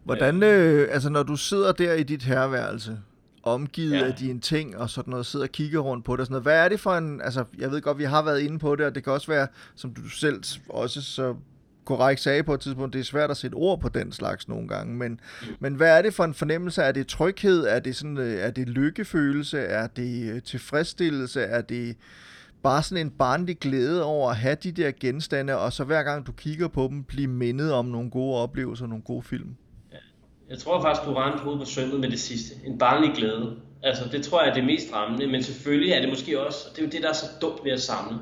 Hvordan, 0.05 0.43
øh, 0.43 0.89
altså 0.93 1.11
når 1.11 1.23
du 1.23 1.37
sidder 1.37 1.73
der 1.73 1.95
i 1.95 2.03
dit 2.03 2.23
herreværelse, 2.23 2.99
omgivet 3.43 3.93
ja. 3.93 4.07
af 4.07 4.15
dine 4.15 4.41
ting 4.41 4.77
og 4.77 4.91
sådan 4.91 5.11
noget, 5.11 5.27
sidder 5.27 5.47
og 5.47 5.53
kigger 5.53 5.81
rundt 5.81 6.05
på 6.05 6.13
det 6.13 6.21
og 6.21 6.27
sådan 6.27 6.33
noget. 6.33 6.45
Hvad 6.45 6.65
er 6.65 6.69
det 6.69 6.81
for 6.81 6.95
en, 6.95 7.21
altså 7.21 7.45
jeg 7.59 7.71
ved 7.71 7.81
godt, 7.81 7.99
vi 7.99 8.05
har 8.05 8.23
været 8.23 8.41
inde 8.41 8.59
på 8.59 8.77
det, 8.77 8.87
og 8.87 8.95
det 8.95 9.05
kan 9.05 9.13
også 9.13 9.27
være, 9.27 9.47
som 9.75 9.95
du 9.95 10.09
selv 10.09 10.43
også 10.69 11.03
så 11.03 11.35
korrekt 11.85 12.21
sagde 12.21 12.43
på 12.43 12.55
et 12.55 12.61
tidspunkt, 12.61 12.93
det 12.93 12.99
er 12.99 13.05
svært 13.05 13.31
at 13.31 13.37
sætte 13.37 13.55
ord 13.55 13.81
på 13.81 13.89
den 13.89 14.13
slags 14.13 14.49
nogle 14.49 14.69
gange, 14.69 14.95
men, 14.95 15.21
men 15.61 15.75
hvad 15.75 15.99
er 15.99 16.03
det 16.03 16.15
for 16.15 16.25
en 16.25 16.35
fornemmelse? 16.35 16.83
Er 16.83 16.93
det 16.93 17.07
tryghed? 17.07 17.67
Er 17.67 17.81
det, 17.81 17.97
sådan, 17.97 18.19
øh, 18.19 18.35
er 18.35 18.51
det 18.51 18.69
lykkefølelse? 18.69 19.59
Er 19.59 19.87
det 19.87 20.33
øh, 20.33 20.43
tilfredsstillelse? 20.43 21.43
Er 21.43 21.61
det 21.61 21.97
bare 22.63 22.83
sådan 22.83 23.07
en 23.07 23.11
barnlig 23.11 23.59
glæde 23.59 24.05
over 24.05 24.31
at 24.31 24.37
have 24.37 24.57
de 24.63 24.73
der 24.73 24.93
genstande, 25.01 25.59
og 25.59 25.73
så 25.73 25.85
hver 25.85 26.03
gang 26.03 26.27
du 26.27 26.33
kigger 26.33 26.69
på 26.69 26.89
dem, 26.91 27.05
blive 27.05 27.29
mindet 27.29 27.73
om 27.73 27.87
nogle 27.87 28.11
gode 28.11 28.37
oplevelser, 28.37 28.87
nogle 28.87 29.03
gode 29.03 29.23
film? 29.23 29.57
Jeg 30.51 30.59
tror 30.59 30.83
faktisk, 30.83 31.07
du 31.07 31.15
ramte 31.15 31.39
hovedet 31.39 31.61
på 31.61 31.67
sømmet 31.67 32.01
med 32.01 32.11
det 32.11 32.21
sidste. 32.21 32.55
En 32.67 32.79
barnlig 32.79 33.13
glæde. 33.15 33.57
Altså, 33.83 34.05
det 34.13 34.25
tror 34.25 34.43
jeg 34.43 34.51
er 34.51 34.55
det 34.55 34.65
mest 34.65 34.93
rammende, 34.93 35.27
men 35.27 35.43
selvfølgelig 35.43 35.93
er 35.93 36.01
det 36.01 36.09
måske 36.09 36.47
også, 36.47 36.69
det 36.71 36.79
er 36.79 36.83
jo 36.83 36.91
det, 36.91 37.03
der 37.03 37.09
er 37.09 37.13
så 37.13 37.27
dumt 37.41 37.65
ved 37.65 37.73
at 37.73 37.83
samle. 37.83 38.19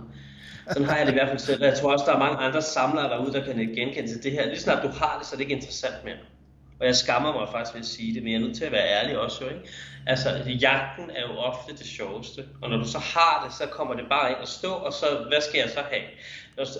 Sådan 0.72 0.88
har 0.88 0.96
jeg 0.96 1.06
det 1.06 1.12
i 1.12 1.14
hvert 1.14 1.28
fald 1.28 1.38
selv, 1.38 1.64
jeg 1.64 1.74
tror 1.74 1.92
også, 1.92 2.04
der 2.08 2.14
er 2.14 2.18
mange 2.18 2.36
andre 2.36 2.62
samlere 2.62 3.08
derude, 3.08 3.32
der 3.32 3.44
kan 3.44 3.56
genkende 3.56 4.08
til 4.12 4.22
det 4.22 4.32
her. 4.32 4.46
Lige 4.46 4.60
snart 4.60 4.82
du 4.82 4.88
har 4.88 5.16
det, 5.18 5.26
så 5.26 5.34
er 5.34 5.36
det 5.36 5.44
ikke 5.44 5.54
interessant 5.54 6.04
mere. 6.04 6.16
Og 6.80 6.86
jeg 6.86 6.96
skammer 6.96 7.32
mig 7.32 7.48
faktisk 7.52 7.74
ved 7.74 7.80
at 7.80 7.86
sige 7.86 8.14
det, 8.14 8.22
men 8.22 8.32
jeg 8.32 8.38
er 8.38 8.44
nødt 8.46 8.56
til 8.56 8.64
at 8.64 8.72
være 8.72 8.88
ærlig 8.88 9.18
også 9.18 9.44
jo, 9.44 9.50
ikke? 9.50 9.68
Altså, 10.06 10.28
jagten 10.60 11.10
er 11.10 11.20
jo 11.20 11.38
ofte 11.38 11.72
det 11.72 11.86
sjoveste, 11.86 12.44
og 12.62 12.70
når 12.70 12.76
du 12.76 12.88
så 12.88 12.98
har 12.98 13.44
det, 13.46 13.56
så 13.56 13.66
kommer 13.66 13.94
det 13.94 14.04
bare 14.08 14.30
ind 14.30 14.38
og 14.38 14.48
stå, 14.48 14.68
og 14.68 14.92
så, 14.92 15.06
hvad 15.28 15.40
skal 15.40 15.58
jeg 15.58 15.70
så 15.70 15.80
have? 15.90 16.02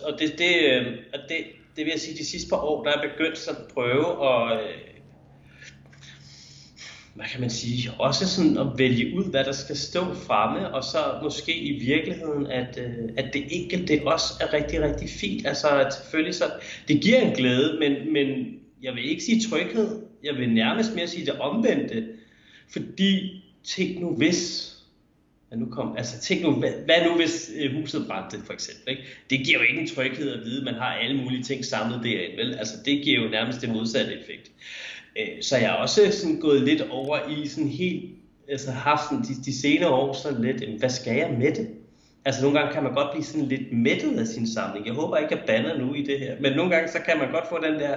Og 0.04 0.18
det, 0.18 0.38
det, 0.38 0.54
øh, 0.62 0.98
og 1.14 1.20
det, 1.28 1.36
det 1.76 1.84
vil 1.84 1.90
jeg 1.90 2.00
sige, 2.00 2.18
de 2.18 2.26
sidste 2.26 2.48
par 2.48 2.56
år, 2.56 2.84
der 2.84 2.90
er 2.90 3.08
begyndt 3.08 3.48
at 3.48 3.56
prøve 3.74 4.08
at, 4.30 4.60
øh, 4.60 4.74
hvad 7.18 7.26
kan 7.32 7.40
man 7.40 7.50
sige, 7.50 7.90
også 7.98 8.28
sådan 8.28 8.58
at 8.58 8.66
vælge 8.78 9.16
ud, 9.16 9.30
hvad 9.30 9.44
der 9.44 9.52
skal 9.52 9.76
stå 9.76 10.14
fremme, 10.14 10.74
og 10.74 10.84
så 10.84 10.98
måske 11.22 11.58
i 11.58 11.78
virkeligheden, 11.78 12.46
at, 12.46 12.78
øh, 12.78 13.08
at 13.16 13.34
det 13.34 13.44
enkelte 13.50 14.00
også 14.06 14.34
er 14.40 14.52
rigtig, 14.52 14.82
rigtig 14.82 15.08
fint. 15.08 15.46
Altså 15.46 15.68
at 15.68 15.94
selvfølgelig 15.94 16.34
så, 16.34 16.44
det 16.88 17.00
giver 17.00 17.20
en 17.20 17.36
glæde, 17.36 17.78
men, 17.80 18.12
men 18.12 18.28
jeg 18.82 18.94
vil 18.94 19.10
ikke 19.10 19.22
sige 19.22 19.50
tryghed, 19.50 20.02
jeg 20.24 20.34
vil 20.34 20.48
nærmest 20.48 20.94
mere 20.94 21.06
sige 21.06 21.26
det 21.26 21.34
omvendte, 21.40 22.06
fordi 22.72 23.42
tænk 23.64 24.00
nu 24.00 24.14
hvis, 24.16 24.72
hvad 25.48 25.58
nu 25.58 25.66
kom, 25.66 25.96
altså 25.96 26.20
tænk 26.20 26.42
nu, 26.42 26.52
hvad, 26.52 26.72
hvad 26.84 26.96
nu 27.08 27.16
hvis 27.16 27.50
øh, 27.58 27.74
huset 27.74 28.06
brændte 28.06 28.38
for 28.46 28.52
eksempel, 28.52 28.90
ikke? 28.90 29.02
det 29.30 29.38
giver 29.46 29.58
jo 29.58 29.64
ikke 29.64 29.80
en 29.80 29.88
tryghed 29.88 30.32
at 30.32 30.44
vide, 30.44 30.58
at 30.58 30.64
man 30.64 30.74
har 30.74 30.92
alle 30.92 31.22
mulige 31.22 31.42
ting 31.42 31.64
samlet 31.64 32.00
derinde, 32.04 32.36
vel? 32.36 32.54
altså 32.54 32.74
det 32.84 33.02
giver 33.04 33.22
jo 33.22 33.28
nærmest 33.28 33.60
det 33.60 33.68
modsatte 33.68 34.12
effekt. 34.20 34.48
Øh, 34.48 34.87
Øh, 35.18 35.42
så 35.42 35.56
jeg 35.56 35.66
er 35.66 35.74
også 35.74 36.12
sådan 36.12 36.40
gået 36.40 36.62
lidt 36.62 36.82
over 36.90 37.18
i 37.28 37.46
sådan 37.46 37.68
helt, 37.68 38.04
altså 38.48 38.70
haft 38.70 39.02
sådan 39.04 39.24
de, 39.24 39.44
de 39.44 39.60
senere 39.60 39.90
år 39.90 40.12
sådan 40.12 40.42
lidt, 40.42 40.78
hvad 40.78 40.90
skal 40.90 41.16
jeg 41.16 41.36
med 41.38 41.54
det? 41.54 41.68
Altså 42.24 42.42
nogle 42.42 42.58
gange 42.58 42.74
kan 42.74 42.82
man 42.82 42.94
godt 42.94 43.10
blive 43.12 43.24
sådan 43.24 43.48
lidt 43.48 43.72
mættet 43.72 44.18
af 44.18 44.26
sin 44.26 44.46
samling. 44.46 44.86
Jeg 44.86 44.94
håber 44.94 45.16
ikke, 45.16 45.34
at 45.34 45.38
jeg 45.38 45.46
banner 45.46 45.78
nu 45.78 45.94
i 45.94 46.02
det 46.02 46.18
her, 46.18 46.36
men 46.40 46.52
nogle 46.52 46.74
gange 46.74 46.88
så 46.88 46.98
kan 47.06 47.18
man 47.18 47.30
godt 47.30 47.48
få 47.48 47.58
den 47.64 47.80
der, 47.80 47.96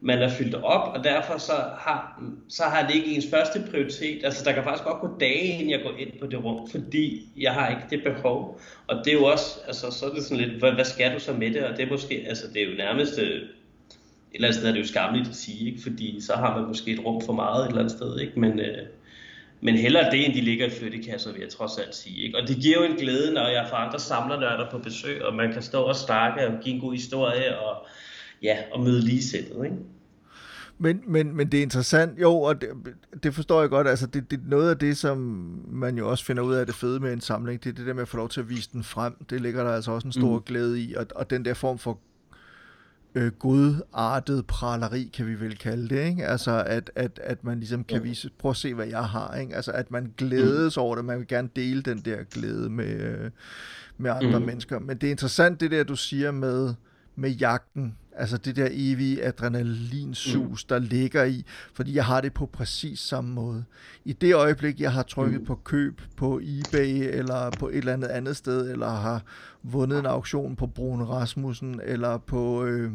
man 0.00 0.22
er 0.22 0.28
fyldt 0.28 0.54
op, 0.54 0.94
og 0.96 1.04
derfor 1.04 1.38
så 1.38 1.52
har, 1.78 2.22
så 2.48 2.62
har 2.62 2.86
det 2.86 2.94
ikke 2.94 3.14
ens 3.14 3.26
første 3.30 3.62
prioritet. 3.70 4.24
Altså 4.24 4.44
der 4.44 4.52
kan 4.52 4.62
faktisk 4.62 4.84
godt 4.84 5.00
gå 5.00 5.08
dage, 5.20 5.46
inden 5.46 5.70
jeg 5.70 5.80
går 5.82 5.92
ind 5.98 6.20
på 6.20 6.26
det 6.26 6.44
rum, 6.44 6.68
fordi 6.70 7.28
jeg 7.36 7.52
har 7.52 7.68
ikke 7.68 7.82
det 7.90 8.14
behov. 8.14 8.60
Og 8.86 8.96
det 9.04 9.12
er 9.12 9.16
jo 9.18 9.24
også, 9.24 9.60
altså 9.66 9.90
så 9.90 10.06
er 10.06 10.14
det 10.14 10.24
sådan 10.24 10.44
lidt, 10.44 10.58
hvad, 10.58 10.72
hvad 10.72 10.84
skal 10.84 11.14
du 11.14 11.20
så 11.20 11.32
med 11.32 11.50
det? 11.50 11.64
Og 11.64 11.76
det 11.76 11.86
er 11.86 11.90
måske, 11.90 12.24
altså 12.28 12.44
det 12.54 12.62
er 12.62 12.66
jo 12.66 12.76
nærmest, 12.76 13.18
øh, 13.18 13.42
eller 14.34 14.48
andet 14.48 14.60
sted 14.60 14.68
er 14.68 14.72
det 14.72 14.80
jo 14.80 14.86
skamligt 14.86 15.28
at 15.28 15.34
sige, 15.34 15.70
ikke? 15.70 15.82
fordi 15.82 16.20
så 16.20 16.32
har 16.32 16.58
man 16.58 16.68
måske 16.68 16.90
et 16.90 17.04
rum 17.04 17.22
for 17.26 17.32
meget 17.32 17.64
et 17.64 17.68
eller 17.68 17.80
andet 17.80 17.96
sted, 17.96 18.18
ikke? 18.18 18.40
Men, 18.40 18.60
øh, 18.60 18.86
men 19.60 19.74
hellere 19.74 20.10
det, 20.10 20.26
end 20.26 20.34
de 20.34 20.40
ligger 20.40 20.66
i 20.66 20.70
flyttekasser, 20.70 21.32
vil 21.32 21.40
jeg 21.40 21.50
trods 21.50 21.78
alt 21.78 21.94
sige. 21.94 22.26
Ikke? 22.26 22.38
Og 22.38 22.48
det 22.48 22.56
giver 22.56 22.76
jo 22.78 22.92
en 22.92 22.96
glæde, 22.96 23.34
når 23.34 23.48
jeg 23.48 23.66
får 23.70 23.76
andre 23.76 23.98
samlernørder 23.98 24.70
på 24.70 24.78
besøg, 24.78 25.24
og 25.24 25.34
man 25.34 25.52
kan 25.52 25.62
stå 25.62 25.82
og 25.82 25.96
snakke 25.96 26.46
og 26.46 26.52
give 26.62 26.74
en 26.74 26.80
god 26.80 26.92
historie, 26.92 27.58
og, 27.58 27.86
ja, 28.42 28.56
og 28.72 28.80
møde 28.80 29.00
ligesættet. 29.00 29.64
Ikke? 29.64 29.76
Men, 30.78 31.02
men, 31.06 31.36
men 31.36 31.52
det 31.52 31.58
er 31.58 31.62
interessant, 31.62 32.20
jo, 32.20 32.40
og 32.40 32.60
det, 32.60 32.68
det 33.22 33.34
forstår 33.34 33.60
jeg 33.60 33.70
godt, 33.70 33.88
altså 33.88 34.06
det, 34.06 34.30
det 34.30 34.40
noget 34.46 34.70
af 34.70 34.78
det, 34.78 34.96
som 34.96 35.18
man 35.68 35.98
jo 35.98 36.10
også 36.10 36.24
finder 36.24 36.42
ud 36.42 36.54
af 36.54 36.66
det 36.66 36.74
fede 36.74 37.00
med 37.00 37.12
en 37.12 37.20
samling, 37.20 37.64
det 37.64 37.70
er 37.70 37.74
det 37.74 37.86
der 37.86 37.94
med 37.94 38.02
at 38.02 38.08
få 38.08 38.16
lov 38.16 38.28
til 38.28 38.40
at 38.40 38.48
vise 38.48 38.70
den 38.72 38.84
frem, 38.84 39.24
det 39.30 39.40
ligger 39.40 39.64
der 39.64 39.70
altså 39.70 39.92
også 39.92 40.08
en 40.08 40.12
stor 40.12 40.36
mm. 40.36 40.42
glæde 40.42 40.80
i, 40.80 40.94
og, 40.94 41.06
og 41.14 41.30
den 41.30 41.44
der 41.44 41.54
form 41.54 41.78
for 41.78 41.98
øh, 43.14 43.32
godartet 43.32 44.46
praleri, 44.46 45.10
kan 45.14 45.26
vi 45.26 45.40
vel 45.40 45.58
kalde 45.58 45.88
det, 45.88 46.08
ikke? 46.08 46.26
Altså, 46.26 46.64
at, 46.66 46.90
at, 46.94 47.20
at 47.22 47.44
man 47.44 47.58
ligesom 47.58 47.84
kan 47.84 48.04
vise, 48.04 48.30
prøv 48.38 48.50
at 48.50 48.56
se, 48.56 48.74
hvad 48.74 48.86
jeg 48.86 49.04
har, 49.04 49.34
ikke? 49.34 49.56
Altså, 49.56 49.72
at 49.72 49.90
man 49.90 50.12
glædes 50.16 50.76
mm. 50.76 50.82
over 50.82 50.96
det, 50.96 51.04
man 51.04 51.18
vil 51.18 51.26
gerne 51.26 51.48
dele 51.56 51.82
den 51.82 52.00
der 52.00 52.24
glæde 52.24 52.70
med, 52.70 53.00
øh, 53.00 53.30
med 53.98 54.10
andre 54.10 54.38
mm. 54.38 54.46
mennesker. 54.46 54.78
Men 54.78 54.98
det 54.98 55.06
er 55.06 55.10
interessant, 55.10 55.60
det 55.60 55.70
der, 55.70 55.84
du 55.84 55.96
siger 55.96 56.30
med, 56.30 56.74
med 57.16 57.30
jagten, 57.30 57.96
altså 58.16 58.36
det 58.36 58.56
der 58.56 58.68
evige 58.70 59.24
adrenalinsus, 59.24 60.64
mm. 60.64 60.68
der 60.68 60.78
ligger 60.78 61.24
i, 61.24 61.44
fordi 61.74 61.94
jeg 61.94 62.04
har 62.04 62.20
det 62.20 62.32
på 62.32 62.46
præcis 62.46 63.00
samme 63.00 63.34
måde. 63.34 63.64
I 64.04 64.12
det 64.12 64.34
øjeblik, 64.34 64.80
jeg 64.80 64.92
har 64.92 65.02
trykket 65.02 65.40
mm. 65.40 65.46
på 65.46 65.54
køb 65.54 66.00
på 66.16 66.40
eBay, 66.42 67.18
eller 67.18 67.50
på 67.50 67.68
et 67.68 67.76
eller 67.76 67.92
andet 67.92 68.08
andet 68.08 68.36
sted, 68.36 68.70
eller 68.70 68.88
har 68.88 69.22
vundet 69.62 69.98
en 69.98 70.06
auktion 70.06 70.56
på 70.56 70.66
Brun 70.66 71.02
Rasmussen, 71.02 71.80
eller 71.84 72.18
på... 72.18 72.64
Øh, 72.64 72.92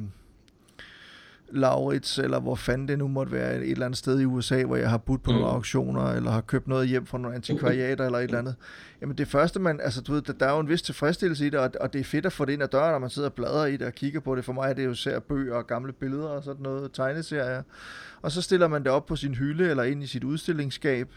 Laurits, 1.51 2.19
eller 2.19 2.39
hvor 2.39 2.55
fanden 2.55 2.87
det 2.87 2.97
nu 2.97 3.07
måtte 3.07 3.31
være, 3.31 3.55
et 3.55 3.71
eller 3.71 3.85
andet 3.85 3.97
sted 3.97 4.19
i 4.19 4.25
USA, 4.25 4.63
hvor 4.63 4.75
jeg 4.75 4.89
har 4.89 4.97
budt 4.97 5.23
på 5.23 5.31
mm. 5.31 5.37
nogle 5.37 5.53
auktioner, 5.53 6.11
eller 6.11 6.31
har 6.31 6.41
købt 6.41 6.67
noget 6.67 6.87
hjem 6.87 7.05
fra 7.05 7.17
nogle 7.17 7.35
antikvariater, 7.35 8.05
eller 8.05 8.17
et 8.17 8.23
eller 8.23 8.39
andet. 8.39 8.55
Jamen 9.01 9.17
det 9.17 9.27
første, 9.27 9.59
man, 9.59 9.79
altså 9.83 10.01
du 10.01 10.13
ved, 10.13 10.21
der, 10.21 10.33
der 10.33 10.45
er 10.45 10.53
jo 10.53 10.59
en 10.59 10.69
vis 10.69 10.81
tilfredsstillelse 10.81 11.47
i 11.47 11.49
det, 11.49 11.59
og, 11.59 11.71
og 11.81 11.93
det 11.93 11.99
er 11.99 12.03
fedt 12.03 12.25
at 12.25 12.33
få 12.33 12.45
det 12.45 12.53
ind 12.53 12.63
ad 12.63 12.67
døren, 12.67 12.91
når 12.91 12.99
man 12.99 13.09
sidder 13.09 13.29
og 13.29 13.33
bladrer 13.33 13.65
i 13.65 13.77
det 13.77 13.87
og 13.87 13.93
kigger 13.93 14.19
på 14.19 14.35
det. 14.35 14.45
For 14.45 14.53
mig 14.53 14.69
er 14.69 14.73
det 14.73 14.85
jo 14.85 14.93
ser 14.93 15.19
bøger 15.19 15.55
og 15.55 15.67
gamle 15.67 15.93
billeder 15.93 16.27
og 16.27 16.43
sådan 16.43 16.63
noget, 16.63 16.91
tegneserier. 16.93 17.63
Og 18.21 18.31
så 18.31 18.41
stiller 18.41 18.67
man 18.67 18.83
det 18.83 18.91
op 18.91 19.05
på 19.05 19.15
sin 19.15 19.35
hylde, 19.35 19.69
eller 19.69 19.83
ind 19.83 20.03
i 20.03 20.07
sit 20.07 20.23
udstillingsskab, 20.23 21.07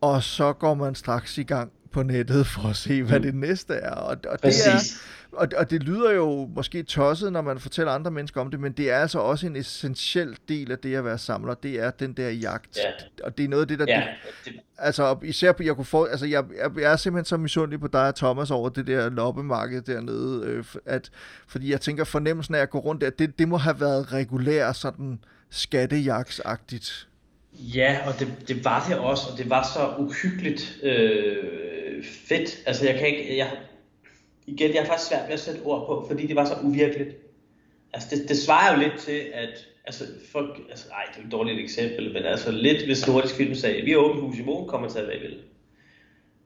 og 0.00 0.22
så 0.22 0.52
går 0.52 0.74
man 0.74 0.94
straks 0.94 1.38
i 1.38 1.42
gang 1.42 1.72
på 1.92 2.02
nettet 2.02 2.46
for 2.46 2.68
at 2.68 2.76
se, 2.76 3.02
hvad 3.02 3.18
mm. 3.18 3.22
det 3.22 3.34
næste 3.34 3.74
er. 3.74 3.94
Og, 3.94 4.16
og 4.28 4.42
det 4.42 4.54
er, 4.66 4.78
og, 5.32 5.48
og 5.56 5.70
det 5.70 5.82
lyder 5.82 6.12
jo 6.12 6.50
måske 6.54 6.82
tosset, 6.82 7.32
når 7.32 7.42
man 7.42 7.58
fortæller 7.58 7.92
andre 7.92 8.10
mennesker 8.10 8.40
om 8.40 8.50
det, 8.50 8.60
men 8.60 8.72
det 8.72 8.90
er 8.90 8.96
altså 8.96 9.18
også 9.18 9.46
en 9.46 9.56
essentiel 9.56 10.36
del 10.48 10.72
af 10.72 10.78
det 10.78 10.94
at 10.94 11.04
være 11.04 11.18
samler. 11.18 11.54
Det 11.54 11.80
er 11.80 11.90
den 11.90 12.12
der 12.12 12.30
jagt. 12.30 12.76
Ja. 12.76 13.24
Og 13.24 13.38
det 13.38 13.44
er 13.44 13.48
noget 13.48 13.62
af 13.62 13.68
det, 13.68 13.78
der... 13.78 13.84
Ja. 13.88 14.06
Det, 14.44 14.52
altså 14.78 15.16
især 15.22 15.52
på, 15.52 15.62
jeg 15.62 15.74
kunne 15.74 15.84
få... 15.84 16.04
Altså 16.04 16.26
jeg, 16.26 16.44
jeg, 16.58 16.70
jeg 16.80 16.92
er 16.92 16.96
simpelthen 16.96 17.24
så 17.24 17.36
misundelig 17.36 17.80
på 17.80 17.88
dig 17.88 18.08
og 18.08 18.14
Thomas 18.14 18.50
over 18.50 18.68
det 18.68 18.86
der 18.86 19.10
loppemarked 19.10 19.82
dernede. 19.82 20.46
Øh, 20.46 20.64
at, 20.86 21.10
fordi 21.48 21.70
jeg 21.70 21.80
tænker, 21.80 22.04
fornemmelsen 22.04 22.54
af 22.54 22.60
at 22.60 22.70
gå 22.70 22.78
rundt 22.78 23.00
der, 23.00 23.10
det, 23.10 23.38
det 23.38 23.48
må 23.48 23.56
have 23.56 23.80
været 23.80 24.12
regulær 24.12 24.72
sådan 24.72 25.18
skattejagtsagtigt. 25.50 27.08
Ja, 27.54 27.98
og 28.06 28.18
det, 28.18 28.48
det 28.48 28.64
var 28.64 28.86
det 28.88 28.98
også, 28.98 29.22
og 29.32 29.38
det 29.38 29.50
var 29.50 29.62
så 29.74 29.94
uhyggeligt 29.98 30.78
øh, 30.82 32.04
fedt. 32.28 32.50
Altså 32.66 32.86
jeg 32.86 32.98
kan 32.98 33.06
ikke, 33.06 33.36
jeg, 33.36 33.50
igen, 34.46 34.74
jeg 34.74 34.82
har 34.82 34.86
faktisk 34.86 35.08
svært 35.08 35.26
ved 35.26 35.34
at 35.34 35.40
sætte 35.40 35.60
ord 35.64 35.86
på, 35.86 36.04
fordi 36.08 36.26
det 36.26 36.36
var 36.36 36.44
så 36.44 36.54
uvirkeligt. 36.62 37.16
Altså 37.92 38.08
det, 38.10 38.28
det 38.28 38.38
svarer 38.38 38.74
jo 38.74 38.80
lidt 38.80 39.00
til, 39.00 39.20
at 39.34 39.66
altså 39.84 40.04
folk, 40.32 40.60
altså 40.70 40.88
ej, 40.90 41.04
det 41.14 41.22
er 41.22 41.26
et 41.26 41.32
dårligt 41.32 41.60
eksempel, 41.60 42.12
men 42.12 42.24
altså 42.24 42.50
lidt 42.50 42.84
hvis 42.84 43.06
Nordisk 43.06 43.34
Film 43.34 43.54
sagde, 43.54 43.82
vi 43.82 43.90
har 43.90 43.98
åbent 43.98 44.24
hus 44.24 44.38
i 44.38 44.42
morgen, 44.42 44.68
kommer 44.68 44.88
til 44.88 44.98
at 44.98 45.08
være 45.08 45.20
vel. 45.20 45.38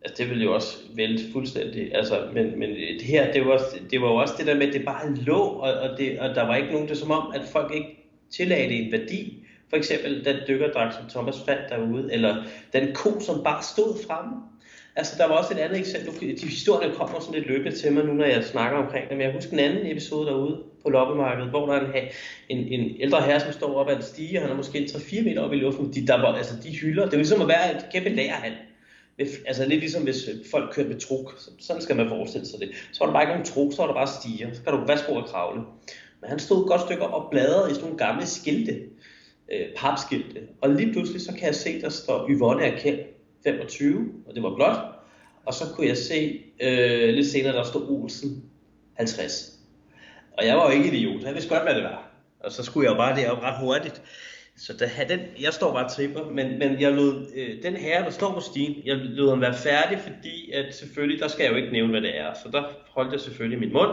Altså 0.05 0.23
det 0.23 0.31
ville 0.31 0.45
jo 0.45 0.55
også 0.55 0.79
vælte 0.95 1.33
fuldstændig, 1.33 1.95
altså, 1.95 2.29
men, 2.33 2.59
men 2.59 2.71
det 2.71 3.03
her, 3.03 3.33
det 3.33 3.47
var, 3.47 3.63
det 3.91 4.01
var 4.01 4.09
jo 4.09 4.15
også 4.15 4.35
det 4.39 4.47
der 4.47 4.55
med, 4.55 4.67
at 4.67 4.73
det 4.73 4.85
bare 4.85 5.15
lå, 5.15 5.39
og, 5.39 5.73
og, 5.73 5.99
det, 5.99 6.21
og 6.21 6.35
der 6.35 6.47
var 6.47 6.57
ikke 6.57 6.73
nogen, 6.73 6.89
det 6.89 6.99
som 6.99 7.11
om, 7.11 7.33
at 7.35 7.43
folk 7.53 7.75
ikke 7.75 8.09
tillagde 8.31 8.69
det 8.69 8.85
en 8.85 8.93
værdi. 8.93 9.47
For 9.71 9.77
eksempel 9.77 10.25
den 10.25 10.37
dykkerdragt, 10.49 10.95
som 10.95 11.09
Thomas 11.09 11.37
fandt 11.47 11.63
derude, 11.71 12.13
eller 12.13 12.45
den 12.73 12.95
ko, 12.95 13.21
som 13.21 13.45
bare 13.45 13.63
stod 13.63 14.07
fremme. 14.07 14.33
Altså, 14.97 15.15
der 15.19 15.27
var 15.29 15.35
også 15.35 15.55
et 15.55 15.59
andet 15.59 15.79
eksempel. 15.79 16.41
De 16.41 16.47
historierne 16.47 16.95
kommer 16.95 17.21
sådan 17.21 17.35
lidt 17.35 17.47
løbende 17.47 17.79
til 17.79 17.93
mig 17.93 18.05
nu, 18.05 18.13
når 18.13 18.25
jeg 18.25 18.45
snakker 18.45 18.79
omkring 18.79 19.09
det. 19.09 19.17
Men 19.17 19.27
jeg 19.27 19.35
husker 19.35 19.53
en 19.53 19.59
anden 19.59 19.91
episode 19.91 20.27
derude 20.27 20.63
på 20.83 20.91
loppemarkedet, 20.91 21.51
hvor 21.51 21.67
der 21.67 21.73
er 21.73 22.01
en, 22.49 22.59
en, 22.59 22.81
en 22.81 22.97
ældre 23.01 23.23
herre, 23.23 23.41
som 23.41 23.53
står 23.53 23.75
op 23.75 23.89
ad 23.89 23.97
en 23.97 24.03
stige, 24.03 24.39
og 24.39 24.43
han 24.43 24.51
er 24.51 24.57
måske 24.57 24.79
3-4 24.79 25.25
meter 25.25 25.43
op 25.43 25.53
i 25.53 25.57
luften. 25.57 25.93
De, 25.95 26.07
der 26.07 26.21
var, 26.21 26.35
altså, 26.35 26.55
de 26.63 26.77
hylder. 26.77 27.05
Det 27.05 27.13
er 27.13 27.17
ligesom 27.17 27.43
at 27.43 27.49
være 27.49 27.77
et 27.77 27.87
kæmpe 27.93 28.09
lagerhal. 28.09 28.53
Altså 29.19 29.69
lidt 29.69 29.81
ligesom 29.81 30.03
hvis 30.03 30.29
øh, 30.29 30.35
folk 30.51 30.75
kørte 30.75 30.89
med 30.89 31.01
truk. 31.01 31.35
Sådan 31.59 31.83
skal 31.83 31.97
man 31.97 32.09
forestille 32.09 32.47
sig 32.47 32.61
det. 32.61 32.69
Så 32.93 32.99
var 33.01 33.07
der 33.07 33.13
bare 33.13 33.23
ikke 33.23 33.33
nogen 33.33 33.47
truk, 33.47 33.73
så 33.73 33.83
var 33.83 33.87
der 33.87 33.95
bare 33.95 34.07
stiger. 34.07 34.49
Så 34.53 34.63
kan 34.63 34.73
du 34.73 34.85
vaske 34.87 35.09
og 35.09 35.27
kravle. 35.27 35.61
Men 36.21 36.31
han 36.31 36.39
stod 36.39 36.63
et 36.63 36.69
godt 36.69 36.81
stykke 36.81 37.03
op 37.03 37.23
og 37.23 37.31
bladrede 37.31 37.71
i 37.71 37.75
sådan 37.75 37.85
nogle 37.85 37.99
gamle 37.99 38.27
skilte. 38.27 38.73
Øh, 39.53 39.67
papskilte. 39.77 40.41
Og 40.61 40.71
lige 40.71 40.93
pludselig 40.93 41.21
så 41.21 41.33
kan 41.33 41.47
jeg 41.47 41.55
se, 41.55 41.81
der 41.81 41.89
står 41.89 42.29
Yvonne 42.31 42.65
Erkend 42.65 42.99
25, 43.47 44.13
og 44.27 44.35
det 44.35 44.43
var 44.43 44.55
blot. 44.55 44.77
Og 45.47 45.55
så 45.55 45.65
kunne 45.75 45.87
jeg 45.87 45.97
se 45.97 46.41
øh, 46.61 47.15
lidt 47.15 47.27
senere, 47.27 47.53
der 47.53 47.65
stod 47.65 47.89
Olsen 47.89 48.43
50. 48.95 49.53
Og 50.39 50.47
jeg 50.47 50.57
var 50.57 50.65
jo 50.65 50.71
ikke 50.71 50.97
idiot, 50.97 51.23
jeg 51.23 51.35
vidste 51.35 51.55
godt, 51.55 51.63
hvad 51.63 51.75
det 51.75 51.85
var. 51.85 52.11
Og 52.41 52.53
så 52.53 52.63
skulle 52.63 52.85
jeg 52.85 52.93
jo 52.93 52.97
bare 52.97 53.17
derop 53.17 53.43
ret 53.43 53.61
hurtigt. 53.61 54.03
Så 54.57 54.73
der, 54.73 55.05
den, 55.09 55.21
jeg 55.41 55.53
står 55.53 55.73
bare 55.73 55.85
og 55.85 55.91
tripper, 55.91 56.31
men, 56.31 56.59
men 56.59 56.81
jeg 56.81 56.93
lod 56.93 57.27
øh, 57.37 57.63
den 57.63 57.77
her, 57.77 58.05
der 58.05 58.11
står 58.11 58.33
på 58.33 58.41
stien, 58.41 58.83
jeg 58.85 58.97
lod 58.97 59.31
ham 59.31 59.41
være 59.41 59.55
færdig, 59.55 59.99
fordi 59.99 60.51
at 60.51 60.75
selvfølgelig, 60.75 61.21
der 61.21 61.29
skal 61.29 61.45
jeg 61.45 61.53
jo 61.53 61.57
ikke 61.57 61.73
nævne, 61.73 61.91
hvad 61.91 62.01
det 62.01 62.19
er. 62.19 62.35
Så 62.35 62.49
der 62.53 62.63
holdt 62.91 63.13
jeg 63.13 63.21
selvfølgelig 63.21 63.59
min 63.59 63.73
mund. 63.73 63.91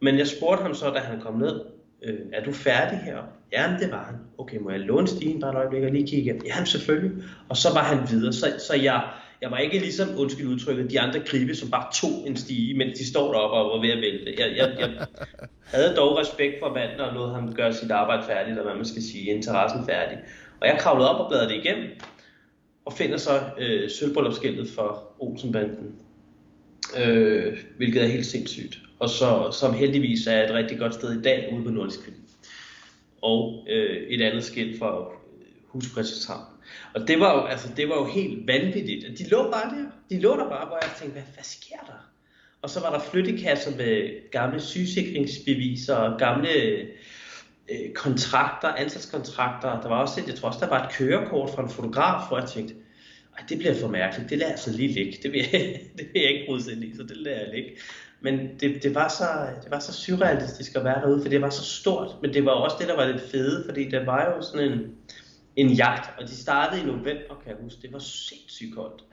Men 0.00 0.18
jeg 0.18 0.26
spurgte 0.26 0.62
ham 0.62 0.74
så, 0.74 0.90
da 0.90 0.98
han 0.98 1.20
kom 1.20 1.34
ned, 1.34 1.60
øh, 2.02 2.18
er 2.32 2.44
du 2.44 2.52
færdig 2.52 2.98
her? 2.98 3.16
Ja, 3.52 3.76
det 3.80 3.90
var 3.90 4.04
han. 4.04 4.14
Okay, 4.38 4.58
må 4.58 4.70
jeg 4.70 4.80
låne 4.80 5.08
stien 5.08 5.40
bare 5.40 5.50
et 5.50 5.56
øjeblik 5.56 5.82
og 5.82 5.90
lige 5.90 6.06
kigge? 6.06 6.40
Ja, 6.46 6.64
selvfølgelig. 6.64 7.10
Og 7.48 7.56
så 7.56 7.68
var 7.74 7.82
han 7.82 7.98
videre. 8.10 8.32
Så, 8.32 8.46
så 8.58 8.74
jeg, 8.74 9.02
jeg 9.40 9.50
var 9.50 9.58
ikke 9.58 9.78
ligesom, 9.78 10.08
undskyld 10.18 10.46
udtrykket, 10.46 10.90
de 10.90 11.00
andre 11.00 11.20
gribe, 11.20 11.54
som 11.54 11.70
bare 11.70 11.86
tog 11.94 12.28
en 12.28 12.36
stige, 12.36 12.76
mens 12.76 12.98
de 12.98 13.06
står 13.06 13.32
deroppe 13.32 13.56
og 13.56 13.78
var 13.78 13.86
ved 13.86 13.90
at 13.90 13.98
vælte. 13.98 14.34
Jeg, 14.38 14.56
jeg, 14.56 14.76
jeg 14.78 15.06
havde 15.74 15.96
dog 15.96 16.18
respekt 16.18 16.54
for 16.62 16.74
manden 16.74 17.00
og 17.00 17.14
lod 17.14 17.34
ham 17.34 17.54
gøre 17.54 17.72
sit 17.72 17.90
arbejde 17.90 18.22
færdigt, 18.26 18.48
eller 18.48 18.62
hvad 18.62 18.74
man 18.74 18.84
skal 18.84 19.02
sige, 19.02 19.30
interessen 19.30 19.86
færdig. 19.86 20.18
Og 20.60 20.66
jeg 20.66 20.76
kravlede 20.78 21.10
op 21.10 21.20
og 21.20 21.28
bladrede 21.28 21.48
det 21.48 21.56
igennem. 21.64 21.88
og 22.84 22.92
finder 22.92 23.16
så 23.16 23.40
øh, 23.58 23.90
sølvbryllupsskiltet 23.90 24.68
for 24.68 25.12
Olsenbanden. 25.18 25.94
Øh, 26.98 27.58
hvilket 27.76 28.02
er 28.02 28.06
helt 28.06 28.26
sindssygt. 28.26 28.78
Og 29.00 29.10
så, 29.10 29.56
som 29.60 29.74
heldigvis 29.74 30.26
er 30.26 30.44
et 30.44 30.50
rigtig 30.50 30.78
godt 30.78 30.94
sted 30.94 31.18
i 31.18 31.22
dag 31.22 31.52
ude 31.52 31.64
på 31.64 31.70
Nordisk 31.70 32.04
Film. 32.04 32.16
Og 33.22 33.66
øh, 33.68 33.96
et 34.08 34.22
andet 34.22 34.44
skilt 34.44 34.78
for 34.78 35.12
Huspræsenshavn. 35.66 36.44
Og 36.94 37.08
det 37.08 37.20
var, 37.20 37.34
jo, 37.34 37.46
altså, 37.46 37.68
det 37.76 37.88
var 37.88 37.94
jo 37.94 38.04
helt 38.04 38.46
vanvittigt. 38.46 39.18
De 39.18 39.28
lå 39.28 39.50
bare 39.50 39.76
der. 39.76 39.90
De 40.10 40.20
lå 40.20 40.36
der 40.36 40.48
bare, 40.48 40.66
hvor 40.66 40.78
jeg 40.82 40.90
tænkte, 40.98 41.12
hvad, 41.12 41.32
hvad 41.34 41.44
sker 41.44 41.76
der? 41.86 42.10
Og 42.62 42.70
så 42.70 42.80
var 42.80 42.92
der 42.92 43.00
flyttekasser 43.00 43.76
med 43.76 44.30
gamle 44.30 44.60
sygesikringsbeviser 44.60 45.94
og 45.94 46.18
gamle 46.18 46.50
øh, 47.68 47.92
kontrakter, 47.94 48.68
ansatskontrakter. 48.68 49.80
Der 49.80 49.88
var 49.88 50.00
også 50.00 50.20
et, 50.20 50.26
jeg 50.26 50.34
tror 50.34 50.48
også, 50.48 50.60
der 50.60 50.68
var 50.68 50.86
et 50.86 50.92
kørekort 50.92 51.50
fra 51.50 51.62
en 51.62 51.70
fotograf, 51.70 52.28
hvor 52.28 52.38
jeg 52.38 52.48
tænkte, 52.48 52.74
ej, 53.38 53.44
det 53.48 53.58
bliver 53.58 53.74
for 53.74 53.88
mærkeligt, 53.88 54.30
det 54.30 54.38
lader 54.38 54.50
jeg 54.50 54.52
altså 54.52 54.72
lige 54.72 54.92
ligge. 54.92 55.18
Det 55.22 55.32
vil 55.32 55.40
jeg, 55.52 55.80
det 55.98 56.08
vil 56.12 56.22
jeg 56.22 56.30
ikke 56.30 56.46
bruge 56.46 56.60
sig 56.60 56.72
i, 56.72 56.96
så 56.96 57.02
det 57.02 57.16
lader 57.16 57.40
jeg 57.40 57.54
ligge. 57.54 57.70
Men 58.20 58.38
det, 58.60 58.82
det, 58.82 58.94
var 58.94 59.08
så, 59.08 59.24
det 59.62 59.70
var 59.70 59.78
så 59.78 59.92
surrealistisk 59.92 60.76
at 60.76 60.84
være 60.84 61.00
derude, 61.00 61.22
for 61.22 61.28
det 61.28 61.42
var 61.42 61.50
så 61.50 61.64
stort. 61.64 62.16
Men 62.22 62.34
det 62.34 62.44
var 62.44 62.52
også 62.52 62.76
det, 62.80 62.88
der 62.88 62.96
var 62.96 63.06
lidt 63.06 63.30
fede, 63.30 63.64
fordi 63.68 63.88
det 63.88 64.06
var 64.06 64.24
jo 64.24 64.42
sådan 64.42 64.72
en, 64.72 64.94
en 65.56 65.70
jagt, 65.70 66.20
og 66.20 66.28
de 66.28 66.36
startede 66.36 66.82
i 66.82 66.86
november, 66.86 67.34
kan 67.42 67.48
jeg 67.48 67.56
huske. 67.62 67.82
Det 67.82 67.92
var 67.92 67.98
sindssygt 67.98 68.74
koldt. 68.74 69.04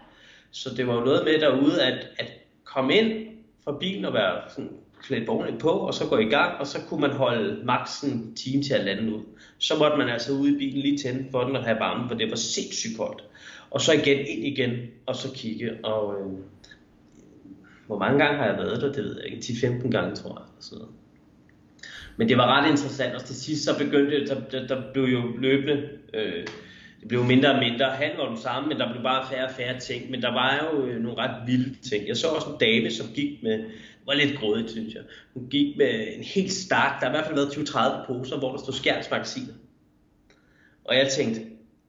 Så 0.51 0.69
det 0.77 0.87
var 0.87 0.95
jo 0.95 1.01
noget 1.01 1.25
med 1.25 1.39
derude, 1.39 1.83
at, 1.83 2.07
at 2.19 2.31
komme 2.63 2.95
ind 2.95 3.27
fra 3.63 3.77
bilen 3.79 4.05
og 4.05 4.13
være 4.13 4.41
sådan 4.49 4.71
klædt 5.03 5.29
ordentligt 5.29 5.61
på, 5.61 5.69
og 5.69 5.93
så 5.93 6.07
gå 6.07 6.17
i 6.17 6.29
gang, 6.29 6.59
og 6.59 6.67
så 6.67 6.77
kunne 6.89 7.01
man 7.01 7.11
holde 7.11 7.65
maks 7.65 8.01
en 8.01 8.35
time 8.35 8.63
til 8.63 8.73
at 8.73 8.85
lande 8.85 9.15
ud. 9.15 9.21
Så 9.57 9.77
måtte 9.79 9.97
man 9.97 10.09
altså 10.09 10.33
ud 10.33 10.47
i 10.47 10.57
bilen 10.57 10.81
lige 10.81 10.97
tænde 10.97 11.27
for 11.31 11.43
den 11.43 11.55
og 11.55 11.63
have 11.63 11.79
varme, 11.79 12.09
for 12.09 12.15
det 12.15 12.29
var 12.29 12.35
sindssygt 12.35 12.97
koldt. 12.97 13.23
Og 13.69 13.81
så 13.81 13.93
igen 13.93 14.27
ind 14.27 14.45
igen, 14.45 14.71
og 15.05 15.15
så 15.15 15.31
kigge. 15.33 15.85
Og 15.85 16.15
øh, 16.19 16.39
hvor 17.87 17.99
mange 17.99 18.19
gange 18.25 18.37
har 18.37 18.45
jeg 18.45 18.57
været 18.57 18.81
der, 18.81 18.91
det 18.91 19.03
ved 19.03 19.15
jeg 19.15 19.25
ikke, 19.25 19.37
10-15 19.37 19.89
gange 19.89 20.15
tror 20.15 20.29
jeg. 20.29 20.47
Og 20.57 20.63
sådan. 20.63 20.85
Men 22.17 22.29
det 22.29 22.37
var 22.37 22.57
ret 22.57 22.69
interessant, 22.69 23.15
og 23.15 23.23
til 23.25 23.35
sidst 23.35 23.63
så 23.63 23.77
begyndte, 23.77 24.27
der, 24.27 24.41
der, 24.51 24.67
der 24.67 24.81
blev 24.93 25.03
jo 25.03 25.21
løbende, 25.37 25.89
øh, 26.13 26.47
det 26.99 27.07
blev 27.07 27.23
mindre 27.23 27.53
og 27.53 27.59
mindre, 27.59 27.85
han 27.85 28.11
var 28.17 28.27
den 28.27 28.37
samme, 28.37 28.69
men 28.69 28.79
der 28.79 28.91
blev 28.91 29.03
bare 29.03 29.27
færre 29.31 29.45
og 29.45 29.51
færre 29.51 29.79
ting, 29.79 30.11
men 30.11 30.21
der 30.21 30.33
var 30.33 30.59
jo 30.63 30.85
øh, 30.85 31.01
nogle 31.01 31.17
ret 31.17 31.47
vilde 31.47 31.75
ting. 31.89 32.07
Jeg 32.07 32.17
så 32.17 32.27
også 32.27 32.47
en 32.49 32.57
dame, 32.59 32.91
som 32.91 33.07
gik 33.15 33.43
med, 33.43 33.63
var 34.05 34.13
lidt 34.13 34.39
grådigt, 34.39 34.71
synes 34.71 34.93
jeg. 34.93 35.03
Hun 35.33 35.49
gik 35.49 35.77
med 35.77 36.07
en 36.17 36.23
helt 36.23 36.51
stak, 36.51 37.01
der 37.01 37.05
har 37.05 37.07
i 37.07 37.11
hvert 37.11 37.25
fald 37.25 37.35
været 37.35 38.03
20-30 38.03 38.07
poser, 38.07 38.37
hvor 38.37 38.51
der 38.51 38.57
stod 38.57 38.73
skærmsmagasiner. 38.73 39.53
Og 40.83 40.95
jeg 40.95 41.07
tænkte, 41.07 41.41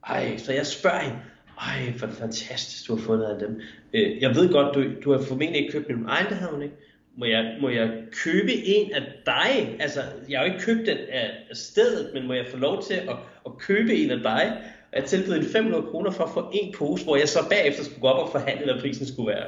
ej, 0.07 0.37
så 0.37 0.53
jeg 0.53 0.67
spørger 0.67 1.01
hende, 1.01 1.19
ej, 1.61 1.93
hvor 1.99 2.09
fantastisk, 2.09 2.89
du 2.89 2.97
har 2.97 3.03
fundet 3.03 3.27
af 3.27 3.39
dem. 3.39 3.61
Øh, 3.95 4.23
jeg 4.23 4.35
ved 4.35 4.53
godt, 4.53 4.75
du, 4.75 4.85
du 5.05 5.13
har 5.13 5.23
formentlig 5.23 5.61
ikke 5.61 5.73
købt 5.73 5.89
dem. 5.89 6.07
Ej, 6.07 6.27
det 6.29 6.37
havde 6.37 6.53
hun 6.53 6.63
ikke. 6.63 6.75
Må 7.17 7.25
jeg, 7.25 7.57
må 7.61 7.69
jeg 7.69 8.03
købe 8.25 8.53
en 8.53 8.95
af 8.95 9.03
dig? 9.27 9.77
Altså, 9.81 10.01
jeg 10.29 10.39
har 10.39 10.47
jo 10.47 10.53
ikke 10.53 10.65
købt 10.65 10.87
den 10.87 10.99
af 11.13 11.31
stedet, 11.53 12.11
men 12.15 12.27
må 12.27 12.33
jeg 12.33 12.47
få 12.51 12.57
lov 12.57 12.83
til 12.83 12.95
at, 12.95 13.17
at 13.47 13.59
købe 13.59 13.95
en 13.95 14.11
af 14.11 14.19
dig? 14.19 14.53
Og 14.93 14.99
jeg 14.99 15.05
tilbød 15.05 15.37
en 15.37 15.45
500 15.45 15.83
kroner 15.83 16.11
for 16.11 16.25
at 16.25 16.31
få 16.35 16.51
en 16.55 16.75
pose, 16.79 17.05
hvor 17.05 17.17
jeg 17.17 17.29
så 17.29 17.39
bagefter 17.51 17.85
skulle 17.85 18.01
gå 18.01 18.09
op 18.09 18.27
og 18.27 18.33
forhandle, 18.33 18.73
hvad 18.73 18.83
prisen 18.83 19.07
skulle 19.07 19.29
være. 19.29 19.47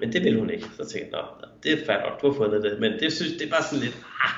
Men 0.00 0.12
det 0.12 0.24
ville 0.24 0.38
hun 0.38 0.50
ikke. 0.50 0.64
Så 0.76 0.84
tænkte 0.84 1.16
jeg, 1.16 1.24
nå, 1.40 1.48
det 1.62 1.72
er 1.72 1.86
fair 1.86 2.00
nok, 2.00 2.22
du 2.22 2.30
har 2.30 2.34
fundet 2.34 2.62
det. 2.62 2.80
Men 2.80 2.92
det 2.92 3.12
synes 3.12 3.32
det 3.32 3.50
var 3.50 3.66
sådan 3.70 3.84
lidt, 3.84 3.96
ah, 4.24 4.34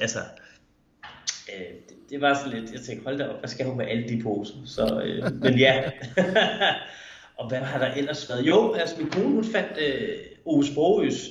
altså, 0.00 0.18
øh, 1.48 1.74
det, 1.88 1.96
det, 2.10 2.20
var 2.20 2.34
sådan 2.34 2.60
lidt, 2.60 2.72
jeg 2.72 2.80
tænkte, 2.80 3.04
hold 3.04 3.18
da 3.18 3.28
op, 3.28 3.38
hvad 3.38 3.48
skal 3.48 3.66
hun 3.66 3.76
med 3.76 3.86
alle 3.86 4.08
de 4.08 4.22
poser? 4.22 4.54
Så, 4.66 5.02
øh, 5.04 5.40
men 5.40 5.58
ja. 5.58 5.82
og 7.38 7.48
hvad 7.48 7.58
har 7.58 7.78
der 7.78 7.94
ellers 7.94 8.30
været? 8.30 8.46
Jo, 8.46 8.72
altså 8.72 8.94
min 8.98 9.10
kone, 9.10 9.34
hun 9.34 9.44
fandt 9.44 9.78
øh, 9.78 10.18
Ove 10.44 10.64
Sprogøs 10.64 11.28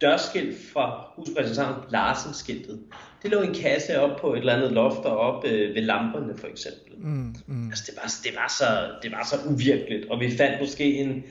dørskilt 0.00 0.56
fra 0.72 1.12
Huspræsenshavn, 1.16 1.84
Larsen-skiltet. 1.90 2.80
Det 3.22 3.30
lå 3.30 3.42
i 3.42 3.46
en 3.46 3.54
kasse 3.54 4.00
op 4.00 4.20
på 4.20 4.32
et 4.32 4.38
eller 4.38 4.54
andet 4.54 4.72
loft 4.72 5.04
op 5.04 5.44
øh, 5.44 5.74
ved 5.74 5.82
lamperne 5.82 6.38
for 6.38 6.46
eksempel. 6.46 6.98
Mm, 6.98 7.34
mm. 7.46 7.68
Altså 7.68 7.84
det 7.86 7.96
var, 7.96 8.14
det, 8.24 8.36
var 8.36 8.54
så, 8.58 8.64
det 9.02 9.12
var 9.12 9.26
så 9.30 9.36
uvirkeligt, 9.50 10.10
og 10.10 10.20
vi 10.20 10.36
fandt 10.36 10.60
måske 10.60 10.94
en 10.94 11.24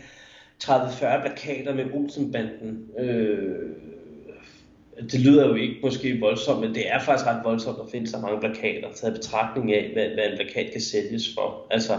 30-40 0.63 1.21
plakater 1.21 1.73
med 1.73 1.85
Olsenbanden. 1.93 2.89
Øh, 2.99 3.69
det 5.01 5.19
lyder 5.19 5.47
jo 5.47 5.55
ikke 5.55 5.75
måske 5.83 6.19
voldsomt, 6.19 6.61
men 6.61 6.75
det 6.75 6.91
er 6.91 6.99
faktisk 6.99 7.27
ret 7.27 7.41
voldsomt 7.43 7.77
at 7.79 7.91
finde 7.91 8.07
så 8.07 8.17
mange 8.17 8.39
plakater, 8.39 8.93
taget 8.93 9.15
betragtning 9.15 9.73
af, 9.73 9.89
hvad, 9.93 10.09
hvad 10.09 10.31
en 10.31 10.37
plakat 10.37 10.71
kan 10.71 10.81
sælges 10.81 11.33
for. 11.33 11.67
Altså, 11.71 11.93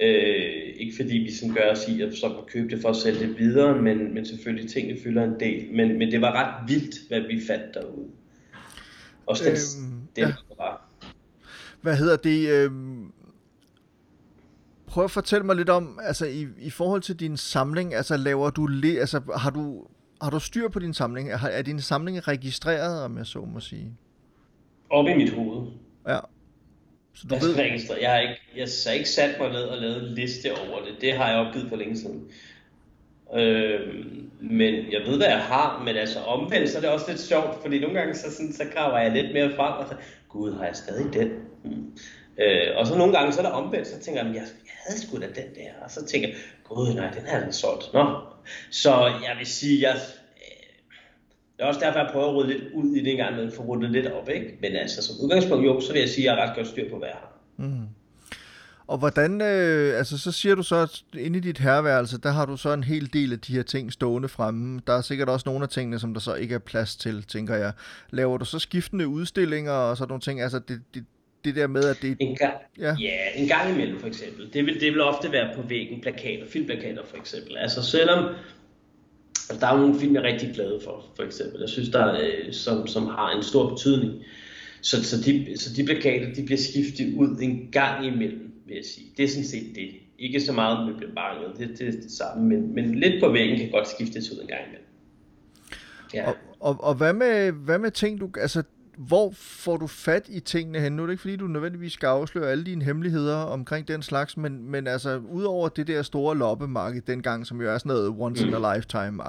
øh, 0.00 0.74
ikke 0.76 0.96
fordi 0.96 1.16
vi 1.16 1.32
sådan 1.32 1.54
gør 1.54 1.70
os 1.70 1.88
i 1.88 2.02
at 2.02 2.14
så 2.14 2.32
købe 2.46 2.68
det 2.68 2.82
for 2.82 2.88
at 2.88 2.96
sælge 2.96 3.20
det 3.20 3.38
videre, 3.38 3.82
men, 3.82 4.14
men 4.14 4.26
selvfølgelig 4.26 4.70
tingene 4.70 5.00
fylder 5.02 5.24
en 5.24 5.40
del. 5.40 5.66
Men, 5.72 5.98
men 5.98 6.12
det 6.12 6.20
var 6.20 6.32
ret 6.32 6.68
vildt, 6.68 7.08
hvad 7.08 7.20
vi 7.20 7.40
fandt 7.46 7.74
derude. 7.74 8.08
Også 9.26 9.44
den, 9.44 9.52
øhm, 9.52 10.00
den 10.16 10.24
ja. 10.24 10.34
var. 10.56 10.88
Hvad 11.82 11.96
hedder 11.96 12.16
det? 12.16 12.48
Øh 12.48 12.70
prøv 14.90 15.04
at 15.04 15.10
fortælle 15.10 15.46
mig 15.46 15.56
lidt 15.56 15.68
om, 15.68 15.98
altså 16.02 16.26
i, 16.26 16.46
i 16.58 16.70
forhold 16.70 17.02
til 17.02 17.20
din 17.20 17.36
samling, 17.36 17.94
altså 17.94 18.16
laver 18.16 18.50
du, 18.50 18.66
le, 18.66 19.00
altså 19.00 19.20
har 19.36 19.50
du, 19.50 19.86
har 20.22 20.30
du 20.30 20.40
styr 20.40 20.68
på 20.68 20.78
din 20.78 20.94
samling? 20.94 21.32
Er, 21.32 21.38
er 21.38 21.62
din 21.62 21.80
samling 21.80 22.28
registreret, 22.28 23.04
om 23.04 23.18
jeg 23.18 23.26
så 23.26 23.38
må 23.38 23.60
sige? 23.60 23.92
Op 24.90 25.06
i 25.06 25.14
mit 25.14 25.32
hoved. 25.32 25.66
Ja. 26.08 26.18
Så 27.14 27.26
du 27.30 27.34
jeg, 27.34 27.42
ved... 27.42 27.58
Registreret. 27.58 28.02
jeg 28.02 28.10
har 28.10 28.18
ikke, 28.18 28.40
jeg 28.56 28.68
har 28.86 28.92
ikke 28.92 29.08
sat 29.08 29.36
mig 29.40 29.48
ned 29.48 29.62
og 29.62 29.78
lavet 29.78 30.08
en 30.08 30.14
liste 30.14 30.48
over 30.52 30.80
det. 30.84 31.00
Det 31.00 31.16
har 31.16 31.28
jeg 31.28 31.46
opgivet 31.46 31.68
for 31.68 31.76
længe 31.76 31.96
siden. 31.96 32.22
Øh, 33.34 33.80
men 34.40 34.74
jeg 34.92 35.00
ved, 35.06 35.16
hvad 35.16 35.26
jeg 35.26 35.40
har, 35.40 35.82
men 35.84 35.96
altså 35.96 36.20
omvendt, 36.20 36.70
så 36.70 36.76
er 36.78 36.80
det 36.80 36.90
også 36.90 37.06
lidt 37.08 37.20
sjovt, 37.20 37.62
fordi 37.62 37.80
nogle 37.80 37.98
gange 37.98 38.14
så, 38.14 38.36
sådan, 38.36 38.52
så 38.52 38.64
graver 38.74 38.98
jeg 38.98 39.12
lidt 39.12 39.32
mere 39.32 39.56
frem, 39.56 39.72
og 39.72 39.84
så, 39.88 39.94
gud, 40.28 40.52
har 40.52 40.64
jeg 40.64 40.76
stadig 40.76 41.12
den? 41.12 41.30
Hmm. 41.64 41.92
Øh, 42.38 42.76
og 42.76 42.86
så 42.86 42.98
nogle 42.98 43.12
gange, 43.18 43.32
så 43.32 43.40
er 43.40 43.44
der 43.44 43.52
omvendt, 43.52 43.86
så 43.86 44.00
tænker 44.00 44.24
jeg, 44.24 44.34
jeg, 44.34 44.42
jeg 44.42 44.76
havde 44.86 45.00
sgu 45.00 45.16
da 45.16 45.26
den 45.26 45.54
der, 45.54 45.70
og 45.84 45.90
så 45.90 46.06
tænker 46.06 46.28
jeg, 46.28 46.36
gud 46.64 46.94
nej, 46.94 47.10
den 47.10 47.26
er 47.26 47.44
den 47.44 47.52
solgt. 47.52 47.90
Nå. 47.92 48.16
Så 48.70 49.06
jeg 49.06 49.34
vil 49.38 49.46
sige, 49.46 49.88
jeg, 49.88 49.96
øh, 49.96 50.82
det 51.56 51.62
er 51.62 51.66
også 51.66 51.80
derfor, 51.80 51.98
jeg 51.98 52.10
prøver 52.12 52.28
at 52.28 52.34
rydde 52.34 52.48
lidt 52.48 52.72
ud 52.74 52.96
i 52.96 52.98
det 52.98 53.10
engang, 53.10 53.36
men 53.36 53.52
få 53.52 53.62
ryddet 53.62 53.90
lidt 53.90 54.06
op, 54.06 54.28
ikke? 54.28 54.58
Men 54.60 54.76
altså, 54.76 55.02
som 55.02 55.16
udgangspunkt 55.24 55.66
jo, 55.66 55.80
så 55.80 55.92
vil 55.92 56.00
jeg 56.00 56.08
sige, 56.08 56.30
at 56.30 56.36
jeg 56.36 56.42
har 56.42 56.50
ret 56.50 56.56
godt 56.56 56.68
styr 56.68 56.90
på, 56.90 56.98
hvad 56.98 57.08
jeg 57.08 57.16
har. 57.16 57.32
Mm. 57.56 57.86
Og 58.90 58.98
hvordan, 58.98 59.40
øh, 59.40 59.98
altså 59.98 60.18
så 60.18 60.32
siger 60.32 60.54
du 60.54 60.62
så, 60.62 60.76
at 60.76 61.02
inde 61.14 61.38
i 61.38 61.40
dit 61.40 61.58
herværelse, 61.58 62.18
der 62.18 62.30
har 62.30 62.46
du 62.46 62.56
så 62.56 62.72
en 62.72 62.84
hel 62.84 63.12
del 63.12 63.32
af 63.32 63.40
de 63.40 63.52
her 63.52 63.62
ting 63.62 63.92
stående 63.92 64.28
fremme. 64.28 64.80
Der 64.86 64.92
er 64.92 65.00
sikkert 65.00 65.28
også 65.28 65.48
nogle 65.48 65.62
af 65.62 65.68
tingene, 65.68 65.98
som 65.98 66.14
der 66.14 66.20
så 66.20 66.34
ikke 66.34 66.54
er 66.54 66.58
plads 66.58 66.96
til, 66.96 67.22
tænker 67.22 67.54
jeg. 67.54 67.72
Laver 68.10 68.38
du 68.38 68.44
så 68.44 68.58
skiftende 68.58 69.08
udstillinger 69.08 69.72
og 69.72 69.96
sådan 69.96 70.08
nogle 70.08 70.20
ting? 70.20 70.40
Altså 70.40 70.58
det, 70.58 70.80
det, 70.94 71.04
det 71.44 71.56
der 71.56 71.66
med, 71.66 71.84
at 71.84 71.98
det... 72.02 72.16
En 72.20 72.36
gang, 72.36 72.54
ja. 72.78 72.96
ja, 73.00 73.16
en 73.36 73.48
gang 73.48 73.74
imellem 73.74 74.00
for 74.00 74.06
eksempel. 74.06 74.52
Det 74.52 74.66
vil, 74.66 74.80
det 74.80 74.92
vil 74.92 75.00
ofte 75.00 75.32
være 75.32 75.54
på 75.56 75.62
væggen, 75.62 76.00
plakater, 76.00 76.46
filmplakater 76.46 77.02
for 77.06 77.16
eksempel. 77.16 77.56
Altså 77.56 77.82
selvom 77.82 78.34
altså, 79.50 79.66
der 79.66 79.72
er 79.72 79.76
nogle 79.76 80.00
film, 80.00 80.14
jeg 80.14 80.20
er 80.20 80.32
rigtig 80.32 80.54
glad 80.54 80.80
for, 80.84 81.04
for 81.16 81.22
eksempel. 81.22 81.60
Jeg 81.60 81.68
synes, 81.68 81.88
der 81.88 82.04
er, 82.04 82.20
øh, 82.20 82.52
som, 82.52 82.86
som 82.86 83.06
har 83.06 83.36
en 83.36 83.42
stor 83.42 83.68
betydning. 83.68 84.12
Så, 84.80 85.04
så, 85.04 85.16
de, 85.16 85.58
så 85.58 85.74
de 85.76 85.84
plakater, 85.84 86.34
de 86.34 86.44
bliver 86.44 86.58
skiftet 86.58 87.14
ud 87.14 87.38
en 87.40 87.68
gang 87.72 88.06
imellem, 88.06 88.52
vil 88.66 88.74
jeg 88.74 88.84
sige. 88.84 89.06
Det 89.16 89.24
er 89.24 89.28
sådan 89.28 89.44
set 89.44 89.74
det. 89.74 89.90
Ikke 90.18 90.40
så 90.40 90.52
meget 90.52 90.86
møblementet, 90.86 91.58
det, 91.58 91.78
det 91.78 91.88
er 91.88 91.92
det 91.92 92.10
samme, 92.10 92.48
men, 92.48 92.74
men 92.74 92.94
lidt 92.94 93.22
på 93.22 93.32
væggen 93.32 93.58
kan 93.58 93.70
godt 93.70 93.88
skiftes 93.88 94.32
ud 94.32 94.40
en 94.40 94.46
gang 94.46 94.60
imellem. 94.66 94.86
Ja. 96.14 96.28
Og, 96.28 96.36
og, 96.60 96.84
og 96.84 96.94
hvad, 96.94 97.12
med, 97.12 97.52
hvad 97.52 97.78
med 97.78 97.90
ting, 97.90 98.20
du... 98.20 98.30
Altså, 98.40 98.62
hvor 99.06 99.32
får 99.36 99.76
du 99.76 99.86
fat 99.86 100.26
i 100.28 100.40
tingene 100.40 100.80
hen? 100.80 100.92
Nu 100.92 101.02
er 101.02 101.06
det 101.06 101.12
ikke 101.12 101.20
fordi, 101.20 101.36
du 101.36 101.46
nødvendigvis 101.46 101.92
skal 101.92 102.06
afsløre 102.06 102.50
alle 102.50 102.64
dine 102.64 102.84
hemmeligheder 102.84 103.36
omkring 103.36 103.88
den 103.88 104.02
slags, 104.02 104.36
men, 104.36 104.70
men 104.70 104.86
altså, 104.86 105.16
udover 105.16 105.68
det 105.68 105.86
der 105.86 106.02
store 106.02 106.36
loppemarked 106.36 107.02
dengang, 107.02 107.46
som 107.46 107.60
jo 107.60 107.70
er 107.70 107.78
sådan 107.78 107.90
noget 107.90 108.14
once 108.18 108.46
in 108.46 108.54
a 108.54 108.58
mm. 108.58 109.20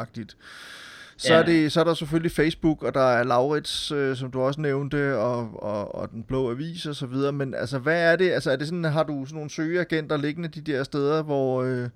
Så, 1.22 1.34
ja. 1.34 1.40
er 1.40 1.46
det, 1.46 1.72
så 1.72 1.80
er 1.80 1.84
der 1.84 1.94
selvfølgelig 1.94 2.32
Facebook, 2.32 2.84
og 2.84 2.94
der 2.94 3.02
er 3.02 3.24
Laurits, 3.24 3.92
øh, 3.92 4.16
som 4.16 4.32
du 4.32 4.42
også 4.42 4.62
nævnte, 4.62 5.18
og, 5.18 5.64
og, 5.64 5.96
og 5.96 6.12
Den 6.12 6.24
Blå 6.24 6.52
Avis 6.52 6.86
og 6.86 6.96
så 6.96 7.06
videre, 7.06 7.32
men 7.32 7.54
altså, 7.54 7.80
hvad 7.80 8.12
er 8.12 8.16
det? 8.16 8.32
Altså, 8.32 8.52
er 8.52 8.56
det 8.56 8.68
sådan, 8.68 8.84
har 8.84 9.04
du 9.04 9.26
sådan 9.26 9.36
nogle 9.36 9.50
søgeagenter 9.50 10.18
liggende 10.18 10.50
de 10.50 10.62
der 10.62 10.84
steder, 10.84 11.24
hvor... 11.24 11.64
Øh, 11.64 11.90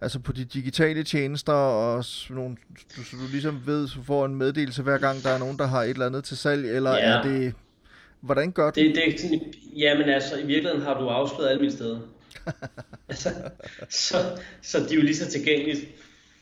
altså 0.00 0.18
på 0.18 0.32
de 0.32 0.44
digitale 0.44 1.02
tjenester, 1.02 1.52
og 1.52 2.04
nogle, 2.30 2.56
du, 2.96 3.04
så 3.04 3.16
du 3.16 3.26
ligesom 3.30 3.62
ved, 3.66 3.88
så 3.88 4.02
får 4.02 4.26
en 4.26 4.34
meddelelse 4.34 4.82
hver 4.82 4.98
gang, 4.98 5.22
der 5.22 5.30
er 5.30 5.38
nogen, 5.38 5.58
der 5.58 5.66
har 5.66 5.82
et 5.82 5.90
eller 5.90 6.06
andet 6.06 6.24
til 6.24 6.36
salg, 6.36 6.76
eller 6.76 6.90
ja. 6.90 6.98
er 6.98 7.22
det... 7.22 7.54
Hvordan 8.20 8.52
gør 8.52 8.70
du 8.70 8.80
det? 8.80 8.94
det 8.94 9.20
sådan, 9.20 9.40
jamen 9.76 10.08
altså, 10.08 10.36
i 10.36 10.46
virkeligheden 10.46 10.82
har 10.82 11.00
du 11.00 11.08
afsløret 11.08 11.48
alle 11.48 11.60
mine 11.60 11.72
steder. 11.72 11.98
altså, 13.08 13.28
så, 13.88 14.16
så 14.62 14.78
de 14.78 14.94
er 14.94 14.96
jo 14.96 15.02
lige 15.02 15.16
så 15.16 15.30
tilgængelige 15.30 15.88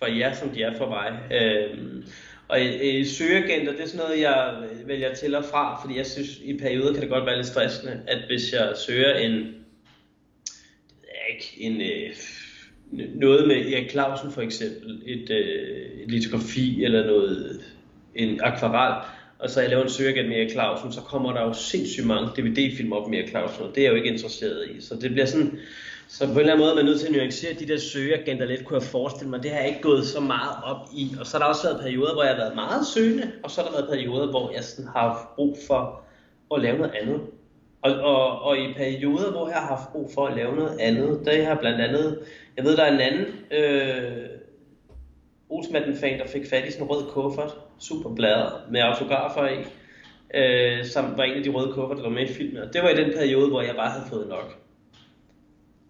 for 0.03 0.19
jer, 0.19 0.35
som 0.35 0.49
de 0.49 0.63
er 0.63 0.77
for 0.79 0.89
mig. 0.89 1.39
Øhm, 1.39 2.05
og 2.49 2.59
øh, 2.61 3.07
søgeagenter, 3.07 3.73
det 3.73 3.81
er 3.81 3.87
sådan 3.87 4.07
noget, 4.07 4.21
jeg 4.21 4.55
vælger 4.87 5.15
til 5.15 5.35
og 5.35 5.45
fra, 5.45 5.83
fordi 5.83 5.99
jeg 5.99 6.07
synes, 6.07 6.39
i 6.45 6.59
perioder 6.59 6.93
kan 6.93 7.03
det 7.03 7.11
godt 7.11 7.27
være 7.27 7.37
lidt 7.37 7.47
stressende, 7.47 8.01
at 8.07 8.19
hvis 8.27 8.53
jeg 8.53 8.73
søger 8.87 9.15
en 9.15 9.63
ikke 11.31 11.55
en... 11.59 11.81
Øh, 11.81 12.17
noget 13.15 13.49
med 13.49 13.73
Erik 13.73 13.91
Clausen 13.91 14.33
for 14.33 14.41
eksempel, 14.41 15.03
et, 15.07 15.31
øh, 15.31 16.03
et 16.03 16.11
litografi 16.11 16.85
eller 16.85 17.07
noget, 17.07 17.61
en 18.15 18.41
akvarel, 18.43 19.05
og 19.39 19.51
så 19.51 19.61
jeg 19.61 19.71
laver 19.71 19.83
en 19.83 19.91
søgeagent 19.91 20.29
med 20.29 20.37
Erik 20.37 20.51
Clausen, 20.51 20.93
så 20.93 21.01
kommer 21.01 21.33
der 21.33 21.43
jo 21.43 21.53
sindssygt 21.53 22.07
mange 22.07 22.29
DVD-film 22.37 22.93
op 22.93 23.09
med 23.09 23.19
Erik 23.19 23.29
Clausen, 23.29 23.65
og 23.65 23.75
det 23.75 23.79
er 23.79 23.83
jeg 23.83 23.91
jo 23.91 23.97
ikke 23.97 24.09
interesseret 24.09 24.69
i. 24.77 24.81
Så 24.81 24.95
det 25.01 25.11
bliver 25.11 25.27
sådan, 25.27 25.59
så 26.13 26.27
på 26.27 26.33
en 26.33 26.39
eller 26.39 26.53
anden 26.53 26.65
måde 26.65 26.71
er 26.71 26.77
man 26.77 26.85
nødt 26.85 27.01
til 27.01 27.07
at 27.07 27.13
nuancere 27.13 27.55
de 27.55 27.69
der 27.69 27.79
søgeagenter 27.79 28.47
lidt, 28.47 28.65
kunne 28.65 28.79
jeg 28.79 28.83
forestille 28.83 29.31
mig. 29.31 29.43
Det 29.43 29.51
har 29.51 29.59
jeg 29.59 29.69
ikke 29.69 29.83
gået 29.83 30.07
så 30.07 30.21
meget 30.21 30.57
op 30.65 30.89
i. 30.95 31.15
Og 31.21 31.27
så 31.27 31.37
har 31.37 31.45
der 31.45 31.49
også 31.49 31.69
været 31.69 31.81
perioder, 31.81 32.13
hvor 32.15 32.23
jeg 32.23 32.33
har 32.33 32.43
været 32.43 32.55
meget 32.55 32.87
søgende, 32.87 33.33
og 33.43 33.51
så 33.51 33.61
har 33.61 33.69
der 33.69 33.77
været 33.77 33.89
perioder, 33.91 34.31
hvor 34.31 34.51
jeg 34.51 34.65
sådan 34.65 34.91
har 34.91 35.09
haft 35.09 35.35
brug 35.37 35.57
for 35.67 36.03
at 36.55 36.63
lave 36.63 36.79
noget 36.79 36.93
andet. 37.03 37.21
Og, 37.83 37.93
og, 37.93 38.43
og 38.43 38.59
i 38.59 38.73
perioder, 38.77 39.31
hvor 39.31 39.49
jeg 39.49 39.57
har 39.57 39.77
haft 39.77 39.93
brug 39.93 40.11
for 40.15 40.27
at 40.27 40.37
lave 40.37 40.57
noget 40.57 40.79
andet, 40.81 41.21
der 41.25 41.45
har 41.45 41.55
blandt 41.55 41.81
andet, 41.81 42.19
jeg 42.57 42.65
ved, 42.65 42.77
der 42.77 42.83
er 42.83 42.93
en 42.93 43.01
anden 43.01 43.27
øh, 43.51 44.27
Olsmatten-fan, 45.51 46.19
der 46.19 46.27
fik 46.27 46.47
fat 46.51 46.69
i 46.69 46.71
sådan 46.71 46.87
en 46.87 46.91
rød 46.91 47.11
kuffert, 47.11 47.57
super 47.79 48.15
bladet, 48.15 48.53
med 48.71 48.81
autografer 48.81 49.49
i, 49.49 49.59
øh, 50.35 50.85
som 50.85 51.17
var 51.17 51.25
en 51.25 51.37
af 51.37 51.43
de 51.43 51.51
røde 51.51 51.73
kufferter, 51.73 52.03
der 52.03 52.09
var 52.09 52.17
med 52.17 52.29
i 52.29 52.33
filmen. 52.33 52.63
Og 52.63 52.73
det 52.73 52.83
var 52.83 52.89
i 52.89 52.97
den 52.97 53.13
periode, 53.13 53.49
hvor 53.49 53.63
jeg 53.63 53.75
bare 53.77 53.91
havde 53.91 54.07
fået 54.11 54.29
nok. 54.29 54.62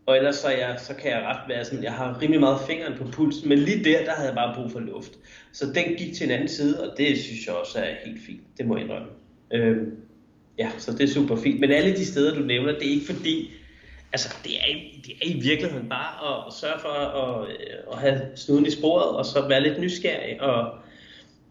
Og 0.07 0.17
ellers 0.17 0.37
så, 0.37 0.49
jeg, 0.49 0.77
så 0.79 0.95
kan 0.95 1.11
jeg 1.11 1.23
ret 1.23 1.49
være 1.49 1.65
sådan, 1.65 1.85
jeg 1.85 1.93
har 1.93 2.23
rimelig 2.23 2.41
meget 2.41 2.61
fingeren 2.67 2.99
på 2.99 3.05
pulsen, 3.13 3.49
men 3.49 3.59
lige 3.59 3.85
der, 3.85 4.05
der 4.05 4.11
havde 4.11 4.29
jeg 4.29 4.35
bare 4.35 4.55
brug 4.55 4.71
for 4.71 4.81
luft. 4.81 5.13
Så 5.53 5.67
den 5.67 5.97
gik 5.99 6.15
til 6.15 6.25
en 6.25 6.31
anden 6.31 6.49
side, 6.49 6.83
og 6.91 6.99
det 6.99 7.19
synes 7.19 7.47
jeg 7.47 7.55
også 7.55 7.79
er 7.79 7.95
helt 8.05 8.21
fint. 8.27 8.41
Det 8.59 8.67
må 8.67 8.77
jeg 8.77 8.85
indrømme. 8.85 9.09
Øhm, 9.53 9.97
ja, 10.59 10.71
så 10.79 10.93
det 10.93 11.01
er 11.01 11.13
super 11.13 11.37
fint. 11.37 11.61
Men 11.61 11.71
alle 11.71 11.97
de 11.97 12.07
steder, 12.07 12.35
du 12.35 12.41
nævner, 12.41 12.73
det 12.73 12.87
er 12.87 12.91
ikke 12.91 13.15
fordi, 13.15 13.51
altså 14.13 14.37
det 14.45 14.53
er, 14.57 14.75
det 15.07 15.13
er 15.23 15.27
i 15.27 15.41
virkeligheden 15.41 15.89
bare 15.89 16.47
at 16.47 16.53
sørge 16.53 16.81
for 16.81 16.89
at, 16.89 17.49
at 17.93 17.99
have 17.99 18.21
snuden 18.37 18.67
i 18.67 18.71
sporet, 18.71 19.17
og 19.17 19.27
så 19.27 19.49
være 19.49 19.63
lidt 19.63 19.81
nysgerrig, 19.81 20.41
og 20.41 20.75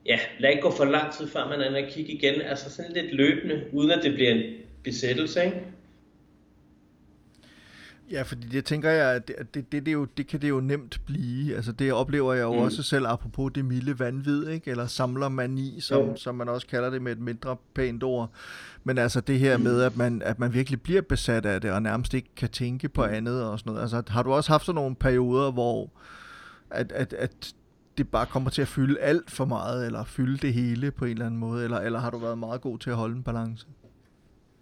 ja, 0.06 0.20
lad 0.40 0.50
ikke 0.50 0.62
gå 0.62 0.72
for 0.72 0.86
lang 0.86 1.14
tid, 1.14 1.28
før 1.28 1.48
man 1.50 1.62
er 1.62 1.86
at 1.86 1.94
kigge 1.94 2.12
igen. 2.12 2.42
Altså 2.42 2.72
sådan 2.72 2.92
lidt 2.94 3.14
løbende, 3.14 3.64
uden 3.74 3.92
at 3.92 4.04
det 4.04 4.14
bliver 4.14 4.32
en 4.32 4.44
besættelse, 4.84 5.46
ikke? 5.46 5.62
Ja, 8.12 8.22
fordi 8.22 8.48
det 8.48 8.66
tænker 8.66 8.90
jeg, 8.90 9.16
at 9.16 9.28
det, 9.28 9.36
det, 9.54 9.72
det, 9.72 9.86
det, 9.86 9.94
jo, 9.94 10.06
det 10.06 10.28
kan 10.28 10.42
det 10.42 10.50
jo 10.50 10.60
nemt 10.60 11.02
blive. 11.06 11.56
Altså 11.56 11.72
det 11.72 11.94
oplever 11.94 12.34
jeg 12.34 12.42
jo 12.42 12.54
mm. 12.54 12.60
også 12.60 12.84
selv, 12.84 13.08
apropos 13.08 13.52
det 13.56 13.66
milde 13.66 14.00
vanvid, 14.00 14.48
ikke? 14.48 14.72
eller 14.72 14.88
samlermani, 14.88 15.80
som, 15.80 16.06
mm. 16.06 16.18
som 16.18 16.36
man 16.36 16.50
også 16.50 16.68
kalder 16.68 16.90
det 16.90 17.02
med 17.02 17.12
et 17.12 17.20
mindre 17.20 17.58
pænt 17.76 18.04
ord. 18.04 18.32
Men 18.84 18.98
altså 18.98 19.22
det 19.22 19.40
her 19.40 19.58
mm. 19.58 19.64
med, 19.64 19.82
at 19.82 19.98
man, 19.98 20.22
at 20.22 20.40
man 20.40 20.54
virkelig 20.54 20.82
bliver 20.82 21.02
besat 21.02 21.46
af 21.46 21.62
det, 21.62 21.72
og 21.72 21.82
nærmest 21.82 22.14
ikke 22.14 22.30
kan 22.36 22.50
tænke 22.50 22.90
på 22.90 23.06
mm. 23.06 23.14
andet 23.14 23.44
og 23.44 23.60
sådan 23.60 23.70
noget. 23.70 23.82
Altså 23.82 24.04
har 24.08 24.24
du 24.24 24.34
også 24.34 24.52
haft 24.52 24.66
sådan 24.66 24.76
nogle 24.76 24.96
perioder, 24.96 25.52
hvor 25.52 25.90
at, 26.70 26.92
at, 26.92 27.14
at 27.14 27.54
det 27.98 28.08
bare 28.08 28.26
kommer 28.26 28.50
til 28.50 28.62
at 28.62 28.68
fylde 28.68 29.00
alt 29.00 29.32
for 29.32 29.46
meget, 29.46 29.86
eller 29.86 30.04
fylde 30.04 30.38
det 30.38 30.54
hele 30.54 30.92
på 30.92 31.06
en 31.06 31.12
eller 31.12 31.26
anden 31.26 31.40
måde, 31.40 31.64
eller, 31.64 31.78
eller 31.78 32.00
har 32.00 32.10
du 32.10 32.18
været 32.18 32.38
meget 32.38 32.62
god 32.62 32.80
til 32.80 32.90
at 32.90 32.96
holde 32.96 33.16
en 33.16 33.24
balance? 33.24 33.68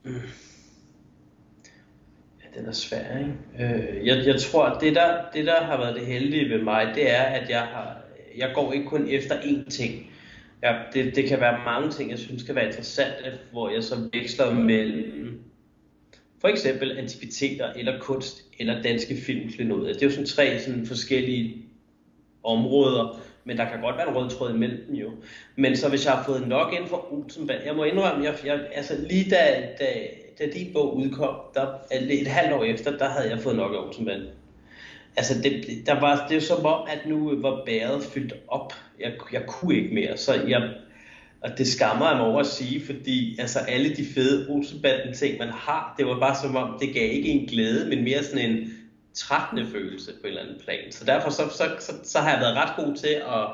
Mm 0.05 0.11
den 2.57 2.65
er 2.65 2.71
svær, 2.71 3.17
ikke? 3.17 3.75
Øh, 3.75 4.07
jeg, 4.07 4.25
jeg 4.25 4.41
tror, 4.41 4.65
at 4.65 4.81
det 4.81 4.95
der, 4.95 5.17
det 5.33 5.45
der 5.45 5.61
har 5.61 5.77
været 5.77 5.95
det 5.95 6.05
heldige 6.05 6.49
ved 6.49 6.61
mig, 6.61 6.91
det 6.95 7.11
er, 7.11 7.23
at 7.23 7.49
jeg, 7.49 7.61
har, 7.61 7.97
jeg 8.37 8.51
går 8.55 8.73
ikke 8.73 8.85
kun 8.85 9.07
efter 9.09 9.35
én 9.35 9.69
ting. 9.69 10.11
Jeg, 10.61 10.85
det, 10.93 11.15
det 11.15 11.25
kan 11.25 11.39
være 11.39 11.59
mange 11.65 11.91
ting, 11.91 12.11
jeg 12.11 12.19
synes 12.19 12.43
kan 12.43 12.55
være 12.55 12.67
interessante, 12.67 13.31
hvor 13.51 13.69
jeg 13.69 13.83
så 13.83 14.09
veksler 14.13 14.53
mellem 14.53 15.39
for 16.41 16.47
eksempel 16.47 16.97
antikviteter, 16.97 17.73
eller 17.73 17.99
kunst, 17.99 18.45
eller 18.59 18.81
danske 18.81 19.17
filmklenoder. 19.17 19.93
Det 19.93 20.01
er 20.01 20.05
jo 20.05 20.11
sådan 20.11 20.25
tre 20.25 20.59
sådan 20.59 20.85
forskellige 20.85 21.65
områder, 22.43 23.21
men 23.43 23.57
der 23.57 23.69
kan 23.69 23.81
godt 23.81 23.97
være 23.97 24.09
en 24.09 24.15
rød 24.15 24.29
tråd 24.29 24.53
imellem 24.53 24.85
dem 24.87 24.95
jo. 24.95 25.11
Men 25.55 25.77
så 25.77 25.89
hvis 25.89 26.05
jeg 26.05 26.13
har 26.13 26.23
fået 26.23 26.47
nok 26.47 26.73
inden 26.73 26.89
for 26.89 27.13
Olsenband, 27.13 27.63
jeg 27.65 27.75
må 27.75 27.83
indrømme, 27.83 28.23
jeg, 28.23 28.35
jeg, 28.45 28.67
altså 28.73 28.93
lige 29.09 29.29
da, 29.29 29.67
da 29.79 29.85
da 30.39 30.45
din 30.53 30.73
bog 30.73 30.97
udkom, 30.97 31.35
der, 31.53 31.67
altså, 31.91 32.07
et 32.09 32.27
halvt 32.27 32.53
år 32.53 32.63
efter, 32.63 32.97
der 32.97 33.09
havde 33.09 33.29
jeg 33.29 33.39
fået 33.39 33.55
nok 33.55 33.73
af 33.73 33.87
Olsenband. 33.87 34.21
Altså, 35.15 35.41
det, 35.41 35.83
der 35.85 35.99
var, 35.99 36.27
det 36.27 36.37
er 36.37 36.41
som 36.41 36.65
om, 36.65 36.87
at 36.89 36.99
nu 37.05 37.41
var 37.41 37.61
bæret 37.65 38.03
fyldt 38.03 38.33
op. 38.47 38.73
Jeg, 38.99 39.11
jeg 39.31 39.45
kunne 39.47 39.75
ikke 39.75 39.93
mere, 39.93 40.17
så 40.17 40.33
jeg, 40.33 40.69
og 41.41 41.57
det 41.57 41.67
skammer 41.67 42.07
jeg 42.07 42.17
mig 42.17 42.25
over 42.25 42.39
at 42.39 42.45
sige, 42.45 42.85
fordi 42.85 43.39
altså, 43.39 43.59
alle 43.59 43.95
de 43.95 44.05
fede 44.05 44.47
Olsenbanden 44.49 45.13
ting, 45.13 45.37
man 45.39 45.49
har, 45.49 45.95
det 45.97 46.05
var 46.05 46.19
bare 46.19 46.35
som 46.35 46.55
om, 46.55 46.79
det 46.79 46.93
gav 46.93 47.11
ikke 47.11 47.29
en 47.29 47.47
glæde, 47.47 47.89
men 47.89 48.03
mere 48.03 48.23
sådan 48.23 48.51
en 48.51 48.73
trættende 49.13 49.67
følelse 49.71 50.11
på 50.11 50.19
en 50.23 50.27
eller 50.27 50.41
anden 50.41 50.59
plan. 50.63 50.91
Så 50.91 51.05
derfor 51.05 51.29
så, 51.29 51.49
så, 51.49 51.63
så, 51.79 51.93
så 52.03 52.19
har 52.19 52.31
jeg 52.31 52.39
været 52.39 52.55
ret 52.55 52.85
god 52.85 52.95
til 52.95 53.07
at 53.07 53.47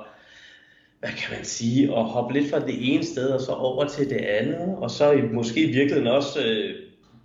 hvad 1.05 1.13
kan 1.13 1.35
man 1.35 1.45
sige, 1.45 1.83
at 1.83 2.03
hoppe 2.03 2.33
lidt 2.33 2.49
fra 2.49 2.59
det 2.59 2.93
ene 2.93 3.05
sted 3.05 3.27
og 3.27 3.41
så 3.41 3.51
over 3.51 3.87
til 3.87 4.09
det 4.09 4.17
andet, 4.17 4.75
og 4.77 4.91
så 4.91 5.21
måske 5.33 5.61
i 5.61 5.71
virkeligheden 5.71 6.07
også 6.07 6.39
øh, 6.45 6.75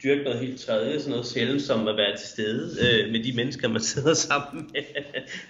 dyrke 0.03 0.23
noget 0.23 0.39
helt 0.39 0.61
tredje, 0.61 0.99
sådan 1.01 1.11
noget 1.11 1.27
sjældent 1.27 1.63
som 1.63 1.89
at 1.89 1.97
være 1.97 2.17
til 2.17 2.29
stede 2.29 2.77
øh, 2.85 3.13
med 3.13 3.25
de 3.25 3.33
mennesker, 3.37 3.69
man 3.69 3.81
sidder 3.93 4.15
sammen 4.15 4.69
med. 4.73 4.83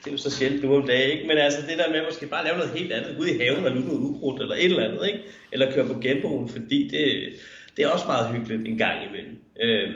det 0.00 0.06
er 0.06 0.12
jo 0.12 0.16
så 0.16 0.30
sjældent 0.30 0.64
nu 0.64 0.76
om 0.76 0.86
dagen, 0.86 1.10
ikke? 1.10 1.26
Men 1.26 1.38
altså 1.38 1.60
det 1.60 1.78
der 1.78 1.90
med 1.90 1.96
at 1.96 2.06
måske 2.08 2.26
bare 2.26 2.44
lave 2.44 2.56
noget 2.56 2.72
helt 2.78 2.92
andet, 2.92 3.16
ud 3.20 3.26
i 3.26 3.38
haven 3.38 3.64
og 3.64 3.70
lukke 3.70 3.88
noget 3.88 4.00
ukrudt 4.00 4.42
eller 4.42 4.54
et 4.54 4.64
eller 4.64 4.84
andet, 4.88 5.06
ikke? 5.06 5.20
Eller 5.52 5.72
køre 5.72 5.86
på 5.86 6.00
genbrugen, 6.00 6.48
fordi 6.48 6.88
det, 6.88 7.32
det 7.76 7.84
er 7.84 7.88
også 7.88 8.06
meget 8.06 8.34
hyggeligt 8.34 8.68
en 8.68 8.78
gang 8.78 8.98
imellem. 9.08 9.36
Øh, 9.62 9.90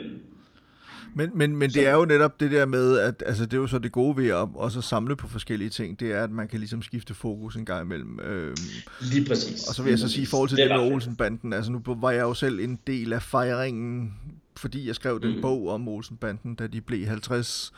men, 1.15 1.31
men, 1.33 1.55
men 1.55 1.69
det 1.69 1.87
er 1.87 1.93
jo 1.93 2.05
netop 2.05 2.39
det 2.39 2.51
der 2.51 2.65
med, 2.65 2.97
at 2.97 3.23
altså, 3.25 3.45
det 3.45 3.53
er 3.53 3.57
jo 3.57 3.67
så 3.67 3.79
det 3.79 3.91
gode 3.91 4.17
ved 4.17 4.27
at 4.27 4.47
også 4.53 4.81
samle 4.81 5.15
på 5.15 5.27
forskellige 5.27 5.69
ting, 5.69 5.99
det 5.99 6.11
er, 6.11 6.23
at 6.23 6.31
man 6.31 6.47
kan 6.47 6.59
ligesom 6.59 6.81
skifte 6.81 7.13
fokus 7.13 7.55
en 7.55 7.65
gang 7.65 7.85
imellem. 7.85 8.19
Øhm, 8.19 8.55
Lige 9.01 9.25
præcis. 9.25 9.67
Og 9.67 9.75
så 9.75 9.83
vil 9.83 9.89
jeg 9.89 9.99
så 9.99 10.09
sige, 10.09 10.23
i 10.23 10.25
forhold 10.25 10.49
til 10.49 10.57
det, 10.57 10.69
det 10.69 10.79
med 10.79 10.93
Olsenbanden, 10.93 11.53
altså 11.53 11.71
nu 11.71 11.81
var 11.85 12.11
jeg 12.11 12.21
jo 12.21 12.33
selv 12.33 12.59
en 12.59 12.79
del 12.87 13.13
af 13.13 13.21
fejringen, 13.21 14.13
fordi 14.57 14.87
jeg 14.87 14.95
skrev 14.95 15.21
den 15.21 15.35
mm. 15.35 15.41
bog 15.41 15.69
om 15.69 15.87
Olsenbanden, 15.87 16.55
da 16.55 16.67
de 16.67 16.81
blev 16.81 17.07
50 17.07 17.73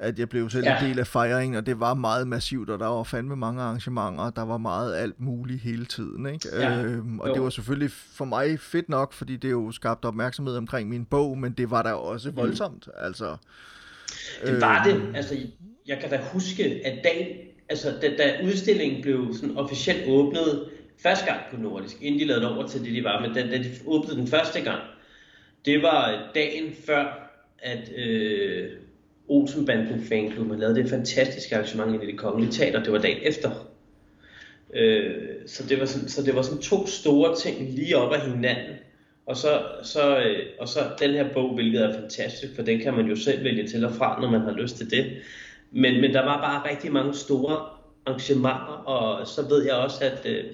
at 0.00 0.18
jeg 0.18 0.28
blev 0.28 0.50
selv 0.50 0.64
ja. 0.64 0.78
en 0.78 0.88
del 0.88 0.98
af 0.98 1.06
fejringen, 1.06 1.56
og 1.58 1.66
det 1.66 1.80
var 1.80 1.94
meget 1.94 2.28
massivt, 2.28 2.70
og 2.70 2.78
der 2.78 2.86
var 2.86 3.02
fandme 3.02 3.36
mange 3.36 3.62
arrangementer, 3.62 4.24
og 4.24 4.36
der 4.36 4.42
var 4.42 4.58
meget 4.58 4.96
alt 4.96 5.20
muligt 5.20 5.60
hele 5.60 5.84
tiden. 5.84 6.26
Ikke? 6.26 6.48
Ja. 6.52 6.82
Øhm, 6.82 7.20
og 7.20 7.28
jo. 7.28 7.34
det 7.34 7.42
var 7.42 7.50
selvfølgelig 7.50 7.90
for 7.90 8.24
mig 8.24 8.60
fedt 8.60 8.88
nok, 8.88 9.12
fordi 9.12 9.36
det 9.36 9.50
jo 9.50 9.72
skabte 9.72 10.06
opmærksomhed 10.06 10.56
omkring 10.56 10.88
min 10.88 11.04
bog, 11.04 11.38
men 11.38 11.52
det 11.52 11.70
var 11.70 11.82
da 11.82 11.92
også 11.92 12.30
mm. 12.30 12.36
voldsomt. 12.36 12.86
Mm. 12.86 12.92
Altså, 13.04 13.36
det 14.44 14.60
var 14.60 14.88
øh, 14.88 14.94
det. 14.94 15.16
Altså, 15.16 15.36
jeg 15.86 15.98
kan 16.00 16.10
da 16.10 16.20
huske, 16.32 16.80
at 16.84 17.04
dagen, 17.04 17.36
altså, 17.68 17.94
da, 18.02 18.16
da 18.18 18.46
udstillingen 18.46 19.02
blev 19.02 19.34
sådan 19.34 19.56
officielt 19.56 20.08
åbnet 20.08 20.68
første 21.02 21.26
gang 21.26 21.40
på 21.50 21.56
Nordisk, 21.60 21.96
inden 22.00 22.20
de 22.20 22.26
lavede 22.26 22.56
over 22.56 22.66
til 22.66 22.80
det, 22.80 22.94
de 22.94 23.04
var, 23.04 23.20
men 23.20 23.34
da, 23.34 23.42
da 23.42 23.58
de 23.58 23.70
åbnede 23.86 24.16
den 24.16 24.26
første 24.26 24.60
gang, 24.60 24.80
det 25.64 25.82
var 25.82 26.30
dagen 26.34 26.74
før, 26.86 27.30
at 27.58 27.90
øh, 27.96 28.70
Olsenbanden 29.30 30.00
fanklub, 30.00 30.46
man 30.46 30.58
lavede 30.58 30.82
det 30.82 30.90
fantastiske 30.90 31.54
arrangement 31.54 32.02
i 32.02 32.06
det 32.06 32.18
kongelige 32.18 32.52
teater, 32.52 32.82
det 32.82 32.92
var 32.92 32.98
dagen 32.98 33.18
efter. 33.22 33.50
Øh, 34.74 35.14
så, 35.46 35.66
det 35.68 35.80
var 35.80 35.86
sådan, 35.86 36.08
så 36.08 36.22
det 36.22 36.34
var 36.36 36.42
sådan 36.42 36.62
to 36.62 36.86
store 36.86 37.36
ting 37.36 37.70
lige 37.70 37.96
op 37.96 38.12
ad 38.12 38.20
hinanden. 38.20 38.76
Og 39.26 39.36
så, 39.36 39.62
så, 39.82 40.18
øh, 40.18 40.46
og 40.60 40.68
så 40.68 40.80
den 41.00 41.10
her 41.10 41.32
bog, 41.32 41.54
hvilket 41.54 41.82
er 41.82 42.00
fantastisk, 42.00 42.54
for 42.56 42.62
den 42.62 42.80
kan 42.80 42.94
man 42.94 43.06
jo 43.06 43.16
selv 43.16 43.44
vælge 43.44 43.68
til 43.68 43.84
og 43.84 43.92
fra, 43.92 44.20
når 44.20 44.30
man 44.30 44.40
har 44.40 44.52
lyst 44.52 44.76
til 44.76 44.90
det. 44.90 45.06
Men, 45.70 46.00
men 46.00 46.14
der 46.14 46.24
var 46.24 46.40
bare 46.40 46.70
rigtig 46.70 46.92
mange 46.92 47.14
store 47.14 47.66
arrangementer, 48.06 48.82
og 48.86 49.26
så 49.26 49.48
ved 49.48 49.64
jeg 49.64 49.74
også, 49.74 50.04
at, 50.04 50.26
øh, 50.26 50.44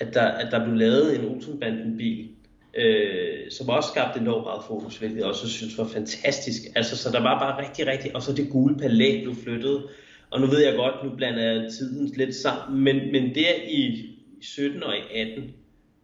at, 0.00 0.14
der, 0.14 0.22
at 0.22 0.52
der 0.52 0.64
blev 0.64 0.76
lavet 0.76 1.18
en 1.18 1.24
Olsenbanden-bil, 1.24 2.28
øh, 2.76 3.50
som 3.50 3.68
også 3.68 3.88
skabte 3.88 4.20
enormt 4.20 4.44
meget 4.44 4.62
fokus, 4.66 4.96
hvilket 4.96 5.16
jeg 5.16 5.26
også 5.26 5.48
synes 5.48 5.78
var 5.78 5.88
fantastisk. 5.88 6.62
Altså, 6.74 6.96
så 6.96 7.10
der 7.10 7.20
var 7.20 7.38
bare 7.38 7.66
rigtig, 7.66 7.86
rigtig, 7.86 8.16
og 8.16 8.22
så 8.22 8.32
det 8.32 8.50
gule 8.50 8.76
palæ 8.76 9.22
blev 9.22 9.34
flyttet, 9.34 9.82
og 10.30 10.40
nu 10.40 10.46
ved 10.46 10.64
jeg 10.64 10.76
godt, 10.76 11.04
nu 11.04 11.10
blander 11.16 11.42
jeg 11.42 11.72
tiden 11.72 12.12
lidt 12.16 12.34
sammen, 12.34 12.84
men, 12.84 13.12
men 13.12 13.34
der 13.34 13.52
i 13.68 14.10
17 14.40 14.82
og 14.82 14.96
i 14.96 15.20
18, 15.20 15.54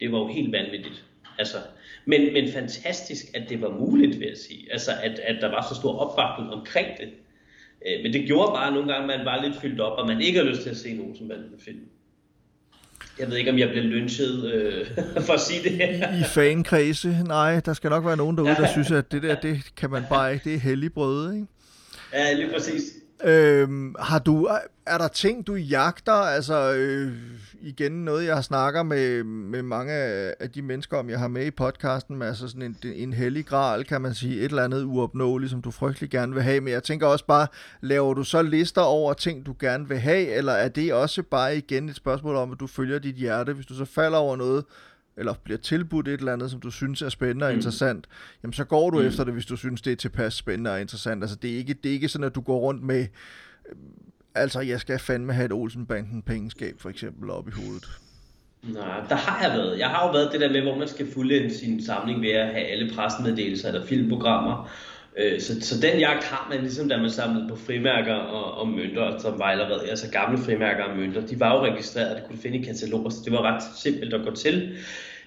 det 0.00 0.12
var 0.12 0.18
jo 0.18 0.26
helt 0.26 0.52
vanvittigt. 0.52 1.04
Altså, 1.38 1.56
men, 2.04 2.32
men 2.32 2.48
fantastisk, 2.48 3.24
at 3.34 3.42
det 3.48 3.60
var 3.60 3.78
muligt, 3.78 4.20
vil 4.20 4.28
jeg 4.28 4.36
sige. 4.36 4.72
Altså, 4.72 4.90
at, 5.02 5.18
at 5.18 5.36
der 5.40 5.48
var 5.48 5.66
så 5.68 5.74
stor 5.74 5.98
opbakning 5.98 6.52
omkring 6.52 6.86
det. 6.98 7.08
Øh, 7.86 8.02
men 8.02 8.12
det 8.12 8.26
gjorde 8.26 8.52
bare 8.52 8.72
nogle 8.72 8.92
gange, 8.92 9.12
at 9.12 9.18
man 9.18 9.26
var 9.26 9.42
lidt 9.42 9.56
fyldt 9.56 9.80
op, 9.80 9.98
og 9.98 10.06
man 10.06 10.20
ikke 10.20 10.38
har 10.38 10.46
lyst 10.46 10.62
til 10.62 10.70
at 10.70 10.76
se 10.76 10.94
nogen 10.94 11.16
som 11.16 11.26
man 11.26 11.38
film. 11.58 11.88
Jeg 13.18 13.30
ved 13.30 13.36
ikke, 13.36 13.50
om 13.50 13.58
jeg 13.58 13.68
bliver 13.68 13.84
lynchet 13.84 14.44
øh, 14.54 14.86
for 15.26 15.32
at 15.32 15.40
sige 15.40 15.62
det 15.62 15.72
her. 15.72 16.20
I 16.20 16.22
fankredse? 16.24 17.16
Nej, 17.26 17.60
der 17.60 17.72
skal 17.72 17.90
nok 17.90 18.04
være 18.06 18.16
nogen 18.16 18.36
derude, 18.36 18.54
der 18.54 18.68
synes, 18.72 18.90
at 18.90 19.12
det 19.12 19.22
der, 19.22 19.34
det 19.34 19.60
kan 19.76 19.90
man 19.90 20.02
bare 20.08 20.32
ikke. 20.32 20.44
Det 20.44 20.54
er 20.54 20.58
hellig 20.58 20.92
brød, 20.92 21.34
ikke? 21.34 21.46
Ja, 22.12 22.32
lige 22.32 22.48
præcis. 22.54 22.82
Øhm, 23.24 23.94
har 23.98 24.18
du, 24.18 24.48
er 24.86 24.98
der 24.98 25.08
ting, 25.08 25.46
du 25.46 25.54
jagter? 25.54 26.12
Altså, 26.12 26.74
øh, 26.74 27.12
igen 27.60 27.92
noget, 27.92 28.26
jeg 28.26 28.44
snakker 28.44 28.82
med, 28.82 29.24
med 29.24 29.62
mange 29.62 29.92
af 29.92 30.50
de 30.54 30.62
mennesker 30.62 30.96
om, 30.96 31.10
jeg 31.10 31.18
har 31.18 31.28
med 31.28 31.46
i 31.46 31.50
podcasten, 31.50 32.16
med 32.16 32.26
altså 32.26 32.48
sådan 32.48 32.62
en, 32.62 32.76
en 32.94 33.12
hellig 33.12 33.46
gral, 33.46 33.84
kan 33.84 34.00
man 34.00 34.14
sige, 34.14 34.38
et 34.38 34.44
eller 34.44 34.64
andet 34.64 34.84
uopnåeligt, 34.84 35.50
som 35.50 35.62
du 35.62 35.70
frygtelig 35.70 36.10
gerne 36.10 36.34
vil 36.34 36.42
have. 36.42 36.60
Men 36.60 36.72
jeg 36.72 36.82
tænker 36.82 37.06
også 37.06 37.26
bare, 37.26 37.46
laver 37.80 38.14
du 38.14 38.24
så 38.24 38.42
lister 38.42 38.82
over 38.82 39.12
ting, 39.12 39.46
du 39.46 39.54
gerne 39.58 39.88
vil 39.88 39.98
have, 39.98 40.26
eller 40.26 40.52
er 40.52 40.68
det 40.68 40.92
også 40.92 41.22
bare 41.22 41.56
igen 41.56 41.88
et 41.88 41.96
spørgsmål 41.96 42.36
om, 42.36 42.52
at 42.52 42.60
du 42.60 42.66
følger 42.66 42.98
dit 42.98 43.14
hjerte? 43.14 43.52
Hvis 43.52 43.66
du 43.66 43.74
så 43.74 43.84
falder 43.84 44.18
over 44.18 44.36
noget, 44.36 44.64
eller 45.16 45.34
bliver 45.44 45.58
tilbudt 45.58 46.08
et 46.08 46.18
eller 46.18 46.32
andet, 46.32 46.50
som 46.50 46.60
du 46.60 46.70
synes 46.70 47.02
er 47.02 47.08
spændende 47.08 47.46
og 47.46 47.52
mm. 47.52 47.58
interessant, 47.58 48.06
jamen 48.42 48.52
så 48.52 48.64
går 48.64 48.90
du 48.90 48.98
mm. 49.00 49.06
efter 49.06 49.24
det, 49.24 49.32
hvis 49.32 49.46
du 49.46 49.56
synes, 49.56 49.82
det 49.82 49.92
er 49.92 49.96
tilpas 49.96 50.34
spændende 50.34 50.70
og 50.70 50.80
interessant. 50.80 51.22
Altså 51.22 51.36
det 51.36 51.52
er 51.52 51.56
ikke, 51.56 51.74
det 51.74 51.88
er 51.88 51.92
ikke 51.92 52.08
sådan, 52.08 52.26
at 52.26 52.34
du 52.34 52.40
går 52.40 52.58
rundt 52.58 52.82
med, 52.82 53.00
øh, 53.00 53.76
altså 54.34 54.60
jeg 54.60 54.80
skal 54.80 54.98
fandme 54.98 55.32
have 55.32 55.46
et 55.46 55.52
Olsenbanden 55.52 56.22
pengeskab 56.22 56.74
for 56.78 56.88
eksempel 56.88 57.30
op 57.30 57.48
i 57.48 57.50
hovedet. 57.50 57.88
Nej, 58.62 59.06
der 59.08 59.14
har 59.14 59.48
jeg 59.48 59.58
været. 59.58 59.78
Jeg 59.78 59.88
har 59.88 60.06
jo 60.06 60.12
været 60.12 60.32
det 60.32 60.40
der 60.40 60.52
med, 60.52 60.60
hvor 60.60 60.78
man 60.78 60.88
skal 60.88 61.12
fulde 61.12 61.54
sin 61.58 61.84
samling 61.84 62.22
ved 62.22 62.30
at 62.30 62.46
have 62.46 62.64
alle 62.64 62.94
pressemeddelelser 62.94 63.68
eller 63.68 63.86
filmprogrammer. 63.86 64.70
Øh, 65.16 65.40
så, 65.40 65.60
så 65.60 65.80
den 65.80 66.00
jagt 66.00 66.24
har 66.24 66.46
man 66.50 66.60
ligesom, 66.60 66.88
da 66.88 66.96
man 66.96 67.10
samlede 67.10 67.48
på 67.48 67.56
frimærker 67.56 68.14
og, 68.14 68.60
og 68.60 68.68
mønter, 68.68 69.18
som 69.18 69.38
var 69.38 69.44
allerede, 69.44 69.88
altså 69.90 70.10
gamle 70.10 70.38
frimærker 70.38 70.84
og 70.84 70.96
mønter. 70.96 71.26
De 71.26 71.40
var 71.40 71.54
jo 71.54 71.72
registreret, 71.72 72.16
det 72.16 72.24
kunne 72.24 72.36
du 72.36 72.42
finde 72.42 72.58
i 72.58 72.62
kataloger, 72.62 73.10
så 73.10 73.18
det 73.24 73.32
var 73.32 73.42
ret 73.42 73.62
simpelt 73.82 74.14
at 74.14 74.24
gå 74.24 74.34
til. 74.34 74.76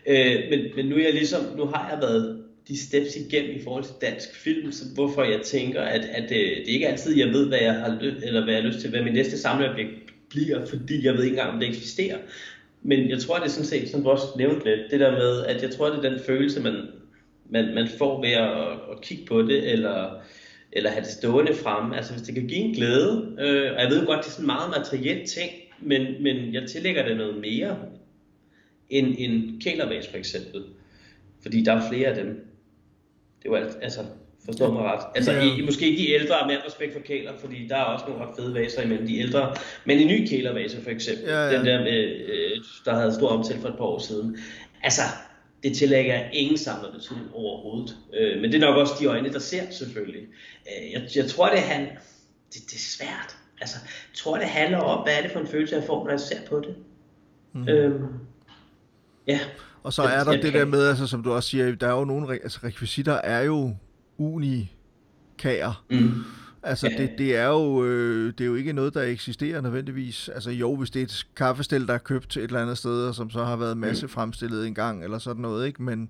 Øh, 0.05 0.35
men, 0.49 0.59
men 0.75 0.85
nu, 0.85 0.95
er 0.95 1.01
jeg 1.01 1.13
ligesom, 1.13 1.41
nu 1.57 1.65
har 1.65 1.89
jeg 1.91 2.01
været 2.01 2.43
de 2.67 2.77
steps 2.79 3.15
igennem 3.15 3.55
i 3.55 3.63
forhold 3.63 3.83
til 3.83 3.93
dansk 4.01 4.35
film, 4.35 4.71
så 4.71 4.83
hvorfor 4.95 5.23
jeg 5.23 5.41
tænker, 5.41 5.81
at, 5.81 6.05
at 6.11 6.21
det, 6.21 6.29
det 6.29 6.69
er 6.69 6.73
ikke 6.73 6.87
altid, 6.87 7.17
jeg 7.17 7.27
ved, 7.27 7.47
hvad 7.47 7.59
jeg 7.59 7.73
har, 7.73 7.97
eller 8.23 8.43
hvad 8.43 8.53
jeg 8.53 8.63
har 8.63 8.69
lyst 8.69 8.79
til, 8.79 8.89
hvad 8.89 9.01
min 9.01 9.13
næste 9.13 9.37
samleobjekt 9.37 9.91
bliver, 10.29 10.65
fordi 10.65 11.05
jeg 11.05 11.13
ved 11.13 11.23
ikke 11.23 11.37
engang, 11.37 11.53
om 11.53 11.59
det 11.59 11.69
eksisterer. 11.69 12.17
Men 12.83 13.09
jeg 13.09 13.19
tror, 13.19 13.37
det 13.37 13.45
er 13.45 13.49
sådan 13.49 13.65
set, 13.65 13.89
som 13.89 14.03
du 14.03 14.09
også 14.09 14.25
nævnte 14.37 14.65
lidt, 14.65 14.91
det 14.91 14.99
der 14.99 15.11
med, 15.11 15.45
at 15.45 15.61
jeg 15.63 15.71
tror, 15.71 15.89
det 15.89 16.05
er 16.05 16.09
den 16.09 16.19
følelse, 16.25 16.61
man, 16.61 16.75
man, 17.49 17.75
man 17.75 17.87
får 17.97 18.21
ved 18.21 18.31
at, 18.31 18.71
at 18.91 19.01
kigge 19.01 19.25
på 19.25 19.41
det, 19.41 19.71
eller, 19.71 20.21
eller 20.71 20.89
have 20.89 21.03
det 21.03 21.11
stående 21.11 21.53
frem. 21.53 21.93
Altså 21.93 22.13
hvis 22.13 22.21
det 22.21 22.35
kan 22.35 22.47
give 22.47 22.59
en 22.59 22.75
glæde, 22.75 23.35
øh, 23.39 23.71
og 23.75 23.81
jeg 23.81 23.89
ved 23.89 24.05
godt, 24.05 24.19
det 24.19 24.27
er 24.27 24.31
sådan 24.31 24.43
en 24.43 24.47
meget 24.47 24.69
materiel 24.77 25.27
ting, 25.27 25.51
men, 25.79 26.23
men 26.23 26.53
jeg 26.53 26.69
tillægger 26.69 27.07
det 27.07 27.17
noget 27.17 27.41
mere 27.41 27.77
end 28.89 29.15
en 29.17 29.61
kælervas 29.63 30.07
for 30.07 30.17
eksempel. 30.17 30.63
Fordi 31.41 31.63
der 31.63 31.73
er 31.73 31.89
flere 31.91 32.07
af 32.07 32.15
dem. 32.15 32.47
Det 33.43 33.51
var 33.51 33.71
altså, 33.81 34.01
forstår 34.45 34.73
mig 34.73 34.83
ret. 34.83 35.05
Altså, 35.15 35.31
ja. 35.31 35.55
i, 35.57 35.61
måske 35.61 35.89
ikke 35.89 36.03
de 36.03 36.11
ældre 36.11 36.35
mere 36.47 36.59
respekt 36.67 36.93
for 36.93 36.99
kæler, 36.99 37.31
fordi 37.37 37.67
der 37.67 37.75
er 37.75 37.83
også 37.83 38.05
nogle 38.07 38.25
ret 38.25 38.35
fede 38.37 38.53
vaser 38.53 38.81
imellem 38.81 39.07
de 39.07 39.17
ældre. 39.17 39.55
Men 39.85 39.97
en 39.97 40.07
ny 40.07 40.27
kælervase 40.27 40.81
for 40.81 40.89
eksempel, 40.89 41.25
ja, 41.27 41.45
ja. 41.45 41.57
den 41.57 41.65
der, 41.65 41.81
øh, 41.81 42.57
der 42.85 42.95
havde 42.95 43.13
stor 43.13 43.27
omtale 43.27 43.59
for 43.59 43.67
et 43.67 43.77
par 43.77 43.85
år 43.85 43.99
siden. 43.99 44.37
Altså, 44.83 45.01
det 45.65 45.77
tillægger 45.77 46.29
ingen 46.33 46.57
samler 46.57 46.91
betydning 46.91 47.27
overhovedet. 47.33 47.97
Øh, 48.13 48.41
men 48.41 48.51
det 48.51 48.63
er 48.63 48.67
nok 48.67 48.77
også 48.77 48.93
de 48.99 49.05
øjne, 49.05 49.33
der 49.33 49.39
ser 49.39 49.71
selvfølgelig. 49.71 50.21
Øh, 50.67 50.91
jeg, 50.91 51.09
jeg 51.15 51.27
tror, 51.29 51.49
det, 51.49 51.59
han, 51.59 51.81
det, 52.53 52.61
det 52.65 52.75
er 52.75 52.79
svært. 52.97 53.37
Altså, 53.61 53.77
jeg 53.83 54.15
tror, 54.15 54.37
det 54.37 54.47
handler 54.47 54.77
om, 54.77 55.03
hvad 55.03 55.17
er 55.17 55.21
det 55.21 55.31
for 55.31 55.39
en 55.39 55.47
følelse, 55.47 55.75
jeg 55.75 55.83
får, 55.83 56.03
når 56.03 56.11
jeg 56.11 56.19
ser 56.19 56.37
på 56.49 56.59
det. 56.59 56.75
Mm. 57.53 57.67
Øhm, 57.69 58.07
ja. 59.27 59.39
Og 59.83 59.93
så 59.93 60.01
er 60.01 60.23
der 60.23 60.31
jeg, 60.31 60.41
det 60.41 60.53
der 60.53 60.65
med, 60.65 60.87
altså, 60.87 61.07
som 61.07 61.23
du 61.23 61.33
også 61.33 61.49
siger, 61.49 61.75
der 61.75 61.87
er 61.87 61.99
jo 61.99 62.05
nogle 62.05 62.33
altså, 62.33 62.59
rekvisitter 62.63 63.13
er 63.13 63.41
jo 63.41 63.75
unikager. 64.17 65.85
Mm. 65.89 66.11
Altså, 66.65 66.89
det, 66.97 67.11
det, 67.17 67.35
er 67.35 67.47
jo, 67.47 67.83
øh, 67.83 68.33
det 68.37 68.41
er 68.41 68.45
jo 68.45 68.55
ikke 68.55 68.73
noget, 68.73 68.93
der 68.93 69.03
eksisterer 69.03 69.61
nødvendigvis. 69.61 70.29
Altså, 70.29 70.51
jo, 70.51 70.75
hvis 70.75 70.89
det 70.89 70.99
er 70.99 71.03
et 71.03 71.27
kaffestel, 71.35 71.87
der 71.87 71.93
er 71.93 71.97
købt 71.97 72.37
et 72.37 72.43
eller 72.43 72.61
andet 72.61 72.77
sted, 72.77 73.07
og 73.07 73.15
som 73.15 73.29
så 73.29 73.43
har 73.43 73.55
været 73.55 73.77
masse 73.77 74.05
mm. 74.05 74.09
fremstillet 74.09 74.67
en 74.67 74.73
gang, 74.73 75.03
eller 75.03 75.17
sådan 75.17 75.41
noget, 75.41 75.67
ikke? 75.67 75.83
Men, 75.83 76.09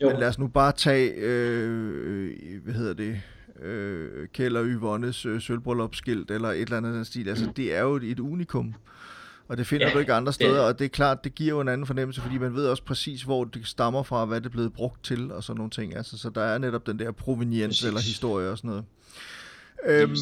men 0.00 0.16
lad 0.18 0.28
os 0.28 0.38
nu 0.38 0.46
bare 0.46 0.72
tage, 0.72 1.14
øh, 1.14 2.30
hvad 2.64 2.74
hedder 2.74 2.94
det, 2.94 3.20
øh, 3.62 4.28
Kjell 4.32 4.56
og 4.56 4.64
Yvonnes 4.64 5.26
øh, 5.26 5.40
sølvbryllupsskilt, 5.40 6.30
eller 6.30 6.48
et 6.48 6.60
eller 6.60 6.76
andet 6.76 6.94
den 6.94 7.04
stil. 7.04 7.28
Altså, 7.28 7.46
mm. 7.46 7.52
det 7.52 7.74
er 7.74 7.80
jo 7.80 7.96
et, 7.96 8.04
et 8.04 8.20
unikum. 8.20 8.74
Og 9.48 9.56
det 9.56 9.66
finder 9.66 9.86
ja, 9.86 9.92
du 9.92 9.98
ikke 9.98 10.12
andre 10.12 10.32
steder, 10.32 10.58
det. 10.58 10.60
og 10.60 10.78
det 10.78 10.84
er 10.84 10.88
klart, 10.88 11.24
det 11.24 11.34
giver 11.34 11.50
jo 11.50 11.60
en 11.60 11.68
anden 11.68 11.86
fornemmelse, 11.86 12.20
fordi 12.20 12.38
man 12.38 12.54
ved 12.54 12.66
også 12.66 12.84
præcis, 12.84 13.22
hvor 13.22 13.44
det 13.44 13.66
stammer 13.66 14.02
fra, 14.02 14.24
hvad 14.24 14.40
det 14.40 14.46
er 14.46 14.50
blevet 14.50 14.72
brugt 14.72 15.04
til, 15.04 15.32
og 15.32 15.44
sådan 15.44 15.56
nogle 15.56 15.70
ting. 15.70 15.96
Altså, 15.96 16.18
så 16.18 16.30
der 16.30 16.42
er 16.42 16.58
netop 16.58 16.86
den 16.86 16.98
der 16.98 17.12
proveniens 17.12 17.84
eller 17.84 18.00
historie 18.00 18.50
og 18.50 18.58
sådan 18.58 18.68
noget. 18.68 18.84
Øhm, 19.86 20.16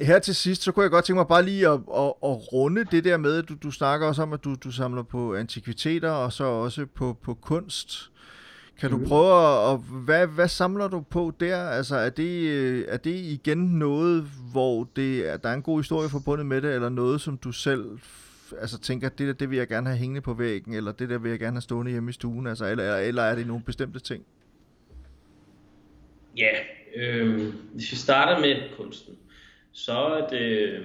her 0.00 0.18
til 0.18 0.34
sidst, 0.34 0.62
så 0.62 0.72
kunne 0.72 0.82
jeg 0.82 0.90
godt 0.90 1.04
tænke 1.04 1.18
mig 1.18 1.28
bare 1.28 1.44
lige 1.44 1.68
at, 1.68 1.72
at, 1.74 2.12
at 2.24 2.52
runde 2.52 2.84
det 2.84 3.04
der 3.04 3.16
med, 3.16 3.38
at 3.38 3.48
du, 3.48 3.54
du 3.62 3.70
snakker 3.70 4.06
også 4.06 4.22
om, 4.22 4.32
at 4.32 4.44
du, 4.44 4.54
du 4.64 4.70
samler 4.70 5.02
på 5.02 5.34
antikviteter, 5.34 6.10
og 6.10 6.32
så 6.32 6.44
også 6.44 6.86
på, 6.94 7.18
på 7.22 7.34
kunst. 7.34 8.10
Kan 8.80 8.90
du 8.90 8.96
mhm. 8.96 9.06
prøve 9.08 9.72
at, 9.72 9.80
hvad, 10.04 10.26
hvad 10.26 10.48
samler 10.48 10.88
du 10.88 11.00
på 11.00 11.32
der? 11.40 11.68
Altså 11.68 11.96
er 11.96 12.10
det, 12.10 12.92
er 12.92 12.96
det 12.96 13.14
igen 13.14 13.58
noget, 13.58 14.22
hvor 14.52 14.88
det 14.96 15.28
er, 15.30 15.36
der 15.36 15.48
er 15.48 15.54
en 15.54 15.62
god 15.62 15.78
historie 15.78 16.08
forbundet 16.08 16.46
med 16.46 16.62
det, 16.62 16.74
eller 16.74 16.88
noget, 16.88 17.20
som 17.20 17.36
du 17.36 17.52
selv 17.52 17.98
altså 18.60 18.78
tænker, 18.78 19.08
det 19.08 19.26
der, 19.26 19.32
det 19.32 19.50
vil 19.50 19.58
jeg 19.58 19.68
gerne 19.68 19.88
have 19.88 19.98
hængende 19.98 20.20
på 20.20 20.34
væggen, 20.34 20.74
eller 20.74 20.92
det 20.92 21.08
der 21.08 21.18
vil 21.18 21.30
jeg 21.30 21.38
gerne 21.38 21.56
have 21.56 21.62
stående 21.62 21.90
hjemme 21.92 22.10
i 22.10 22.12
stuen, 22.12 22.46
altså, 22.46 22.66
eller, 22.66 22.96
eller 22.96 23.22
er 23.22 23.34
det 23.34 23.46
nogle 23.46 23.62
bestemte 23.62 24.00
ting? 24.00 24.24
Ja, 26.36 26.50
øh, 26.96 27.40
hvis 27.72 27.92
vi 27.92 27.96
starter 27.96 28.40
med 28.40 28.56
kunsten, 28.76 29.14
så 29.72 29.92
er 29.92 30.28
det, 30.28 30.80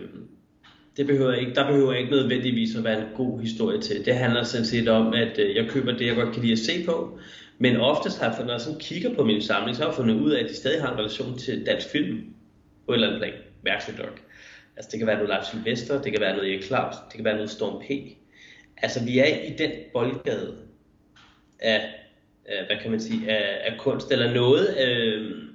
det 0.98 1.08
behøver 1.08 1.34
ikke, 1.34 1.56
der 1.56 1.68
behøver 1.68 1.94
ikke 1.94 2.12
nødvendigvis 2.12 2.76
at 2.76 2.84
være 2.84 3.00
en 3.02 3.08
god 3.16 3.42
historie 3.42 3.82
til. 3.82 4.06
Det 4.06 4.16
handler 4.16 4.44
sådan 4.44 4.66
set 4.66 4.88
om, 4.88 5.14
at 5.14 5.40
øh, 5.40 5.56
jeg 5.56 5.70
køber 5.70 5.92
det, 5.92 6.08
jeg 6.08 6.16
godt 6.16 6.34
kan 6.34 6.42
lide 6.42 6.52
at 6.52 6.60
se 6.60 6.86
på, 6.86 7.20
men 7.58 7.76
oftest 7.76 8.20
har 8.20 8.36
jeg, 8.36 8.46
når 8.46 8.52
jeg 8.52 8.62
sådan 8.62 8.80
kigger 8.80 9.16
på 9.16 9.24
min 9.24 9.42
samling, 9.42 9.76
så 9.76 9.82
har 9.82 9.90
jeg 9.90 9.96
fundet 9.96 10.16
ud 10.16 10.32
af, 10.32 10.44
at 10.44 10.50
de 10.50 10.56
stadig 10.56 10.82
har 10.82 10.92
en 10.92 10.98
relation 10.98 11.38
til 11.38 11.66
dansk 11.66 11.88
film 11.90 12.34
på 12.86 12.92
et 12.92 12.96
eller 12.96 13.08
andet 13.08 13.22
plan. 13.22 13.34
Mærkeligt 13.64 14.00
nok. 14.00 14.22
Altså 14.76 14.90
det 14.92 15.00
kan 15.00 15.08
være 15.08 15.16
noget 15.16 15.30
Lars 15.30 15.48
Sylvester, 15.48 16.02
det 16.02 16.12
kan 16.12 16.22
være 16.22 16.36
noget 16.36 16.50
Erik 16.54 16.64
Claus, 16.64 16.96
det 17.08 17.16
kan 17.16 17.26
være 17.26 17.36
noget 17.36 17.50
Storm 17.50 17.82
P. 17.82 17.92
Altså 18.78 19.06
vi 19.06 19.20
er 19.20 19.26
i 19.26 19.54
den 19.58 19.72
boldgade 19.94 20.58
af, 21.60 21.90
af 22.46 22.66
hvad 22.66 22.78
kan 22.82 22.92
man 22.92 23.00
sige, 23.00 23.32
af, 23.32 23.72
af 23.72 23.80
kunst 23.80 24.12
eller 24.12 24.34
noget. 24.34 24.78
Øh, 24.88 25.49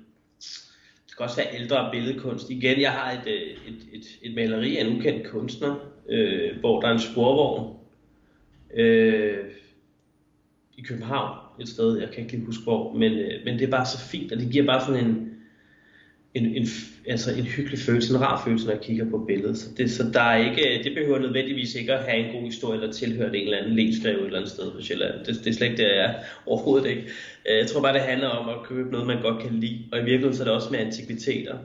skal 1.14 1.24
også 1.24 1.42
have 1.42 1.60
ældre 1.60 1.88
billedkunst. 1.92 2.50
Igen, 2.50 2.80
jeg 2.80 2.92
har 2.92 3.12
et, 3.12 3.26
øh, 3.26 3.72
et, 3.72 3.86
et, 3.92 4.18
et 4.22 4.34
maleri 4.34 4.76
af 4.76 4.84
en 4.84 4.96
ukendt 4.96 5.26
kunstner, 5.26 5.76
øh, 6.08 6.58
hvor 6.60 6.80
der 6.80 6.88
er 6.88 6.92
en 6.92 6.98
sporvogn 6.98 7.76
øh, 8.74 9.38
i 10.76 10.82
København, 10.82 11.38
et 11.60 11.68
sted, 11.68 11.98
jeg 11.98 12.10
kan 12.10 12.22
ikke 12.22 12.32
lige 12.32 12.46
huske 12.46 12.64
hvor, 12.64 12.92
men, 12.92 13.12
øh, 13.12 13.44
men 13.44 13.58
det 13.58 13.62
er 13.62 13.70
bare 13.70 13.86
så 13.86 13.98
fint, 13.98 14.32
og 14.32 14.38
det 14.38 14.52
giver 14.52 14.66
bare 14.66 14.80
sådan 14.86 15.04
en, 15.04 15.33
en, 16.34 16.46
en, 16.46 16.66
altså 17.06 17.30
en 17.34 17.44
hyggelig 17.44 17.78
følelse, 17.78 18.14
en 18.14 18.20
rar 18.20 18.44
følelse, 18.44 18.66
når 18.66 18.72
jeg 18.72 18.82
kigger 18.82 19.10
på 19.10 19.18
billedet. 19.18 19.58
Så 19.58 19.66
det, 19.76 19.90
så 19.90 20.10
der 20.12 20.20
er 20.20 20.50
ikke, 20.50 20.84
det 20.84 20.94
behøver 20.94 21.18
nødvendigvis 21.18 21.74
ikke 21.74 21.94
at 21.94 22.04
have 22.04 22.26
en 22.26 22.34
god 22.34 22.42
historie, 22.42 22.80
eller 22.80 22.92
tilhøre 22.92 23.36
en 23.36 23.44
eller 23.44 23.58
anden 23.58 23.76
læsgreve 23.76 24.18
et 24.18 24.24
eller 24.24 24.38
andet 24.38 24.50
sted 24.50 24.72
på 24.72 24.80
Sjælland. 24.80 25.24
Det, 25.24 25.26
det 25.44 25.46
er 25.46 25.52
slet 25.52 25.70
ikke 25.70 25.82
det, 25.82 25.88
jeg 25.88 26.04
er 26.04 26.14
overhovedet 26.46 26.90
ikke. 26.90 27.02
Øh, 27.48 27.58
jeg 27.58 27.66
tror 27.66 27.82
bare, 27.82 27.94
det 27.94 28.00
handler 28.00 28.28
om 28.28 28.48
at 28.48 28.66
købe 28.68 28.90
noget, 28.90 29.06
man 29.06 29.22
godt 29.22 29.42
kan 29.42 29.60
lide. 29.60 29.84
Og 29.92 29.98
i 29.98 30.02
virkeligheden 30.02 30.36
så 30.36 30.42
er 30.42 30.46
det 30.46 30.54
også 30.54 30.70
med 30.70 30.78
antikviteter. 30.78 31.58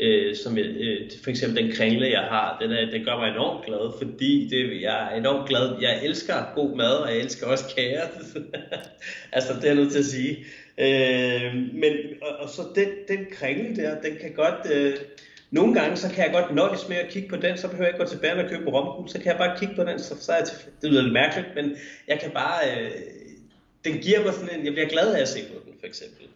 Øh, 0.00 0.36
som 0.36 0.58
jeg, 0.58 0.64
øh, 0.64 1.10
for 1.22 1.30
eksempel 1.30 1.64
den 1.64 1.72
kringle, 1.72 2.10
jeg 2.10 2.20
har, 2.20 2.58
den, 2.62 2.70
er, 2.72 2.90
den 2.90 3.04
gør 3.04 3.16
mig 3.16 3.30
enormt 3.30 3.66
glad, 3.66 3.92
fordi 4.02 4.48
det, 4.50 4.82
jeg 4.82 5.08
er 5.12 5.18
enormt 5.18 5.48
glad. 5.48 5.76
Jeg 5.80 6.04
elsker 6.04 6.34
god 6.54 6.76
mad, 6.76 6.94
og 6.94 7.08
jeg 7.08 7.18
elsker 7.18 7.46
også 7.46 7.64
kager. 7.76 8.02
altså, 9.36 9.52
det 9.52 9.64
er 9.64 9.68
jeg 9.68 9.76
nødt 9.76 9.92
til 9.92 9.98
at 9.98 10.04
sige. 10.04 10.36
Øh, 10.78 11.54
men, 11.74 11.92
og, 12.22 12.36
og 12.36 12.48
så 12.48 12.62
den, 12.74 12.88
den 13.08 13.26
kringle 13.32 13.76
der, 13.76 14.00
den 14.00 14.16
kan 14.20 14.32
godt... 14.32 14.72
Øh, 14.72 14.96
nogle 15.50 15.74
gange, 15.80 15.96
så 15.96 16.08
kan 16.08 16.24
jeg 16.24 16.32
godt 16.32 16.54
nøjes 16.54 16.88
med 16.88 16.96
at 16.96 17.10
kigge 17.10 17.28
på 17.28 17.36
den, 17.36 17.58
så 17.58 17.68
behøver 17.68 17.84
jeg 17.84 17.94
ikke 17.94 18.04
gå 18.04 18.10
tilbage 18.10 18.44
og 18.44 18.50
købe 18.50 18.70
romkugle, 18.70 19.10
så 19.10 19.18
kan 19.18 19.26
jeg 19.26 19.38
bare 19.38 19.58
kigge 19.58 19.74
på 19.74 19.84
den, 19.84 19.98
så, 19.98 20.14
så 20.20 20.32
er 20.32 20.36
jeg 20.36 20.46
til, 20.46 20.56
det 20.82 20.90
lyder 20.90 21.02
lidt 21.02 21.12
mærkeligt, 21.12 21.48
men 21.54 21.76
jeg 22.08 22.20
kan 22.20 22.30
bare, 22.30 22.58
øh, 22.70 22.90
den 23.84 23.98
giver 23.98 24.24
mig 24.24 24.34
sådan 24.34 24.58
en, 24.58 24.64
jeg 24.64 24.72
bliver 24.72 24.88
glad 24.88 25.14
af 25.14 25.20
at 25.20 25.28
se 25.28 25.38
på 25.52 25.54
den, 25.64 25.72
for 25.80 25.86
eksempel. 25.86 26.26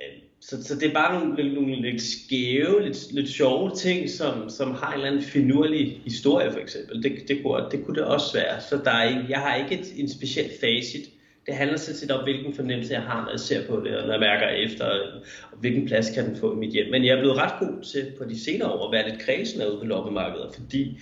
Øh, 0.00 0.18
så, 0.40 0.64
så 0.64 0.74
det 0.74 0.88
er 0.88 0.94
bare 0.94 1.20
nogle, 1.20 1.54
nogle 1.54 1.90
lidt 1.90 2.02
skæve, 2.02 2.84
lidt, 2.84 3.12
lidt 3.12 3.30
sjove 3.30 3.76
ting, 3.76 4.10
som, 4.10 4.50
som 4.50 4.74
har 4.74 4.88
en 4.88 4.94
eller 4.94 5.06
anden 5.06 5.22
finurlig 5.22 6.00
historie, 6.04 6.52
for 6.52 6.58
eksempel. 6.58 7.02
Det, 7.02 7.28
det, 7.28 7.42
kunne, 7.42 7.70
det 7.70 7.84
kunne 7.84 7.96
det 7.96 8.04
også 8.04 8.32
være. 8.32 8.60
Så 8.60 8.76
der 8.84 8.90
er 8.90 9.24
jeg 9.28 9.40
har 9.40 9.56
ikke 9.56 9.80
et, 9.80 9.92
en 9.96 10.08
speciel 10.08 10.50
facit 10.60 11.08
det 11.46 11.54
handler 11.54 11.78
sådan 11.78 11.96
set 11.96 12.10
om, 12.10 12.22
hvilken 12.22 12.54
fornemmelse 12.54 12.94
jeg 12.94 13.02
har, 13.02 13.22
når 13.22 13.30
jeg 13.30 13.40
ser 13.40 13.66
på 13.68 13.80
det, 13.84 13.96
og 13.96 14.06
når 14.06 14.12
jeg 14.12 14.20
mærker 14.20 14.48
efter, 14.48 14.84
og 14.84 15.60
hvilken 15.60 15.86
plads 15.86 16.10
kan 16.10 16.28
den 16.28 16.36
få 16.36 16.52
i 16.52 16.56
mit 16.56 16.72
hjem. 16.72 16.90
Men 16.90 17.04
jeg 17.04 17.16
er 17.16 17.20
blevet 17.20 17.36
ret 17.36 17.52
god 17.60 17.82
til 17.82 18.12
på 18.18 18.24
de 18.24 18.44
senere 18.44 18.68
år 18.68 18.86
at 18.86 18.92
være 18.92 19.10
lidt 19.10 19.20
kredsende 19.20 19.70
ude 19.70 19.78
på 19.78 19.86
loppemarkedet, 19.86 20.54
fordi 20.54 21.00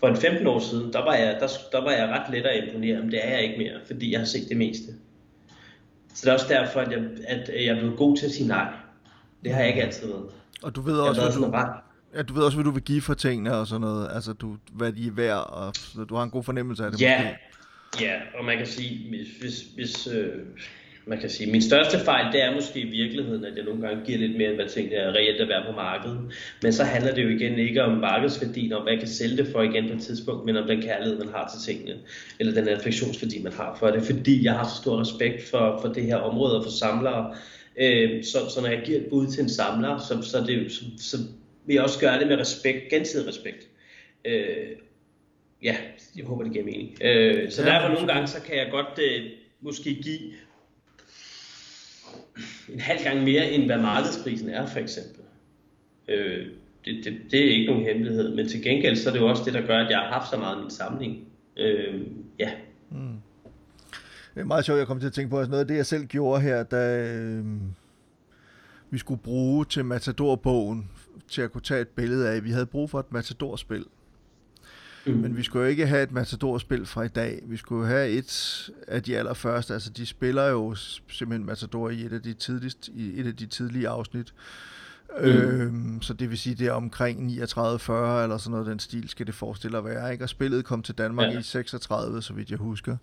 for 0.00 0.08
en 0.08 0.16
15 0.16 0.46
år 0.46 0.58
siden, 0.58 0.92
der 0.92 1.04
var 1.04 1.14
jeg, 1.14 1.36
der, 1.40 1.48
der 1.72 1.84
var 1.84 1.90
jeg 1.90 2.08
ret 2.08 2.34
let 2.34 2.46
at 2.46 2.64
imponere, 2.64 3.00
men 3.00 3.10
det 3.10 3.20
er 3.26 3.30
jeg 3.30 3.42
ikke 3.42 3.58
mere, 3.58 3.80
fordi 3.86 4.12
jeg 4.12 4.20
har 4.20 4.26
set 4.26 4.48
det 4.48 4.56
meste. 4.56 4.86
Så 6.14 6.20
det 6.24 6.28
er 6.28 6.32
også 6.32 6.46
derfor, 6.48 6.80
at 6.80 6.90
jeg, 6.92 7.02
at 7.28 7.50
jeg 7.64 7.76
er 7.76 7.80
blevet 7.80 7.98
god 7.98 8.16
til 8.16 8.26
at 8.26 8.32
sige 8.32 8.48
nej. 8.48 8.72
Det 9.44 9.52
har 9.52 9.60
jeg 9.60 9.68
ikke 9.68 9.82
altid 9.82 10.06
været. 10.06 10.24
Og 10.62 10.76
du 10.76 10.80
ved 10.80 10.98
også, 10.98 11.22
at 11.22 11.34
du, 11.34 11.50
ret. 11.50 11.80
Ja, 12.14 12.22
du 12.22 12.34
ved 12.34 12.42
også, 12.42 12.56
hvad 12.56 12.64
du 12.64 12.70
vil 12.70 12.82
give 12.82 13.02
for 13.02 13.14
tingene 13.14 13.56
og 13.56 13.66
sådan 13.66 13.80
noget. 13.80 14.08
Altså, 14.14 14.32
du, 14.32 14.56
hvad 14.72 14.92
de 14.92 15.06
er 15.06 15.12
værd, 15.12 15.50
og 15.50 15.74
du 16.08 16.14
har 16.14 16.22
en 16.22 16.30
god 16.30 16.44
fornemmelse 16.44 16.84
af 16.84 16.90
det. 16.90 17.00
Ja, 17.00 17.22
måske 17.22 17.53
ja 18.00 18.14
og 18.38 18.44
man 18.44 18.56
kan 18.56 18.66
sige, 18.66 19.08
hvis, 19.08 19.28
hvis, 19.40 19.60
hvis 19.76 20.06
øh, 20.06 20.38
man 21.06 21.20
kan 21.20 21.30
sige, 21.30 21.50
min 21.50 21.62
største 21.62 21.98
fejl, 21.98 22.32
det 22.32 22.42
er 22.42 22.54
måske 22.54 22.80
i 22.80 22.90
virkeligheden, 22.90 23.44
at 23.44 23.56
jeg 23.56 23.64
nogle 23.64 23.88
gange 23.88 24.04
giver 24.04 24.18
lidt 24.18 24.36
mere, 24.36 24.48
end 24.48 24.56
hvad 24.56 24.68
tingene 24.68 24.96
er 24.96 25.12
reelt 25.12 25.40
at 25.40 25.48
være 25.48 25.64
på 25.66 25.72
markedet. 25.72 26.20
Men 26.62 26.72
så 26.72 26.84
handler 26.84 27.14
det 27.14 27.24
jo 27.24 27.28
igen 27.28 27.58
ikke 27.58 27.82
om 27.82 27.98
markedsværdien, 27.98 28.72
om 28.72 28.82
hvad 28.82 28.92
jeg 28.92 29.00
kan 29.00 29.08
sælge 29.08 29.36
det 29.36 29.46
for 29.46 29.62
igen 29.62 29.88
på 29.88 29.94
et 29.94 30.02
tidspunkt, 30.02 30.44
men 30.46 30.56
om 30.56 30.66
den 30.66 30.82
kærlighed, 30.82 31.18
man 31.18 31.28
har 31.28 31.52
til 31.54 31.74
tingene, 31.74 31.98
eller 32.40 32.54
den 32.54 32.68
affektionsværdi, 32.68 33.42
man 33.42 33.52
har 33.52 33.76
for 33.78 33.90
det. 33.90 34.02
Fordi 34.02 34.44
jeg 34.44 34.52
har 34.52 34.64
så 34.64 34.82
stor 34.82 35.00
respekt 35.00 35.42
for, 35.42 35.78
for 35.82 35.92
det 35.92 36.02
her 36.02 36.16
område 36.16 36.58
og 36.58 36.64
for 36.64 36.70
samlere, 36.70 37.34
øh, 37.76 38.24
så, 38.24 38.38
så 38.54 38.60
når 38.60 38.68
jeg 38.68 38.82
giver 38.84 38.98
et 38.98 39.06
bud 39.10 39.26
til 39.26 39.42
en 39.42 39.48
samler, 39.48 39.98
så, 39.98 40.22
så, 40.22 40.44
det, 40.46 40.72
så, 40.72 40.84
så 40.98 41.16
vil 41.66 41.74
jeg 41.74 41.82
også 41.82 42.00
gøre 42.00 42.18
det 42.18 42.28
med 42.28 42.38
respekt, 42.38 42.88
gensidig 42.90 43.28
respekt. 43.28 43.68
Øh, 44.24 44.66
ja, 45.62 45.76
jeg 46.16 46.24
håber, 46.24 46.42
det 46.42 46.52
giver 46.52 46.64
mening. 46.64 46.98
Øh, 47.02 47.50
så 47.50 47.62
ja, 47.62 47.68
derfor 47.68 47.88
nogle 47.88 48.12
gange, 48.12 48.26
så 48.26 48.42
kan 48.42 48.56
jeg 48.56 48.68
godt 48.70 48.98
øh, 48.98 49.30
måske 49.60 49.94
give 49.94 50.20
en 52.68 52.80
halv 52.80 53.02
gang 53.04 53.22
mere, 53.22 53.50
end 53.50 53.66
hvad 53.66 53.78
markedsprisen 53.78 54.48
er, 54.48 54.66
for 54.66 54.78
eksempel. 54.78 55.20
Øh, 56.08 56.46
det, 56.84 57.04
det, 57.04 57.20
det 57.30 57.40
er 57.46 57.50
ikke 57.50 57.66
nogen 57.66 57.86
hemmelighed, 57.86 58.34
men 58.34 58.48
til 58.48 58.62
gengæld 58.62 58.96
så 58.96 59.08
er 59.08 59.12
det 59.12 59.20
jo 59.20 59.28
også 59.28 59.42
det, 59.44 59.54
der 59.54 59.66
gør, 59.66 59.78
at 59.78 59.90
jeg 59.90 59.98
har 59.98 60.12
haft 60.12 60.30
så 60.30 60.36
meget 60.36 60.56
i 60.56 60.60
min 60.60 60.70
samling. 60.70 61.28
Øh, 61.56 62.00
ja. 62.38 62.50
Mm. 62.90 63.18
Det 64.34 64.40
er 64.40 64.44
meget 64.44 64.64
sjovt, 64.64 64.78
jeg 64.78 64.86
kom 64.86 65.00
til 65.00 65.06
at 65.06 65.12
tænke 65.12 65.30
på, 65.30 65.38
at 65.38 65.48
noget 65.48 65.60
af 65.60 65.68
det, 65.68 65.76
jeg 65.76 65.86
selv 65.86 66.04
gjorde 66.04 66.40
her, 66.40 66.62
da 66.62 67.12
øh, 67.12 67.44
vi 68.90 68.98
skulle 68.98 69.20
bruge 69.20 69.64
til 69.64 69.84
Matador-bogen, 69.84 70.90
til 71.28 71.42
at 71.42 71.52
kunne 71.52 71.62
tage 71.62 71.80
et 71.80 71.88
billede 71.88 72.30
af, 72.30 72.44
vi 72.44 72.50
havde 72.50 72.66
brug 72.66 72.90
for 72.90 73.00
et 73.00 73.12
Matador-spil. 73.12 73.84
Mm. 75.06 75.12
Men 75.12 75.36
vi 75.36 75.42
skulle 75.42 75.64
jo 75.64 75.70
ikke 75.70 75.86
have 75.86 76.02
et 76.02 76.12
Matador-spil 76.12 76.86
fra 76.86 77.02
i 77.02 77.08
dag. 77.08 77.42
Vi 77.46 77.56
skulle 77.56 77.86
have 77.86 78.08
et 78.08 78.70
af 78.88 79.02
de 79.02 79.18
allerførste. 79.18 79.74
Altså, 79.74 79.90
de 79.90 80.06
spiller 80.06 80.46
jo 80.46 80.74
simpelthen 81.08 81.46
Matador 81.46 81.90
i 81.90 82.00
et 82.00 82.12
af 82.12 82.22
de, 82.22 82.32
tidligst, 82.32 82.88
i 82.94 83.20
et 83.20 83.26
af 83.26 83.36
de 83.36 83.46
tidlige 83.46 83.88
afsnit. 83.88 84.34
Mm. 85.20 85.26
Øhm, 85.26 86.02
så 86.02 86.14
det 86.14 86.30
vil 86.30 86.38
sige, 86.38 86.54
det 86.54 86.66
er 86.66 86.72
omkring 86.72 87.18
39-40 87.18 87.32
eller 87.32 88.38
sådan 88.38 88.50
noget, 88.50 88.66
den 88.66 88.78
stil 88.78 89.08
skal 89.08 89.26
det 89.26 89.34
forestille 89.34 89.78
at 89.78 89.84
være. 89.84 90.12
Ikke? 90.12 90.24
Og 90.24 90.28
spillet 90.28 90.64
kom 90.64 90.82
til 90.82 90.94
Danmark 90.94 91.32
ja. 91.32 91.38
i 91.38 91.42
36, 91.42 92.22
så 92.22 92.32
vidt 92.32 92.50
jeg 92.50 92.58
husker. 92.58 92.96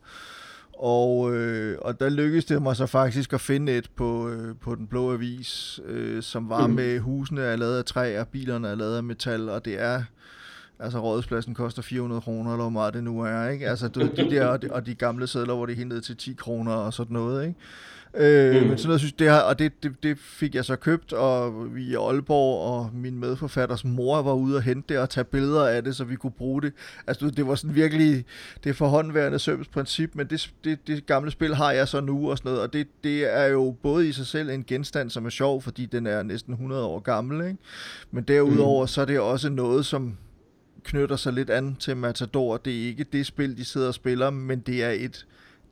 Og, 0.73 1.36
øh, 1.36 1.78
og 1.82 1.99
der 1.99 2.10
lykkedes 2.10 2.45
det 2.45 2.61
mig 2.61 2.76
så 2.76 2.86
faktisk 2.86 3.34
at 3.34 3.41
finde 3.41 3.78
et 3.78 3.90
på, 3.95 4.30
øh, 4.30 4.56
på 4.61 4.76
den 4.76 4.88
blå 4.88 5.14
avis, 5.14 5.80
øh, 5.86 6.23
som 6.23 6.49
var 6.49 6.68
mm. 6.68 6.73
med 6.73 6.99
husene 6.99 7.41
er 7.41 7.56
lavet 7.56 7.78
af 7.78 7.86
træ, 7.86 8.19
og 8.19 8.28
bilerne 8.28 8.68
er 8.68 8.76
lavet 8.76 8.98
af 8.98 9.03
metal, 9.03 9.49
og 9.49 9.65
det 9.65 9.82
er 9.82 10.03
Altså 10.81 10.99
rådhuspladsen 10.99 11.53
koster 11.53 11.81
400 11.81 12.21
kroner, 12.21 12.51
eller 12.51 12.63
hvor 12.63 12.69
meget 12.69 12.93
det 12.93 13.03
nu 13.03 13.21
er, 13.21 13.47
ikke? 13.47 13.69
Altså 13.69 13.87
de 13.87 14.29
der, 14.29 14.45
og 14.45 14.61
de, 14.61 14.67
og 14.71 14.85
de 14.85 14.95
gamle 14.95 15.27
sædler, 15.27 15.55
hvor 15.55 15.65
det 15.65 15.81
er 15.81 15.85
ned 15.85 16.01
til 16.01 16.17
10 16.17 16.33
kroner 16.33 16.73
og 16.73 16.93
sådan 16.93 17.13
noget, 17.13 17.47
ikke? 17.47 17.59
Øh, 18.13 18.61
mm. 18.61 18.67
Men 18.67 18.77
sådan 18.77 18.87
noget, 18.87 19.01
synes 19.01 19.13
det 19.13 19.29
har, 19.29 19.41
og 19.41 19.59
det, 19.59 19.83
det, 19.83 20.03
det, 20.03 20.17
fik 20.19 20.55
jeg 20.55 20.65
så 20.65 20.75
købt, 20.75 21.13
og 21.13 21.75
vi 21.75 21.83
i 21.83 21.95
Aalborg, 21.95 22.71
og 22.71 22.89
min 22.93 23.19
medforfatters 23.19 23.85
mor 23.85 24.21
var 24.21 24.33
ude 24.33 24.55
og 24.55 24.61
hente 24.61 24.93
det 24.93 25.01
og 25.01 25.09
tage 25.09 25.23
billeder 25.23 25.67
af 25.67 25.83
det, 25.83 25.95
så 25.95 26.03
vi 26.03 26.15
kunne 26.15 26.31
bruge 26.31 26.61
det. 26.61 26.73
Altså 27.07 27.29
det 27.29 27.47
var 27.47 27.55
sådan 27.55 27.75
virkelig, 27.75 28.25
det 28.63 28.75
forhåndværende 28.75 29.39
serviceprincip, 29.39 30.15
men 30.15 30.27
det, 30.27 30.51
det, 30.63 30.87
det 30.87 31.05
gamle 31.05 31.31
spil 31.31 31.55
har 31.55 31.71
jeg 31.71 31.87
så 31.87 32.01
nu 32.01 32.31
og 32.31 32.37
sådan 32.37 32.49
noget, 32.49 32.63
og 32.63 32.73
det, 32.73 32.87
det 33.03 33.37
er 33.37 33.45
jo 33.45 33.75
både 33.83 34.09
i 34.09 34.11
sig 34.11 34.25
selv 34.25 34.49
en 34.49 34.63
genstand, 34.63 35.09
som 35.09 35.25
er 35.25 35.29
sjov, 35.29 35.61
fordi 35.61 35.85
den 35.85 36.07
er 36.07 36.23
næsten 36.23 36.53
100 36.53 36.85
år 36.85 36.99
gammel, 36.99 37.47
ikke? 37.47 37.57
men 38.11 38.23
derudover 38.23 38.83
mm. 38.83 38.87
så 38.87 39.01
er 39.01 39.05
det 39.05 39.19
også 39.19 39.49
noget, 39.49 39.85
som 39.85 40.17
knytter 40.83 41.15
sig 41.15 41.33
lidt 41.33 41.49
an 41.49 41.75
til 41.75 41.97
Matador. 41.97 42.57
Det 42.57 42.83
er 42.83 42.87
ikke 42.87 43.03
det 43.03 43.25
spil, 43.25 43.57
de 43.57 43.65
sidder 43.65 43.87
og 43.87 43.93
spiller, 43.93 44.29
men 44.29 44.59
det 44.59 44.83
er 44.83 44.89
et, 44.89 45.25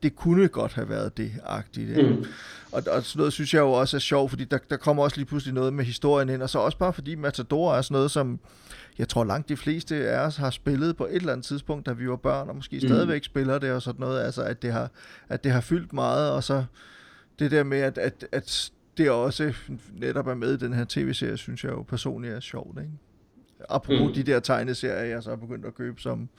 det 0.03 0.15
kunne 0.15 0.47
godt 0.47 0.73
have 0.73 0.89
været 0.89 1.17
det 1.17 1.31
agtigt. 1.45 2.09
Mm. 2.09 2.25
Og, 2.71 2.83
og 2.91 3.03
sådan 3.03 3.19
noget 3.19 3.33
synes 3.33 3.53
jeg 3.53 3.59
jo 3.59 3.71
også 3.71 3.97
er 3.97 3.99
sjovt, 3.99 4.29
fordi 4.29 4.43
der, 4.43 4.57
der 4.69 4.77
kommer 4.77 5.03
også 5.03 5.17
lige 5.17 5.25
pludselig 5.25 5.53
noget 5.53 5.73
med 5.73 5.85
historien 5.85 6.29
ind, 6.29 6.41
og 6.41 6.49
så 6.49 6.59
også 6.59 6.77
bare 6.77 6.93
fordi 6.93 7.15
Matador 7.15 7.73
er 7.73 7.81
sådan 7.81 7.95
noget, 7.95 8.11
som 8.11 8.39
jeg 8.97 9.09
tror 9.09 9.23
langt 9.23 9.49
de 9.49 9.57
fleste 9.57 9.95
af 9.95 10.25
os 10.25 10.37
har 10.37 10.49
spillet 10.49 10.97
på 10.97 11.05
et 11.05 11.15
eller 11.15 11.31
andet 11.33 11.45
tidspunkt, 11.45 11.85
da 11.85 11.91
vi 11.91 12.09
var 12.09 12.15
børn, 12.15 12.49
og 12.49 12.55
måske 12.55 12.79
mm. 12.81 12.87
stadigvæk 12.87 13.23
spiller 13.23 13.59
det 13.59 13.71
og 13.71 13.81
sådan 13.81 13.99
noget, 13.99 14.21
altså 14.21 14.43
at 14.43 14.61
det 14.61 14.73
har, 14.73 14.91
at 15.29 15.43
det 15.43 15.51
har 15.51 15.61
fyldt 15.61 15.93
meget, 15.93 16.31
og 16.31 16.43
så 16.43 16.63
det 17.39 17.51
der 17.51 17.63
med, 17.63 17.79
at, 17.79 17.97
at, 17.97 18.25
at 18.31 18.71
det 18.97 19.09
også 19.09 19.53
netop 19.93 20.27
er 20.27 20.35
med 20.35 20.53
i 20.53 20.57
den 20.57 20.73
her 20.73 20.85
tv-serie, 20.89 21.37
synes 21.37 21.63
jeg 21.63 21.71
jo 21.71 21.81
personligt 21.81 22.33
er 22.33 22.39
sjovt, 22.39 22.79
ikke? 22.79 22.91
Apropos 23.69 24.07
mm. 24.07 24.13
de 24.13 24.23
der 24.23 24.39
tegneserier, 24.39 25.03
jeg 25.03 25.23
så 25.23 25.29
har 25.29 25.37
begyndt 25.37 25.65
at 25.65 25.75
købe 25.75 26.01
som, 26.01 26.29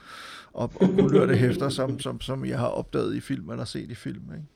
og, 0.53 0.73
og 0.75 0.89
kulørte 0.99 1.35
hæfter, 1.37 1.69
som, 1.69 2.01
som, 2.01 2.21
som 2.21 2.45
jeg 2.45 2.59
har 2.59 2.69
opdaget 2.69 3.15
i 3.15 3.21
film 3.21 3.51
eller 3.51 3.65
set 3.65 3.91
i 3.91 3.95
film. 3.95 4.23
Ikke? 4.35 4.47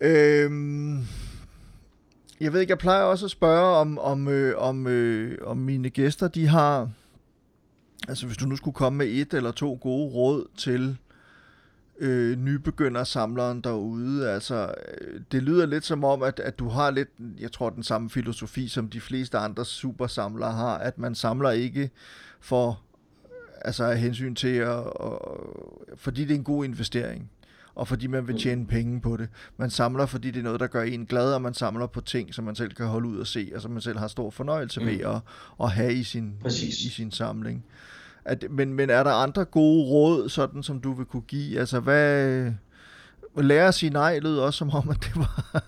Øhm, 0.00 0.98
jeg 2.40 2.52
ved 2.52 2.60
ikke, 2.60 2.70
jeg 2.70 2.78
plejer 2.78 3.02
også 3.02 3.24
at 3.24 3.30
spørge 3.30 3.76
om, 3.76 3.98
om, 3.98 4.28
øh, 4.28 4.58
om, 4.58 4.86
øh, 4.86 5.38
om 5.44 5.56
mine 5.56 5.90
gæster, 5.90 6.28
de 6.28 6.46
har, 6.46 6.90
altså 8.08 8.26
hvis 8.26 8.36
du 8.36 8.46
nu 8.46 8.56
skulle 8.56 8.74
komme 8.74 8.96
med 8.98 9.06
et 9.06 9.34
eller 9.34 9.50
to 9.50 9.78
gode 9.80 10.12
råd 10.12 10.46
til 10.56 10.96
øh, 11.98 12.38
nybegynder-samleren 12.38 13.60
derude. 13.60 14.30
Altså, 14.30 14.74
øh, 15.00 15.20
det 15.32 15.42
lyder 15.42 15.66
lidt 15.66 15.84
som 15.84 16.04
om, 16.04 16.22
at, 16.22 16.40
at 16.40 16.58
du 16.58 16.68
har 16.68 16.90
lidt, 16.90 17.08
jeg 17.40 17.52
tror, 17.52 17.70
den 17.70 17.82
samme 17.82 18.10
filosofi, 18.10 18.68
som 18.68 18.88
de 18.88 19.00
fleste 19.00 19.38
andre 19.38 19.64
supersamlere 19.64 20.52
har, 20.52 20.78
at 20.78 20.98
man 20.98 21.14
samler 21.14 21.50
ikke 21.50 21.90
for 22.40 22.80
altså 23.64 23.84
af 23.84 23.98
hensyn 23.98 24.34
til, 24.34 24.48
at, 24.56 24.68
og, 24.68 25.40
fordi 25.96 26.22
det 26.22 26.30
er 26.30 26.34
en 26.34 26.44
god 26.44 26.64
investering, 26.64 27.30
og 27.74 27.88
fordi 27.88 28.06
man 28.06 28.28
vil 28.28 28.38
tjene 28.38 28.66
penge 28.66 29.00
på 29.00 29.16
det. 29.16 29.28
Man 29.56 29.70
samler, 29.70 30.06
fordi 30.06 30.30
det 30.30 30.38
er 30.38 30.44
noget, 30.44 30.60
der 30.60 30.66
gør 30.66 30.82
en 30.82 31.06
glad, 31.06 31.34
og 31.34 31.42
man 31.42 31.54
samler 31.54 31.86
på 31.86 32.00
ting, 32.00 32.34
som 32.34 32.44
man 32.44 32.54
selv 32.54 32.74
kan 32.74 32.86
holde 32.86 33.08
ud 33.08 33.18
og 33.18 33.26
se, 33.26 33.52
og 33.54 33.62
som 33.62 33.70
man 33.70 33.80
selv 33.80 33.98
har 33.98 34.08
stor 34.08 34.30
fornøjelse 34.30 34.80
ved 34.80 34.98
mm. 34.98 35.10
at, 35.10 35.20
at 35.62 35.70
have 35.70 35.94
i 35.94 36.02
sin, 36.02 36.34
i, 36.44 36.66
i 36.66 36.90
sin 36.90 37.10
samling. 37.10 37.64
At, 38.24 38.44
men, 38.50 38.74
men 38.74 38.90
er 38.90 39.02
der 39.02 39.10
andre 39.10 39.44
gode 39.44 39.84
råd, 39.84 40.28
sådan 40.28 40.62
som 40.62 40.80
du 40.80 40.92
vil 40.92 41.06
kunne 41.06 41.22
give? 41.22 41.58
Altså, 41.58 41.80
hvad... 41.80 42.50
Lære 43.36 43.68
at 43.68 43.74
sige 43.74 43.90
nej 43.90 44.18
lød 44.18 44.38
også 44.38 44.58
som 44.58 44.70
om, 44.70 44.90
at 44.90 44.96
det 45.00 45.16
var... 45.16 45.62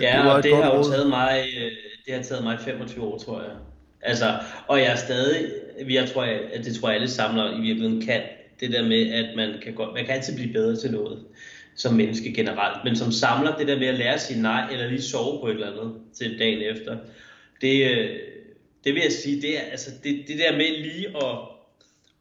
ja, 0.00 0.16
det, 0.18 0.24
var 0.24 0.30
og 0.30 0.42
det 0.42 0.56
har 0.56 0.76
jo 0.76 0.82
taget 0.82 1.08
mig, 1.08 1.44
øh, 1.56 1.70
det 2.06 2.14
har 2.14 2.22
taget 2.22 2.44
mig 2.44 2.58
25 2.60 3.04
år, 3.04 3.18
tror 3.18 3.42
jeg. 3.42 3.50
Altså, 4.02 4.38
og 4.66 4.78
jeg 4.78 4.92
er 4.92 4.96
stadig, 4.96 5.46
jeg 5.90 6.10
tror, 6.10 6.22
at 6.22 6.64
det 6.64 6.76
tror 6.76 6.88
jeg 6.88 6.96
alle 6.96 7.10
samler 7.10 7.58
i 7.58 7.60
virkeligheden 7.60 8.06
kan, 8.06 8.22
det 8.60 8.72
der 8.72 8.82
med, 8.82 9.12
at 9.12 9.36
man 9.36 9.54
kan, 9.62 9.74
godt, 9.74 9.94
man 9.94 10.04
kan 10.04 10.14
altid 10.14 10.36
blive 10.36 10.52
bedre 10.52 10.76
til 10.76 10.92
noget 10.92 11.18
som 11.74 11.94
menneske 11.94 12.32
generelt. 12.32 12.84
Men 12.84 12.96
som 12.96 13.12
samler, 13.12 13.56
det 13.56 13.68
der 13.68 13.78
med 13.78 13.86
at 13.86 13.94
lære 13.94 14.14
at 14.14 14.20
sige 14.20 14.42
nej, 14.42 14.68
eller 14.72 14.88
lige 14.88 15.02
sove 15.02 15.40
på 15.40 15.46
et 15.46 15.54
eller 15.54 15.70
andet 15.70 15.94
til 16.14 16.38
dagen 16.38 16.76
efter, 16.76 16.96
det, 17.60 17.90
øh, 17.90 18.16
det 18.84 18.94
vil 18.94 19.02
jeg 19.02 19.12
sige, 19.12 19.42
det 19.42 19.58
er 19.58 19.62
altså 19.70 19.90
det, 20.04 20.24
det 20.28 20.38
der 20.38 20.52
med 20.52 20.82
lige 20.82 21.08
at, 21.08 21.38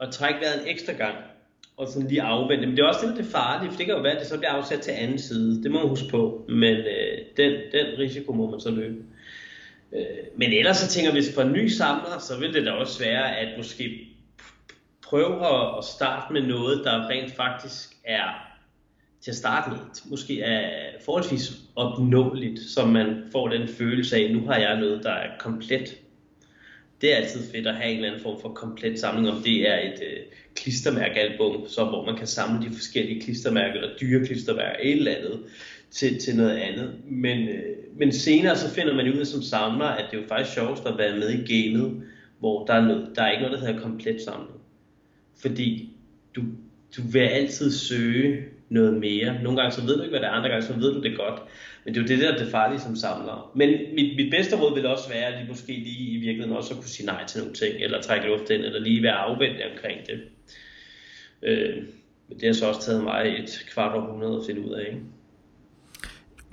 at 0.02 0.14
trække 0.14 0.40
vejret 0.40 0.61
en 0.61 0.68
ekstra 0.68 0.94
gang, 0.94 1.15
og 1.77 1.88
sådan 1.88 2.07
lige 2.07 2.22
afvente. 2.22 2.68
Men 2.68 2.77
det 2.77 2.84
er 2.84 2.88
også 2.88 3.07
lidt 3.07 3.18
det 3.18 3.26
farlige, 3.26 3.72
for 3.72 3.77
det 3.77 3.86
kan 3.86 3.95
jo 3.95 4.02
være, 4.02 4.14
at 4.14 4.19
det 4.19 4.27
så 4.27 4.38
bliver 4.38 4.52
afsat 4.52 4.81
til 4.81 4.91
anden 4.91 5.19
side. 5.19 5.64
Det 5.64 5.72
må 5.72 5.80
man 5.80 5.90
huske 5.90 6.10
på. 6.10 6.45
Men 6.49 6.76
øh, 6.76 7.18
den, 7.38 7.52
den 7.72 7.86
risiko 7.98 8.34
må 8.34 8.52
man 8.52 8.60
så 8.60 8.72
løbe. 8.72 9.03
Øh, 9.94 10.02
men 10.38 10.53
ellers 10.53 10.77
så 10.77 10.88
tænker 10.88 11.11
jeg, 11.11 11.22
hvis 11.22 11.36
for 11.36 11.41
en 11.41 11.52
ny 11.52 11.68
samler, 11.68 12.19
så 12.19 12.40
vil 12.40 12.53
det 12.53 12.65
da 12.65 12.72
også 12.72 12.99
være, 12.99 13.38
at 13.38 13.57
måske 13.57 14.07
prøve 15.02 15.48
at, 15.48 15.77
at 15.77 15.84
starte 15.84 16.34
med 16.34 16.41
noget, 16.41 16.81
der 16.86 17.10
rent 17.10 17.36
faktisk 17.36 17.90
er 18.03 18.49
til 19.22 19.31
at 19.31 19.38
starte 19.38 19.69
med, 19.69 19.80
måske 20.10 20.41
er 20.41 20.90
forholdsvis 21.06 21.52
opnåeligt, 21.76 22.60
så 22.60 22.86
man 22.86 23.23
får 23.31 23.48
den 23.48 23.68
følelse 23.68 24.15
af, 24.15 24.23
at 24.23 24.31
nu 24.31 24.45
har 24.45 24.56
jeg 24.56 24.80
noget, 24.80 25.03
der 25.03 25.11
er 25.11 25.38
komplet 25.40 25.98
det 27.02 27.14
er 27.14 27.16
altid 27.16 27.52
fedt 27.52 27.68
at 27.68 27.76
have 27.76 27.90
en 27.90 27.96
eller 27.96 28.10
anden 28.10 28.24
form 28.24 28.42
for 28.42 28.50
komplet 28.50 29.00
samling, 29.00 29.30
om 29.30 29.42
det 29.42 29.70
er 29.70 29.80
et 29.80 30.00
øh, 30.02 30.18
klistermærkealbum, 30.56 31.68
så 31.68 31.86
hvor 31.86 32.06
man 32.06 32.16
kan 32.16 32.28
samle 32.28 32.70
de 32.70 32.76
forskellige 32.76 33.22
klistermærker, 33.22 33.74
eller 33.74 33.98
dyre 34.02 34.26
klistermærker, 34.26 34.80
et 34.82 34.92
eller 34.92 35.16
andet, 35.16 35.40
til, 35.92 36.20
til 36.20 36.36
noget 36.36 36.58
andet. 36.58 36.94
Men, 37.06 37.50
øh, 37.50 37.64
men 37.98 38.12
senere 38.12 38.56
så 38.56 38.74
finder 38.74 38.96
man 38.96 39.14
ud 39.14 39.20
af 39.20 39.28
som 39.28 39.42
samler, 39.42 39.86
at 39.86 40.06
det 40.12 40.18
er 40.18 40.22
jo 40.22 40.28
faktisk 40.28 40.54
sjovest 40.54 40.86
at 40.86 40.98
være 40.98 41.18
med 41.18 41.30
i 41.30 41.54
gamet, 41.54 42.04
hvor 42.40 42.66
der 42.66 42.74
er, 42.74 42.86
noget, 42.86 43.10
der 43.16 43.22
er 43.22 43.32
ikke 43.32 43.44
noget, 43.44 43.60
der 43.60 43.68
hedder 43.68 43.82
komplet 43.82 44.22
samling. 44.22 44.60
Fordi 45.42 45.90
du, 46.36 46.42
du 46.98 47.02
vil 47.12 47.20
altid 47.20 47.72
søge 47.72 48.46
noget 48.70 48.94
mere. 48.94 49.44
Nogle 49.44 49.62
gange 49.62 49.76
så 49.76 49.82
ved 49.82 49.96
du 49.96 50.02
ikke, 50.02 50.10
hvad 50.10 50.20
det 50.20 50.28
er, 50.28 50.32
andre 50.32 50.50
gange 50.50 50.68
så 50.68 50.74
ved 50.74 50.94
du 50.94 51.02
det 51.02 51.18
godt. 51.18 51.41
Men 51.86 51.94
det 51.94 52.00
er 52.00 52.04
jo 52.04 52.08
det 52.08 52.20
der, 52.20 52.44
det 52.44 52.52
farlige 52.52 52.80
som 52.80 52.96
samler. 52.96 53.52
Men 53.56 53.70
mit, 53.70 54.16
mit 54.16 54.32
bedste 54.32 54.56
råd 54.56 54.74
vil 54.76 54.86
også 54.86 55.10
være, 55.10 55.26
at 55.26 55.41
de 55.41 55.48
måske 55.50 55.72
lige 55.72 56.10
i 56.12 56.18
virkeligheden 56.18 56.58
også 56.58 56.74
kunne 56.74 56.84
sige 56.84 57.06
nej 57.06 57.26
til 57.26 57.40
nogle 57.40 57.56
ting, 57.56 57.76
eller 57.84 58.02
trække 58.02 58.28
luft 58.28 58.50
ind, 58.50 58.62
eller 58.62 58.80
lige 58.80 59.04
være 59.04 59.14
afvendt 59.14 59.58
omkring 59.72 60.00
det. 60.08 60.22
Øh, 61.44 61.84
men 62.30 62.40
det 62.40 62.48
har 62.48 62.54
så 62.54 62.68
også 62.68 62.82
taget 62.82 63.04
mig 63.04 63.36
et 63.40 63.66
kvart 63.74 63.96
århundrede 63.96 64.38
at 64.38 64.46
finde 64.46 64.62
ud 64.62 64.74
af, 64.74 64.86
ikke? 64.88 65.02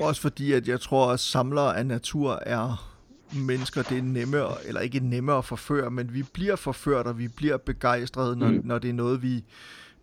Også 0.01 0.21
fordi, 0.21 0.53
at 0.53 0.69
jeg 0.69 0.81
tror, 0.81 1.13
at 1.13 1.21
samlere 1.21 1.79
af 1.79 1.87
natur 1.87 2.43
er 2.47 2.97
mennesker, 3.35 3.83
det 3.83 3.99
er 3.99 4.03
nemmere, 4.03 4.55
eller 4.67 4.81
ikke 4.81 5.01
nemmere 5.01 5.39
at 5.39 5.45
forføre, 5.45 5.91
men 5.91 6.15
vi 6.15 6.23
bliver 6.23 6.57
forført, 6.57 7.07
og 7.07 7.19
vi 7.19 7.29
bliver 7.29 7.57
begejstrede, 7.57 8.37
når, 8.37 8.49
mm. 8.49 8.61
når 8.65 8.79
det 8.79 8.91
er 8.91 8.95
noget, 8.95 9.23
vi 9.23 9.45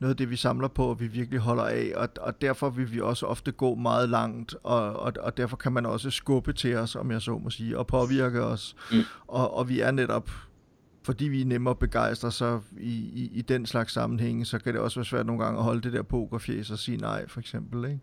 noget 0.03 0.13
af 0.13 0.17
det, 0.17 0.29
vi 0.29 0.35
samler 0.35 0.67
på, 0.67 0.85
og 0.85 0.99
vi 0.99 1.07
virkelig 1.07 1.39
holder 1.39 1.63
af, 1.63 1.91
og, 1.95 2.09
og 2.21 2.41
derfor 2.41 2.69
vil 2.69 2.93
vi 2.93 3.01
også 3.01 3.25
ofte 3.25 3.51
gå 3.51 3.75
meget 3.75 4.09
langt, 4.09 4.55
og, 4.63 4.99
og, 4.99 5.13
og 5.19 5.37
derfor 5.37 5.57
kan 5.57 5.71
man 5.71 5.85
også 5.85 6.09
skubbe 6.09 6.53
til 6.53 6.75
os, 6.75 6.95
om 6.95 7.11
jeg 7.11 7.21
så 7.21 7.37
må 7.37 7.49
sige, 7.49 7.77
og 7.77 7.87
påvirke 7.87 8.43
os, 8.43 8.75
mm. 8.91 9.01
og, 9.27 9.57
og 9.57 9.69
vi 9.69 9.79
er 9.79 9.91
netop 9.91 10.29
fordi 11.05 11.25
vi 11.25 11.41
er 11.41 11.45
nemmere 11.45 11.71
at 11.71 11.79
begejstre, 11.79 12.31
så 12.31 12.59
i, 12.79 12.91
i, 12.91 13.31
i 13.33 13.41
den 13.41 13.65
slags 13.65 13.93
sammenhænge, 13.93 14.45
så 14.45 14.59
kan 14.59 14.73
det 14.73 14.81
også 14.81 14.99
være 14.99 15.05
svært 15.05 15.25
nogle 15.25 15.43
gange 15.43 15.57
at 15.57 15.63
holde 15.63 15.81
det 15.81 15.93
der 15.93 16.01
pokerfjes 16.01 16.71
og 16.71 16.79
sige 16.79 16.97
nej, 16.97 17.27
for 17.27 17.39
eksempel, 17.39 17.85
ikke? 17.85 17.99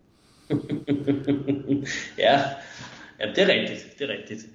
ja, 2.17 2.41
ja, 3.19 3.33
det 3.35 3.43
er 3.43 3.47
rigtigt, 3.47 3.99
det 3.99 4.09
er 4.09 4.13
rigtigt. 4.13 4.45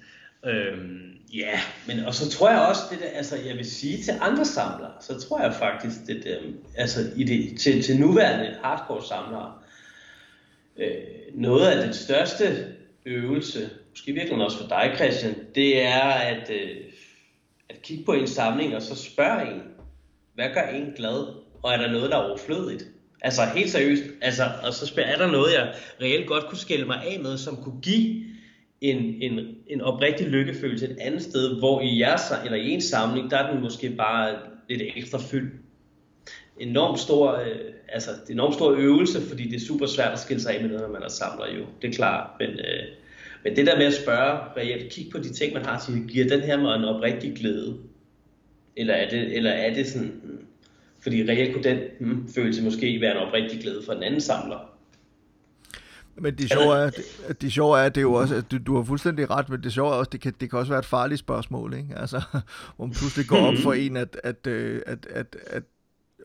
Øhm, 0.45 1.16
ja, 1.33 1.59
men 1.87 1.99
og 1.99 2.13
så 2.13 2.29
tror 2.29 2.49
jeg 2.49 2.59
også, 2.59 2.81
det 2.91 2.99
der, 2.99 3.05
altså 3.05 3.35
jeg 3.35 3.55
vil 3.55 3.71
sige 3.71 4.03
til 4.03 4.13
andre 4.21 4.45
samlere, 4.45 4.91
så 5.01 5.19
tror 5.19 5.41
jeg 5.41 5.53
faktisk, 5.53 5.95
det 6.07 6.23
der, 6.23 6.37
altså 6.75 6.99
i 7.15 7.23
det, 7.23 7.59
til, 7.59 7.83
til 7.83 7.99
nuværende 7.99 8.57
hardcore 8.63 9.03
samlere, 9.03 9.53
øh, 10.77 10.93
noget 11.33 11.67
af 11.67 11.83
den 11.83 11.93
største 11.93 12.75
øvelse, 13.05 13.69
måske 13.89 14.11
virkelig 14.11 14.45
også 14.45 14.57
for 14.57 14.67
dig 14.67 14.93
Christian, 14.95 15.35
det 15.55 15.83
er 15.83 16.03
at, 16.03 16.49
øh, 16.49 16.77
at 17.69 17.81
kigge 17.81 18.05
på 18.05 18.13
en 18.13 18.27
samling 18.27 18.75
og 18.75 18.81
så 18.81 18.95
spørge 18.95 19.53
en, 19.53 19.61
hvad 20.35 20.49
gør 20.53 20.61
en 20.61 20.93
glad, 20.95 21.27
og 21.63 21.73
er 21.73 21.77
der 21.77 21.91
noget, 21.91 22.11
der 22.11 22.17
er 22.17 22.23
overflødigt? 22.23 22.87
Altså 23.21 23.41
helt 23.45 23.71
seriøst, 23.71 24.03
altså, 24.21 24.43
og 24.63 24.73
så 24.73 24.85
spørger, 24.85 25.09
er 25.09 25.17
der 25.17 25.31
noget, 25.31 25.53
jeg 25.53 25.73
reelt 26.01 26.27
godt 26.27 26.47
kunne 26.47 26.57
skille 26.57 26.85
mig 26.85 27.03
af 27.03 27.19
med, 27.19 27.37
som 27.37 27.63
kunne 27.63 27.81
give 27.81 28.25
en, 28.81 28.97
en, 29.21 29.39
en 29.67 29.81
oprigtig 29.81 30.27
lykkefølelse 30.27 30.85
et 30.85 30.97
andet 30.99 31.21
sted, 31.21 31.59
hvor 31.59 31.81
i 31.81 31.99
jeres, 31.99 32.21
eller 32.45 32.57
i 32.57 32.69
en 32.69 32.81
samling, 32.81 33.31
der 33.31 33.37
er 33.37 33.51
den 33.51 33.61
måske 33.61 33.89
bare 33.89 34.35
lidt 34.69 34.81
ekstra 34.95 35.17
fyldt. 35.17 35.53
Enormt 36.59 36.99
stor, 36.99 37.33
øh, 37.33 37.73
altså, 37.89 38.11
det 38.11 38.29
er 38.29 38.33
enormt 38.33 38.55
stor 38.55 38.71
øvelse, 38.71 39.21
fordi 39.21 39.43
det 39.43 39.55
er 39.55 39.65
super 39.65 39.85
svært 39.85 40.13
at 40.13 40.19
skille 40.19 40.41
sig 40.41 40.55
af 40.55 40.61
med 40.61 40.69
noget, 40.69 40.83
når 40.83 40.93
man 40.93 41.03
er 41.03 41.09
samler 41.09 41.45
jo, 41.57 41.65
det 41.81 41.87
er 41.87 41.93
klart, 41.93 42.29
men, 42.39 42.49
øh, 42.49 42.83
men 43.43 43.55
det 43.55 43.67
der 43.67 43.77
med 43.77 43.85
at 43.85 43.93
spørge 43.93 44.39
reelt, 44.57 44.91
kig 44.91 45.07
på 45.11 45.17
de 45.17 45.33
ting, 45.33 45.53
man 45.53 45.65
har, 45.65 45.79
til, 45.79 46.07
giver 46.07 46.27
den 46.27 46.41
her 46.41 46.57
mig 46.57 46.75
en 46.75 46.83
oprigtig 46.85 47.35
glæde? 47.35 47.77
Eller 48.75 48.93
er 48.93 49.09
det, 49.09 49.35
eller 49.35 49.51
er 49.51 49.73
det 49.73 49.87
sådan, 49.87 50.21
fordi 50.99 51.23
reelt 51.23 51.53
kunne 51.53 51.63
den 51.63 51.79
hmm, 51.99 52.29
følelse 52.35 52.63
måske 52.63 53.01
være 53.01 53.11
en 53.11 53.27
oprigtig 53.27 53.59
glæde 53.59 53.81
for 53.85 53.93
den 53.93 54.03
anden 54.03 54.21
samler. 54.21 54.66
Men 56.21 56.37
det 56.37 56.49
sjove 56.49 56.75
er, 56.75 56.89
det, 56.89 57.41
det 57.41 57.53
sjove 57.53 57.79
er, 57.79 57.89
det 57.89 57.97
er 57.97 58.01
jo 58.01 58.13
også, 58.13 58.35
at 58.35 58.51
du, 58.51 58.57
du 58.57 58.75
har 58.75 58.83
fuldstændig 58.83 59.29
ret, 59.29 59.49
men 59.49 59.63
det 59.63 59.73
sjove 59.73 59.91
er 59.91 59.95
også, 59.95 60.09
det 60.09 60.21
kan, 60.21 60.33
det 60.39 60.49
kan 60.49 60.59
også 60.59 60.71
være 60.71 60.79
et 60.79 60.85
farligt 60.85 61.19
spørgsmål, 61.19 61.73
ikke? 61.73 61.95
Altså, 61.95 62.21
hvor 62.75 62.85
man 62.85 62.95
pludselig 62.95 63.27
går 63.27 63.37
op 63.37 63.57
for 63.63 63.73
en, 63.73 63.97
at, 63.97 64.19
at, 64.23 64.47
øh, 64.47 64.81
at, 64.85 65.07
at, 65.09 65.35
at 65.47 65.63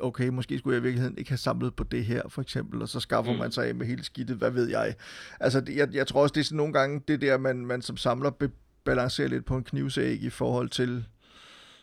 okay, 0.01 0.28
måske 0.28 0.59
skulle 0.59 0.74
jeg 0.74 0.81
i 0.81 0.82
virkeligheden 0.82 1.19
ikke 1.19 1.31
have 1.31 1.39
samlet 1.39 1.74
på 1.74 1.85
det 1.85 2.05
her, 2.05 2.23
for 2.28 2.43
eksempel, 2.43 2.82
og 2.82 2.89
så 2.89 3.01
skaffer 3.01 3.32
mm. 3.32 3.39
man 3.39 3.52
sig 3.52 3.69
af 3.69 3.74
med 3.74 3.86
hele 3.86 4.05
skidtet, 4.05 4.36
hvad 4.36 4.51
ved 4.51 4.69
jeg. 4.69 4.94
Altså, 5.40 5.62
jeg, 5.77 5.89
jeg 5.93 6.06
tror 6.06 6.23
også, 6.23 6.32
det 6.32 6.40
er 6.40 6.44
sådan 6.44 6.56
nogle 6.56 6.73
gange, 6.73 7.02
det 7.09 7.20
der, 7.20 7.39
man, 7.39 7.66
man 7.66 7.82
som 7.82 7.97
samler 7.97 8.31
be, 8.31 8.51
balancerer 8.85 9.28
lidt 9.28 9.44
på 9.44 9.56
en 9.56 9.64
knivsæg 9.64 10.23
i 10.23 10.31
forhold 10.31 10.69
til, 10.69 11.05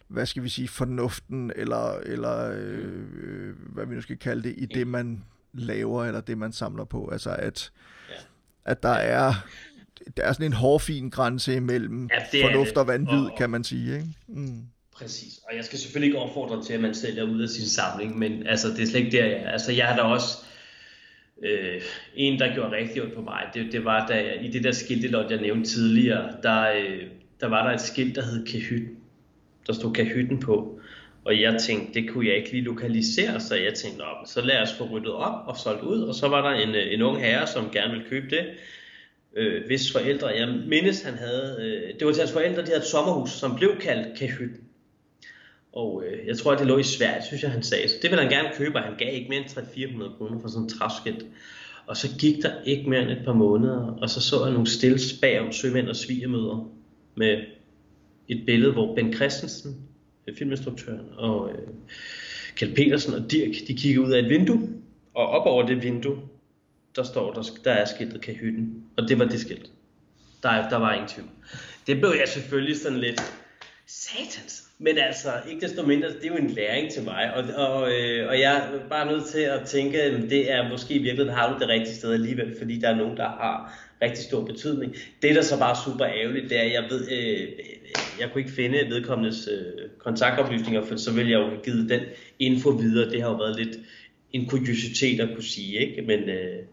hvad 0.07 0.25
skal 0.25 0.43
vi 0.43 0.49
sige, 0.49 0.67
fornuften, 0.67 1.51
eller, 1.55 1.93
eller 1.93 2.51
øh, 2.51 3.03
øh, 3.23 3.55
hvad 3.73 3.85
vi 3.85 3.95
nu 3.95 4.01
skal 4.01 4.17
kalde 4.17 4.43
det, 4.43 4.55
i 4.57 4.65
det, 4.65 4.87
man 4.87 5.23
laver, 5.53 6.05
eller 6.05 6.21
det, 6.21 6.37
man 6.37 6.51
samler 6.51 6.83
på. 6.83 7.09
Altså, 7.11 7.29
at, 7.29 7.71
ja. 8.09 8.15
at 8.65 8.83
der 8.83 8.89
er 8.89 9.33
der 10.17 10.23
er 10.23 10.33
sådan 10.33 10.45
en 10.45 10.53
hårfin 10.53 11.09
grænse 11.09 11.55
imellem 11.55 12.09
ja, 12.33 12.47
fornuft 12.47 12.77
og 12.77 12.87
vanvid, 12.87 13.25
og, 13.25 13.35
kan 13.37 13.49
man 13.49 13.63
sige. 13.63 13.95
Ikke? 13.95 14.07
Mm. 14.27 14.61
Præcis, 14.95 15.39
og 15.49 15.55
jeg 15.55 15.65
skal 15.65 15.79
selvfølgelig 15.79 16.07
ikke 16.07 16.19
opfordre 16.19 16.63
til, 16.63 16.73
at 16.73 16.81
man 16.81 16.93
sælger 16.93 17.23
ud 17.23 17.41
af 17.41 17.49
sin 17.49 17.65
samling, 17.65 18.17
men 18.17 18.47
altså, 18.47 18.67
det 18.67 18.79
er 18.79 18.85
slet 18.85 18.99
ikke 18.99 19.17
der, 19.17 19.25
jeg 19.25 19.45
Altså, 19.45 19.71
jeg 19.71 19.87
har 19.87 19.95
da 19.95 20.01
også 20.01 20.37
øh, 21.43 21.81
en, 22.15 22.39
der 22.39 22.53
gjorde 22.53 22.75
rigtig 22.75 23.01
ondt 23.01 23.15
på 23.15 23.21
mig. 23.21 23.43
Det, 23.53 23.71
det 23.71 23.85
var, 23.85 24.07
da 24.07 24.15
jeg, 24.15 24.37
i 24.41 24.51
det 24.51 24.63
der 24.63 24.71
skiltelot, 24.71 25.31
jeg 25.31 25.41
nævnte 25.41 25.69
tidligere, 25.69 26.35
der, 26.43 26.71
øh, 26.71 27.01
der 27.41 27.47
var 27.47 27.67
der 27.67 27.73
et 27.73 27.81
skilt, 27.81 28.15
der 28.15 28.21
hed 28.21 28.45
Kahytten 28.45 28.99
der 29.69 29.73
stod 29.73 29.93
Kahytten 29.93 30.39
på. 30.39 30.78
Og 31.25 31.41
jeg 31.41 31.61
tænkte, 31.61 32.01
det 32.01 32.09
kunne 32.09 32.27
jeg 32.27 32.35
ikke 32.35 32.51
lige 32.51 32.63
lokalisere, 32.63 33.39
så 33.39 33.55
jeg 33.55 33.73
tænkte, 33.73 34.03
så 34.25 34.41
lad 34.41 34.61
os 34.61 34.73
få 34.73 34.83
ryddet 34.83 35.11
op 35.11 35.47
og 35.47 35.57
solgt 35.57 35.83
ud. 35.83 36.01
Og 36.01 36.15
så 36.15 36.27
var 36.27 36.49
der 36.51 36.59
en, 36.59 36.75
øh, 36.75 36.93
en 36.93 37.01
ung 37.01 37.19
herre, 37.19 37.47
som 37.47 37.69
gerne 37.71 37.91
ville 37.91 38.09
købe 38.09 38.29
det. 38.29 38.45
Øh, 39.35 39.65
hvis 39.65 39.91
forældre, 39.91 40.27
jeg 40.27 40.47
mindes 40.67 41.01
han 41.01 41.13
havde, 41.13 41.57
øh, 41.59 41.99
det 41.99 42.07
var 42.07 42.13
til 42.13 42.21
hans 42.21 42.33
forældre, 42.33 42.61
de 42.61 42.67
havde 42.67 42.79
et 42.79 42.85
sommerhus, 42.85 43.31
som 43.31 43.55
blev 43.55 43.77
kaldt 43.79 44.17
Kahytten. 44.17 44.63
Og 45.73 46.03
øh, 46.05 46.27
jeg 46.27 46.37
tror, 46.37 46.51
at 46.51 46.59
det 46.59 46.67
lå 46.67 46.77
i 46.77 46.83
Sverige, 46.83 47.23
synes 47.27 47.43
jeg, 47.43 47.51
han 47.51 47.63
sagde. 47.63 47.89
Så 47.89 47.95
det 48.01 48.11
ville 48.11 48.23
han 48.23 48.31
gerne 48.31 48.49
købe, 48.57 48.75
og 48.75 48.83
han 48.83 48.97
gav 48.97 49.13
ikke 49.13 49.29
mere 49.29 49.39
end 49.39 49.49
300-400 49.49 50.17
kroner 50.17 50.41
for 50.41 50.47
sådan 50.47 50.63
en 50.63 50.69
træskilt. 50.69 51.25
Og 51.85 51.97
så 51.97 52.07
gik 52.19 52.43
der 52.43 52.51
ikke 52.65 52.89
mere 52.89 53.01
end 53.01 53.11
et 53.11 53.25
par 53.25 53.33
måneder, 53.33 53.97
og 54.01 54.09
så 54.09 54.21
så 54.21 54.43
jeg 54.43 54.53
nogle 54.53 54.67
stills 54.67 55.13
bag 55.21 55.39
om 55.39 55.51
sømænd 55.51 55.89
og 55.89 55.95
svigermøder 55.95 56.71
med 57.15 57.43
et 58.27 58.43
billede, 58.45 58.71
hvor 58.71 58.95
Ben 58.95 59.13
Christensen, 59.13 59.88
Øh, 60.29 60.37
filminstruktøren, 60.37 61.05
og 61.17 61.51
øh, 61.51 61.67
Kjeld 62.55 62.75
Petersen 62.75 63.13
og 63.13 63.31
Dirk, 63.31 63.67
de 63.67 63.73
kigger 63.73 64.01
ud 64.01 64.11
af 64.11 64.19
et 64.19 64.29
vindue, 64.29 64.69
og 65.13 65.27
op 65.27 65.45
over 65.45 65.67
det 65.67 65.83
vindue, 65.83 66.17
der 66.95 67.03
står, 67.03 67.33
der, 67.33 67.43
der 67.63 67.71
er 67.71 67.85
skiltet 67.85 68.21
Kahytten, 68.21 68.83
og 68.97 69.09
det 69.09 69.19
var 69.19 69.25
det 69.25 69.39
skilt. 69.39 69.71
Der, 70.43 70.69
der 70.69 70.77
var 70.77 70.93
ingen 70.93 71.09
tvivl. 71.09 71.29
Det 71.87 71.99
blev 71.99 72.13
jeg 72.19 72.27
selvfølgelig 72.27 72.77
sådan 72.77 72.97
lidt, 72.97 73.21
satans. 73.87 74.63
Men 74.79 74.97
altså, 74.97 75.29
ikke 75.49 75.61
desto 75.61 75.85
mindre, 75.85 76.07
det 76.07 76.23
er 76.23 76.27
jo 76.27 76.35
en 76.35 76.49
læring 76.49 76.91
til 76.91 77.03
mig, 77.03 77.33
og, 77.33 77.43
og, 77.67 77.91
øh, 77.91 78.29
og 78.29 78.39
jeg 78.39 78.55
er 78.55 78.89
bare 78.89 79.11
nødt 79.11 79.25
til 79.25 79.39
at 79.39 79.67
tænke, 79.67 80.01
at 80.01 80.29
det 80.29 80.51
er 80.51 80.69
måske 80.69 80.93
i 80.93 80.97
virkeligheden, 80.97 81.33
har 81.33 81.53
du 81.53 81.59
det 81.59 81.69
rigtige 81.69 81.95
sted 81.95 82.13
alligevel, 82.13 82.55
fordi 82.57 82.79
der 82.79 82.89
er 82.89 82.95
nogen, 82.95 83.17
der 83.17 83.23
har 83.23 83.79
rigtig 84.01 84.23
stor 84.23 84.45
betydning. 84.45 84.95
Det, 85.21 85.35
der 85.35 85.41
så 85.41 85.59
bare 85.59 85.71
er 85.71 85.79
super 85.85 86.05
ærgerligt, 86.05 86.49
det 86.49 86.57
er, 86.57 86.61
at 86.61 86.73
jeg 86.73 86.83
ved, 86.89 87.11
øh, 87.11 87.47
jeg 88.19 88.29
kunne 88.31 88.41
ikke 88.41 88.53
finde 88.53 88.77
vedkommendes 88.89 89.49
øh, 89.51 89.89
kontaktoplysninger, 89.97 90.85
for 90.85 90.95
så 90.95 91.13
ville 91.13 91.31
jeg 91.31 91.39
jo 91.39 91.47
have 91.47 91.61
givet 91.63 91.89
den 91.89 92.01
info 92.39 92.69
videre. 92.69 93.09
Det 93.11 93.21
har 93.21 93.29
jo 93.29 93.35
været 93.35 93.65
lidt 93.65 93.77
en 94.31 94.47
kuriositet 94.47 95.19
at 95.19 95.29
kunne 95.35 95.43
sige, 95.43 95.79
ikke? 95.79 96.01
Men, 96.01 96.29
øh, 96.29 96.63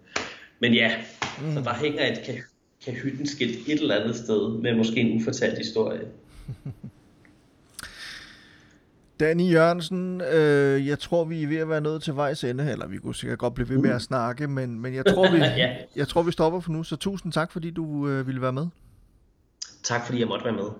men 0.61 0.75
ja, 0.75 0.93
mm. 1.41 1.55
så 1.55 1.61
der 1.61 1.75
hænger 1.75 2.07
et 2.07 2.45
kahyttenskilt 2.85 3.69
et 3.69 3.81
eller 3.81 4.01
andet 4.01 4.17
sted 4.17 4.49
med 4.49 4.75
måske 4.75 5.01
en 5.01 5.21
ufortalt 5.21 5.59
historie. 5.59 6.01
Danny 9.21 9.53
Jørgensen, 9.53 10.21
øh, 10.21 10.87
jeg 10.87 10.99
tror, 10.99 11.25
vi 11.25 11.43
er 11.43 11.49
ved 11.49 11.57
at 11.57 11.69
være 11.69 11.81
nået 11.81 12.03
til 12.03 12.17
vejs 12.17 12.45
ende, 12.45 12.73
eller 12.73 12.87
vi 12.87 12.99
kunne 12.99 13.15
sikkert 13.15 13.39
godt 13.39 13.55
blive 13.55 13.69
ved 13.69 13.79
med 13.79 13.91
at 13.91 14.03
snakke, 14.03 14.47
men, 14.47 14.81
men 14.81 14.95
jeg, 14.95 15.07
tror, 15.07 15.31
vi, 15.31 15.39
ja. 15.63 15.77
jeg 15.97 16.09
tror, 16.09 16.23
vi 16.23 16.33
stopper 16.33 16.61
for 16.61 16.73
nu, 16.73 16.83
så 16.83 16.97
tusind 16.97 17.33
tak, 17.33 17.53
fordi 17.53 17.71
du 17.71 18.09
øh, 18.09 18.27
ville 18.27 18.43
være 18.43 18.53
med. 18.53 18.67
Tak, 19.83 20.07
fordi 20.07 20.21
jeg 20.21 20.29
måtte 20.29 20.45
være 20.45 20.55
med. 20.55 20.71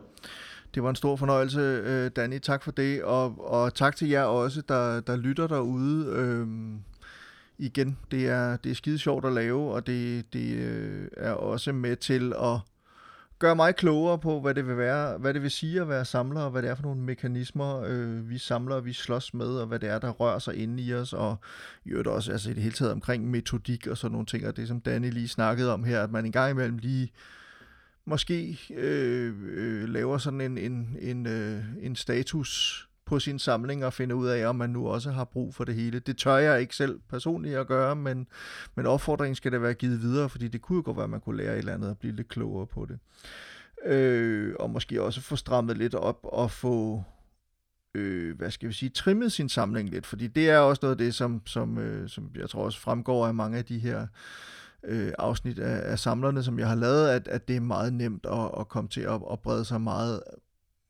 Det 0.77 0.83
var 0.83 0.91
en 0.91 0.97
stor 0.97 1.17
fornøjelse, 1.17 1.61
øh, 1.61 2.11
Danny. 2.17 2.39
Tak 2.39 2.63
for 2.63 2.71
det, 2.71 3.03
og, 3.03 3.51
og 3.51 3.75
tak 3.75 3.97
til 3.97 4.09
jer 4.09 4.23
også, 4.23 4.63
der, 4.69 5.01
der 5.01 5.17
lytter 5.17 5.47
derude. 5.47 6.07
Øh, 6.07 6.47
igen, 7.59 7.99
det 8.11 8.29
er, 8.29 8.57
det 8.57 8.71
er 8.71 8.75
skide 8.75 8.99
sjovt 8.99 9.25
at 9.25 9.33
lave, 9.33 9.73
og 9.73 9.87
det, 9.87 10.33
det 10.33 10.57
øh, 10.57 11.09
er 11.17 11.33
også 11.33 11.73
med 11.73 11.97
til 11.97 12.33
at 12.33 12.59
gør 13.39 13.55
mig 13.55 13.77
klogere 13.77 14.19
på, 14.19 14.41
hvad 14.41 14.55
det 14.55 14.67
vil 14.67 14.77
være, 14.77 15.19
hvad 15.19 15.35
det 15.35 15.43
vil 15.43 15.51
sige 15.51 15.81
at 15.81 15.89
være 15.89 16.05
samler, 16.05 16.41
og 16.41 16.51
hvad 16.51 16.63
det 16.63 16.71
er 16.71 16.75
for 16.75 16.83
nogle 16.83 17.01
mekanismer, 17.01 17.83
øh, 17.87 18.31
vi 18.31 18.39
samler, 18.39 18.81
vi 18.81 18.93
slås 18.93 19.35
med, 19.35 19.47
og 19.47 19.67
hvad 19.67 19.79
det 19.79 19.89
er, 19.89 19.99
der 19.99 20.11
rører 20.11 20.39
sig 20.39 20.57
inde 20.57 20.83
i 20.83 20.95
os, 20.95 21.13
og 21.13 21.37
i 21.85 21.91
øvrigt 21.91 22.09
også 22.09 22.33
altså 22.33 22.51
i 22.51 22.55
det 22.55 22.63
hele 22.63 22.75
taget 22.75 22.93
omkring 22.93 23.31
metodik 23.31 23.87
og 23.87 23.99
sådan 23.99 24.13
nogle 24.13 24.27
ting, 24.27 24.47
og 24.47 24.57
det 24.57 24.69
som 24.69 24.81
Danny 24.81 25.11
lige 25.11 25.29
snakkede 25.29 25.73
om 25.73 25.85
her, 25.85 26.03
at 26.03 26.11
man 26.11 26.25
en 26.25 26.33
gang 26.33 26.51
imellem 26.51 26.79
lige 26.79 27.13
måske 28.07 28.59
øh, 28.75 29.35
øh, 29.53 29.89
laver 29.89 30.19
sådan 30.19 30.41
en, 30.41 30.59
en, 30.59 30.97
en, 31.01 31.27
øh, 31.27 31.65
en 31.81 31.97
status 31.97 32.83
på 33.07 33.19
sin 33.19 33.39
samling 33.39 33.85
og 33.85 33.93
finde 33.93 34.15
ud 34.15 34.27
af, 34.27 34.47
om 34.47 34.57
man 34.57 34.71
nu 34.71 34.89
også 34.89 35.11
har 35.11 35.25
brug 35.25 35.55
for 35.55 35.65
det 35.65 35.75
hele. 35.75 35.99
Det 35.99 36.17
tør 36.17 36.37
jeg 36.37 36.61
ikke 36.61 36.77
selv 36.77 37.01
personligt 37.09 37.57
at 37.57 37.67
gøre, 37.67 37.97
men, 37.97 38.27
men 38.75 38.87
opfordringen 38.87 39.35
skal 39.35 39.53
da 39.53 39.59
være 39.59 39.75
givet 39.75 40.03
videre, 40.03 40.29
fordi 40.29 40.49
det 40.49 40.63
kunne 40.63 40.77
jo 40.77 40.83
godt 40.85 40.97
være, 40.97 41.05
at 41.05 41.11
man 41.11 41.21
kunne 41.21 41.37
lære 41.37 41.53
et 41.53 41.59
eller 41.59 41.75
andet 41.75 41.91
og 41.91 41.99
blive 41.99 42.17
lidt 42.17 42.29
klogere 42.29 42.67
på 42.67 42.87
det. 42.87 42.99
Øh, 43.93 44.55
og 44.61 44.71
måske 44.71 45.03
også 45.03 45.21
få 45.21 45.37
strammet 45.37 45.79
lidt 45.79 45.95
op 45.95 46.21
og 46.23 46.51
få 46.51 47.05
øh, 47.95 48.37
hvad 48.37 48.51
skal 48.51 48.69
vi 48.69 48.75
sige, 48.75 48.89
trimmet 48.89 49.33
sin 49.33 49.49
samling 49.49 49.91
lidt, 49.91 50.07
fordi 50.07 50.27
det 50.27 50.51
er 50.51 50.59
også 50.59 50.81
noget 50.83 50.95
af 50.95 50.99
det, 50.99 51.15
som, 51.15 51.43
som, 51.47 51.79
øh, 51.79 52.09
som 52.09 52.31
jeg 52.37 52.51
tror 52.51 52.65
også 52.65 52.81
fremgår 52.81 53.27
af 53.27 53.35
mange 53.35 53.59
af 53.59 53.65
de 53.65 53.79
her 53.79 54.07
øh, 54.87 55.13
afsnit 55.19 55.59
af, 55.59 55.91
af 55.93 55.99
samlerne, 55.99 56.43
som 56.43 56.59
jeg 56.59 56.69
har 56.69 56.75
lavet, 56.75 57.09
at, 57.09 57.29
at 57.29 57.49
det 57.49 57.57
er 57.57 57.61
meget 57.61 57.93
nemt 57.93 58.27
at, 58.27 58.51
at 58.61 58.69
komme 58.69 58.91
til 58.91 59.01
at, 59.01 59.21
at 59.33 59.41
brede 59.41 59.65
sig 59.65 59.81
meget 59.81 60.21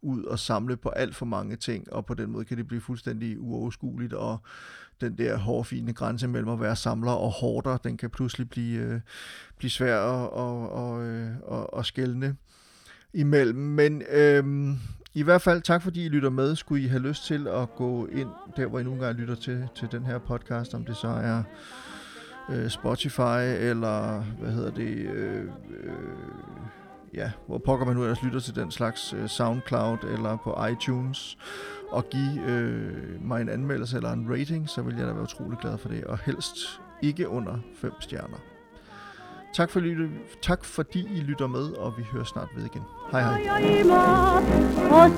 ud 0.03 0.25
og 0.25 0.39
samle 0.39 0.77
på 0.77 0.89
alt 0.89 1.17
for 1.17 1.27
mange 1.27 1.57
ting, 1.57 1.93
og 1.93 2.07
på 2.07 2.15
den 2.15 2.31
måde 2.31 2.45
kan 2.45 2.57
det 2.57 2.67
blive 2.67 2.81
fuldstændig 2.81 3.41
uoverskueligt, 3.41 4.13
og 4.13 4.39
den 5.01 5.19
der 5.19 5.37
hårfine 5.37 5.93
grænse 5.93 6.29
mellem 6.29 6.49
at 6.49 6.61
være 6.61 6.77
samler 6.77 7.13
og 7.13 7.31
hårder, 7.31 7.77
den 7.77 7.97
kan 7.97 8.11
pludselig 8.11 8.51
blive, 8.51 8.81
øh, 8.81 9.01
blive 9.59 9.71
svær 9.71 10.01
at, 10.01 10.31
og, 10.31 10.71
og, 10.71 10.93
og, 11.43 11.75
og 11.75 11.87
skælne. 11.87 12.37
imellem. 13.15 13.59
Men 13.59 14.03
øh, 14.11 14.45
i 15.15 15.23
hvert 15.23 15.43
fald 15.43 15.63
tak, 15.63 15.83
fordi 15.83 16.05
I 16.05 16.09
lytter 16.09 16.31
med. 16.31 16.57
Skulle 16.57 16.85
I 16.85 16.87
have 16.87 17.03
lyst 17.03 17.27
til 17.27 17.49
at 17.49 17.75
gå 17.77 18.07
ind 18.07 18.29
der, 18.57 18.67
hvor 18.67 18.79
I 18.79 18.83
nogle 18.83 19.05
gange 19.05 19.21
lytter 19.21 19.35
til, 19.35 19.69
til 19.75 19.89
den 19.93 20.07
her 20.07 20.19
podcast, 20.19 20.75
om 20.75 20.85
det 20.85 20.97
så 20.97 21.09
er 21.09 21.43
øh, 22.51 22.71
Spotify 22.71 23.43
eller 23.59 24.23
hvad 24.41 24.51
hedder 24.51 24.71
det, 24.71 24.97
øh, 24.97 25.45
øh, 25.81 25.93
ja, 27.15 27.31
hvor 27.47 27.59
pokker 27.59 27.87
man 27.87 27.97
nu 27.97 28.03
ellers 28.03 28.23
lytter 28.23 28.41
til 28.41 28.55
den 28.55 28.71
slags 28.71 29.13
øh, 29.13 29.29
SoundCloud 29.29 29.99
eller 30.13 30.37
på 30.37 30.65
iTunes 30.73 31.39
og 31.91 32.05
give 32.11 32.43
øh, 32.47 33.25
mig 33.25 33.41
en 33.41 33.49
anmeldelse 33.49 33.97
eller 33.97 34.13
en 34.13 34.31
rating, 34.31 34.69
så 34.69 34.83
vil 34.83 34.97
jeg 34.97 35.07
da 35.07 35.13
være 35.13 35.23
utrolig 35.23 35.59
glad 35.59 35.79
for 35.79 35.89
det, 35.89 36.05
og 36.05 36.19
helst 36.19 36.57
ikke 37.03 37.29
under 37.29 37.59
5 37.75 37.93
stjerner. 38.01 38.56
Tak, 39.57 39.71
for 39.71 39.81
lytte, 39.81 40.09
tak 40.43 40.65
fordi 40.65 41.01
I 41.01 41.21
lytter 41.21 41.47
med, 41.47 41.73
og 41.73 41.95
vi 41.99 42.03
hører 42.13 42.25
snart 42.25 42.49
ved 42.57 42.65
igen. 42.65 42.83
Hej 43.13 43.23
hej. 43.23 43.33
Og 44.91 45.11